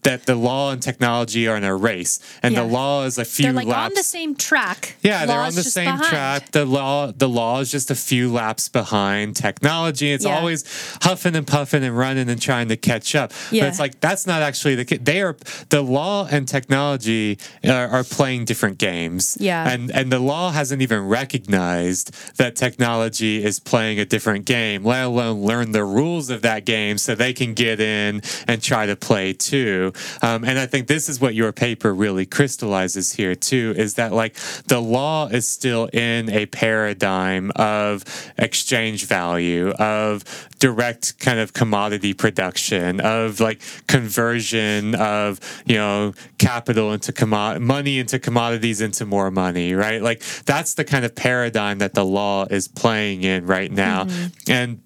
that 0.08 0.26
the 0.26 0.36
law 0.36 0.72
and 0.72 0.82
technology 0.82 1.50
are 1.50 1.58
in 1.58 1.66
a 1.66 1.76
race, 1.76 2.22
and 2.42 2.54
yeah. 2.54 2.62
the 2.62 2.68
law 2.68 3.04
is 3.04 3.18
a 3.18 3.26
few. 3.26 3.44
Laps. 3.44 3.56
They're 3.56 3.66
like 3.66 3.68
laps. 3.68 3.92
on 3.92 3.94
the 3.94 4.04
same 4.04 4.36
track. 4.36 4.96
Yeah, 5.04 5.26
they're 5.26 5.38
on 5.38 5.54
the 5.54 5.64
same 5.64 5.98
behind. 5.98 6.06
track. 6.06 6.52
The 6.52 6.66
law, 6.66 7.12
the 7.12 7.28
law 7.28 7.60
is 7.60 7.70
just 7.70 7.92
a 7.92 7.96
few 7.96 8.32
laps 8.32 8.70
behind 8.70 9.36
technology. 9.36 10.14
It's 10.14 10.24
yeah. 10.24 10.38
always 10.38 10.64
huffing 11.02 11.36
and 11.36 11.46
puffing 11.46 11.84
and 11.84 11.98
running 11.98 12.30
and 12.30 12.42
trying 12.42 12.70
to 12.70 12.78
catch 12.78 13.16
up. 13.16 13.34
Yeah. 13.52 13.64
But 13.64 13.68
it's 13.68 13.80
like 13.80 14.00
that's 14.00 14.26
not 14.26 14.42
actually 14.42 14.76
the 14.76 14.86
case. 14.86 15.00
They 15.02 15.22
are 15.22 15.36
the 15.70 15.82
law 15.82 16.26
and 16.32 16.48
technology 16.48 17.38
are, 17.66 17.90
are 17.90 18.04
playing 18.06 18.46
different 18.46 18.78
games. 18.78 19.38
Yeah, 19.42 19.70
and 19.70 19.92
and 19.92 20.10
the 20.10 20.20
law 20.20 20.52
hasn't 20.52 20.82
even 20.82 21.06
recognized 21.06 22.16
that 22.38 22.56
technology 22.56 23.44
is 23.44 23.60
playing 23.60 24.00
a 24.00 24.06
different 24.06 24.46
game, 24.46 24.86
let 24.86 25.04
alone 25.04 25.42
learn 25.42 25.74
the 25.74 25.84
rules 25.84 26.30
of 26.30 26.44
that 26.44 26.64
game 26.64 26.98
so 26.98 27.14
they 27.14 27.34
can 27.34 27.54
get 27.54 27.82
in 27.82 28.22
and 28.48 28.64
try 28.64 28.86
to 28.86 28.96
play 28.96 29.34
too. 29.34 29.92
Um, 30.22 30.44
and 30.44 30.60
I 30.60 30.66
think 30.66 30.88
this 30.88 31.10
is 31.10 31.20
what 31.20 31.36
your 31.36 31.52
paper 31.52 31.94
really 31.94 32.26
crystallizes 32.26 33.14
here 33.14 33.36
too, 33.36 33.74
is 33.78 33.96
that 33.96 34.14
like 34.14 34.36
the 34.68 34.80
law 34.80 35.28
is 35.28 35.48
still 35.48 35.86
in 35.94 36.30
a 36.30 36.46
paradigm 36.48 37.52
of 37.56 38.04
exchange 38.38 39.06
value, 39.06 39.70
of 39.72 40.24
direct 40.60 41.20
kind 41.20 41.40
of 41.40 41.54
commodity 41.54 42.14
production, 42.14 43.00
of 43.02 43.40
like 43.40 43.62
conversion 43.88 44.96
of, 44.96 45.40
you 45.66 45.76
know, 45.76 46.14
capital 46.38 46.94
into 46.94 47.12
commo- 47.12 47.60
money 47.60 48.00
into 48.00 48.20
commodities 48.20 48.82
into 48.82 49.06
more 49.06 49.32
money, 49.32 49.74
right? 49.74 50.02
Like 50.02 50.22
that's 50.46 50.74
the 50.74 50.84
kind 50.84 51.06
of 51.06 51.16
paradigm 51.16 51.80
that 51.80 51.94
the 51.94 52.06
law 52.06 52.46
is 52.50 52.68
playing 52.68 53.24
in 53.24 53.46
right 53.46 53.72
now. 53.72 54.06
Mm-hmm. 54.06 54.52
And 54.52 54.82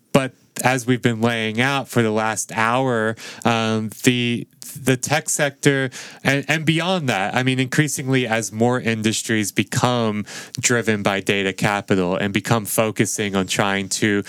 as 0.62 0.86
we've 0.86 1.02
been 1.02 1.22
laying 1.22 1.60
out 1.60 1.88
for 1.88 2.02
the 2.02 2.12
last 2.12 2.52
hour, 2.52 3.16
um, 3.46 3.90
the 4.04 4.48
the 4.76 4.98
tech 4.98 5.30
sector 5.30 5.90
and, 6.24 6.46
and 6.48 6.66
beyond 6.66 7.10
that, 7.10 7.36
I 7.36 7.44
mean, 7.44 7.60
increasingly 7.60 8.28
as 8.28 8.52
more 8.52 8.80
industries 8.80 9.52
become 9.52 10.26
driven 10.60 11.04
by 11.04 11.20
data 11.20 11.54
capital 11.54 12.16
and 12.16 12.34
become 12.34 12.66
focusing 12.66 13.36
on 13.36 13.48
trying 13.48 13.90
to 13.90 14.24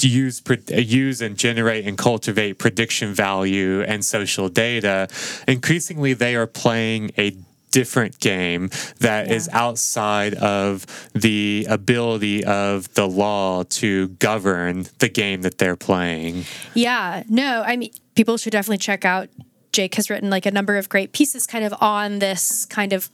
use 0.00 0.42
use 0.68 1.20
and 1.20 1.36
generate 1.36 1.86
and 1.86 1.96
cultivate 1.98 2.54
prediction 2.54 3.14
value 3.14 3.82
and 3.82 4.04
social 4.04 4.48
data, 4.48 5.08
increasingly 5.46 6.14
they 6.14 6.34
are 6.34 6.46
playing 6.46 7.10
a 7.18 7.36
different 7.72 8.20
game 8.20 8.70
that 9.00 9.26
yeah. 9.26 9.34
is 9.34 9.48
outside 9.52 10.34
of 10.34 10.86
the 11.14 11.66
ability 11.68 12.44
of 12.44 12.92
the 12.94 13.08
law 13.08 13.64
to 13.64 14.08
govern 14.08 14.86
the 14.98 15.08
game 15.08 15.42
that 15.42 15.58
they're 15.58 15.76
playing. 15.76 16.44
Yeah, 16.74 17.24
no, 17.28 17.64
I 17.66 17.76
mean, 17.76 17.90
people 18.14 18.36
should 18.36 18.52
definitely 18.52 18.78
check 18.78 19.04
out 19.04 19.28
Jake 19.72 19.94
has 19.96 20.08
written 20.10 20.30
like 20.30 20.46
a 20.46 20.50
number 20.50 20.76
of 20.76 20.88
great 20.88 21.12
pieces 21.12 21.46
kind 21.46 21.64
of 21.64 21.74
on 21.80 22.18
this 22.20 22.66
kind 22.66 22.92
of 22.92 23.10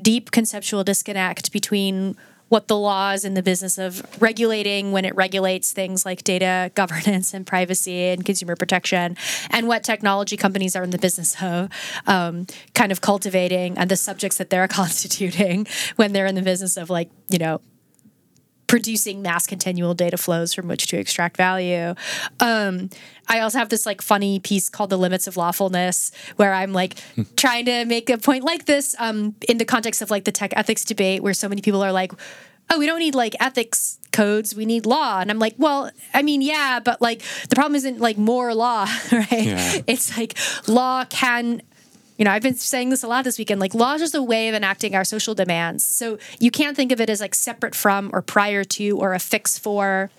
deep 0.00 0.30
conceptual 0.30 0.82
disconnect 0.82 1.52
between 1.52 2.16
what 2.52 2.68
the 2.68 2.76
law 2.76 3.12
is 3.12 3.24
in 3.24 3.32
the 3.32 3.42
business 3.42 3.78
of 3.78 4.02
regulating 4.20 4.92
when 4.92 5.06
it 5.06 5.16
regulates 5.16 5.72
things 5.72 6.04
like 6.04 6.22
data 6.22 6.70
governance 6.74 7.32
and 7.32 7.46
privacy 7.46 8.08
and 8.08 8.26
consumer 8.26 8.54
protection, 8.54 9.16
and 9.48 9.66
what 9.66 9.82
technology 9.82 10.36
companies 10.36 10.76
are 10.76 10.82
in 10.82 10.90
the 10.90 10.98
business 10.98 11.34
of 11.42 11.70
um, 12.06 12.46
kind 12.74 12.92
of 12.92 13.00
cultivating 13.00 13.78
and 13.78 13.90
the 13.90 13.96
subjects 13.96 14.36
that 14.36 14.50
they're 14.50 14.68
constituting 14.82 15.66
when 15.96 16.12
they're 16.12 16.26
in 16.26 16.34
the 16.34 16.42
business 16.42 16.76
of 16.76 16.90
like, 16.90 17.08
you 17.30 17.38
know, 17.38 17.58
producing 18.72 19.20
mass 19.20 19.46
continual 19.46 19.92
data 19.92 20.16
flows 20.16 20.54
from 20.54 20.66
which 20.66 20.86
to 20.86 20.96
extract 20.96 21.36
value. 21.36 21.94
Um, 22.40 22.88
I 23.28 23.40
also 23.40 23.58
have 23.58 23.68
this 23.68 23.84
like 23.84 24.00
funny 24.00 24.40
piece 24.40 24.70
called 24.70 24.88
The 24.88 24.96
Limits 24.96 25.26
of 25.26 25.36
Lawfulness, 25.36 26.10
where 26.36 26.54
I'm 26.54 26.72
like 26.72 26.94
trying 27.36 27.66
to 27.66 27.84
make 27.84 28.08
a 28.08 28.16
point 28.16 28.44
like 28.44 28.64
this 28.64 28.96
um, 28.98 29.34
in 29.46 29.58
the 29.58 29.66
context 29.66 30.00
of 30.00 30.10
like 30.10 30.24
the 30.24 30.32
tech 30.32 30.54
ethics 30.56 30.86
debate, 30.86 31.22
where 31.22 31.34
so 31.34 31.50
many 31.50 31.60
people 31.60 31.82
are 31.82 31.92
like, 31.92 32.12
oh, 32.70 32.78
we 32.78 32.86
don't 32.86 33.00
need 33.00 33.14
like 33.14 33.34
ethics 33.40 33.98
codes, 34.10 34.54
we 34.54 34.64
need 34.64 34.86
law. 34.86 35.20
And 35.20 35.30
I'm 35.30 35.38
like, 35.38 35.54
well, 35.58 35.90
I 36.14 36.22
mean, 36.22 36.40
yeah, 36.40 36.80
but 36.82 37.02
like 37.02 37.20
the 37.50 37.54
problem 37.54 37.74
isn't 37.74 38.00
like 38.00 38.16
more 38.16 38.54
law, 38.54 38.86
right? 39.12 39.32
Yeah. 39.32 39.82
It's 39.86 40.16
like 40.16 40.38
law 40.66 41.04
can 41.04 41.60
you 42.18 42.24
know, 42.24 42.30
I've 42.30 42.42
been 42.42 42.54
saying 42.54 42.90
this 42.90 43.02
a 43.02 43.08
lot 43.08 43.24
this 43.24 43.38
weekend. 43.38 43.60
Like, 43.60 43.74
law 43.74 43.94
is 43.94 44.14
a 44.14 44.22
way 44.22 44.48
of 44.48 44.54
enacting 44.54 44.94
our 44.94 45.04
social 45.04 45.34
demands. 45.34 45.84
So 45.84 46.18
you 46.38 46.50
can't 46.50 46.76
think 46.76 46.92
of 46.92 47.00
it 47.00 47.08
as 47.10 47.20
like 47.20 47.34
separate 47.34 47.74
from 47.74 48.10
or 48.12 48.22
prior 48.22 48.64
to 48.64 48.98
or 48.98 49.14
a 49.14 49.18
fix 49.18 49.58
for 49.58 50.10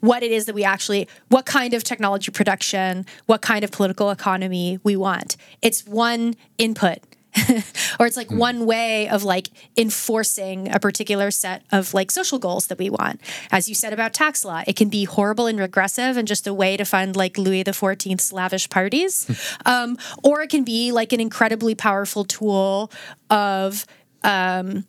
what 0.00 0.22
it 0.22 0.30
is 0.30 0.44
that 0.44 0.54
we 0.54 0.64
actually, 0.64 1.08
what 1.28 1.46
kind 1.46 1.72
of 1.72 1.82
technology 1.82 2.30
production, 2.30 3.06
what 3.24 3.40
kind 3.40 3.64
of 3.64 3.70
political 3.70 4.10
economy 4.10 4.78
we 4.82 4.96
want. 4.96 5.36
It's 5.62 5.86
one 5.86 6.34
input 6.58 6.98
or 7.98 8.06
it's 8.06 8.16
like 8.16 8.28
mm. 8.28 8.36
one 8.36 8.66
way 8.66 9.08
of 9.08 9.24
like 9.24 9.50
enforcing 9.76 10.72
a 10.72 10.78
particular 10.78 11.30
set 11.30 11.62
of 11.72 11.92
like 11.92 12.10
social 12.10 12.38
goals 12.38 12.68
that 12.68 12.78
we 12.78 12.90
want. 12.90 13.20
As 13.50 13.68
you 13.68 13.74
said 13.74 13.92
about 13.92 14.14
tax 14.14 14.44
law, 14.44 14.62
it 14.66 14.76
can 14.76 14.88
be 14.88 15.04
horrible 15.04 15.46
and 15.46 15.58
regressive 15.58 16.16
and 16.16 16.28
just 16.28 16.46
a 16.46 16.54
way 16.54 16.76
to 16.76 16.84
fund 16.84 17.16
like 17.16 17.36
Louis 17.36 17.64
XIV's 17.64 18.32
lavish 18.32 18.68
parties, 18.70 19.26
hmm. 19.26 19.68
um, 19.68 19.98
or 20.22 20.42
it 20.42 20.50
can 20.50 20.64
be 20.64 20.92
like 20.92 21.12
an 21.12 21.20
incredibly 21.20 21.74
powerful 21.74 22.24
tool 22.24 22.90
of 23.30 23.84
um, 24.22 24.84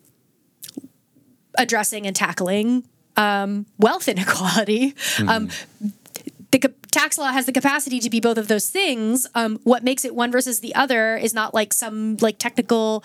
addressing 1.57 2.05
and 2.05 2.15
tackling 2.15 2.83
um, 3.17 3.65
wealth 3.77 4.07
inequality. 4.13 4.91
Mm 5.17 5.51
the 6.61 6.73
tax 6.91 7.17
law 7.17 7.31
has 7.31 7.45
the 7.45 7.51
capacity 7.51 7.99
to 7.99 8.09
be 8.09 8.19
both 8.19 8.37
of 8.37 8.47
those 8.47 8.69
things. 8.69 9.27
Um, 9.35 9.59
what 9.63 9.83
makes 9.83 10.05
it 10.05 10.15
one 10.15 10.31
versus 10.31 10.59
the 10.59 10.73
other 10.75 11.17
is 11.17 11.33
not 11.33 11.53
like 11.53 11.73
some 11.73 12.17
like 12.21 12.37
technical 12.37 13.03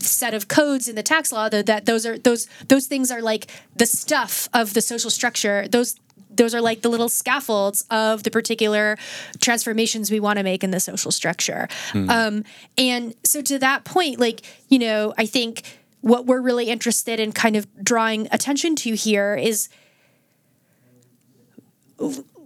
set 0.00 0.34
of 0.34 0.48
codes 0.48 0.88
in 0.88 0.94
the 0.96 1.02
tax 1.02 1.32
law 1.32 1.48
though 1.48 1.62
that 1.62 1.86
those 1.86 2.04
are 2.04 2.18
those 2.18 2.46
those 2.68 2.86
things 2.86 3.10
are 3.10 3.22
like 3.22 3.50
the 3.74 3.86
stuff 3.86 4.46
of 4.52 4.74
the 4.74 4.82
social 4.82 5.10
structure 5.10 5.66
those 5.68 5.98
those 6.30 6.54
are 6.54 6.60
like 6.60 6.82
the 6.82 6.90
little 6.90 7.08
scaffolds 7.08 7.86
of 7.90 8.22
the 8.22 8.30
particular 8.30 8.98
transformations 9.40 10.10
we 10.10 10.20
want 10.20 10.36
to 10.36 10.42
make 10.42 10.62
in 10.62 10.70
the 10.70 10.78
social 10.78 11.10
structure 11.10 11.68
mm. 11.92 12.08
um, 12.10 12.44
and 12.76 13.14
so 13.24 13.40
to 13.40 13.58
that 13.58 13.84
point 13.84 14.20
like 14.20 14.42
you 14.68 14.78
know 14.78 15.14
i 15.16 15.24
think 15.24 15.62
what 16.02 16.26
we're 16.26 16.42
really 16.42 16.66
interested 16.66 17.18
in 17.18 17.32
kind 17.32 17.56
of 17.56 17.66
drawing 17.82 18.28
attention 18.30 18.76
to 18.76 18.94
here 18.94 19.34
is 19.34 19.70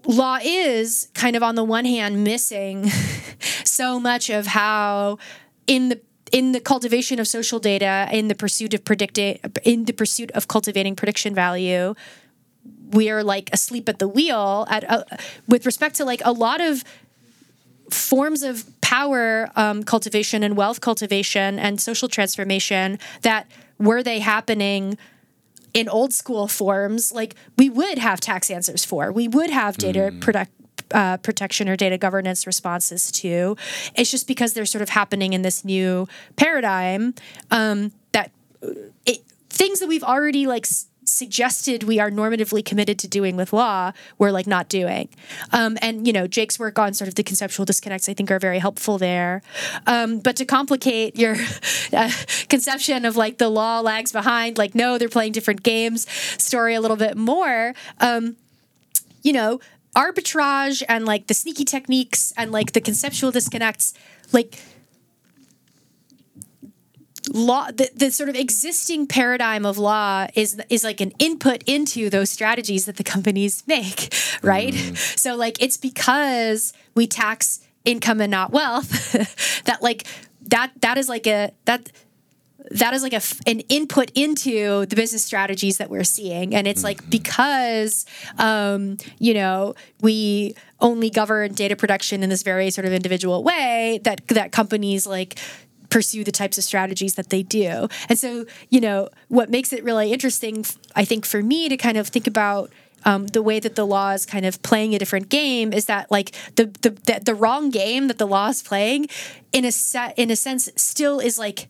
law 0.07 0.39
is 0.43 1.09
kind 1.15 1.37
of 1.37 1.43
on 1.43 1.55
the 1.55 1.65
one 1.65 1.85
hand 1.85 2.25
missing 2.25 2.89
so 3.65 4.01
much 4.01 4.31
of 4.31 4.47
how 4.47 5.19
in 5.67 5.89
the 5.89 6.01
in 6.33 6.53
the 6.53 6.61
cultivation 6.61 7.21
of 7.21 7.29
social 7.29 7.59
data 7.59 8.09
in 8.11 8.29
the 8.29 8.35
pursuit 8.35 8.75
of 8.75 8.85
predicting 8.85 9.39
in 9.65 9.85
the 9.85 9.93
pursuit 9.93 10.31
of 10.33 10.49
cultivating 10.49 10.97
prediction 10.97 11.35
value 11.35 11.95
we 12.91 13.11
are 13.11 13.23
like 13.23 13.51
asleep 13.53 13.89
at 13.89 13.99
the 13.99 14.09
wheel 14.09 14.67
at 14.71 14.89
uh, 14.91 15.05
with 15.47 15.67
respect 15.67 15.97
to 15.97 16.05
like 16.05 16.23
a 16.25 16.33
lot 16.33 16.61
of 16.61 16.85
forms 17.91 18.43
of 18.43 18.65
power 18.81 19.51
um, 19.57 19.83
cultivation 19.83 20.43
and 20.43 20.57
wealth 20.57 20.81
cultivation 20.81 21.59
and 21.59 21.81
social 21.81 22.09
transformation 22.09 22.99
that 23.23 23.47
were 23.79 24.03
they 24.03 24.19
happening 24.19 24.97
in 25.75 25.89
old 25.89 26.13
school 26.13 26.47
forms 26.49 27.13
like 27.13 27.35
we 27.57 27.69
would 27.71 27.99
have 27.99 28.21
tax 28.21 28.51
answers 28.51 28.85
for 28.85 29.11
we 29.13 29.27
would 29.29 29.51
have 29.51 29.77
data 29.77 30.11
Mm. 30.13 30.21
product 30.21 30.51
uh, 30.93 31.17
protection 31.19 31.69
or 31.69 31.77
data 31.77 31.97
governance 31.97 32.47
responses 32.47 33.11
to 33.11 33.57
it's 33.95 34.11
just 34.11 34.27
because 34.27 34.53
they're 34.53 34.67
sort 34.67 34.83
of 34.83 34.91
happening 34.91 35.33
in 35.33 35.41
this 35.43 35.65
new 35.65 36.07
paradigm 36.37 37.15
um, 37.51 37.93
that 38.13 38.31
uh, 38.63 38.69
it, 39.07 39.19
things 39.49 39.81
that 39.81 39.89
we've 39.89 40.05
already 40.05 40.47
like 40.47 40.67
s- 40.67 40.87
suggested 41.13 41.85
we 41.85 41.99
are 41.99 42.11
normatively 42.11 42.65
committed 42.65 42.99
to 42.99 43.09
doing 43.09 43.37
with 43.37 43.53
law 43.53 43.93
we're 44.19 44.31
like 44.31 44.47
not 44.47 44.69
doing. 44.69 45.09
Um, 45.53 45.79
and 45.83 46.07
you 46.07 46.13
know 46.13 46.27
jake's 46.27 46.59
work 46.59 46.79
on 46.79 46.95
sort 46.95 47.09
of 47.09 47.15
the 47.15 47.23
conceptual 47.23 47.65
disconnects 47.65 48.09
i 48.09 48.15
think 48.15 48.31
are 48.31 48.39
very 48.39 48.59
helpful 48.59 48.99
there. 48.99 49.43
Um, 49.87 50.21
but 50.21 50.37
to 50.37 50.45
complicate 50.45 51.17
your 51.17 51.37
uh, 51.93 52.11
conception 52.49 53.05
of 53.05 53.17
like 53.17 53.39
the 53.39 53.49
law 53.49 53.81
lags 53.81 54.13
behind 54.13 54.59
like 54.59 54.75
no 54.75 54.99
they're 54.99 55.09
playing 55.09 55.33
different 55.33 55.63
games 55.63 56.09
story 56.43 56.75
a 56.75 56.81
little 56.81 56.97
bit 56.97 57.17
more 57.17 57.75
um, 58.01 58.37
you 59.23 59.33
know 59.33 59.61
arbitrage 59.97 60.83
and 60.89 61.05
like 61.05 61.27
the 61.27 61.35
sneaky 61.35 61.65
techniques 61.65 62.33
and 62.37 62.51
like 62.51 62.73
the 62.73 62.81
conceptual 62.81 63.31
disconnects 63.31 63.93
like 64.33 64.59
law 67.31 67.67
the, 67.71 67.89
the 67.95 68.11
sort 68.11 68.29
of 68.29 68.35
existing 68.35 69.07
paradigm 69.07 69.65
of 69.65 69.79
law 69.79 70.27
is 70.35 70.61
is 70.69 70.83
like 70.83 71.01
an 71.01 71.13
input 71.19 71.63
into 71.65 72.11
those 72.11 72.31
strategies 72.31 72.87
that 72.87 72.97
the 72.97 73.05
companies 73.05 73.63
make 73.67 74.13
right? 74.43 74.75
So 74.97 75.37
like 75.37 75.63
it's 75.63 75.77
because 75.77 76.73
we 76.95 77.07
tax 77.07 77.61
income 77.85 78.21
and 78.21 78.31
not 78.31 78.53
wealth 78.53 79.13
that 79.65 79.83
like 79.83 80.07
that 80.49 80.73
that 80.81 80.99
is 80.99 81.09
like 81.09 81.27
a 81.27 81.53
that 81.65 81.91
that 82.71 82.95
is 82.95 83.03
like 83.03 83.13
a 83.13 83.21
an 83.47 83.61
input 83.69 84.11
into 84.15 84.87
the 84.87 84.97
business 84.97 85.25
strategies 85.25 85.79
that 85.79 85.91
we're 85.91 86.05
seeing. 86.05 86.55
And 86.55 86.67
it's 86.67 86.85
like 86.85 87.09
because 87.11 88.07
um, 88.39 88.99
you 89.19 89.35
know 89.35 89.75
we 90.01 90.55
only 90.81 91.11
govern 91.11 91.53
data 91.53 91.77
production 91.77 92.23
in 92.23 92.31
this 92.31 92.43
very 92.43 92.71
sort 92.71 92.87
of 92.87 92.93
individual 92.93 93.43
way 93.43 94.01
that 94.05 94.27
that 94.29 94.53
companies 94.53 95.07
like 95.07 95.39
pursue 95.93 96.25
the 96.25 96.33
types 96.33 96.57
of 96.57 96.65
strategies 96.65 97.15
that 97.15 97.29
they 97.29 97.43
do. 97.43 97.89
And 98.09 98.19
so 98.19 98.47
you 98.71 98.81
know 98.81 99.09
what 99.29 99.51
makes 99.51 99.73
it 99.73 99.85
really 99.85 100.13
interesting 100.13 100.65
i 100.95 101.05
think 101.05 101.25
for 101.27 101.43
me 101.43 101.69
to 101.69 101.77
kind 101.77 101.97
of 101.97 102.09
think 102.09 102.27
about 102.27 102.71
um, 103.05 103.27
the 103.29 103.43
way 103.43 103.59
that 103.59 103.75
the 103.75 103.85
law 103.85 104.11
is 104.11 104.25
kind 104.25 104.47
of 104.47 104.63
playing 104.63 104.95
a 104.95 104.99
different 104.99 105.29
game 105.29 105.73
is 105.73 105.87
that 105.87 106.09
like 106.11 106.31
the, 106.55 106.67
the 106.83 106.91
the 106.91 107.21
the 107.25 107.35
wrong 107.35 107.71
game 107.71 108.07
that 108.09 108.19
the 108.19 108.27
law 108.27 108.49
is 108.49 108.63
playing 108.63 109.07
in 109.53 109.65
a 109.65 109.73
set 109.73 110.17
in 110.17 110.31
a 110.31 110.37
sense 110.37 110.69
still 110.77 111.19
is 111.19 111.39
like 111.39 111.69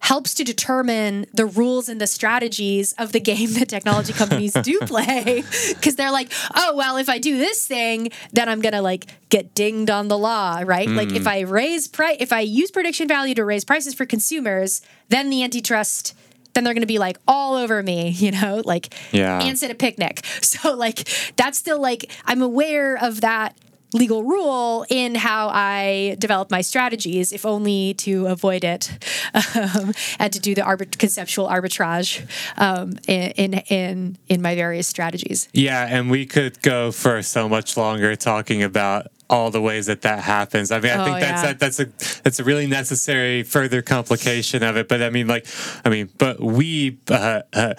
helps 0.00 0.34
to 0.34 0.44
determine 0.44 1.26
the 1.32 1.46
rules 1.46 1.88
and 1.88 2.00
the 2.00 2.06
strategies 2.06 2.92
of 2.94 3.12
the 3.12 3.20
game 3.20 3.52
that 3.54 3.68
technology 3.68 4.12
companies 4.12 4.52
do 4.62 4.78
play 4.82 5.42
because 5.70 5.96
they're 5.96 6.12
like 6.12 6.30
oh 6.54 6.76
well 6.76 6.96
if 6.96 7.08
i 7.08 7.18
do 7.18 7.36
this 7.38 7.66
thing 7.66 8.10
then 8.32 8.48
i'm 8.48 8.60
gonna 8.60 8.82
like 8.82 9.06
get 9.30 9.54
dinged 9.54 9.90
on 9.90 10.08
the 10.08 10.18
law 10.18 10.62
right 10.64 10.88
like 10.88 11.10
if 11.12 11.22
hmm. 11.22 11.28
i 11.28 11.40
raise 11.40 11.88
price 11.88 12.16
if 12.20 12.32
i 12.32 12.40
use 12.40 12.70
prediction 12.70 13.08
value 13.08 13.34
to 13.34 13.44
raise 13.44 13.64
prices 13.64 13.94
for 13.94 14.06
consumers 14.06 14.80
then 15.08 15.30
the 15.30 15.42
antitrust 15.42 16.14
then 16.56 16.64
they're 16.64 16.74
going 16.74 16.80
to 16.80 16.86
be 16.86 16.98
like 16.98 17.18
all 17.28 17.54
over 17.54 17.82
me, 17.82 18.08
you 18.16 18.32
know, 18.32 18.62
like 18.64 18.92
Yeah. 19.12 19.38
ants 19.40 19.62
at 19.62 19.70
a 19.70 19.74
picnic. 19.74 20.24
So 20.46 20.74
like 20.74 21.06
that's 21.36 21.58
still 21.58 21.80
like 21.80 22.10
I'm 22.24 22.40
aware 22.40 22.96
of 22.96 23.20
that 23.20 23.54
legal 23.96 24.22
rule 24.22 24.84
in 24.88 25.14
how 25.14 25.48
I 25.48 26.16
develop 26.18 26.50
my 26.50 26.60
strategies, 26.60 27.32
if 27.32 27.44
only 27.46 27.94
to 27.94 28.26
avoid 28.26 28.62
it 28.64 28.90
um, 29.56 29.92
and 30.18 30.32
to 30.32 30.40
do 30.40 30.54
the 30.54 30.62
arbit- 30.62 30.98
conceptual 30.98 31.48
arbitrage 31.48 32.22
um, 32.58 32.98
in, 33.08 33.30
in 33.32 33.54
in 33.68 34.18
in 34.28 34.42
my 34.42 34.54
various 34.54 34.86
strategies. 34.86 35.48
Yeah, 35.52 35.86
and 35.88 36.10
we 36.10 36.26
could 36.26 36.60
go 36.62 36.92
for 36.92 37.22
so 37.22 37.48
much 37.48 37.76
longer 37.76 38.14
talking 38.16 38.62
about 38.62 39.06
all 39.28 39.50
the 39.50 39.60
ways 39.60 39.86
that 39.86 40.02
that 40.02 40.20
happens. 40.20 40.70
I 40.70 40.78
mean, 40.80 40.92
I 40.92 41.02
Oh, 41.02 41.04
think 41.04 41.20
that's 41.20 41.42
yeah. 41.42 41.52
that, 41.52 41.58
that's 41.58 41.80
a 41.80 41.86
that's 42.22 42.38
a 42.38 42.44
really 42.44 42.66
necessary 42.66 43.42
further 43.42 43.82
complication 43.82 44.62
of 44.62 44.76
it. 44.76 44.88
But 44.88 45.02
I 45.02 45.10
mean, 45.10 45.26
like, 45.26 45.46
I 45.84 45.88
mean, 45.90 46.10
but 46.18 46.38
we, 46.40 46.98
uh, 47.10 47.42
uh, 47.52 47.74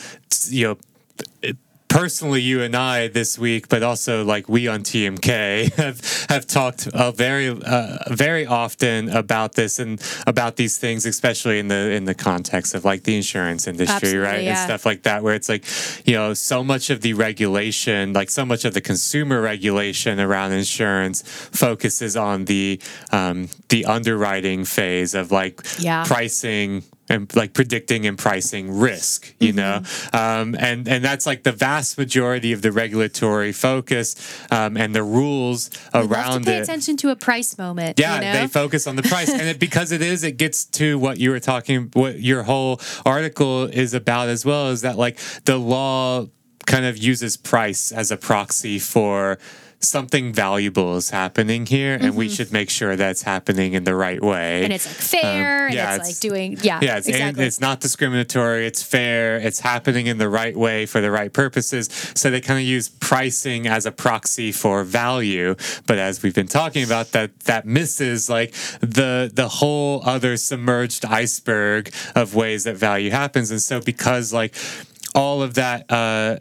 you 0.49 0.67
know. 0.67 0.77
Personally, 1.97 2.41
you 2.41 2.61
and 2.61 2.75
I 2.75 3.07
this 3.07 3.39
week, 3.39 3.69
but 3.69 3.81
also 3.81 4.23
like 4.23 4.47
we 4.47 4.67
on 4.67 4.83
TMK 4.83 5.73
have 5.77 5.99
have 6.29 6.45
talked 6.45 6.85
uh, 6.89 7.11
very 7.11 7.49
uh, 7.49 7.97
very 8.11 8.45
often 8.45 9.09
about 9.09 9.53
this 9.55 9.79
and 9.79 9.99
about 10.27 10.57
these 10.57 10.77
things, 10.77 11.07
especially 11.07 11.57
in 11.57 11.69
the 11.69 11.89
in 11.93 12.05
the 12.05 12.13
context 12.13 12.75
of 12.75 12.85
like 12.85 13.01
the 13.01 13.15
insurance 13.15 13.65
industry, 13.65 13.95
Absolutely, 13.95 14.19
right, 14.19 14.45
and 14.45 14.57
stuff 14.59 14.85
like 14.85 15.01
that, 15.03 15.23
where 15.23 15.33
it's 15.33 15.49
like 15.49 15.65
you 16.05 16.13
know 16.13 16.35
so 16.35 16.63
much 16.63 16.91
of 16.91 17.01
the 17.01 17.15
regulation, 17.15 18.13
like 18.13 18.29
so 18.29 18.45
much 18.45 18.63
of 18.63 18.75
the 18.75 18.81
consumer 18.81 19.41
regulation 19.41 20.19
around 20.19 20.51
insurance, 20.51 21.23
focuses 21.23 22.15
on 22.15 22.45
the 22.45 22.79
um, 23.11 23.49
the 23.69 23.85
underwriting 23.85 24.65
phase 24.65 25.15
of 25.15 25.31
like 25.31 25.65
Yeah. 25.79 26.03
pricing 26.05 26.83
and 27.09 27.33
like 27.35 27.53
predicting 27.53 28.05
and 28.05 28.17
pricing 28.17 28.77
risk, 28.77 29.33
you 29.39 29.53
know, 29.53 29.81
um, 30.13 30.55
and 30.59 30.87
and 30.87 31.03
that's 31.03 31.25
like 31.25 31.43
the 31.43 31.51
vast 31.51 31.97
majority 31.97 32.51
of 32.53 32.61
the 32.61 32.71
regulatory 32.71 33.51
focus 33.51 34.15
um, 34.51 34.77
and 34.77 34.93
the 34.93 35.03
rules 35.03 35.69
to 35.69 35.79
around 35.95 36.45
pay 36.45 36.57
it. 36.57 36.63
attention 36.63 36.97
to 36.97 37.09
a 37.09 37.15
price 37.15 37.57
moment. 37.57 37.99
Yeah, 37.99 38.15
you 38.15 38.21
know? 38.21 38.33
they 38.33 38.47
focus 38.47 38.87
on 38.87 38.95
the 38.95 39.03
price, 39.03 39.29
and 39.29 39.41
it, 39.41 39.59
because 39.59 39.91
it 39.91 40.01
is, 40.01 40.23
it 40.23 40.37
gets 40.37 40.65
to 40.65 40.99
what 40.99 41.17
you 41.17 41.31
were 41.31 41.39
talking, 41.39 41.89
what 41.93 42.19
your 42.19 42.43
whole 42.43 42.79
article 43.05 43.65
is 43.65 43.93
about 43.93 44.29
as 44.29 44.45
well. 44.45 44.69
Is 44.69 44.81
that 44.81 44.97
like 44.97 45.17
the 45.45 45.57
law 45.57 46.27
kind 46.65 46.85
of 46.85 46.97
uses 46.97 47.37
price 47.37 47.91
as 47.91 48.11
a 48.11 48.17
proxy 48.17 48.77
for 48.77 49.39
something 49.79 50.33
valuable 50.33 50.97
is 50.97 51.09
happening 51.11 51.65
here, 51.65 51.97
and 51.99 52.15
we 52.15 52.29
should 52.29 52.51
make 52.51 52.69
sure 52.69 52.95
that's 52.95 53.21
happening 53.21 53.73
in 53.73 53.83
the 53.83 53.95
right 53.95 54.21
way. 54.21 54.55
Mm-hmm. 54.57 54.63
and 54.65 54.73
it's 54.73 54.85
like 54.87 54.95
fair, 55.21 55.67
Um, 55.67 55.73
yeah, 55.73 55.93
and 55.93 56.01
it's, 56.01 56.09
it's- 56.09 56.23
like 56.23 56.31
doing 56.31 56.57
yeah, 56.63 56.79
yeah, 56.81 56.97
it's, 56.97 57.07
exactly. 57.07 57.45
it's 57.45 57.59
not 57.61 57.79
discriminatory. 57.79 58.65
It's 58.65 58.81
fair. 58.81 59.37
It's 59.37 59.59
happening 59.59 60.07
in 60.07 60.17
the 60.17 60.29
right 60.29 60.55
way 60.57 60.85
for 60.85 60.99
the 61.01 61.11
right 61.11 61.31
purposes. 61.31 61.89
So 62.15 62.31
they 62.31 62.41
kind 62.41 62.59
of 62.59 62.65
use 62.65 62.89
pricing 62.89 63.67
as 63.67 63.85
a 63.85 63.91
proxy 63.91 64.51
for 64.51 64.83
value. 64.83 65.55
But 65.85 65.97
as 65.99 66.23
we've 66.23 66.35
been 66.35 66.47
talking 66.47 66.83
about, 66.83 67.11
that 67.11 67.39
that 67.41 67.65
misses 67.65 68.29
like 68.29 68.53
the 68.81 69.29
the 69.33 69.47
whole 69.47 70.01
other 70.05 70.37
submerged 70.37 71.05
iceberg 71.05 71.93
of 72.15 72.33
ways 72.35 72.63
that 72.63 72.77
value 72.77 73.11
happens. 73.11 73.51
And 73.51 73.61
so 73.61 73.79
because 73.81 74.33
like 74.33 74.55
all 75.13 75.41
of 75.41 75.53
that. 75.55 75.91
Uh, 75.91 76.37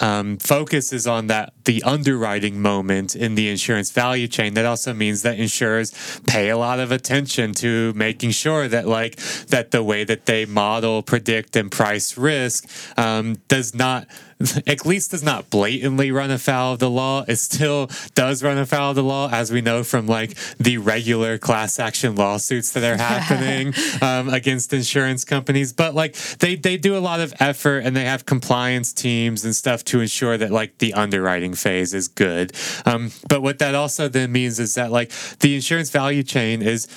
um, 0.00 0.38
focus 0.38 0.92
is 0.92 1.06
on 1.06 1.26
that 1.28 1.52
the 1.64 1.82
underwriting 1.82 2.60
moment 2.60 3.16
in 3.16 3.34
the 3.34 3.48
insurance 3.48 3.90
value 3.90 4.28
chain. 4.28 4.54
That 4.54 4.66
also 4.66 4.92
means 4.94 5.22
that 5.22 5.38
insurers 5.38 5.92
pay 6.26 6.50
a 6.50 6.56
lot 6.56 6.80
of 6.80 6.92
attention 6.92 7.52
to 7.54 7.92
making 7.94 8.30
sure 8.30 8.68
that 8.68 8.86
like 8.86 9.16
that 9.48 9.70
the 9.70 9.82
way 9.82 10.04
that 10.04 10.26
they 10.26 10.44
model, 10.44 11.02
predict, 11.02 11.56
and 11.56 11.70
price 11.70 12.16
risk 12.16 12.68
um, 12.98 13.36
does 13.48 13.74
not. 13.74 14.06
At 14.66 14.84
least 14.84 15.12
does 15.12 15.22
not 15.22 15.48
blatantly 15.48 16.10
run 16.10 16.30
afoul 16.30 16.74
of 16.74 16.78
the 16.78 16.90
law. 16.90 17.24
It 17.26 17.36
still 17.36 17.88
does 18.14 18.42
run 18.42 18.58
afoul 18.58 18.90
of 18.90 18.96
the 18.96 19.02
law, 19.02 19.30
as 19.30 19.50
we 19.50 19.62
know 19.62 19.82
from 19.82 20.06
like 20.06 20.36
the 20.58 20.78
regular 20.78 21.38
class 21.38 21.78
action 21.78 22.14
lawsuits 22.16 22.72
that 22.72 22.84
are 22.84 22.96
happening 22.98 23.72
um, 24.02 24.28
against 24.28 24.72
insurance 24.72 25.24
companies. 25.24 25.72
But 25.72 25.94
like 25.94 26.14
they 26.38 26.56
they 26.56 26.76
do 26.76 26.96
a 26.96 27.00
lot 27.00 27.20
of 27.20 27.32
effort 27.40 27.78
and 27.78 27.96
they 27.96 28.04
have 28.04 28.26
compliance 28.26 28.92
teams 28.92 29.44
and 29.44 29.56
stuff 29.56 29.84
to 29.84 30.00
ensure 30.00 30.36
that 30.36 30.50
like 30.50 30.78
the 30.78 30.92
underwriting 30.92 31.54
phase 31.54 31.94
is 31.94 32.08
good. 32.08 32.52
Um, 32.84 33.12
but 33.28 33.42
what 33.42 33.58
that 33.60 33.74
also 33.74 34.08
then 34.08 34.32
means 34.32 34.60
is 34.60 34.74
that 34.74 34.90
like 34.90 35.10
the 35.40 35.54
insurance 35.54 35.90
value 35.90 36.22
chain 36.22 36.60
is 36.60 36.88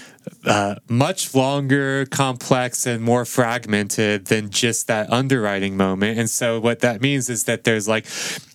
uh, 0.46 0.76
much 0.88 1.34
longer, 1.36 2.06
complex, 2.06 2.86
and 2.86 3.04
more 3.04 3.26
fragmented 3.26 4.26
than 4.26 4.50
just 4.50 4.88
that 4.88 5.12
underwriting 5.12 5.78
moment. 5.78 6.20
And 6.20 6.30
so, 6.30 6.60
what 6.60 6.80
that 6.80 7.02
means 7.02 7.30
is 7.30 7.46
that 7.46 7.64
there's 7.64 7.88
like 7.88 8.06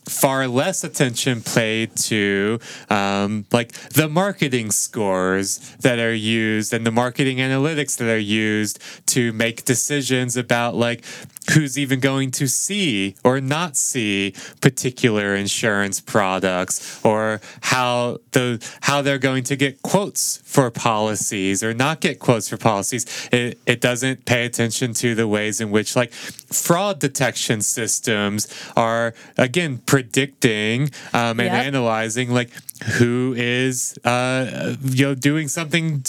far 0.09 0.47
less 0.47 0.85
attention 0.85 1.41
paid 1.41 1.97
to 1.97 2.59
um, 2.91 3.47
like 3.53 3.73
the 3.91 4.09
marketing 4.09 4.71
scores 4.71 5.59
that 5.81 5.99
are 5.99 6.15
used 6.15 6.73
and 6.73 6.87
the 6.87 6.91
marketing 6.91 7.39
analytics 7.39 7.97
that 7.97 8.09
are 8.09 8.19
used 8.19 8.79
to 9.07 9.33
make 9.33 9.65
decisions 9.65 10.37
about 10.37 10.75
like 10.75 11.05
who's 11.53 11.79
even 11.79 12.01
going 12.01 12.31
to 12.31 12.47
see 12.49 13.15
or 13.23 13.41
not 13.41 13.77
see 13.77 14.35
particular 14.61 15.35
insurance 15.35 16.01
products 16.01 17.01
or 17.05 17.41
how 17.61 18.19
the 18.33 18.65
how 18.83 19.03
they're 19.03 19.19
going 19.19 19.45
to 19.45 19.57
get 19.57 19.83
quotes 19.83 20.39
for 20.45 20.71
policies 20.71 21.63
or 21.63 21.75
not 21.75 22.01
get 22.01 22.19
quotes 22.19 22.49
for 22.49 22.57
policies 22.57 23.29
it, 23.31 23.59
it 23.67 23.81
doesn't 23.81 24.25
pay 24.25 24.47
attention 24.47 24.95
to 24.95 25.15
the 25.15 25.29
ways 25.29 25.61
in 25.61 25.71
which 25.71 25.95
like 25.97 26.13
fraud 26.13 26.99
detection 26.99 27.61
systems 27.61 28.49
are 28.77 29.13
again 29.37 29.79
predicting 29.87 30.91
um, 31.13 31.41
and 31.41 31.53
Yep. 31.55 31.67
analyzing 31.67 32.31
like 32.31 32.51
who 32.99 33.35
is 33.37 33.97
uh, 34.05 34.75
you 34.83 35.07
know 35.07 35.15
doing 35.15 35.47
something 35.49 36.03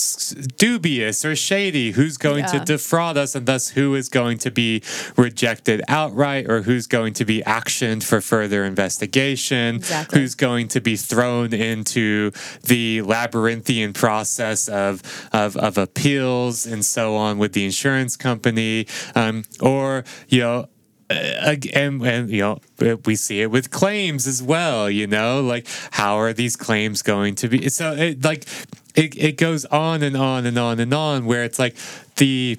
dubious 0.58 1.24
or 1.24 1.36
shady 1.36 1.92
who's 1.92 2.18
going 2.18 2.44
to 2.46 2.60
defraud 2.60 3.18
us 3.18 3.36
and 3.36 3.46
thus 3.46 3.70
who 3.70 3.94
is 3.94 4.10
going 4.10 4.38
to 4.40 4.50
be 4.50 4.82
rejected 5.16 5.82
outright 5.88 6.50
or 6.50 6.64
who's 6.64 6.88
going 6.88 7.14
to 7.14 7.24
be 7.24 7.42
actioned 7.44 8.04
for 8.04 8.20
further 8.20 8.66
investigation 8.66 9.76
Exactly. 9.76 10.20
who's 10.20 10.34
going 10.36 10.68
to 10.70 10.82
be 10.82 10.96
thrown 10.96 11.54
into 11.54 12.32
the 12.64 13.02
labyrinthian 13.04 13.94
process 13.94 14.68
of 14.68 15.02
of, 15.32 15.56
of 15.58 15.78
appeals 15.78 16.66
and 16.66 16.84
so 16.84 17.16
on 17.16 17.38
with 17.38 17.54
the 17.54 17.64
insurance 17.66 18.16
company 18.18 18.88
um, 19.14 19.44
or 19.62 20.04
you 20.30 20.40
know 20.42 20.68
uh, 21.10 21.56
and, 21.74 22.02
and 22.04 22.30
you 22.30 22.42
know 22.42 22.60
we 23.06 23.16
see 23.16 23.42
it 23.42 23.52
with 23.52 23.70
claims 23.70 24.26
as 24.26 24.42
well 24.42 24.90
you 24.90 25.06
know 25.06 25.42
like 25.42 25.68
how 25.92 26.16
are 26.16 26.34
these 26.34 26.56
claims 26.56 27.02
going 27.02 27.36
to 27.36 27.48
be 27.48 27.70
so 27.70 27.92
it 27.94 28.24
like 28.24 28.46
it, 28.96 29.16
it 29.18 29.38
goes 29.38 29.66
on 29.66 30.02
and 30.02 30.18
on 30.18 30.46
and 30.46 30.58
on 30.58 30.80
and 30.80 30.94
on 30.94 31.26
where 31.26 31.44
it's 31.44 31.60
like 31.60 31.76
the 32.16 32.58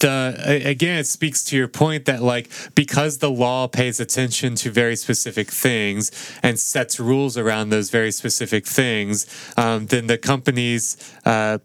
the 0.00 0.62
again 0.66 0.98
it 0.98 1.06
speaks 1.06 1.44
to 1.44 1.56
your 1.56 1.68
point 1.68 2.04
that 2.04 2.22
like 2.22 2.50
because 2.74 3.18
the 3.18 3.30
law 3.30 3.66
pays 3.66 4.00
attention 4.00 4.54
to 4.54 4.70
very 4.70 4.96
specific 4.96 5.48
things 5.50 6.10
and 6.42 6.58
sets 6.58 7.00
rules 7.00 7.38
around 7.38 7.70
those 7.70 7.90
very 7.90 8.12
specific 8.12 8.66
things 8.66 9.26
um, 9.56 9.86
then 9.86 10.08
the 10.08 10.18
companies 10.18 10.96
uh, 11.24 11.58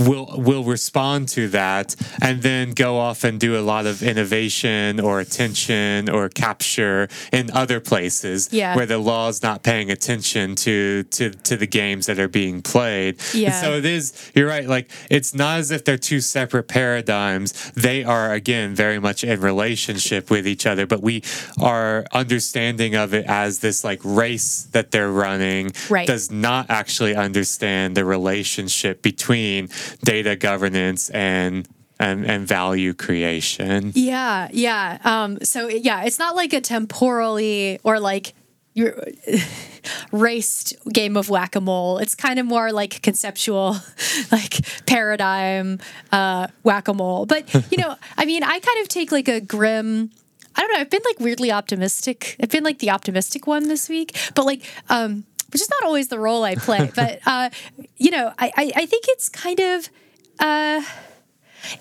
will 0.00 0.26
will 0.36 0.64
respond 0.64 1.28
to 1.28 1.48
that 1.48 1.94
and 2.22 2.42
then 2.42 2.72
go 2.72 2.98
off 2.98 3.22
and 3.24 3.38
do 3.38 3.58
a 3.58 3.60
lot 3.72 3.86
of 3.86 4.02
innovation 4.02 4.98
or 5.00 5.20
attention 5.20 6.08
or 6.08 6.28
capture 6.28 7.08
in 7.32 7.50
other 7.52 7.80
places 7.80 8.48
Yeah. 8.50 8.74
where 8.76 8.86
the 8.86 8.98
law 8.98 9.28
is 9.28 9.42
not 9.42 9.62
paying 9.62 9.90
attention 9.90 10.54
to 10.56 11.04
to 11.04 11.30
to 11.30 11.56
the 11.56 11.66
games 11.66 12.06
that 12.06 12.18
are 12.18 12.28
being 12.28 12.62
played. 12.62 13.18
And 13.34 13.42
Yeah. 13.42 13.60
so 13.60 13.74
it 13.76 13.84
is 13.84 14.12
you're 14.34 14.48
right 14.48 14.66
like 14.66 14.90
it's 15.10 15.34
not 15.34 15.58
as 15.58 15.70
if 15.70 15.84
they're 15.84 15.98
two 15.98 16.20
separate 16.20 16.68
paradigms. 16.68 17.52
They 17.74 18.02
are 18.04 18.32
again 18.32 18.74
very 18.74 18.98
much 18.98 19.22
in 19.24 19.40
relationship 19.40 20.30
with 20.30 20.46
each 20.46 20.66
other, 20.66 20.86
but 20.86 21.02
we 21.02 21.22
are 21.60 22.04
understanding 22.12 22.94
of 22.94 23.12
it 23.14 23.24
as 23.26 23.58
this 23.58 23.84
like 23.84 24.00
race 24.04 24.66
that 24.72 24.90
they're 24.92 25.10
running 25.12 25.72
Right. 25.88 26.06
does 26.06 26.30
not 26.30 26.66
actually 26.70 27.14
understand 27.14 27.96
the 27.96 28.04
relationship 28.04 29.02
between 29.02 29.68
data 30.02 30.36
governance 30.36 31.10
and 31.10 31.68
and, 31.98 32.24
and 32.24 32.48
value 32.48 32.94
creation. 32.94 33.92
Yeah, 33.94 34.48
yeah. 34.52 34.98
Um, 35.04 35.38
so 35.42 35.68
yeah, 35.68 36.04
it's 36.04 36.18
not 36.18 36.34
like 36.34 36.54
a 36.54 36.60
temporally 36.62 37.78
or 37.84 38.00
like 38.00 38.32
you're 38.74 38.96
raced 40.12 40.74
game 40.92 41.16
of 41.16 41.28
whack-a-mole. 41.28 41.98
It's 41.98 42.14
kind 42.14 42.38
of 42.38 42.46
more 42.46 42.72
like 42.72 43.02
conceptual, 43.02 43.76
like 44.32 44.60
paradigm 44.86 45.78
uh, 46.12 46.46
whack-a-mole. 46.62 47.26
But 47.26 47.52
you 47.70 47.78
know, 47.78 47.96
I 48.18 48.24
mean, 48.24 48.42
I 48.42 48.58
kind 48.58 48.80
of 48.80 48.88
take 48.88 49.12
like 49.12 49.28
a 49.28 49.40
grim. 49.40 50.10
I 50.56 50.62
don't 50.62 50.72
know. 50.72 50.80
I've 50.80 50.90
been 50.90 51.02
like 51.04 51.20
weirdly 51.20 51.52
optimistic. 51.52 52.36
I've 52.42 52.50
been 52.50 52.64
like 52.64 52.80
the 52.80 52.90
optimistic 52.90 53.46
one 53.46 53.68
this 53.68 53.88
week, 53.88 54.16
but 54.34 54.44
like, 54.44 54.64
um, 54.88 55.24
which 55.52 55.60
is 55.60 55.70
not 55.70 55.84
always 55.84 56.08
the 56.08 56.18
role 56.18 56.44
I 56.44 56.54
play. 56.54 56.90
but 56.96 57.20
uh, 57.26 57.50
you 57.96 58.10
know, 58.10 58.32
I, 58.38 58.52
I 58.56 58.72
I 58.76 58.86
think 58.86 59.04
it's 59.08 59.28
kind 59.28 59.60
of, 59.60 59.88
uh, 60.38 60.82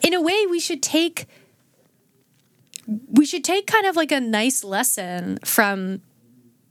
in 0.01 0.13
a 0.13 0.21
way, 0.21 0.45
we 0.47 0.59
should 0.59 0.83
take 0.83 1.27
we 3.11 3.25
should 3.25 3.43
take 3.43 3.67
kind 3.67 3.85
of 3.85 3.95
like 3.95 4.11
a 4.11 4.19
nice 4.19 4.63
lesson 4.63 5.37
from 5.45 6.01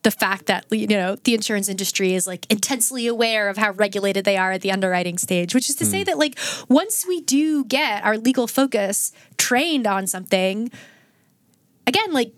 the 0.02 0.10
fact 0.10 0.46
that 0.46 0.64
you 0.70 0.86
know 0.86 1.16
the 1.24 1.34
insurance 1.34 1.68
industry 1.68 2.14
is 2.14 2.26
like 2.26 2.50
intensely 2.50 3.06
aware 3.06 3.48
of 3.48 3.56
how 3.56 3.72
regulated 3.72 4.24
they 4.24 4.36
are 4.36 4.52
at 4.52 4.60
the 4.60 4.70
underwriting 4.70 5.18
stage 5.18 5.54
which 5.54 5.68
is 5.68 5.76
to 5.76 5.84
say 5.84 6.04
that 6.04 6.18
like 6.18 6.38
once 6.68 7.04
we 7.06 7.20
do 7.20 7.64
get 7.64 8.02
our 8.04 8.16
legal 8.16 8.46
focus 8.46 9.12
trained 9.36 9.86
on 9.86 10.06
something 10.06 10.70
again 11.86 12.12
like 12.12 12.32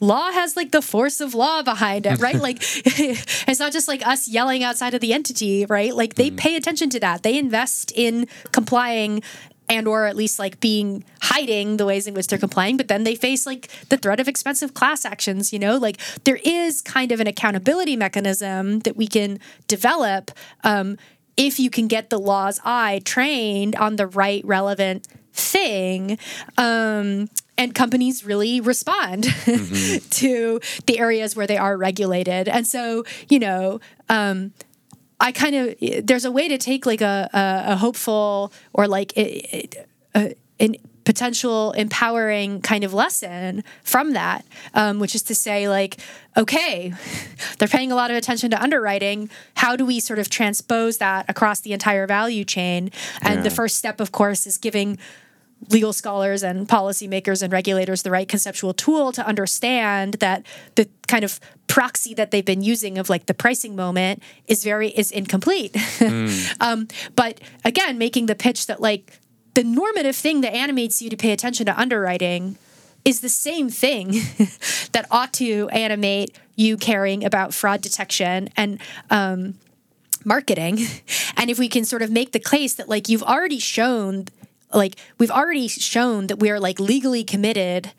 law 0.00 0.30
has 0.30 0.56
like 0.56 0.70
the 0.70 0.82
force 0.82 1.20
of 1.20 1.34
law 1.34 1.62
behind 1.62 2.06
it 2.06 2.20
right? 2.20 2.36
Like 2.48 2.58
it's 2.62 3.58
not 3.58 3.72
just 3.72 3.88
like 3.88 4.06
us 4.06 4.28
yelling 4.28 4.62
outside 4.62 4.94
of 4.94 5.00
the 5.00 5.12
entity 5.12 5.66
right? 5.66 5.94
Like 5.94 6.14
they 6.14 6.30
pay 6.30 6.56
attention 6.56 6.88
to 6.90 7.00
that. 7.00 7.22
They 7.22 7.38
invest 7.38 7.92
in 7.94 8.26
complying 8.52 9.22
and 9.68 9.86
or 9.86 10.06
at 10.06 10.16
least 10.16 10.38
like 10.38 10.60
being 10.60 11.04
hiding 11.20 11.76
the 11.76 11.84
ways 11.84 12.06
in 12.06 12.14
which 12.14 12.28
they're 12.28 12.38
complying 12.38 12.76
but 12.76 12.88
then 12.88 13.04
they 13.04 13.14
face 13.14 13.44
like 13.44 13.68
the 13.90 13.96
threat 13.96 14.18
of 14.20 14.28
expensive 14.28 14.72
class 14.72 15.04
actions 15.04 15.52
you 15.52 15.58
know? 15.58 15.76
Like 15.76 15.98
there 16.24 16.38
is 16.44 16.80
kind 16.80 17.12
of 17.12 17.20
an 17.20 17.26
accountability 17.26 17.96
mechanism 17.96 18.80
that 18.80 18.96
we 18.96 19.06
can 19.06 19.38
develop 19.66 20.30
um, 20.64 20.96
if 21.36 21.58
you 21.60 21.70
can 21.70 21.86
get 21.86 22.10
the 22.10 22.18
law's 22.18 22.60
eye 22.64 23.00
trained 23.04 23.76
on 23.76 23.96
the 23.96 24.06
right 24.06 24.44
relevant 24.44 25.06
thing 25.32 26.18
um, 26.56 27.28
and 27.58 27.74
companies 27.74 28.24
really 28.24 28.60
respond 28.60 29.24
to 30.10 30.60
the 30.86 30.98
areas 30.98 31.36
where 31.36 31.46
they 31.46 31.58
are 31.58 31.76
regulated 31.76 32.48
and 32.48 32.66
so 32.66 33.04
you 33.28 33.38
know 33.38 33.80
um, 34.08 34.52
I 35.20 35.32
kind 35.32 35.54
of 35.54 36.06
there's 36.06 36.24
a 36.24 36.30
way 36.32 36.48
to 36.48 36.58
take 36.58 36.86
like 36.86 37.00
a 37.00 37.28
a, 37.32 37.72
a 37.72 37.76
hopeful 37.76 38.52
or 38.72 38.86
like 38.86 39.16
a, 39.16 39.68
a, 40.14 40.34
an 40.60 40.76
potential 41.08 41.72
empowering 41.72 42.60
kind 42.60 42.84
of 42.84 42.92
lesson 42.92 43.64
from 43.82 44.12
that, 44.12 44.44
um, 44.74 44.98
which 44.98 45.14
is 45.14 45.22
to 45.22 45.34
say 45.34 45.66
like, 45.66 45.96
okay, 46.36 46.92
they're 47.58 47.66
paying 47.66 47.90
a 47.90 47.94
lot 47.94 48.10
of 48.10 48.16
attention 48.18 48.50
to 48.50 48.62
underwriting. 48.62 49.30
How 49.56 49.74
do 49.74 49.86
we 49.86 50.00
sort 50.00 50.18
of 50.18 50.28
transpose 50.28 50.98
that 50.98 51.24
across 51.26 51.60
the 51.60 51.72
entire 51.72 52.06
value 52.06 52.44
chain? 52.44 52.90
And 53.22 53.42
the 53.42 53.48
first 53.48 53.76
step, 53.76 54.02
of 54.02 54.12
course, 54.12 54.46
is 54.46 54.58
giving 54.58 54.98
legal 55.70 55.92
scholars 55.92 56.42
and 56.42 56.68
policymakers 56.68 57.42
and 57.42 57.52
regulators 57.52 58.02
the 58.02 58.10
right 58.10 58.28
conceptual 58.28 58.72
tool 58.72 59.12
to 59.12 59.26
understand 59.26 60.14
that 60.14 60.46
the 60.76 60.88
kind 61.08 61.24
of 61.24 61.40
proxy 61.66 62.14
that 62.14 62.30
they've 62.30 62.44
been 62.44 62.62
using 62.62 62.96
of 62.96 63.10
like 63.10 63.26
the 63.26 63.34
pricing 63.34 63.74
moment 63.76 64.22
is 64.46 64.64
very 64.64 64.88
is 64.88 65.10
incomplete. 65.10 65.76
Um, 66.60 66.88
but 67.14 67.40
again 67.64 67.98
making 67.98 68.26
the 68.26 68.34
pitch 68.34 68.66
that 68.66 68.80
like 68.80 69.18
the 69.54 69.64
normative 69.64 70.16
thing 70.16 70.40
that 70.42 70.54
animates 70.54 71.00
you 71.02 71.10
to 71.10 71.16
pay 71.16 71.32
attention 71.32 71.66
to 71.66 71.78
underwriting 71.78 72.56
is 73.04 73.20
the 73.20 73.28
same 73.28 73.68
thing 73.70 74.10
that 74.92 75.06
ought 75.10 75.32
to 75.34 75.68
animate 75.70 76.36
you 76.56 76.76
caring 76.76 77.24
about 77.24 77.54
fraud 77.54 77.80
detection 77.80 78.48
and 78.56 78.80
um, 79.10 79.54
marketing. 80.24 80.78
And 81.36 81.50
if 81.50 81.58
we 81.58 81.68
can 81.68 81.84
sort 81.84 82.02
of 82.02 82.10
make 82.10 82.32
the 82.32 82.40
case 82.40 82.74
that 82.74 82.88
like 82.88 83.08
you've 83.08 83.22
already 83.22 83.60
shown 83.60 84.26
like 84.72 84.96
we've 85.18 85.30
already 85.30 85.68
shown 85.68 86.26
that 86.28 86.38
we 86.38 86.50
are 86.50 86.60
like 86.60 86.78
legally 86.78 87.24
committed 87.24 87.92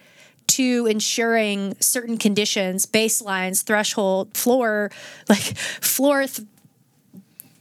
to 0.48 0.88
ensuring 0.88 1.76
certain 1.80 2.18
conditions 2.18 2.86
baselines 2.86 3.64
threshold 3.64 4.36
floor 4.36 4.92
like 5.30 5.58
floor 5.58 6.26
th- 6.26 6.48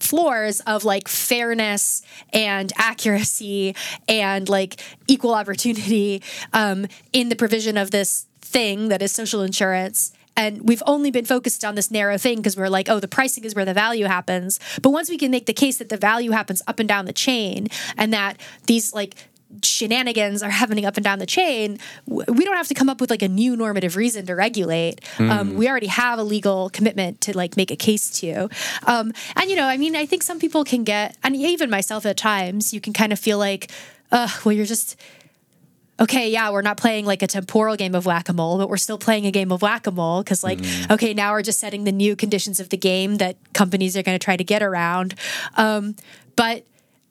floors 0.00 0.60
of 0.60 0.84
like 0.84 1.08
fairness 1.08 2.02
and 2.32 2.72
accuracy 2.76 3.74
and 4.08 4.48
like 4.48 4.80
equal 5.06 5.34
opportunity 5.34 6.22
um, 6.52 6.86
in 7.12 7.28
the 7.28 7.36
provision 7.36 7.76
of 7.76 7.90
this 7.90 8.26
thing 8.40 8.88
that 8.88 9.02
is 9.02 9.12
social 9.12 9.42
insurance. 9.42 10.12
And 10.38 10.68
we've 10.68 10.84
only 10.86 11.10
been 11.10 11.24
focused 11.24 11.64
on 11.64 11.74
this 11.74 11.90
narrow 11.90 12.16
thing 12.16 12.36
because 12.36 12.56
we're 12.56 12.68
like, 12.68 12.88
oh, 12.88 13.00
the 13.00 13.08
pricing 13.08 13.44
is 13.44 13.56
where 13.56 13.64
the 13.64 13.74
value 13.74 14.04
happens. 14.04 14.60
But 14.80 14.90
once 14.90 15.10
we 15.10 15.18
can 15.18 15.32
make 15.32 15.46
the 15.46 15.52
case 15.52 15.78
that 15.78 15.88
the 15.88 15.96
value 15.96 16.30
happens 16.30 16.62
up 16.68 16.78
and 16.78 16.88
down 16.88 17.06
the 17.06 17.12
chain 17.12 17.66
and 17.96 18.12
that 18.12 18.40
these 18.66 18.94
like 18.94 19.16
shenanigans 19.64 20.42
are 20.42 20.50
happening 20.50 20.84
up 20.84 20.96
and 20.96 21.02
down 21.02 21.18
the 21.18 21.26
chain, 21.26 21.78
we 22.06 22.44
don't 22.44 22.56
have 22.56 22.68
to 22.68 22.74
come 22.74 22.88
up 22.88 23.00
with 23.00 23.10
like 23.10 23.22
a 23.22 23.28
new 23.28 23.56
normative 23.56 23.96
reason 23.96 24.26
to 24.26 24.34
regulate. 24.36 25.00
Um, 25.18 25.54
we 25.56 25.68
already 25.68 25.86
have 25.88 26.20
a 26.20 26.22
legal 26.22 26.70
commitment 26.70 27.20
to 27.22 27.36
like 27.36 27.56
make 27.56 27.72
a 27.72 27.76
case 27.76 28.08
to. 28.20 28.48
Um, 28.86 29.12
and 29.34 29.50
you 29.50 29.56
know, 29.56 29.66
I 29.66 29.76
mean, 29.76 29.96
I 29.96 30.06
think 30.06 30.22
some 30.22 30.38
people 30.38 30.62
can 30.64 30.84
get, 30.84 31.16
and 31.24 31.34
even 31.34 31.68
myself 31.68 32.06
at 32.06 32.16
times, 32.16 32.72
you 32.72 32.80
can 32.80 32.92
kind 32.92 33.12
of 33.12 33.18
feel 33.18 33.38
like, 33.38 33.72
uh, 34.12 34.28
well, 34.44 34.52
you're 34.52 34.66
just 34.66 34.96
okay, 36.00 36.30
yeah, 36.30 36.50
we're 36.50 36.62
not 36.62 36.76
playing 36.76 37.04
like 37.04 37.22
a 37.22 37.26
temporal 37.26 37.76
game 37.76 37.94
of 37.94 38.06
whack 38.06 38.28
a 38.28 38.32
mole, 38.32 38.58
but 38.58 38.68
we're 38.68 38.76
still 38.76 38.98
playing 38.98 39.26
a 39.26 39.30
game 39.30 39.50
of 39.50 39.62
whack 39.62 39.86
a 39.86 39.90
mole 39.90 40.22
because, 40.22 40.44
like, 40.44 40.60
okay, 40.90 41.14
now 41.14 41.32
we're 41.32 41.42
just 41.42 41.60
setting 41.60 41.84
the 41.84 41.92
new 41.92 42.14
conditions 42.16 42.60
of 42.60 42.68
the 42.68 42.76
game 42.76 43.16
that 43.16 43.36
companies 43.52 43.96
are 43.96 44.02
going 44.02 44.18
to 44.18 44.24
try 44.24 44.36
to 44.36 44.44
get 44.44 44.62
around. 44.62 45.14
Um, 45.56 45.96
but 46.36 46.64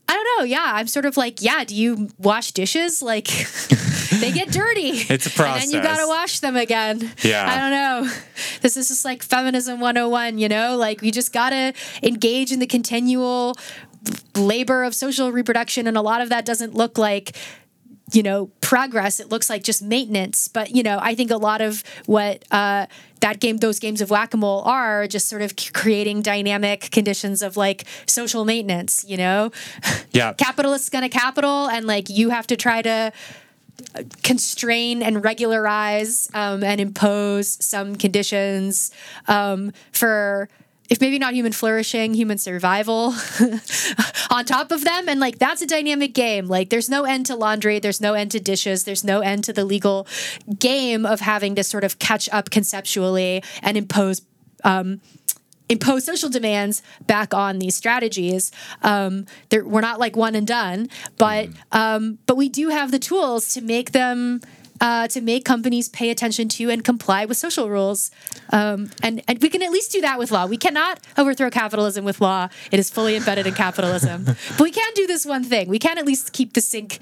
I 0.09 0.13
don't 0.13 0.39
know. 0.39 0.43
Yeah, 0.45 0.63
I'm 0.63 0.87
sort 0.87 1.05
of 1.05 1.17
like, 1.17 1.41
yeah, 1.41 1.65
do 1.65 1.75
you 1.75 2.09
wash 2.17 2.53
dishes? 2.53 3.01
Like, 3.01 3.27
they 4.19 4.31
get 4.31 4.51
dirty. 4.51 5.03
It's 5.09 5.25
a 5.25 5.29
process. 5.29 5.63
And 5.63 5.73
then 5.73 5.81
you 5.81 5.81
got 5.81 5.97
to 5.97 6.07
wash 6.07 6.39
them 6.39 6.55
again. 6.55 7.11
Yeah. 7.23 7.45
I 7.47 7.57
don't 7.57 7.71
know. 7.71 8.13
This 8.61 8.75
is 8.75 8.87
just 8.87 9.05
like 9.05 9.21
feminism 9.21 9.79
101, 9.79 10.39
you 10.39 10.49
know? 10.49 10.77
Like 10.77 11.01
we 11.01 11.11
just 11.11 11.31
got 11.31 11.51
to 11.51 11.73
engage 12.01 12.51
in 12.51 12.59
the 12.59 12.65
continual 12.65 13.55
labor 14.35 14.83
of 14.83 14.95
social 14.95 15.31
reproduction. 15.31 15.87
And 15.87 15.95
a 15.95 16.01
lot 16.01 16.21
of 16.21 16.29
that 16.29 16.43
doesn't 16.43 16.73
look 16.73 16.97
like 16.97 17.35
you 18.13 18.23
know 18.23 18.49
progress 18.61 19.19
it 19.19 19.29
looks 19.29 19.49
like 19.49 19.63
just 19.63 19.81
maintenance 19.81 20.47
but 20.47 20.71
you 20.71 20.81
know 20.81 20.97
i 21.01 21.13
think 21.13 21.29
a 21.29 21.35
lot 21.37 21.59
of 21.61 21.83
what 22.05 22.43
uh, 22.51 22.85
that 23.19 23.39
game 23.39 23.57
those 23.57 23.79
games 23.79 23.99
of 23.99 24.09
whack-a-mole 24.09 24.61
are 24.63 25.07
just 25.07 25.27
sort 25.27 25.41
of 25.41 25.53
creating 25.73 26.21
dynamic 26.21 26.89
conditions 26.91 27.41
of 27.41 27.57
like 27.57 27.83
social 28.05 28.45
maintenance 28.45 29.03
you 29.07 29.17
know 29.17 29.51
Yeah. 30.13 30.33
capitalist's 30.37 30.89
gonna 30.89 31.09
capital 31.09 31.67
and 31.69 31.85
like 31.85 32.09
you 32.09 32.29
have 32.29 32.47
to 32.47 32.55
try 32.55 32.81
to 32.81 33.11
constrain 34.23 35.03
and 35.03 35.23
regularize 35.23 36.29
um, 36.33 36.63
and 36.63 36.81
impose 36.81 37.63
some 37.63 37.95
conditions 37.95 38.91
um, 39.27 39.71
for 39.91 40.49
if 40.89 41.01
maybe 41.01 41.19
not 41.19 41.33
human 41.33 41.51
flourishing 41.51 42.13
human 42.13 42.37
survival 42.37 43.13
on 44.29 44.45
top 44.45 44.71
of 44.71 44.83
them 44.83 45.09
and 45.09 45.19
like 45.19 45.37
that's 45.37 45.61
a 45.61 45.67
dynamic 45.67 46.13
game 46.13 46.47
like 46.47 46.69
there's 46.69 46.89
no 46.89 47.03
end 47.03 47.25
to 47.25 47.35
laundry 47.35 47.79
there's 47.79 48.01
no 48.01 48.13
end 48.13 48.31
to 48.31 48.39
dishes 48.39 48.83
there's 48.83 49.03
no 49.03 49.19
end 49.19 49.43
to 49.43 49.53
the 49.53 49.65
legal 49.65 50.07
game 50.59 51.05
of 51.05 51.19
having 51.19 51.55
to 51.55 51.63
sort 51.63 51.83
of 51.83 51.99
catch 51.99 52.29
up 52.29 52.49
conceptually 52.49 53.43
and 53.61 53.77
impose 53.77 54.21
um, 54.63 55.01
impose 55.69 56.05
social 56.05 56.29
demands 56.29 56.81
back 57.05 57.33
on 57.33 57.59
these 57.59 57.75
strategies. 57.75 58.51
Um, 58.81 59.25
we're 59.51 59.81
not 59.81 59.99
like 59.99 60.15
one 60.15 60.35
and 60.35 60.47
done, 60.47 60.89
but 61.17 61.49
um, 61.71 62.19
but 62.25 62.37
we 62.37 62.49
do 62.49 62.69
have 62.69 62.91
the 62.91 62.99
tools 62.99 63.53
to 63.53 63.61
make 63.61 63.91
them. 63.91 64.41
Uh, 64.79 65.07
to 65.07 65.21
make 65.21 65.43
companies 65.43 65.89
pay 65.89 66.09
attention 66.09 66.47
to 66.47 66.69
and 66.69 66.83
comply 66.83 67.25
with 67.25 67.37
social 67.37 67.69
rules, 67.69 68.11
um, 68.51 68.89
and 69.01 69.21
and 69.27 69.41
we 69.41 69.49
can 69.49 69.61
at 69.61 69.71
least 69.71 69.91
do 69.91 70.01
that 70.01 70.19
with 70.19 70.31
law. 70.31 70.45
We 70.45 70.57
cannot 70.57 70.99
overthrow 71.17 71.49
capitalism 71.49 72.05
with 72.05 72.21
law; 72.21 72.49
it 72.71 72.79
is 72.79 72.89
fully 72.89 73.15
embedded 73.15 73.47
in 73.47 73.53
capitalism. 73.53 74.23
but 74.25 74.61
we 74.61 74.71
can 74.71 74.93
do 74.93 75.07
this 75.07 75.25
one 75.25 75.43
thing: 75.43 75.67
we 75.67 75.79
can 75.79 75.97
at 75.97 76.05
least 76.05 76.33
keep 76.33 76.53
the 76.53 76.61
sink 76.61 76.99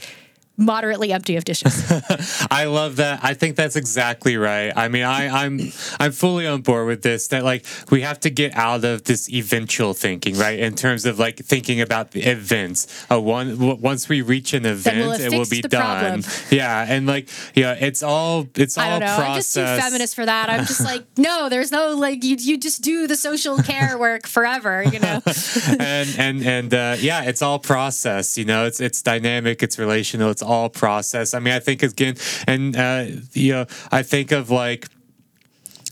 moderately 0.57 1.11
empty 1.11 1.35
of 1.35 1.45
dishes. 1.45 1.91
I 2.51 2.65
love 2.65 2.97
that. 2.97 3.19
I 3.23 3.33
think 3.33 3.55
that's 3.55 3.75
exactly 3.75 4.37
right. 4.37 4.71
I 4.75 4.87
mean, 4.87 5.03
I, 5.03 5.45
I'm 5.45 5.59
I'm 5.99 6.11
fully 6.11 6.47
on 6.47 6.61
board 6.61 6.87
with 6.87 7.01
this. 7.01 7.27
That 7.29 7.43
like 7.43 7.65
we 7.89 8.01
have 8.01 8.19
to 8.21 8.29
get 8.29 8.55
out 8.55 8.83
of 8.83 9.03
this 9.03 9.29
eventual 9.29 9.93
thinking, 9.93 10.37
right? 10.37 10.59
In 10.59 10.75
terms 10.75 11.05
of 11.05 11.19
like 11.19 11.37
thinking 11.37 11.81
about 11.81 12.11
the 12.11 12.23
events. 12.23 13.05
Uh, 13.11 13.19
one 13.19 13.49
w- 13.51 13.75
once 13.75 14.07
we 14.09 14.21
reach 14.21 14.53
an 14.53 14.65
event, 14.65 15.21
it 15.21 15.31
will 15.31 15.45
be 15.49 15.61
done. 15.61 16.21
problem. 16.21 16.23
Yeah, 16.51 16.85
and 16.87 17.07
like 17.07 17.29
yeah, 17.53 17.73
it's 17.73 18.03
all 18.03 18.47
it's 18.55 18.77
all 18.77 18.83
I 18.83 18.89
don't 18.89 18.99
know. 19.01 19.17
I'm 19.17 19.35
just 19.35 19.53
too 19.53 19.63
feminist 19.65 20.15
for 20.15 20.25
that. 20.25 20.49
I'm 20.49 20.65
just 20.65 20.83
like, 20.83 21.05
no, 21.17 21.49
there's 21.49 21.71
no 21.71 21.95
like 21.95 22.23
you. 22.23 22.35
You 22.39 22.57
just 22.57 22.81
do 22.81 23.07
the 23.07 23.15
social 23.15 23.57
care 23.57 23.97
work 23.97 24.27
forever. 24.27 24.83
You 24.83 24.99
know. 24.99 25.21
and 25.79 26.09
and 26.17 26.43
and 26.43 26.73
uh, 26.73 26.95
yeah, 26.99 27.23
it's 27.23 27.41
all 27.41 27.59
process. 27.59 28.37
You 28.37 28.45
know, 28.45 28.65
it's 28.65 28.79
it's 28.79 29.01
dynamic, 29.01 29.63
it's 29.63 29.77
relational, 29.77 30.29
it's 30.31 30.41
all 30.45 30.69
process. 30.69 31.33
I 31.33 31.39
mean, 31.39 31.53
I 31.53 31.59
think 31.59 31.83
again, 31.83 32.15
and 32.47 32.75
uh, 32.75 33.05
you 33.33 33.53
know, 33.53 33.65
I 33.91 34.03
think 34.03 34.31
of 34.31 34.49
like 34.49 34.87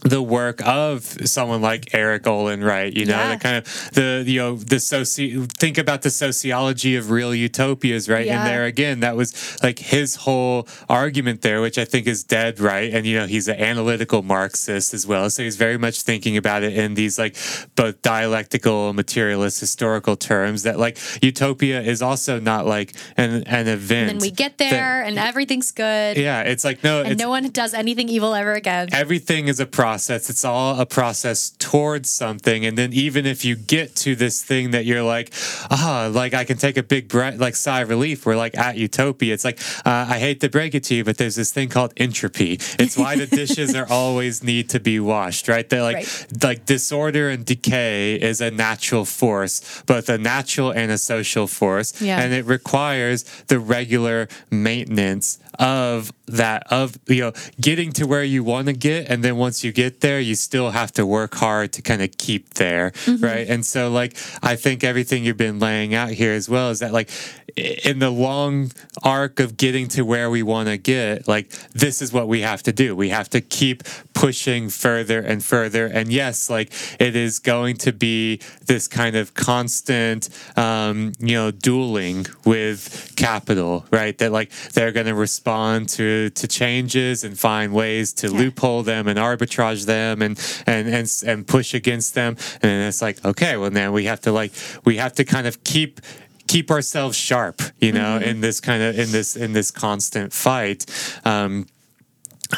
the 0.04 0.22
work 0.22 0.62
of 0.66 1.04
someone 1.28 1.62
like 1.62 1.94
Erik 1.94 2.28
Olin 2.28 2.64
Wright? 2.64 2.92
You 2.94 3.06
know, 3.06 3.16
Yeah. 3.18 3.36
the 3.36 3.40
kind 3.42 3.58
of 3.58 3.90
the 3.94 4.24
you 4.26 4.40
know 4.40 4.56
the 4.58 4.78
soci 4.78 5.50
think 5.60 5.78
about 5.78 6.02
the 6.02 6.10
sociology 6.10 6.96
of 6.96 7.10
real 7.12 7.34
utopias, 7.34 8.10
right? 8.10 8.26
Yeah. 8.26 8.40
And 8.40 8.48
there 8.50 8.66
again, 8.66 9.00
that 9.02 9.16
was 9.16 9.58
like 9.64 9.80
his 9.80 10.16
whole 10.16 10.68
argument 10.90 11.42
there, 11.42 11.62
which 11.62 11.78
I 11.78 11.86
think 11.86 12.08
is 12.08 12.24
dead 12.24 12.60
right. 12.60 12.94
And 12.94 13.06
you 13.06 13.18
know, 13.20 13.28
he's 13.28 13.48
an 13.48 13.60
analytical 13.60 14.22
Marxist 14.24 14.94
as 14.94 15.06
well, 15.08 15.30
so 15.30 15.44
he's 15.44 15.56
very 15.56 15.78
much 15.78 16.02
thinking 16.02 16.38
about 16.38 16.64
it 16.64 16.74
in 16.78 16.94
these 16.96 17.18
like 17.20 17.36
both 17.76 18.02
dialectical, 18.02 18.94
materialist, 18.94 19.60
historical 19.60 20.16
terms. 20.16 20.64
That 20.64 20.80
like 20.80 20.98
utopia 21.22 21.82
is 21.82 22.02
also 22.02 22.40
not 22.40 22.66
like 22.66 22.94
an 23.18 23.44
an 23.44 23.68
event. 23.68 24.12
and 24.12 24.22
then 24.22 24.28
we 24.28 24.32
get 24.32 24.58
that- 24.58 24.72
there, 24.72 25.04
and 25.04 25.18
everything's 25.20 25.72
good, 25.72 26.18
yeah, 26.18 26.42
it's 26.42 26.64
like 26.64 26.84
no, 26.84 27.02
and 27.02 27.12
it's 27.14 27.22
no 27.22 27.30
one 27.30 27.44
does 27.52 27.74
anything 27.74 28.10
evil 28.10 28.34
ever 28.34 28.54
again. 28.54 28.90
everything 28.92 29.48
is 29.48 29.60
a 29.60 29.66
process. 29.94 30.28
It's 30.28 30.44
all 30.44 30.80
a 30.80 30.88
process 30.88 31.52
towards 31.60 32.10
something. 32.10 32.66
And 32.66 32.76
then 32.76 32.94
even 32.94 33.28
if 33.28 33.46
you 33.46 33.56
get 33.56 33.96
to 33.98 34.16
this 34.16 34.42
thing 34.44 34.72
that 34.72 34.86
you're 34.86 35.04
like, 35.04 35.32
ah, 35.70 36.10
like 36.12 36.34
I 36.34 36.46
can 36.46 36.58
take 36.58 36.78
a 36.78 36.84
big 36.96 37.08
breath, 37.08 37.38
like 37.40 37.56
sigh 37.56 37.82
of 37.82 37.90
relief. 37.90 38.26
We're 38.26 38.36
like 38.36 38.58
at 38.58 38.76
utopia. 38.76 39.36
It's 39.36 39.46
like 39.46 39.60
uh, 39.86 40.08
I 40.10 40.18
hate 40.18 40.40
to 40.42 40.50
break 40.50 40.74
it 40.74 40.84
to 40.86 40.96
you, 40.96 41.04
but 41.04 41.18
there's 41.20 41.36
this 41.36 41.52
thing 41.54 41.70
called 41.70 41.94
entropy. 41.98 42.54
It's 42.80 42.98
why 42.98 43.16
the 43.18 43.28
dishes 43.42 43.76
are 43.76 43.88
always 43.88 44.42
need 44.44 44.68
to 44.70 44.80
be 44.80 45.00
washed, 45.00 45.48
right? 45.48 45.70
They're 45.70 45.84
like 45.84 45.94
Right. 45.94 46.44
like 46.44 46.66
disorder 46.66 47.30
and 47.30 47.46
decay 47.46 48.16
is 48.16 48.42
a 48.42 48.50
natural 48.50 49.06
force, 49.06 49.62
both 49.86 50.10
a 50.10 50.18
natural 50.18 50.72
and 50.72 50.90
a 50.92 50.98
social 50.98 51.46
force, 51.46 52.02
Yeah. 52.02 52.20
and 52.20 52.34
it 52.34 52.46
requires 52.46 53.24
the 53.52 53.60
regular 53.60 54.28
maintenance 54.50 55.38
of 55.60 56.12
that 56.28 56.64
of 56.72 56.98
you 57.08 57.22
know 57.22 57.34
getting 57.60 57.92
to 57.92 58.06
where 58.06 58.24
you 58.24 58.44
want 58.44 58.68
to 58.68 58.74
get 58.74 59.10
and 59.10 59.24
then 59.24 59.36
once 59.38 59.64
you 59.64 59.72
get 59.72 60.02
there 60.02 60.20
you 60.20 60.36
still 60.36 60.72
have 60.72 60.92
to 60.92 61.06
work 61.06 61.36
hard 61.36 61.72
to 61.74 61.82
kind 61.82 62.02
of 62.02 62.12
keep 62.18 62.54
there 62.56 62.92
right? 63.20 63.48
And 63.50 63.66
so 63.66 63.90
like 63.90 64.18
i 64.42 64.56
think 64.56 64.84
everything 64.84 65.24
you've 65.24 65.38
been 65.38 65.60
laying 65.60 65.94
out 65.94 66.10
here 66.10 66.34
as 66.34 66.48
well 66.50 66.70
is 66.70 66.80
that 66.80 66.94
like 66.94 67.10
in 67.58 68.00
the 68.00 68.10
long 68.10 68.72
arc 69.04 69.40
of 69.40 69.58
getting 69.58 69.88
to 69.88 70.04
where 70.04 70.30
we 70.30 70.42
want 70.42 70.68
to 70.68 70.78
get 70.78 71.28
like 71.28 71.50
this 71.72 72.02
is 72.02 72.12
what 72.12 72.28
we 72.28 72.42
have 72.42 72.64
to 72.64 72.72
do. 72.72 72.96
We 72.96 73.10
have 73.10 73.30
to 73.30 73.42
keep 73.42 73.84
pushing 74.14 74.70
further 74.70 75.20
and 75.20 75.44
further. 75.44 75.86
And 75.86 76.12
yes 76.12 76.50
like 76.50 76.72
it 77.00 77.16
is 77.16 77.40
going 77.40 77.78
to 77.78 77.92
be 77.92 78.40
this 78.66 78.88
kind 78.88 79.16
of 79.16 79.34
constant 79.34 80.30
um 80.56 81.14
you 81.20 81.36
know 81.36 81.52
dueling 81.52 82.26
with 82.46 83.14
capital 83.16 83.86
right? 83.92 84.18
That 84.18 84.32
like 84.32 84.52
they're 84.74 84.92
going 84.92 85.08
to 85.08 85.16
respond 85.16 85.90
to 85.90 86.13
to 86.30 86.48
changes 86.48 87.24
and 87.24 87.38
find 87.38 87.74
ways 87.74 88.14
to 88.14 88.30
loophole 88.30 88.84
them 88.84 89.08
and 89.08 89.18
arbitrage 89.20 89.86
them 89.86 90.22
and 90.22 90.40
and 90.66 90.88
and 90.88 91.08
and 91.26 91.48
push 91.48 91.74
against 91.74 92.14
them. 92.14 92.38
And 92.62 92.72
it's 92.88 93.02
like 93.02 93.24
okay 93.24 93.58
well 93.58 93.72
now 93.72 93.92
we 93.92 94.06
have 94.06 94.22
to 94.22 94.32
like 94.32 94.52
we 94.86 94.98
have 94.98 95.14
to 95.14 95.24
kind 95.24 95.48
of 95.48 95.64
keep 95.64 96.02
keep 96.48 96.70
ourselves 96.70 97.18
sharp 97.18 97.62
you 97.80 97.92
know 97.92 98.18
in 98.18 98.42
this 98.42 98.60
kind 98.60 98.84
of 98.84 99.00
in 99.00 99.12
this 99.12 99.36
in 99.36 99.54
this 99.54 99.72
constant 99.72 100.34
fight. 100.34 100.86
Um 101.26 101.68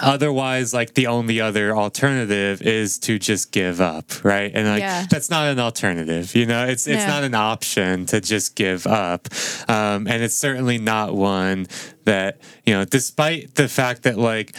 otherwise 0.01 0.73
like 0.73 0.93
the 0.93 1.07
only 1.07 1.39
other 1.39 1.75
alternative 1.75 2.61
is 2.61 2.97
to 2.99 3.17
just 3.17 3.51
give 3.51 3.79
up 3.79 4.23
right 4.25 4.51
and 4.53 4.67
like 4.67 4.79
Yeah. 4.81 5.05
that's 5.09 5.29
not 5.29 5.47
an 5.47 5.59
alternative 5.59 6.35
you 6.35 6.45
know 6.45 6.65
it's 6.65 6.85
it's 6.87 7.03
No. 7.03 7.07
not 7.07 7.23
an 7.23 7.35
option 7.35 8.05
to 8.07 8.19
just 8.19 8.55
give 8.55 8.85
up 8.87 9.27
um 9.69 10.07
and 10.07 10.21
it's 10.23 10.35
certainly 10.35 10.77
not 10.77 11.15
one 11.15 11.67
that 12.03 12.39
you 12.65 12.73
know 12.73 12.83
despite 12.85 13.55
the 13.55 13.67
fact 13.67 14.03
that 14.03 14.17
like 14.17 14.55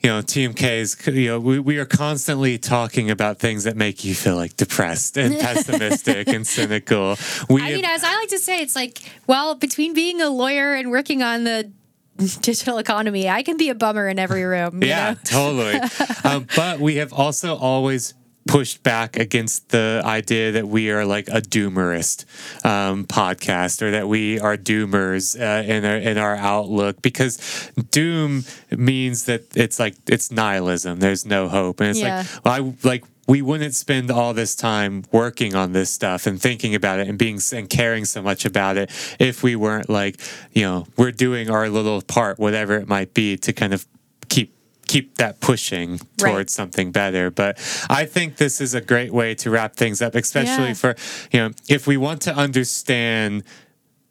you 0.00 0.08
know, 0.10 0.20
TMK's, 0.22 1.08
you 1.08 1.26
know, 1.26 1.40
we, 1.40 1.58
we 1.58 1.76
are 1.78 1.84
constantly 1.84 2.56
talking 2.56 3.10
about 3.10 3.40
things 3.40 3.64
that 3.64 3.76
make 3.76 4.04
you 4.04 4.14
feel 4.14 4.36
like 4.36 4.56
depressed 4.56 5.16
and 5.16 5.36
pessimistic 5.40 6.28
and 6.28 6.46
cynical. 6.46 7.16
We 7.50 7.60
I 7.62 7.72
mean, 7.72 7.84
as 7.84 8.04
I 8.04 8.14
like 8.14 8.28
to 8.28 8.38
say, 8.38 8.60
it's 8.62 8.76
like, 8.76 9.00
well, 9.26 9.56
between 9.56 9.94
being 9.94 10.20
a 10.22 10.28
lawyer 10.30 10.72
and 10.74 10.92
working 10.92 11.20
on 11.24 11.42
the 11.42 11.72
digital 12.40 12.78
economy, 12.78 13.28
I 13.28 13.42
can 13.42 13.56
be 13.56 13.68
a 13.70 13.74
bummer 13.74 14.08
in 14.08 14.18
every 14.18 14.44
room. 14.44 14.82
you 14.82 14.88
Yeah, 14.88 15.14
totally. 15.24 15.80
um, 16.24 16.46
but 16.56 16.80
we 16.80 16.96
have 16.96 17.12
also 17.12 17.56
always 17.56 18.14
pushed 18.46 18.82
back 18.82 19.18
against 19.18 19.68
the 19.68 20.00
idea 20.06 20.52
that 20.52 20.66
we 20.66 20.90
are 20.90 21.04
like 21.04 21.28
a 21.28 21.40
doomerist 21.42 22.24
um, 22.64 23.04
podcast 23.04 23.82
or 23.82 23.90
that 23.90 24.08
we 24.08 24.40
are 24.40 24.56
doomers 24.56 25.38
uh, 25.38 25.62
in 25.70 25.84
our 25.84 25.96
in 25.98 26.16
our 26.16 26.34
outlook 26.34 27.02
because 27.02 27.70
doom 27.90 28.44
means 28.70 29.24
that 29.26 29.54
it's 29.54 29.78
like 29.78 29.96
it's 30.06 30.30
nihilism. 30.30 30.98
There's 30.98 31.26
no 31.26 31.48
hope, 31.48 31.80
and 31.80 31.90
it's 31.90 31.98
Yeah. 32.00 32.24
like 32.42 32.44
well, 32.44 32.54
I 32.54 32.88
like 32.88 33.04
we 33.28 33.42
wouldn't 33.42 33.74
spend 33.74 34.10
all 34.10 34.32
this 34.32 34.54
time 34.56 35.04
working 35.12 35.54
on 35.54 35.72
this 35.72 35.90
stuff 35.90 36.26
and 36.26 36.40
thinking 36.40 36.74
about 36.74 36.98
it 36.98 37.06
and 37.08 37.18
being 37.18 37.38
and 37.52 37.68
caring 37.68 38.04
so 38.06 38.22
much 38.22 38.44
about 38.46 38.76
it 38.78 38.90
if 39.20 39.42
we 39.42 39.54
weren't 39.54 39.88
like 39.90 40.18
you 40.52 40.62
know 40.62 40.86
we're 40.96 41.12
doing 41.12 41.50
our 41.50 41.68
little 41.68 42.00
part 42.02 42.38
whatever 42.38 42.74
it 42.76 42.88
might 42.88 43.12
be 43.14 43.36
to 43.36 43.52
kind 43.52 43.72
of 43.74 43.86
keep 44.28 44.54
keep 44.86 45.16
that 45.18 45.38
pushing 45.40 45.92
Right. 45.92 46.30
towards 46.32 46.54
something 46.54 46.90
better 46.90 47.30
but 47.30 47.58
i 47.90 48.06
think 48.06 48.36
this 48.38 48.60
is 48.60 48.72
a 48.74 48.80
great 48.80 49.12
way 49.12 49.34
to 49.36 49.50
wrap 49.50 49.76
things 49.76 50.00
up 50.00 50.14
especially 50.14 50.68
Yeah. 50.68 50.74
for 50.74 50.94
you 51.30 51.40
know 51.40 51.50
if 51.68 51.86
we 51.86 51.96
want 51.98 52.22
to 52.22 52.34
understand 52.34 53.44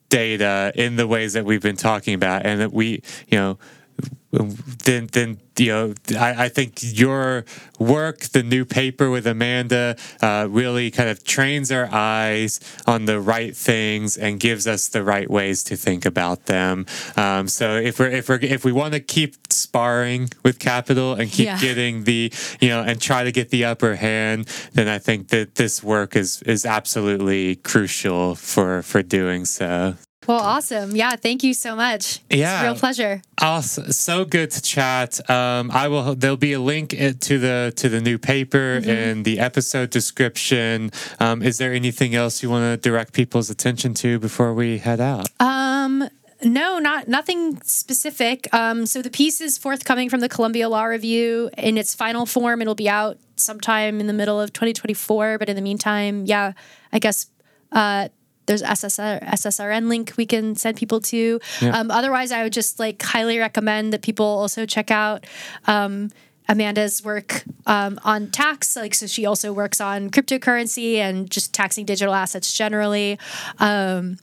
data 0.09 0.71
in 0.75 0.95
the 0.95 1.07
ways 1.07 1.33
that 1.33 1.43
we've 1.43 1.61
been 1.61 1.75
talking 1.75 2.13
about 2.13 2.45
and 2.45 2.61
that 2.61 2.71
we 2.71 3.01
you 3.27 3.37
know 3.37 3.57
then 4.31 5.07
then 5.13 5.39
you 5.57 5.67
know 5.71 5.93
I, 6.19 6.45
I 6.45 6.49
think 6.49 6.79
your 6.81 7.45
work 7.79 8.19
the 8.19 8.43
new 8.43 8.65
paper 8.65 9.09
with 9.09 9.25
amanda 9.25 9.95
uh, 10.21 10.47
really 10.49 10.91
kind 10.91 11.09
of 11.09 11.23
trains 11.23 11.71
our 11.71 11.87
eyes 11.91 12.59
on 12.85 13.05
the 13.05 13.19
right 13.19 13.55
things 13.55 14.17
and 14.17 14.39
gives 14.39 14.67
us 14.67 14.89
the 14.89 15.03
right 15.03 15.29
ways 15.29 15.63
to 15.65 15.75
think 15.75 16.05
about 16.05 16.45
them 16.45 16.85
um, 17.15 17.47
so 17.47 17.75
if 17.77 17.99
we're 17.99 18.09
if 18.09 18.29
we're 18.29 18.39
if 18.41 18.63
we 18.65 18.71
want 18.71 18.93
to 18.93 18.99
keep 18.99 19.35
sparring 19.51 20.29
with 20.43 20.59
capital 20.59 21.13
and 21.13 21.31
keep 21.31 21.45
Yeah. 21.47 21.59
getting 21.59 22.03
the 22.03 22.31
you 22.59 22.69
know 22.69 22.81
and 22.83 23.01
try 23.01 23.23
to 23.23 23.31
get 23.31 23.49
the 23.49 23.65
upper 23.65 23.95
hand 23.95 24.45
then 24.73 24.87
i 24.87 24.99
think 24.99 25.29
that 25.29 25.55
this 25.55 25.81
work 25.81 26.15
is 26.15 26.41
is 26.43 26.65
absolutely 26.65 27.55
crucial 27.55 28.35
for 28.35 28.81
for 28.83 29.01
doing 29.01 29.45
so 29.45 29.95
Well, 30.27 30.39
awesome. 30.39 30.95
Yeah, 30.95 31.15
thank 31.15 31.41
you 31.41 31.53
so 31.53 31.75
much. 31.75 32.19
It's 32.29 32.39
Yeah. 32.39 32.61
a 32.61 32.63
real 32.65 32.75
pleasure. 32.75 33.21
Awesome. 33.41 33.91
So 33.93 34.25
good 34.25 34.51
to 34.51 34.61
chat. 34.61 35.19
Um, 35.29 35.71
I 35.71 35.87
will. 35.87 36.15
There'll 36.15 36.35
be 36.35 36.51
a 36.53 36.59
link 36.59 36.89
to 36.89 37.39
the 37.39 37.71
to 37.77 37.87
the 37.89 38.01
new 38.01 38.17
paper 38.17 38.75
in 38.83 39.23
the 39.23 39.39
episode 39.39 39.89
description. 39.89 40.91
Um, 41.19 41.41
is 41.41 41.57
there 41.59 41.73
anything 41.73 42.13
else 42.13 42.43
you 42.43 42.49
want 42.49 42.63
to 42.81 42.89
direct 42.89 43.13
people's 43.13 43.49
attention 43.49 43.93
to 43.95 44.19
before 44.19 44.53
we 44.53 44.79
head 44.79 44.99
out? 44.99 45.27
Um, 45.39 46.09
no, 46.43 46.77
not 46.79 47.07
nothing 47.07 47.61
specific. 47.63 48.53
Um, 48.53 48.85
so 48.85 49.01
the 49.01 49.09
piece 49.09 49.39
is 49.39 49.57
forthcoming 49.57 50.09
from 50.09 50.19
the 50.19 50.29
Columbia 50.29 50.67
Law 50.67 50.83
Review 50.83 51.49
in 51.57 51.77
its 51.77 51.95
final 51.95 52.25
form. 52.25 52.61
It'll 52.61 52.75
be 52.75 52.89
out 52.89 53.17
sometime 53.37 53.99
in 54.01 54.07
the 54.07 54.13
middle 54.13 54.41
of 54.41 54.51
2024. 54.51 55.37
But 55.37 55.47
in 55.47 55.55
the 55.55 55.61
meantime, 55.61 56.25
yeah, 56.25 56.51
I 56.91 56.99
guess 56.99 57.27
uh, 57.71 58.09
there's 58.47 58.63
SSR, 58.63 59.23
SSRN 59.23 59.87
link 59.87 60.13
we 60.17 60.25
can 60.25 60.55
send 60.55 60.77
people 60.77 60.99
to. 61.01 61.39
Um, 61.61 61.91
otherwise, 61.91 62.31
I 62.31 62.43
would 62.43 62.53
just 62.53 62.79
like 62.79 63.01
highly 63.01 63.37
recommend 63.37 63.93
that 63.93 64.01
people 64.01 64.25
also 64.25 64.65
check 64.65 64.89
out. 64.89 65.25
Um, 65.65 66.09
Amanda's 66.49 67.03
work 67.03 67.43
um, 67.65 67.99
on 68.05 68.31
tax, 68.31 68.77
like 68.77 68.95
so, 68.95 69.05
she 69.05 69.25
also 69.25 69.51
works 69.51 69.81
on 69.81 70.09
cryptocurrency 70.09 70.95
and 70.95 71.29
just 71.29 71.53
taxing 71.53 71.85
digital 71.85 72.13
assets 72.13 72.53
generally. 72.53 73.19
Um, 73.59 74.17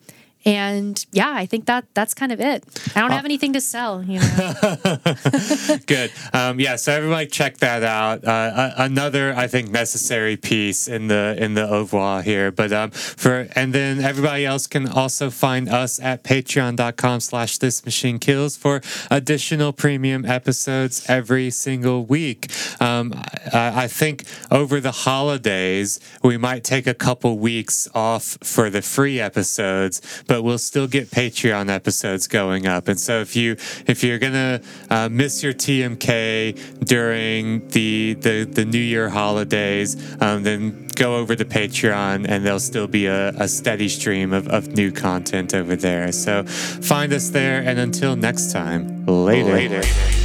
and 0.44 1.04
yeah, 1.12 1.32
I 1.34 1.46
think 1.46 1.66
that 1.66 1.86
that's 1.94 2.12
kind 2.14 2.32
of 2.32 2.40
it. 2.40 2.64
I 2.94 3.00
don't 3.00 3.10
have 3.12 3.24
anything 3.24 3.54
to 3.54 3.60
sell, 3.60 4.02
you 4.02 4.20
know. 4.20 4.96
Good. 5.86 6.12
Um, 6.32 6.60
yeah. 6.60 6.76
So 6.76 6.92
everybody, 6.92 7.26
check 7.26 7.58
that 7.58 7.82
out. 7.82 8.24
Uh, 8.24 8.72
a- 8.76 8.82
another, 8.82 9.34
I 9.34 9.46
think, 9.46 9.70
necessary 9.70 10.36
piece 10.36 10.86
in 10.88 11.08
the 11.08 11.36
in 11.38 11.54
the 11.54 11.66
oeuvre 11.72 12.22
here. 12.22 12.50
But 12.50 12.72
um, 12.72 12.90
for 12.90 13.48
and 13.56 13.72
then 13.72 14.00
everybody 14.00 14.44
else 14.44 14.66
can 14.66 14.86
also 14.88 15.30
find 15.30 15.68
us 15.68 15.98
at 16.00 16.22
Patreon.com/slash 16.24 17.58
This 17.58 17.84
Machine 17.84 18.18
Kills 18.18 18.56
for 18.56 18.82
additional 19.10 19.72
premium 19.72 20.24
episodes 20.24 21.04
every 21.08 21.50
single 21.50 22.04
week. 22.04 22.50
Um, 22.80 23.14
I, 23.52 23.84
I 23.84 23.88
think 23.88 24.24
over 24.50 24.80
the 24.80 24.92
holidays 24.92 26.00
we 26.22 26.36
might 26.36 26.64
take 26.64 26.86
a 26.86 26.94
couple 26.94 27.38
weeks 27.38 27.88
off 27.94 28.36
for 28.42 28.68
the 28.70 28.82
free 28.82 29.20
episodes, 29.20 30.00
but 30.34 30.42
we'll 30.42 30.58
still 30.58 30.88
get 30.88 31.12
Patreon 31.12 31.70
episodes 31.70 32.26
going 32.26 32.66
up. 32.66 32.88
And 32.88 32.98
so 32.98 33.20
if 33.20 33.36
you 33.36 33.52
if 33.86 34.02
you're 34.02 34.18
gonna 34.18 34.60
uh, 34.90 35.08
miss 35.08 35.44
your 35.44 35.52
TMK 35.52 36.84
during 36.84 37.68
the 37.68 38.14
the, 38.14 38.42
the 38.42 38.64
New 38.64 38.80
Year 38.80 39.10
holidays, 39.10 39.94
um, 40.20 40.42
then 40.42 40.88
go 40.96 41.14
over 41.14 41.36
to 41.36 41.44
Patreon 41.44 42.26
and 42.28 42.44
there'll 42.44 42.58
still 42.58 42.88
be 42.88 43.06
a, 43.06 43.28
a 43.28 43.46
steady 43.46 43.88
stream 43.88 44.32
of, 44.32 44.48
of 44.48 44.66
new 44.66 44.90
content 44.90 45.54
over 45.54 45.76
there. 45.76 46.10
So 46.10 46.42
find 46.42 47.12
us 47.12 47.30
there 47.30 47.62
and 47.62 47.78
until 47.78 48.16
next 48.16 48.50
time, 48.50 49.06
later. 49.06 49.52
later. 49.52 50.23